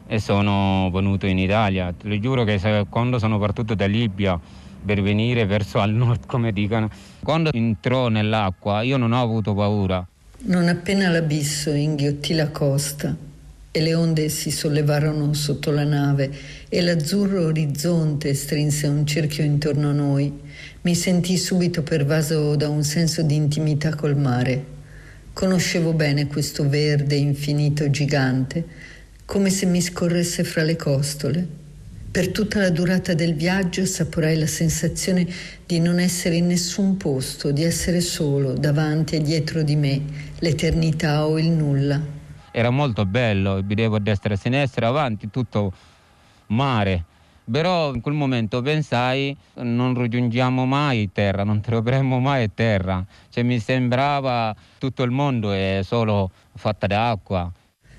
e 0.07 0.19
sono 0.19 0.89
venuto 0.91 1.25
in 1.25 1.37
Italia. 1.37 1.93
Ti 1.97 2.19
giuro 2.19 2.43
che 2.43 2.59
se, 2.59 2.85
quando 2.89 3.17
sono 3.17 3.39
partito 3.39 3.75
da 3.75 3.85
Libia 3.85 4.39
per 4.83 5.01
venire 5.01 5.45
verso 5.45 5.79
al 5.79 5.91
nord, 5.91 6.25
come 6.27 6.51
dicono, 6.51 6.89
quando 7.23 7.51
entrò 7.53 8.09
nell'acqua 8.09 8.81
io 8.81 8.97
non 8.97 9.13
ho 9.13 9.21
avuto 9.21 9.53
paura. 9.53 10.05
Non 10.43 10.67
appena 10.67 11.07
l'abisso 11.09 11.69
inghiottì 11.69 12.33
la 12.33 12.49
costa 12.49 13.15
e 13.73 13.79
le 13.79 13.93
onde 13.93 14.27
si 14.27 14.51
sollevarono 14.51 15.33
sotto 15.33 15.71
la 15.71 15.85
nave 15.85 16.29
e 16.67 16.81
l'azzurro 16.81 17.45
orizzonte 17.45 18.33
strinse 18.33 18.87
un 18.87 19.05
cerchio 19.05 19.45
intorno 19.45 19.89
a 19.89 19.93
noi, 19.93 20.31
mi 20.81 20.93
sentii 20.93 21.37
subito 21.37 21.83
pervaso 21.83 22.55
da 22.57 22.67
un 22.67 22.83
senso 22.83 23.21
di 23.21 23.35
intimità 23.35 23.95
col 23.95 24.17
mare. 24.17 24.70
Conoscevo 25.33 25.93
bene 25.93 26.27
questo 26.27 26.67
verde 26.67 27.15
infinito 27.15 27.89
gigante, 27.89 28.65
come 29.25 29.49
se 29.49 29.65
mi 29.65 29.81
scorresse 29.81 30.43
fra 30.43 30.61
le 30.63 30.75
costole. 30.75 31.47
Per 32.11 32.31
tutta 32.31 32.59
la 32.59 32.69
durata 32.69 33.13
del 33.13 33.33
viaggio 33.33 33.83
assaporai 33.83 34.37
la 34.37 34.45
sensazione 34.45 35.25
di 35.65 35.79
non 35.79 35.99
essere 35.99 36.35
in 36.35 36.47
nessun 36.47 36.97
posto, 36.97 37.51
di 37.51 37.63
essere 37.63 38.01
solo 38.01 38.51
davanti 38.53 39.15
e 39.15 39.21
dietro 39.21 39.63
di 39.63 39.77
me, 39.77 40.01
l'eternità 40.39 41.25
o 41.25 41.39
il 41.39 41.49
nulla. 41.49 42.01
Era 42.51 42.69
molto 42.69 43.05
bello, 43.05 43.61
vedevo 43.63 43.95
a 43.95 43.99
destra 43.99 44.31
e 44.31 44.33
a 44.33 44.37
sinistra, 44.37 44.87
avanti, 44.87 45.29
tutto 45.29 45.71
mare. 46.47 47.05
Però 47.49 47.93
in 47.93 48.01
quel 48.01 48.13
momento 48.13 48.61
pensai 48.61 49.35
non 49.55 49.93
raggiungiamo 49.93 50.65
mai 50.65 51.09
terra, 51.11 51.43
non 51.43 51.59
troveremo 51.61 52.19
mai 52.19 52.49
terra. 52.53 53.03
Cioè, 53.29 53.43
mi 53.43 53.59
sembrava 53.59 54.55
tutto 54.77 55.03
il 55.03 55.11
mondo 55.11 55.51
è 55.51 55.81
solo 55.83 56.31
fatta 56.55 56.87
d'acqua. 56.87 57.51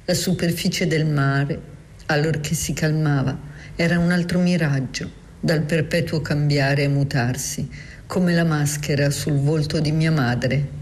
La 0.05 0.15
superficie 0.15 0.87
del 0.87 1.07
mare, 1.07 1.61
allorché 2.07 2.55
si 2.55 2.73
calmava, 2.73 3.37
era 3.77 3.99
un 3.99 4.11
altro 4.11 4.39
miraggio, 4.39 5.11
dal 5.39 5.63
perpetuo 5.63 6.21
cambiare 6.21 6.85
e 6.85 6.89
mutarsi, 6.89 7.69
come 8.07 8.35
la 8.35 8.45
maschera 8.45 9.11
sul 9.11 9.39
volto 9.39 9.81
di 9.81 9.93
mia 9.93 10.13
madre. 10.13 10.81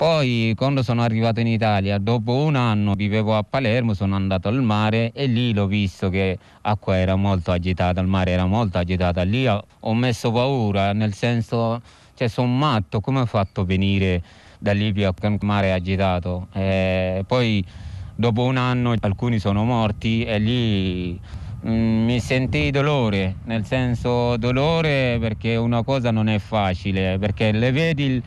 Poi 0.00 0.54
quando 0.56 0.82
sono 0.82 1.02
arrivato 1.02 1.40
in 1.40 1.46
Italia, 1.46 1.98
dopo 1.98 2.32
un 2.32 2.56
anno 2.56 2.94
vivevo 2.94 3.36
a 3.36 3.42
Palermo, 3.42 3.92
sono 3.92 4.16
andato 4.16 4.48
al 4.48 4.62
mare 4.62 5.12
e 5.12 5.26
lì 5.26 5.52
l'ho 5.52 5.66
visto 5.66 6.08
che 6.08 6.38
l'acqua 6.62 6.96
era 6.96 7.16
molto 7.16 7.50
agitata, 7.52 8.00
il 8.00 8.06
mare 8.06 8.30
era 8.30 8.46
molto 8.46 8.78
agitata. 8.78 9.20
Lì 9.24 9.46
ho 9.46 9.94
messo 9.94 10.32
paura, 10.32 10.94
nel 10.94 11.12
senso, 11.12 11.82
cioè 12.14 12.28
sono 12.28 12.46
matto, 12.46 13.02
come 13.02 13.20
ho 13.20 13.26
fatto 13.26 13.60
a 13.60 13.64
venire 13.66 14.22
da 14.58 14.72
Libia 14.72 15.12
con 15.12 15.34
il 15.34 15.38
mare 15.42 15.70
agitato? 15.70 16.46
E 16.54 17.22
poi 17.26 17.62
dopo 18.14 18.44
un 18.44 18.56
anno 18.56 18.94
alcuni 18.98 19.38
sono 19.38 19.64
morti 19.64 20.24
e 20.24 20.38
lì 20.38 21.20
Mm, 21.66 22.06
mi 22.06 22.20
sentii 22.20 22.70
dolore, 22.70 23.36
nel 23.44 23.66
senso 23.66 24.38
dolore 24.38 25.18
perché 25.20 25.56
una 25.56 25.82
cosa 25.82 26.10
non 26.10 26.26
è 26.28 26.38
facile, 26.38 27.18
perché 27.18 27.52
le 27.52 27.70
vedi 27.70 28.04
il, 28.04 28.22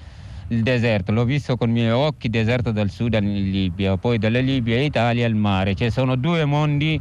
il 0.50 0.64
deserto, 0.64 1.12
l'ho 1.12 1.24
visto 1.24 1.56
con 1.56 1.70
i 1.70 1.74
miei 1.74 1.92
occhi, 1.92 2.30
deserto 2.30 2.72
del 2.72 2.90
Sudan 2.90 3.26
in 3.26 3.50
Libia, 3.50 3.98
poi 3.98 4.18
dalla 4.18 4.40
Libia 4.40 4.78
in 4.78 4.84
Italia 4.84 5.26
il 5.26 5.36
mare, 5.36 5.76
cioè 5.76 5.90
sono 5.90 6.16
due 6.16 6.46
mondi 6.46 7.00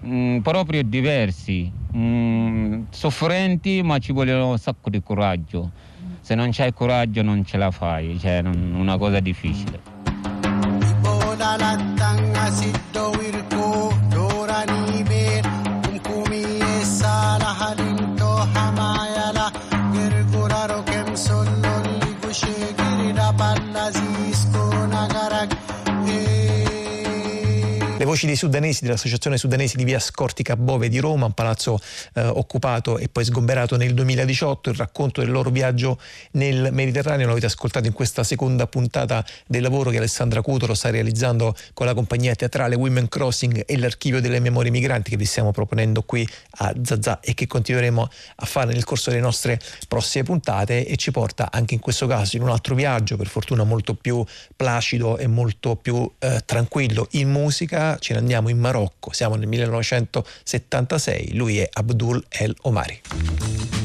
mh, 0.00 0.08
mm, 0.08 0.38
proprio 0.38 0.82
diversi, 0.82 1.70
mh, 1.92 1.98
mm, 1.98 2.82
soffrenti 2.90 3.82
ma 3.82 3.98
ci 3.98 4.12
vuole 4.12 4.32
un 4.32 4.58
sacco 4.58 4.90
di 4.90 5.02
coraggio, 5.02 5.70
se 6.20 6.34
non 6.34 6.50
c'hai 6.52 6.72
coraggio 6.72 7.22
non 7.22 7.44
ce 7.44 7.56
la 7.56 7.70
fai, 7.70 8.18
cioè 8.18 8.42
è 8.42 8.46
una 8.46 8.96
cosa 8.98 9.20
difficile. 9.20 9.80
Voci 28.08 28.24
dei 28.24 28.36
sudanesi 28.36 28.84
dell'Associazione 28.84 29.36
Sudanesi 29.36 29.76
di 29.76 29.84
Via 29.84 29.98
Scortica 29.98 30.56
Bove 30.56 30.88
di 30.88 30.98
Roma, 30.98 31.26
un 31.26 31.32
palazzo 31.32 31.78
eh, 32.14 32.24
occupato 32.24 32.96
e 32.96 33.10
poi 33.10 33.22
sgomberato 33.22 33.76
nel 33.76 33.92
2018, 33.92 34.70
il 34.70 34.76
racconto 34.76 35.20
del 35.20 35.30
loro 35.30 35.50
viaggio 35.50 35.98
nel 36.30 36.70
Mediterraneo. 36.72 37.26
Lo 37.26 37.32
avete 37.32 37.44
ascoltato 37.44 37.86
in 37.86 37.92
questa 37.92 38.24
seconda 38.24 38.66
puntata 38.66 39.22
del 39.46 39.60
lavoro 39.60 39.90
che 39.90 39.98
Alessandra 39.98 40.40
Cutolo 40.40 40.72
sta 40.72 40.88
realizzando 40.88 41.54
con 41.74 41.84
la 41.84 41.92
compagnia 41.92 42.34
teatrale 42.34 42.76
Women 42.76 43.08
Crossing 43.08 43.64
e 43.66 43.76
l'archivio 43.76 44.22
delle 44.22 44.40
memorie 44.40 44.70
migranti 44.70 45.10
che 45.10 45.18
vi 45.18 45.26
stiamo 45.26 45.50
proponendo 45.50 46.00
qui 46.00 46.26
a 46.60 46.72
Zazà 46.82 47.20
e 47.20 47.34
che 47.34 47.46
continueremo 47.46 48.08
a 48.36 48.46
fare 48.46 48.72
nel 48.72 48.84
corso 48.84 49.10
delle 49.10 49.20
nostre 49.20 49.60
prossime 49.86 50.24
puntate 50.24 50.86
e 50.86 50.96
ci 50.96 51.10
porta 51.10 51.50
anche 51.52 51.74
in 51.74 51.80
questo 51.80 52.06
caso 52.06 52.36
in 52.36 52.42
un 52.42 52.48
altro 52.48 52.74
viaggio, 52.74 53.18
per 53.18 53.26
fortuna 53.26 53.64
molto 53.64 53.92
più 53.92 54.24
placido 54.56 55.18
e 55.18 55.26
molto 55.26 55.76
più 55.76 56.10
eh, 56.20 56.40
tranquillo 56.46 57.06
in 57.10 57.28
musica 57.28 57.96
ce 57.98 58.12
ne 58.12 58.18
andiamo 58.18 58.48
in 58.48 58.58
Marocco, 58.58 59.12
siamo 59.12 59.36
nel 59.36 59.48
1976, 59.48 61.34
lui 61.34 61.58
è 61.58 61.68
Abdul 61.72 62.24
El 62.28 62.56
Omari. 62.62 63.77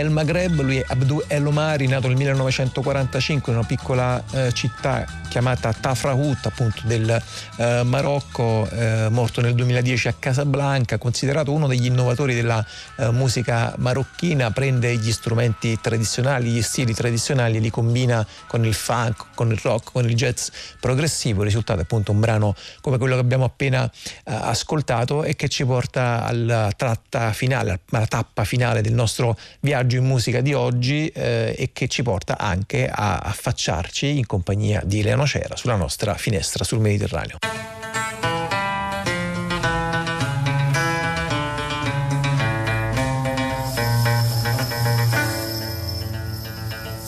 El 0.00 0.08
Maghreb, 0.08 0.58
lui 0.62 0.78
è 0.78 0.84
Abdou 0.86 1.22
El 1.26 1.46
Omari, 1.46 1.86
nato 1.86 2.08
nel 2.08 2.16
1945 2.16 3.52
in 3.52 3.58
una 3.58 3.66
piccola 3.66 4.22
eh, 4.30 4.50
città 4.52 5.04
chiamata 5.30 5.72
Tafrahut 5.72 6.44
appunto 6.46 6.82
del 6.84 7.08
eh, 7.56 7.82
Marocco, 7.84 8.68
eh, 8.68 9.06
morto 9.10 9.40
nel 9.40 9.54
2010 9.54 10.08
a 10.08 10.14
Casablanca, 10.18 10.98
considerato 10.98 11.52
uno 11.52 11.68
degli 11.68 11.86
innovatori 11.86 12.34
della 12.34 12.66
eh, 12.96 13.10
musica 13.12 13.72
marocchina, 13.78 14.50
prende 14.50 14.96
gli 14.96 15.12
strumenti 15.12 15.78
tradizionali, 15.80 16.50
gli 16.50 16.62
stili 16.62 16.94
tradizionali 16.94 17.58
e 17.58 17.60
li 17.60 17.70
combina 17.70 18.26
con 18.48 18.64
il 18.64 18.74
funk, 18.74 19.26
con 19.36 19.52
il 19.52 19.60
rock, 19.62 19.92
con 19.92 20.04
il 20.08 20.16
jazz 20.16 20.48
progressivo, 20.80 21.42
il 21.42 21.46
risultato 21.46 21.78
è 21.78 21.82
appunto 21.84 22.10
un 22.10 22.18
brano 22.18 22.56
come 22.80 22.98
quello 22.98 23.14
che 23.14 23.20
abbiamo 23.20 23.44
appena 23.44 23.84
eh, 23.84 23.90
ascoltato 24.24 25.22
e 25.22 25.36
che 25.36 25.48
ci 25.48 25.64
porta 25.64 26.24
alla 26.24 26.72
tratta 26.76 27.32
finale, 27.32 27.82
alla 27.92 28.06
tappa 28.06 28.42
finale 28.42 28.80
del 28.80 28.94
nostro 28.94 29.38
viaggio 29.60 29.96
in 29.96 30.06
musica 30.06 30.40
di 30.40 30.54
oggi 30.54 31.06
eh, 31.06 31.54
e 31.56 31.70
che 31.72 31.86
ci 31.86 32.02
porta 32.02 32.36
anche 32.36 32.88
a 32.88 33.18
affacciarci 33.18 34.18
in 34.18 34.26
compagnia 34.26 34.82
di 34.84 34.98
Elena 34.98 35.18
Cera 35.26 35.56
sulla 35.56 35.76
nostra 35.76 36.14
finestra 36.14 36.64
sul 36.64 36.80
Mediterraneo. 36.80 37.38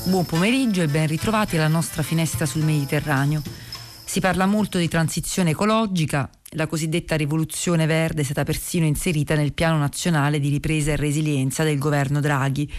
Buon 0.04 0.26
pomeriggio 0.26 0.82
e 0.82 0.88
ben 0.88 1.06
ritrovati 1.06 1.56
alla 1.56 1.68
nostra 1.68 2.02
finestra 2.02 2.44
sul 2.44 2.62
Mediterraneo. 2.62 3.40
Si 4.04 4.20
parla 4.20 4.46
molto 4.46 4.76
di 4.76 4.88
transizione 4.88 5.50
ecologica, 5.50 6.28
la 6.54 6.66
cosiddetta 6.66 7.16
rivoluzione 7.16 7.86
verde 7.86 8.20
è 8.20 8.24
stata 8.24 8.44
persino 8.44 8.84
inserita 8.84 9.34
nel 9.34 9.54
piano 9.54 9.78
nazionale 9.78 10.38
di 10.38 10.50
ripresa 10.50 10.92
e 10.92 10.96
resilienza 10.96 11.64
del 11.64 11.78
governo 11.78 12.20
Draghi. 12.20 12.70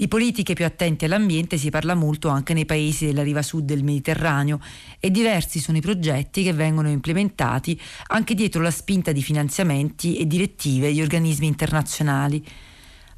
Di 0.00 0.08
politiche 0.08 0.54
più 0.54 0.64
attente 0.64 1.04
all'ambiente 1.04 1.58
si 1.58 1.68
parla 1.68 1.92
molto 1.92 2.30
anche 2.30 2.54
nei 2.54 2.64
paesi 2.64 3.04
della 3.04 3.22
riva 3.22 3.42
sud 3.42 3.66
del 3.66 3.84
Mediterraneo 3.84 4.58
e 4.98 5.10
diversi 5.10 5.58
sono 5.58 5.76
i 5.76 5.82
progetti 5.82 6.42
che 6.42 6.54
vengono 6.54 6.88
implementati 6.88 7.78
anche 8.06 8.34
dietro 8.34 8.62
la 8.62 8.70
spinta 8.70 9.12
di 9.12 9.20
finanziamenti 9.20 10.16
e 10.16 10.26
direttive 10.26 10.90
di 10.90 11.02
organismi 11.02 11.46
internazionali. 11.46 12.42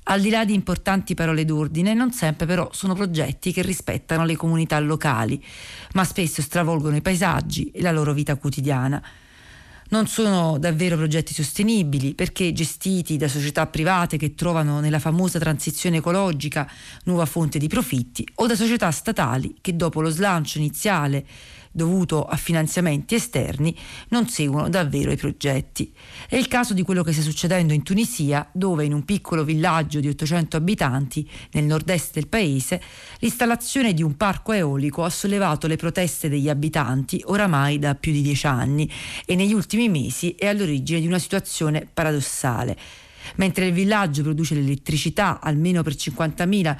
Al 0.02 0.20
di 0.20 0.30
là 0.30 0.44
di 0.44 0.54
importanti 0.54 1.14
parole 1.14 1.44
d'ordine, 1.44 1.94
non 1.94 2.10
sempre 2.10 2.46
però 2.46 2.68
sono 2.72 2.94
progetti 2.94 3.52
che 3.52 3.62
rispettano 3.62 4.24
le 4.24 4.34
comunità 4.34 4.80
locali, 4.80 5.40
ma 5.92 6.02
spesso 6.02 6.42
stravolgono 6.42 6.96
i 6.96 7.00
paesaggi 7.00 7.70
e 7.70 7.80
la 7.80 7.92
loro 7.92 8.12
vita 8.12 8.34
quotidiana. 8.34 9.00
Non 9.92 10.06
sono 10.06 10.56
davvero 10.58 10.96
progetti 10.96 11.34
sostenibili 11.34 12.14
perché 12.14 12.54
gestiti 12.54 13.18
da 13.18 13.28
società 13.28 13.66
private 13.66 14.16
che 14.16 14.34
trovano 14.34 14.80
nella 14.80 14.98
famosa 14.98 15.38
transizione 15.38 15.98
ecologica 15.98 16.66
nuova 17.04 17.26
fonte 17.26 17.58
di 17.58 17.68
profitti 17.68 18.26
o 18.36 18.46
da 18.46 18.54
società 18.54 18.90
statali 18.90 19.56
che 19.60 19.76
dopo 19.76 20.00
lo 20.00 20.08
slancio 20.08 20.56
iniziale 20.56 21.26
dovuto 21.72 22.24
a 22.24 22.36
finanziamenti 22.36 23.14
esterni, 23.14 23.76
non 24.08 24.28
seguono 24.28 24.68
davvero 24.68 25.10
i 25.10 25.16
progetti. 25.16 25.92
È 26.28 26.36
il 26.36 26.46
caso 26.46 26.74
di 26.74 26.82
quello 26.82 27.02
che 27.02 27.12
sta 27.12 27.22
succedendo 27.22 27.72
in 27.72 27.82
Tunisia, 27.82 28.48
dove 28.52 28.84
in 28.84 28.92
un 28.92 29.04
piccolo 29.04 29.42
villaggio 29.42 29.98
di 29.98 30.08
800 30.08 30.56
abitanti 30.56 31.28
nel 31.52 31.64
nord-est 31.64 32.12
del 32.12 32.28
paese, 32.28 32.80
l'installazione 33.18 33.94
di 33.94 34.02
un 34.02 34.16
parco 34.16 34.52
eolico 34.52 35.02
ha 35.02 35.10
sollevato 35.10 35.66
le 35.66 35.76
proteste 35.76 36.28
degli 36.28 36.48
abitanti 36.48 37.22
oramai 37.26 37.78
da 37.78 37.94
più 37.94 38.12
di 38.12 38.22
dieci 38.22 38.46
anni 38.46 38.90
e 39.24 39.34
negli 39.34 39.52
ultimi 39.52 39.88
mesi 39.88 40.34
è 40.38 40.46
all'origine 40.46 41.00
di 41.00 41.06
una 41.06 41.18
situazione 41.18 41.88
paradossale. 41.92 42.76
Mentre 43.36 43.66
il 43.66 43.72
villaggio 43.72 44.22
produce 44.22 44.54
l'elettricità 44.54 45.40
almeno 45.40 45.82
per 45.82 45.94
50.000 45.94 46.76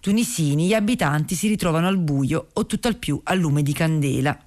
tunisini, 0.00 0.66
gli 0.66 0.74
abitanti 0.74 1.34
si 1.34 1.48
ritrovano 1.48 1.88
al 1.88 1.98
buio 1.98 2.48
o 2.52 2.66
tutt'al 2.66 2.96
più 2.96 3.20
al 3.24 3.38
lume 3.38 3.62
di 3.62 3.72
candela. 3.72 4.38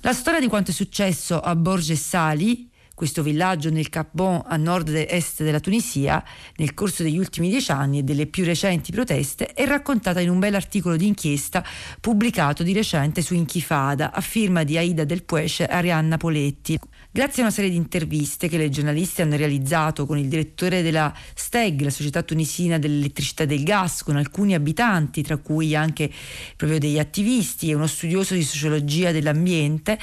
La 0.00 0.12
storia 0.14 0.40
di 0.40 0.46
quanto 0.46 0.70
è 0.70 0.74
successo 0.74 1.40
a 1.40 1.54
Borges 1.54 2.00
Sali, 2.00 2.69
questo 3.00 3.22
villaggio 3.22 3.70
nel 3.70 3.88
Cap 3.88 4.08
Bon 4.10 4.42
a 4.44 4.58
nord-est 4.58 5.42
della 5.42 5.58
Tunisia, 5.58 6.22
nel 6.56 6.74
corso 6.74 7.02
degli 7.02 7.16
ultimi 7.16 7.48
dieci 7.48 7.70
anni 7.70 8.00
e 8.00 8.02
delle 8.02 8.26
più 8.26 8.44
recenti 8.44 8.92
proteste, 8.92 9.54
è 9.54 9.64
raccontata 9.64 10.20
in 10.20 10.28
un 10.28 10.38
bel 10.38 10.54
articolo 10.54 10.96
di 10.96 11.06
inchiesta 11.06 11.64
pubblicato 11.98 12.62
di 12.62 12.74
recente 12.74 13.22
su 13.22 13.32
Inchifada, 13.32 14.12
a 14.12 14.20
firma 14.20 14.64
di 14.64 14.76
Aida 14.76 15.04
Del 15.04 15.24
Puech 15.24 15.60
e 15.60 15.68
Arianna 15.70 16.18
Poletti. 16.18 16.78
Grazie 17.10 17.40
a 17.40 17.46
una 17.46 17.54
serie 17.54 17.70
di 17.70 17.76
interviste 17.76 18.48
che 18.48 18.58
le 18.58 18.68
giornaliste 18.68 19.22
hanno 19.22 19.36
realizzato 19.36 20.04
con 20.04 20.18
il 20.18 20.28
direttore 20.28 20.82
della 20.82 21.10
STEG, 21.34 21.80
la 21.80 21.90
società 21.90 22.22
tunisina 22.22 22.78
dell'elettricità 22.78 23.44
e 23.44 23.46
del 23.46 23.64
gas, 23.64 24.02
con 24.02 24.16
alcuni 24.16 24.52
abitanti, 24.52 25.22
tra 25.22 25.38
cui 25.38 25.74
anche 25.74 26.10
proprio 26.54 26.78
degli 26.78 26.98
attivisti 26.98 27.70
e 27.70 27.74
uno 27.74 27.86
studioso 27.86 28.34
di 28.34 28.42
sociologia 28.42 29.10
dell'ambiente, 29.10 29.98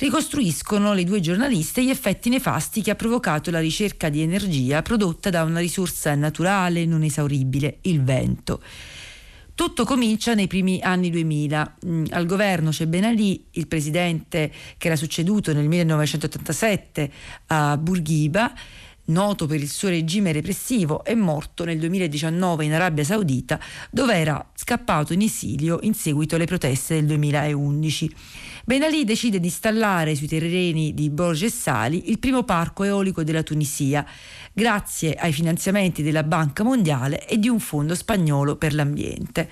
ricostruiscono 0.00 0.94
le 0.94 1.04
due 1.04 1.20
giornaliste 1.20 1.84
gli 1.84 1.90
effetti 1.90 2.30
nefasti 2.30 2.80
che 2.80 2.90
ha 2.90 2.94
provocato 2.94 3.50
la 3.50 3.60
ricerca 3.60 4.08
di 4.08 4.22
energia 4.22 4.80
prodotta 4.80 5.28
da 5.28 5.42
una 5.42 5.60
risorsa 5.60 6.14
naturale 6.14 6.86
non 6.86 7.02
esauribile, 7.02 7.78
il 7.82 8.02
vento. 8.02 8.62
Tutto 9.54 9.84
comincia 9.84 10.32
nei 10.32 10.46
primi 10.46 10.80
anni 10.80 11.10
2000. 11.10 11.76
Mm, 11.84 12.04
al 12.12 12.24
governo 12.24 12.70
c'è 12.70 12.86
Ben 12.86 13.04
Ali, 13.04 13.44
il 13.52 13.66
presidente 13.66 14.50
che 14.78 14.86
era 14.86 14.96
succeduto 14.96 15.52
nel 15.52 15.68
1987 15.68 17.12
a 17.48 17.76
Bourguiba, 17.76 18.54
noto 19.06 19.44
per 19.44 19.60
il 19.60 19.68
suo 19.68 19.90
regime 19.90 20.32
repressivo, 20.32 21.04
è 21.04 21.14
morto 21.14 21.64
nel 21.64 21.78
2019 21.78 22.64
in 22.64 22.72
Arabia 22.72 23.04
Saudita, 23.04 23.60
dove 23.90 24.14
era 24.14 24.50
scappato 24.54 25.12
in 25.12 25.20
esilio 25.20 25.78
in 25.82 25.92
seguito 25.92 26.36
alle 26.36 26.46
proteste 26.46 26.94
del 26.94 27.04
2011. 27.04 28.14
Ben 28.70 28.84
Ali 28.84 29.02
decide 29.02 29.40
di 29.40 29.48
installare 29.48 30.14
sui 30.14 30.28
terreni 30.28 30.94
di 30.94 31.10
Borges 31.10 31.52
Sali 31.52 32.08
il 32.08 32.20
primo 32.20 32.44
parco 32.44 32.84
eolico 32.84 33.24
della 33.24 33.42
Tunisia, 33.42 34.06
grazie 34.52 35.14
ai 35.14 35.32
finanziamenti 35.32 36.04
della 36.04 36.22
Banca 36.22 36.62
Mondiale 36.62 37.26
e 37.26 37.36
di 37.36 37.48
un 37.48 37.58
fondo 37.58 37.96
spagnolo 37.96 38.54
per 38.54 38.72
l'ambiente. 38.72 39.50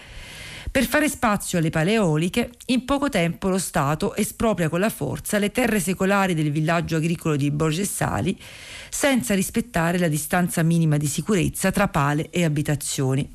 Per 0.70 0.86
fare 0.86 1.08
spazio 1.08 1.58
alle 1.58 1.70
pale 1.70 1.94
eoliche, 1.94 2.52
in 2.66 2.84
poco 2.84 3.08
tempo 3.08 3.48
lo 3.48 3.58
Stato 3.58 4.14
espropria 4.14 4.68
con 4.68 4.78
la 4.78 4.88
forza 4.88 5.38
le 5.38 5.50
terre 5.50 5.80
secolari 5.80 6.34
del 6.34 6.52
villaggio 6.52 6.94
agricolo 6.94 7.34
di 7.34 7.50
Borges 7.50 7.92
Sali, 7.92 8.40
senza 8.88 9.34
rispettare 9.34 9.98
la 9.98 10.06
distanza 10.06 10.62
minima 10.62 10.96
di 10.96 11.08
sicurezza 11.08 11.72
tra 11.72 11.88
pale 11.88 12.30
e 12.30 12.44
abitazioni. 12.44 13.28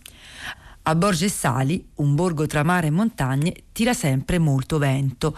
A 0.84 0.96
Borges 0.96 1.38
Sali, 1.38 1.86
un 1.96 2.16
borgo 2.16 2.48
tra 2.48 2.64
mare 2.64 2.88
e 2.88 2.92
montagne, 2.92 3.54
tira 3.74 3.94
sempre 3.94 4.40
molto 4.40 4.78
vento. 4.78 5.38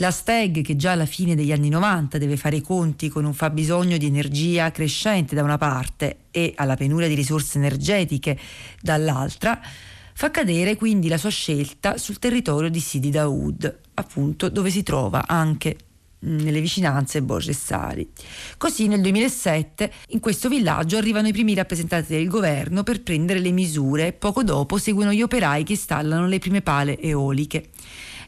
La 0.00 0.10
Steg, 0.10 0.62
che 0.62 0.76
già 0.76 0.92
alla 0.92 1.04
fine 1.04 1.34
degli 1.34 1.52
anni 1.52 1.68
90 1.68 2.16
deve 2.16 2.38
fare 2.38 2.56
i 2.56 2.62
conti 2.62 3.10
con 3.10 3.26
un 3.26 3.34
fabbisogno 3.34 3.98
di 3.98 4.06
energia 4.06 4.70
crescente 4.70 5.34
da 5.34 5.42
una 5.42 5.58
parte 5.58 6.20
e 6.30 6.54
alla 6.56 6.74
penuria 6.74 7.06
di 7.06 7.12
risorse 7.12 7.58
energetiche 7.58 8.38
dall'altra, 8.80 9.60
fa 10.14 10.30
cadere 10.30 10.76
quindi 10.76 11.08
la 11.08 11.18
sua 11.18 11.28
scelta 11.28 11.98
sul 11.98 12.18
territorio 12.18 12.70
di 12.70 12.80
Sidi 12.80 13.10
Daoud, 13.10 13.78
appunto 13.92 14.48
dove 14.48 14.70
si 14.70 14.82
trova 14.82 15.26
anche 15.26 15.76
nelle 16.20 16.62
vicinanze 16.62 17.20
Borges 17.20 17.62
Sali. 17.62 18.08
Così 18.56 18.88
nel 18.88 19.02
2007 19.02 19.92
in 20.08 20.20
questo 20.20 20.48
villaggio 20.48 20.96
arrivano 20.96 21.28
i 21.28 21.32
primi 21.32 21.52
rappresentanti 21.52 22.14
del 22.14 22.26
governo 22.26 22.84
per 22.84 23.02
prendere 23.02 23.38
le 23.38 23.50
misure 23.50 24.06
e 24.06 24.12
poco 24.14 24.42
dopo 24.44 24.78
seguono 24.78 25.12
gli 25.12 25.20
operai 25.20 25.62
che 25.62 25.72
installano 25.72 26.26
le 26.26 26.38
prime 26.38 26.62
pale 26.62 26.98
eoliche 26.98 27.68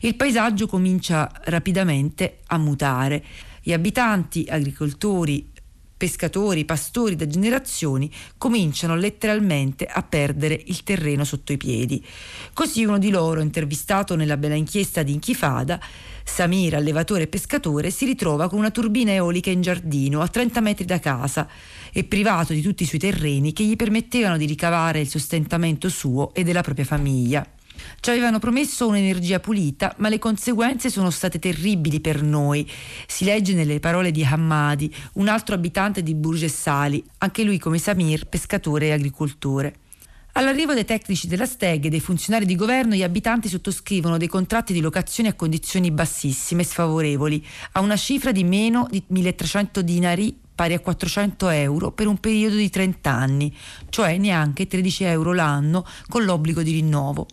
il 0.04 0.16
paesaggio 0.16 0.66
comincia 0.66 1.30
rapidamente 1.44 2.40
a 2.46 2.58
mutare. 2.58 3.24
Gli 3.62 3.72
abitanti, 3.72 4.46
agricoltori, 4.48 5.50
pescatori, 5.96 6.64
pastori 6.64 7.14
da 7.14 7.28
generazioni 7.28 8.10
cominciano 8.36 8.96
letteralmente 8.96 9.86
a 9.86 10.02
perdere 10.02 10.60
il 10.66 10.82
terreno 10.82 11.22
sotto 11.22 11.52
i 11.52 11.56
piedi. 11.56 12.04
Così 12.52 12.84
uno 12.84 12.98
di 12.98 13.10
loro, 13.10 13.40
intervistato 13.40 14.16
nella 14.16 14.36
bella 14.36 14.56
inchiesta 14.56 15.04
di 15.04 15.12
Inchifada, 15.12 15.80
Samir, 16.24 16.74
allevatore 16.74 17.22
e 17.22 17.28
pescatore, 17.28 17.92
si 17.92 18.04
ritrova 18.04 18.48
con 18.48 18.58
una 18.58 18.72
turbina 18.72 19.12
eolica 19.12 19.50
in 19.50 19.60
giardino 19.60 20.20
a 20.20 20.26
30 20.26 20.60
metri 20.60 20.84
da 20.84 20.98
casa 20.98 21.48
e 21.92 22.02
privato 22.02 22.52
di 22.52 22.62
tutti 22.62 22.82
i 22.82 22.86
suoi 22.86 22.98
terreni 22.98 23.52
che 23.52 23.62
gli 23.62 23.76
permettevano 23.76 24.36
di 24.36 24.46
ricavare 24.46 24.98
il 24.98 25.08
sostentamento 25.08 25.88
suo 25.88 26.34
e 26.34 26.42
della 26.42 26.62
propria 26.62 26.86
famiglia. 26.86 27.46
Ci 28.00 28.10
avevano 28.10 28.38
promesso 28.38 28.86
un'energia 28.86 29.40
pulita, 29.40 29.94
ma 29.98 30.08
le 30.08 30.18
conseguenze 30.18 30.90
sono 30.90 31.10
state 31.10 31.38
terribili 31.38 32.00
per 32.00 32.22
noi. 32.22 32.68
Si 33.06 33.24
legge 33.24 33.54
nelle 33.54 33.80
parole 33.80 34.10
di 34.10 34.24
Hammadi, 34.24 34.94
un 35.14 35.28
altro 35.28 35.54
abitante 35.54 36.02
di 36.02 36.14
Burges 36.14 36.54
Sali, 36.54 37.02
anche 37.18 37.42
lui 37.44 37.58
come 37.58 37.78
Samir, 37.78 38.26
pescatore 38.26 38.86
e 38.86 38.92
agricoltore. 38.92 39.74
All'arrivo 40.34 40.72
dei 40.72 40.86
tecnici 40.86 41.26
della 41.26 41.44
Steg 41.44 41.84
e 41.84 41.88
dei 41.90 42.00
funzionari 42.00 42.46
di 42.46 42.56
governo, 42.56 42.94
gli 42.94 43.02
abitanti 43.02 43.48
sottoscrivono 43.48 44.16
dei 44.16 44.28
contratti 44.28 44.72
di 44.72 44.80
locazione 44.80 45.28
a 45.28 45.34
condizioni 45.34 45.90
bassissime 45.90 46.62
e 46.62 46.64
sfavorevoli, 46.64 47.44
a 47.72 47.80
una 47.80 47.96
cifra 47.96 48.32
di 48.32 48.42
meno 48.42 48.86
di 48.90 49.02
1300 49.06 49.82
dinari 49.82 50.34
pari 50.54 50.72
a 50.72 50.80
400 50.80 51.48
euro 51.50 51.92
per 51.92 52.06
un 52.06 52.18
periodo 52.18 52.56
di 52.56 52.70
30 52.70 53.10
anni, 53.10 53.54
cioè 53.90 54.16
neanche 54.16 54.66
13 54.66 55.04
euro 55.04 55.34
l'anno 55.34 55.84
con 56.08 56.24
l'obbligo 56.24 56.62
di 56.62 56.72
rinnovo. 56.72 57.26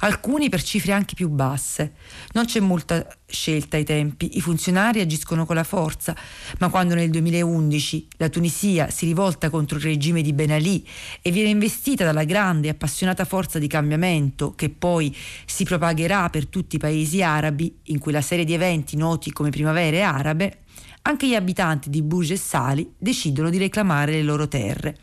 Alcuni 0.00 0.48
per 0.48 0.62
cifre 0.62 0.92
anche 0.92 1.14
più 1.14 1.28
basse. 1.28 1.94
Non 2.32 2.44
c'è 2.44 2.60
molta 2.60 3.06
scelta 3.26 3.76
ai 3.76 3.84
tempi, 3.84 4.36
i 4.36 4.40
funzionari 4.40 5.00
agiscono 5.00 5.46
con 5.46 5.54
la 5.54 5.64
forza, 5.64 6.14
ma 6.58 6.68
quando 6.68 6.94
nel 6.94 7.10
2011 7.10 8.08
la 8.16 8.28
Tunisia 8.28 8.90
si 8.90 9.06
rivolta 9.06 9.50
contro 9.50 9.78
il 9.78 9.84
regime 9.84 10.22
di 10.22 10.32
Ben 10.32 10.50
Ali 10.50 10.86
e 11.22 11.30
viene 11.30 11.50
investita 11.50 12.04
dalla 12.04 12.24
grande 12.24 12.68
e 12.68 12.70
appassionata 12.70 13.24
forza 13.24 13.58
di 13.58 13.66
cambiamento 13.66 14.54
che 14.54 14.68
poi 14.68 15.14
si 15.46 15.64
propagherà 15.64 16.28
per 16.30 16.46
tutti 16.46 16.76
i 16.76 16.78
paesi 16.78 17.22
arabi, 17.22 17.78
in 17.84 17.98
quella 17.98 18.20
serie 18.20 18.44
di 18.44 18.54
eventi 18.54 18.96
noti 18.96 19.32
come 19.32 19.50
primavere 19.50 20.02
arabe, 20.02 20.60
anche 21.02 21.26
gli 21.26 21.34
abitanti 21.34 21.88
di 21.88 22.02
Burj 22.02 22.32
e 22.32 22.36
Sali 22.36 22.92
decidono 22.98 23.50
di 23.50 23.58
reclamare 23.58 24.12
le 24.12 24.22
loro 24.22 24.48
terre. 24.48 24.96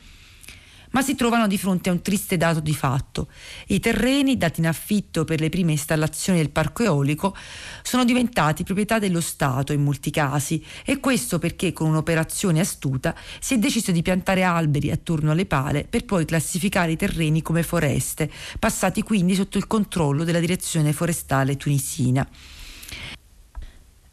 Ma 0.98 1.03
si 1.03 1.14
trovano 1.14 1.45
di 1.45 1.60
fronte 1.60 1.90
a 1.90 1.91
un 1.91 2.02
triste 2.02 2.38
dato 2.38 2.60
di 2.60 2.74
fatto. 2.74 3.28
I 3.68 3.80
terreni 3.80 4.36
dati 4.36 4.61
in 4.61 4.65
affitto 4.65 5.26
per 5.26 5.40
le 5.40 5.49
prime 5.49 5.74
installazioni 5.74 6.40
del 6.40 6.49
parco 6.49 6.82
eolico 6.82 7.36
sono 7.84 8.03
diventati 8.03 8.64
proprietà 8.64 8.98
dello 8.98 9.22
Stato 9.22 9.74
in 9.74 9.84
molti 9.84 10.10
casi 10.10 10.65
e 10.84 10.99
questo 10.99 11.38
perché 11.38 11.72
con 11.72 11.90
un'operazione 11.90 12.60
astuta 12.60 13.14
si 13.40 13.53
è 13.53 13.57
deciso 13.60 13.91
di 13.91 14.02
piantare 14.02 14.41
alberi 14.41 14.90
attorno 14.90 15.30
alle 15.30 15.45
pale 15.45 15.84
per 15.84 16.03
poi 16.03 16.26
classificare 16.26 16.94
i 16.94 16.98
terreni 16.98 17.44
come 17.44 17.61
foreste, 17.61 18.32
passati 18.57 19.03
quindi 19.03 19.36
sotto 19.36 19.60
il 19.60 19.68
controllo 19.68 20.24
della 20.24 20.40
direzione 20.40 20.94
forestale 20.94 21.57
tunisina. 21.57 22.28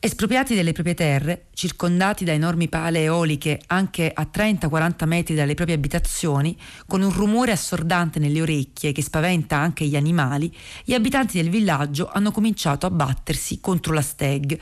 Espropriati 0.05 0.55
delle 0.55 0.73
proprie 0.73 0.93
terre, 0.93 1.47
circondati 1.55 2.27
da 2.27 2.33
enormi 2.33 2.69
pale 2.69 3.05
eoliche 3.05 3.59
anche 3.69 4.13
a 4.15 4.29
30-40 4.31 5.07
metri 5.07 5.35
dalle 5.35 5.55
proprie 5.55 5.77
abitazioni, 5.77 6.55
con 6.87 7.01
un 7.01 7.11
rumore 7.11 7.53
assordante 7.53 8.19
nelle 8.19 8.43
orecchie 8.43 8.93
che 8.93 9.01
spaventa 9.01 9.57
anche 9.57 9.87
gli 9.87 9.97
animali, 9.97 10.55
gli 10.85 10.93
abitanti 10.93 11.41
del 11.41 11.49
villaggio 11.49 12.11
hanno 12.13 12.33
cominciato 12.33 12.85
a 12.85 12.91
battersi 12.91 13.61
contro 13.61 13.95
la 13.95 14.03
steg. 14.03 14.61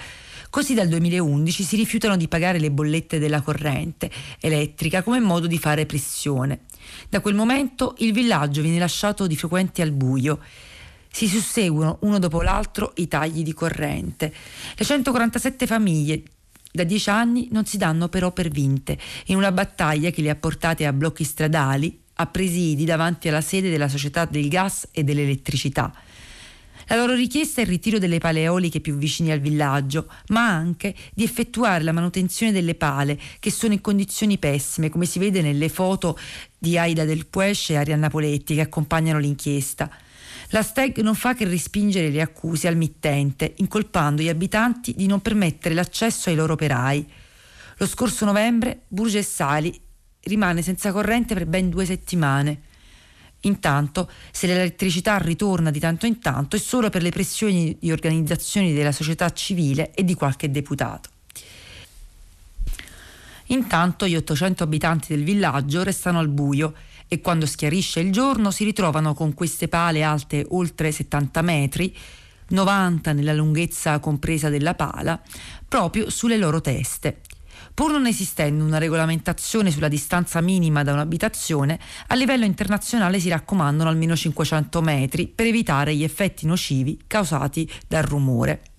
Così 0.49 0.75
dal 0.75 0.87
2011 0.87 1.65
si 1.65 1.75
rifiutano 1.75 2.17
di 2.17 2.29
pagare 2.29 2.61
le 2.61 2.71
bollette 2.71 3.19
della 3.19 3.41
corrente 3.41 4.13
elettrica 4.39 5.03
come 5.03 5.19
modo 5.19 5.49
di 5.49 5.59
fare 5.59 5.87
pressione. 5.87 6.67
Da 7.09 7.21
quel 7.21 7.35
momento 7.35 7.97
il 7.99 8.13
villaggio 8.13 8.63
viene 8.63 8.79
lasciato 8.79 9.27
di 9.27 9.35
frequenti 9.35 9.83
al 9.83 9.91
buio 9.91 10.39
si 11.13 11.29
susseguono 11.29 11.99
uno 12.01 12.19
dopo 12.19 12.41
l'altro 12.41 12.93
i 12.97 13.07
tagli 13.07 13.43
di 13.43 13.53
corrente. 13.53 14.33
Le 14.75 14.85
147 14.85 15.67
famiglie 15.67 16.23
da 16.73 16.85
dieci 16.85 17.11
anni 17.11 17.49
non 17.51 17.67
si 17.67 17.77
danno 17.77 18.09
però 18.09 18.33
per 18.33 18.49
vinte 18.49 18.99
in 19.27 19.37
una 19.37 19.53
battaglia 19.53 20.11
che 20.11 20.23
le 20.23 20.31
ha 20.31 20.37
portate 20.37 20.87
a 20.87 20.93
blocchi 20.93 21.23
stradali, 21.23 22.01
a 22.15 22.27
presidi 22.27 22.87
davanti 22.87 23.29
alla 23.29 23.43
sede 23.43 23.71
della 23.71 23.89
società 23.89 24.25
del 24.25 24.49
gas 24.49 24.89
e 24.91 25.05
dell'elettricità. 25.05 25.93
La 26.87 26.97
loro 26.97 27.15
richiesta 27.15 27.61
è 27.61 27.65
il 27.65 27.71
ritiro 27.71 27.99
delle 27.99 28.19
pale 28.19 28.41
eoliche 28.41 28.81
più 28.81 28.97
vicine 28.97 29.33
al 29.33 29.41
villaggio, 29.41 30.09
ma 30.29 30.49
anche 30.49 30.95
di 31.15 31.25
effettuare 31.25 31.85
la 31.85 31.93
manutenzione 31.93 32.53
delle 32.53 32.75
pale, 32.75 33.19
che 33.39 33.51
sono 33.51 33.73
in 33.73 33.81
condizioni 33.81 34.39
pessime, 34.39 34.91
come 34.91 35.07
si 35.07 35.19
vede 35.19 35.43
nelle 35.43 35.69
foto 35.69 36.19
di 36.59 36.77
Aida 36.77 37.05
del 37.05 37.27
Puesce 37.27 37.75
e 37.75 37.77
Arianna 37.77 38.11
Poletti 38.11 38.55
che 38.55 38.63
accompagnano 38.63 39.19
l'inchiesta. 39.19 39.91
La 40.55 40.63
Steg 40.63 40.99
non 40.99 41.15
fa 41.15 41.33
che 41.33 41.47
respingere 41.47 42.11
le 42.11 42.21
accuse 42.21 42.69
al 42.69 42.77
mittente, 42.77 43.55
incolpando 43.57 44.21
gli 44.21 44.29
abitanti 44.29 44.93
di 44.95 45.07
non 45.07 45.23
permettere 45.23 45.75
l'accesso 45.75 46.29
ai 46.29 46.37
loro 46.37 46.53
operai. 46.53 47.11
Lo 47.79 47.87
scorso 47.87 48.27
novembre 48.27 48.83
Burge 48.87 49.23
Sali 49.23 49.75
rimane 50.25 50.61
senza 50.61 50.93
corrente 50.93 51.33
per 51.33 51.47
ben 51.47 51.71
due 51.71 51.87
settimane. 51.87 52.61
Intanto, 53.41 54.11
se 54.31 54.47
l'elettricità 54.47 55.17
ritorna 55.17 55.71
di 55.71 55.79
tanto 55.81 56.05
in 56.05 56.21
tanto, 56.21 56.57
è 56.57 56.59
solo 56.59 56.91
per 56.91 57.01
le 57.01 57.11
pressioni 57.11 57.75
di 57.81 57.91
organizzazioni 57.91 58.75
della 58.75 58.93
società 58.93 59.33
civile 59.33 59.95
e 59.95 60.05
di 60.05 60.13
qualche 60.13 60.51
deputato. 60.51 61.09
Intanto 63.47 64.07
gli 64.07 64.17
800 64.17 64.63
abitanti 64.63 65.15
del 65.15 65.25
villaggio 65.25 65.83
restano 65.83 66.19
al 66.19 66.29
buio 66.29 66.75
e 67.13 67.21
quando 67.21 67.45
schiarisce 67.45 68.01
il 68.01 68.11
giorno 68.11 68.51
si 68.51 68.65
ritrovano 68.65 69.13
con 69.13 69.35
queste 69.35 69.69
pale 69.69 70.03
alte 70.03 70.47
oltre 70.49 70.91
70 70.91 71.43
metri, 71.43 71.95
90 72.49 73.13
nella 73.13 73.35
lunghezza 73.35 73.99
compresa 73.99 74.49
della 74.49 74.75
pala, 74.75 75.21
proprio 75.69 76.09
sulle 76.09 76.39
loro 76.39 76.63
teste. 76.63 77.21
Pur 77.75 77.91
non 77.91 78.07
esistendo 78.07 78.65
una 78.65 78.79
regolamentazione 78.79 79.71
sulla 79.71 79.89
distanza 79.89 80.41
minima 80.41 80.83
da 80.83 80.95
un'abitazione, 80.95 81.79
a 82.07 82.15
livello 82.15 82.47
internazionale 82.47 83.21
si 83.21 83.29
raccomandano 83.29 83.91
almeno 83.91 84.17
500 84.17 84.81
metri 84.81 85.29
per 85.29 85.45
evitare 85.45 85.95
gli 85.95 86.05
effetti 86.05 86.47
nocivi 86.47 86.99
causati 87.07 87.71
dal 87.87 88.05
rumore. 88.05 88.72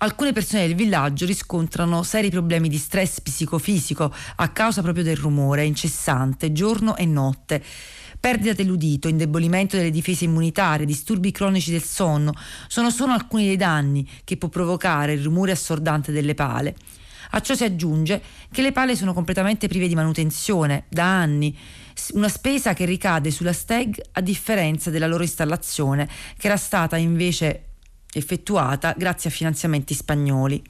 Alcune 0.00 0.30
persone 0.32 0.64
del 0.64 0.76
villaggio 0.76 1.26
riscontrano 1.26 2.04
seri 2.04 2.30
problemi 2.30 2.68
di 2.68 2.78
stress 2.78 3.20
psicofisico 3.20 4.14
a 4.36 4.48
causa 4.50 4.80
proprio 4.80 5.02
del 5.02 5.16
rumore 5.16 5.64
incessante 5.64 6.52
giorno 6.52 6.96
e 6.96 7.04
notte. 7.04 7.60
Perdita 8.20 8.52
dell'udito, 8.52 9.08
indebolimento 9.08 9.76
delle 9.76 9.90
difese 9.90 10.24
immunitarie, 10.24 10.86
disturbi 10.86 11.32
cronici 11.32 11.72
del 11.72 11.82
sonno 11.82 12.32
sono 12.68 12.90
solo 12.90 13.12
alcuni 13.12 13.46
dei 13.46 13.56
danni 13.56 14.08
che 14.22 14.36
può 14.36 14.48
provocare 14.48 15.14
il 15.14 15.22
rumore 15.24 15.50
assordante 15.50 16.12
delle 16.12 16.34
pale. 16.34 16.76
A 17.30 17.40
ciò 17.40 17.54
si 17.54 17.64
aggiunge 17.64 18.22
che 18.52 18.62
le 18.62 18.70
pale 18.70 18.94
sono 18.94 19.12
completamente 19.12 19.66
prive 19.66 19.88
di 19.88 19.96
manutenzione 19.96 20.84
da 20.88 21.04
anni, 21.04 21.56
una 22.12 22.28
spesa 22.28 22.72
che 22.72 22.84
ricade 22.84 23.32
sulla 23.32 23.52
steg 23.52 24.00
a 24.12 24.20
differenza 24.20 24.90
della 24.90 25.08
loro 25.08 25.24
installazione, 25.24 26.08
che 26.36 26.46
era 26.46 26.56
stata 26.56 26.96
invece 26.96 27.64
effettuata 28.12 28.94
grazie 28.96 29.30
a 29.30 29.32
finanziamenti 29.32 29.94
spagnoli. 29.94 30.62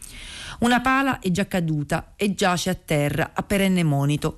Una 0.61 0.81
pala 0.81 1.19
è 1.21 1.31
già 1.31 1.47
caduta 1.47 2.15
e 2.17 2.35
giace 2.35 2.71
a 2.71 2.75
terra 2.75 3.31
a 3.35 3.43
perenne 3.43 3.85
monito. 3.85 4.37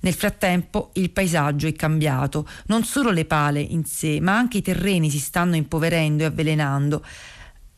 Nel 0.00 0.14
frattempo 0.14 0.90
il 0.94 1.10
paesaggio 1.10 1.66
è 1.66 1.72
cambiato, 1.74 2.48
non 2.66 2.84
solo 2.84 3.10
le 3.10 3.26
pale 3.26 3.60
in 3.60 3.84
sé, 3.84 4.18
ma 4.20 4.36
anche 4.36 4.58
i 4.58 4.62
terreni 4.62 5.10
si 5.10 5.18
stanno 5.18 5.56
impoverendo 5.56 6.22
e 6.22 6.26
avvelenando 6.26 7.04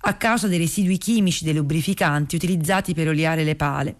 a 0.05 0.15
causa 0.15 0.49
dei 0.49 0.59
residui 0.59 0.99
chimici 0.99 1.45
dei 1.45 1.55
lubrificanti 1.55 2.35
utilizzati 2.35 2.95
per 2.95 3.09
oliare 3.09 3.45
le 3.45 3.55
pale. 3.55 3.97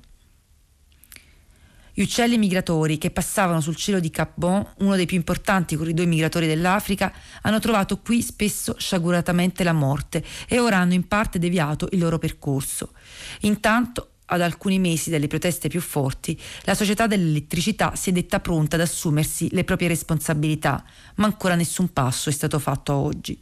Gli 1.95 2.01
uccelli 2.01 2.39
migratori 2.39 2.97
che 2.97 3.11
passavano 3.11 3.61
sul 3.61 3.77
cielo 3.77 4.01
di 4.01 4.11
Cap 4.11 4.33
Bon, 4.37 4.67
uno 4.79 4.97
dei 4.97 5.05
più 5.05 5.19
importanti 5.19 5.77
corridoi 5.77 6.07
migratori 6.07 6.47
dell'Africa, 6.47 7.13
hanno 7.43 7.59
trovato 7.59 7.99
qui 7.99 8.23
spesso 8.23 8.75
sciaguratamente 8.79 9.63
la 9.63 9.75
morte 9.75 10.25
e 10.49 10.59
ora 10.59 10.79
hanno 10.79 10.95
in 10.95 11.07
parte 11.07 11.39
deviato 11.39 11.89
il 11.91 11.99
loro 11.99 12.19
percorso. 12.19 12.93
Intanto, 13.41 14.13
ad 14.25 14.41
alcuni 14.41 14.79
mesi 14.79 15.11
dalle 15.11 15.27
proteste 15.27 15.69
più 15.69 15.83
forti, 15.83 16.41
la 16.63 16.75
società 16.75 17.07
dell'elettricità 17.07 17.95
si 17.95 18.09
è 18.09 18.13
detta 18.15 18.41
pronta 18.41 18.77
ad 18.77 18.83
assumersi 18.83 19.49
le 19.53 19.65
proprie 19.65 19.89
responsabilità, 19.89 20.83
ma 21.17 21.27
ancora 21.27 21.57
nessun 21.57 21.93
passo 21.93 22.31
è 22.31 22.33
stato 22.33 22.59
fatto 22.59 22.95
oggi. 22.95 23.39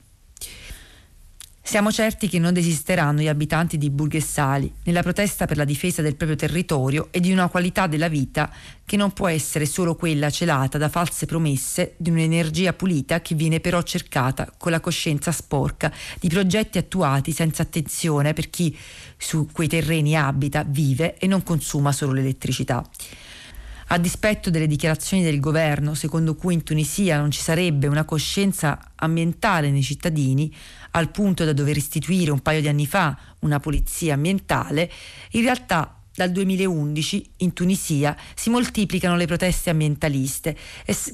Siamo 1.70 1.92
certi 1.92 2.28
che 2.28 2.40
non 2.40 2.52
desisteranno 2.52 3.20
gli 3.20 3.28
abitanti 3.28 3.78
di 3.78 3.90
Burghessali 3.90 4.72
nella 4.86 5.02
protesta 5.02 5.46
per 5.46 5.56
la 5.56 5.62
difesa 5.62 6.02
del 6.02 6.16
proprio 6.16 6.36
territorio 6.36 7.06
e 7.12 7.20
di 7.20 7.30
una 7.30 7.46
qualità 7.46 7.86
della 7.86 8.08
vita 8.08 8.50
che 8.84 8.96
non 8.96 9.12
può 9.12 9.28
essere 9.28 9.66
solo 9.66 9.94
quella 9.94 10.30
celata 10.30 10.78
da 10.78 10.88
false 10.88 11.26
promesse 11.26 11.94
di 11.96 12.10
un'energia 12.10 12.72
pulita 12.72 13.20
che 13.20 13.36
viene 13.36 13.60
però 13.60 13.82
cercata 13.82 14.52
con 14.58 14.72
la 14.72 14.80
coscienza 14.80 15.30
sporca 15.30 15.92
di 16.18 16.28
progetti 16.28 16.76
attuati 16.76 17.30
senza 17.30 17.62
attenzione 17.62 18.32
per 18.32 18.50
chi 18.50 18.76
su 19.16 19.46
quei 19.52 19.68
terreni 19.68 20.16
abita, 20.16 20.64
vive 20.66 21.18
e 21.18 21.28
non 21.28 21.44
consuma 21.44 21.92
solo 21.92 22.14
l'elettricità. 22.14 22.84
A 23.92 23.98
dispetto 23.98 24.50
delle 24.50 24.68
dichiarazioni 24.68 25.24
del 25.24 25.40
governo, 25.40 25.94
secondo 25.94 26.36
cui 26.36 26.54
in 26.54 26.62
Tunisia 26.62 27.18
non 27.18 27.32
ci 27.32 27.40
sarebbe 27.40 27.88
una 27.88 28.04
coscienza 28.04 28.78
ambientale 28.94 29.72
nei 29.72 29.82
cittadini, 29.82 30.54
al 30.92 31.10
punto 31.10 31.44
da 31.44 31.52
dover 31.52 31.76
istituire 31.76 32.30
un 32.30 32.38
paio 32.38 32.60
di 32.60 32.68
anni 32.68 32.86
fa 32.86 33.18
una 33.40 33.58
polizia 33.58 34.14
ambientale, 34.14 34.88
in 35.32 35.42
realtà 35.42 35.99
dal 36.14 36.30
2011 36.32 37.30
in 37.38 37.52
Tunisia 37.52 38.16
si 38.34 38.50
moltiplicano 38.50 39.16
le 39.16 39.26
proteste 39.26 39.70
ambientaliste 39.70 40.56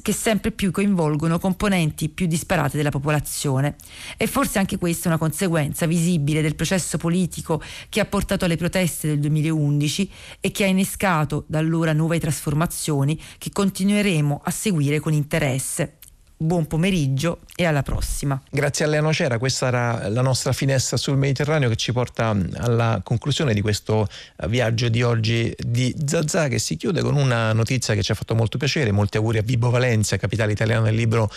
che 0.02 0.12
sempre 0.12 0.50
più 0.50 0.70
coinvolgono 0.70 1.38
componenti 1.38 2.08
più 2.08 2.26
disparate 2.26 2.76
della 2.76 2.90
popolazione. 2.90 3.76
E 4.16 4.26
forse 4.26 4.58
anche 4.58 4.78
questa 4.78 5.04
è 5.04 5.08
una 5.08 5.18
conseguenza 5.18 5.86
visibile 5.86 6.42
del 6.42 6.54
processo 6.54 6.96
politico 6.98 7.62
che 7.88 8.00
ha 8.00 8.06
portato 8.06 8.44
alle 8.44 8.56
proteste 8.56 9.08
del 9.08 9.20
2011 9.20 10.10
e 10.40 10.50
che 10.50 10.64
ha 10.64 10.68
innescato 10.68 11.44
da 11.46 11.58
allora 11.58 11.92
nuove 11.92 12.18
trasformazioni 12.18 13.20
che 13.38 13.50
continueremo 13.50 14.40
a 14.44 14.50
seguire 14.50 15.00
con 15.00 15.12
interesse 15.12 15.98
buon 16.38 16.66
pomeriggio 16.66 17.38
e 17.54 17.64
alla 17.64 17.82
prossima. 17.82 18.40
Grazie 18.50 18.84
a 18.84 18.88
Lea 18.88 19.00
Nocera, 19.00 19.38
questa 19.38 19.68
era 19.68 20.08
la 20.08 20.20
nostra 20.20 20.52
finestra 20.52 20.98
sul 20.98 21.16
Mediterraneo 21.16 21.70
che 21.70 21.76
ci 21.76 21.92
porta 21.92 22.36
alla 22.56 23.00
conclusione 23.02 23.54
di 23.54 23.62
questo 23.62 24.06
eh, 24.36 24.48
viaggio 24.48 24.88
di 24.88 25.02
oggi 25.02 25.54
di 25.58 25.94
Zazà 26.04 26.48
che 26.48 26.58
si 26.58 26.76
chiude 26.76 27.00
con 27.00 27.16
una 27.16 27.54
notizia 27.54 27.94
che 27.94 28.02
ci 28.02 28.12
ha 28.12 28.14
fatto 28.14 28.34
molto 28.34 28.58
piacere, 28.58 28.92
molti 28.92 29.16
auguri 29.16 29.38
a 29.38 29.42
Vibo 29.42 29.70
Valencia, 29.70 30.18
capitale 30.18 30.52
italiana 30.52 30.84
del 30.84 30.94
libro 30.94 31.30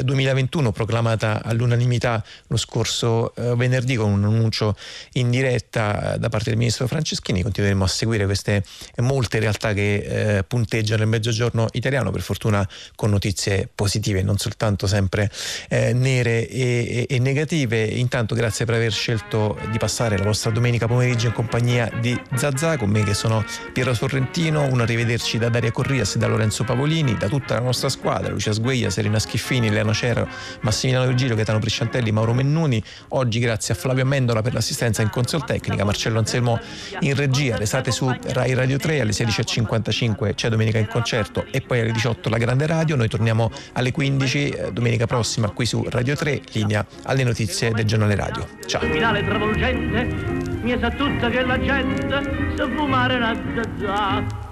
2021, 0.00 0.70
proclamata 0.70 1.42
all'unanimità 1.42 2.24
lo 2.46 2.56
scorso 2.56 3.34
eh, 3.34 3.56
venerdì 3.56 3.96
con 3.96 4.12
un 4.12 4.24
annuncio 4.24 4.76
in 5.14 5.30
diretta 5.30 6.16
da 6.16 6.28
parte 6.28 6.50
del 6.50 6.58
ministro 6.58 6.86
Franceschini, 6.86 7.42
continueremo 7.42 7.82
a 7.82 7.88
seguire 7.88 8.24
queste 8.24 8.62
molte 8.98 9.40
realtà 9.40 9.72
che 9.72 10.36
eh, 10.36 10.44
punteggiano 10.44 11.02
il 11.02 11.08
mezzogiorno 11.08 11.66
italiano, 11.72 12.12
per 12.12 12.20
fortuna 12.20 12.68
con 12.94 13.10
notizie 13.10 13.68
positive, 13.74 14.22
non 14.22 14.38
soltanto 14.44 14.86
sempre 14.86 15.30
eh, 15.68 15.92
nere 15.94 16.46
e, 16.48 17.06
e- 17.08 17.14
e 17.14 17.18
negative. 17.18 17.82
Intanto 17.82 18.34
grazie 18.34 18.66
per 18.66 18.74
aver 18.74 18.92
scelto 18.92 19.58
di 19.70 19.78
passare 19.78 20.18
la 20.18 20.24
vostra 20.24 20.50
domenica 20.50 20.86
pomeriggio 20.86 21.28
in 21.28 21.32
compagnia 21.32 21.90
di 22.00 22.18
Zazà, 22.34 22.76
con 22.76 22.90
me 22.90 23.02
che 23.04 23.14
sono 23.14 23.44
Piero 23.72 23.94
Sorrentino, 23.94 24.64
un 24.64 24.80
arrivederci 24.80 25.38
da 25.38 25.48
Daria 25.48 25.70
Corrias 25.70 26.16
e 26.16 26.18
da 26.18 26.26
Lorenzo 26.26 26.64
Pavolini, 26.64 27.16
da 27.16 27.28
tutta 27.28 27.54
la 27.54 27.60
nostra 27.60 27.88
squadra, 27.88 28.30
Lucia 28.30 28.52
Sgueglia, 28.52 28.90
Serena 28.90 29.18
Schiffini, 29.18 29.70
Leano 29.70 29.94
Cero, 29.94 30.28
Massimiliano 30.60 31.06
Virgilio, 31.06 31.34
Gaetano 31.34 31.58
Prisciantelli, 31.58 32.12
Mauro 32.12 32.34
Mennuni. 32.34 32.82
Oggi 33.08 33.38
grazie 33.38 33.72
a 33.74 33.76
Flavio 33.76 34.02
Amendola 34.02 34.42
per 34.42 34.52
l'assistenza 34.52 35.00
in 35.00 35.08
console 35.08 35.44
tecnica, 35.46 35.84
Marcello 35.84 36.18
Anselmo 36.18 36.60
in 37.00 37.14
regia, 37.14 37.56
restate 37.56 37.90
su 37.90 38.12
Rai 38.28 38.52
Radio 38.54 38.76
3 38.76 39.00
alle 39.00 39.12
16.55 39.12 40.34
c'è 40.34 40.48
Domenica 40.48 40.78
in 40.78 40.88
concerto 40.88 41.46
e 41.50 41.60
poi 41.60 41.80
alle 41.80 41.92
18 41.92 42.28
la 42.28 42.38
Grande 42.38 42.66
Radio. 42.66 42.96
Noi 42.96 43.08
torniamo 43.08 43.50
alle 43.72 43.92
15 43.92 44.33
eh, 44.38 44.72
domenica 44.72 45.06
prossima 45.06 45.50
qui 45.50 45.66
su 45.66 45.84
Radio 45.88 46.14
3, 46.14 46.42
linea 46.52 46.84
alle 47.04 47.24
notizie 47.24 47.70
del 47.70 47.84
giornale 47.84 48.14
radio. 48.14 48.46
Ciao. 48.66 48.80
finale 48.80 49.24
travolgente 49.24 50.52
mi 50.62 50.76
sa 50.78 50.90
tutta 50.90 51.28
che 51.28 51.42
la 51.42 51.60
gente 51.60 52.54
sa 52.56 52.68
fumare 52.68 53.16
una 53.16 53.34
zazà 53.54 54.42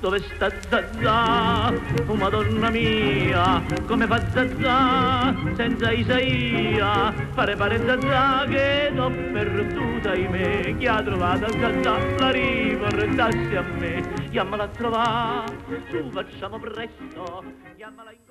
dove 0.00 0.20
sta 0.20 0.48
Zazà? 0.68 1.72
Oh 2.06 2.14
madonna 2.14 2.70
mia, 2.70 3.62
come 3.86 4.06
fa 4.06 4.20
Zazà 4.30 5.34
senza 5.56 5.90
Isaia? 5.90 7.12
Pare 7.34 7.56
pare 7.56 7.84
Zazà 7.84 8.44
che 8.46 8.90
l'ho 8.92 9.10
perduta 9.10 10.14
in 10.14 10.30
me. 10.30 10.76
Chi 10.78 10.86
ha 10.86 11.02
trovato 11.02 11.50
Zazà 11.50 11.98
la 12.18 12.30
riportassi 12.30 13.56
a 13.56 13.62
me. 13.62 14.28
Chiamala 14.30 14.64
a 14.64 14.68
trovare, 14.68 15.56
su 15.90 16.10
facciamo 16.12 16.60
presto, 16.60 17.44
chiamala 17.76 18.12
in 18.12 18.27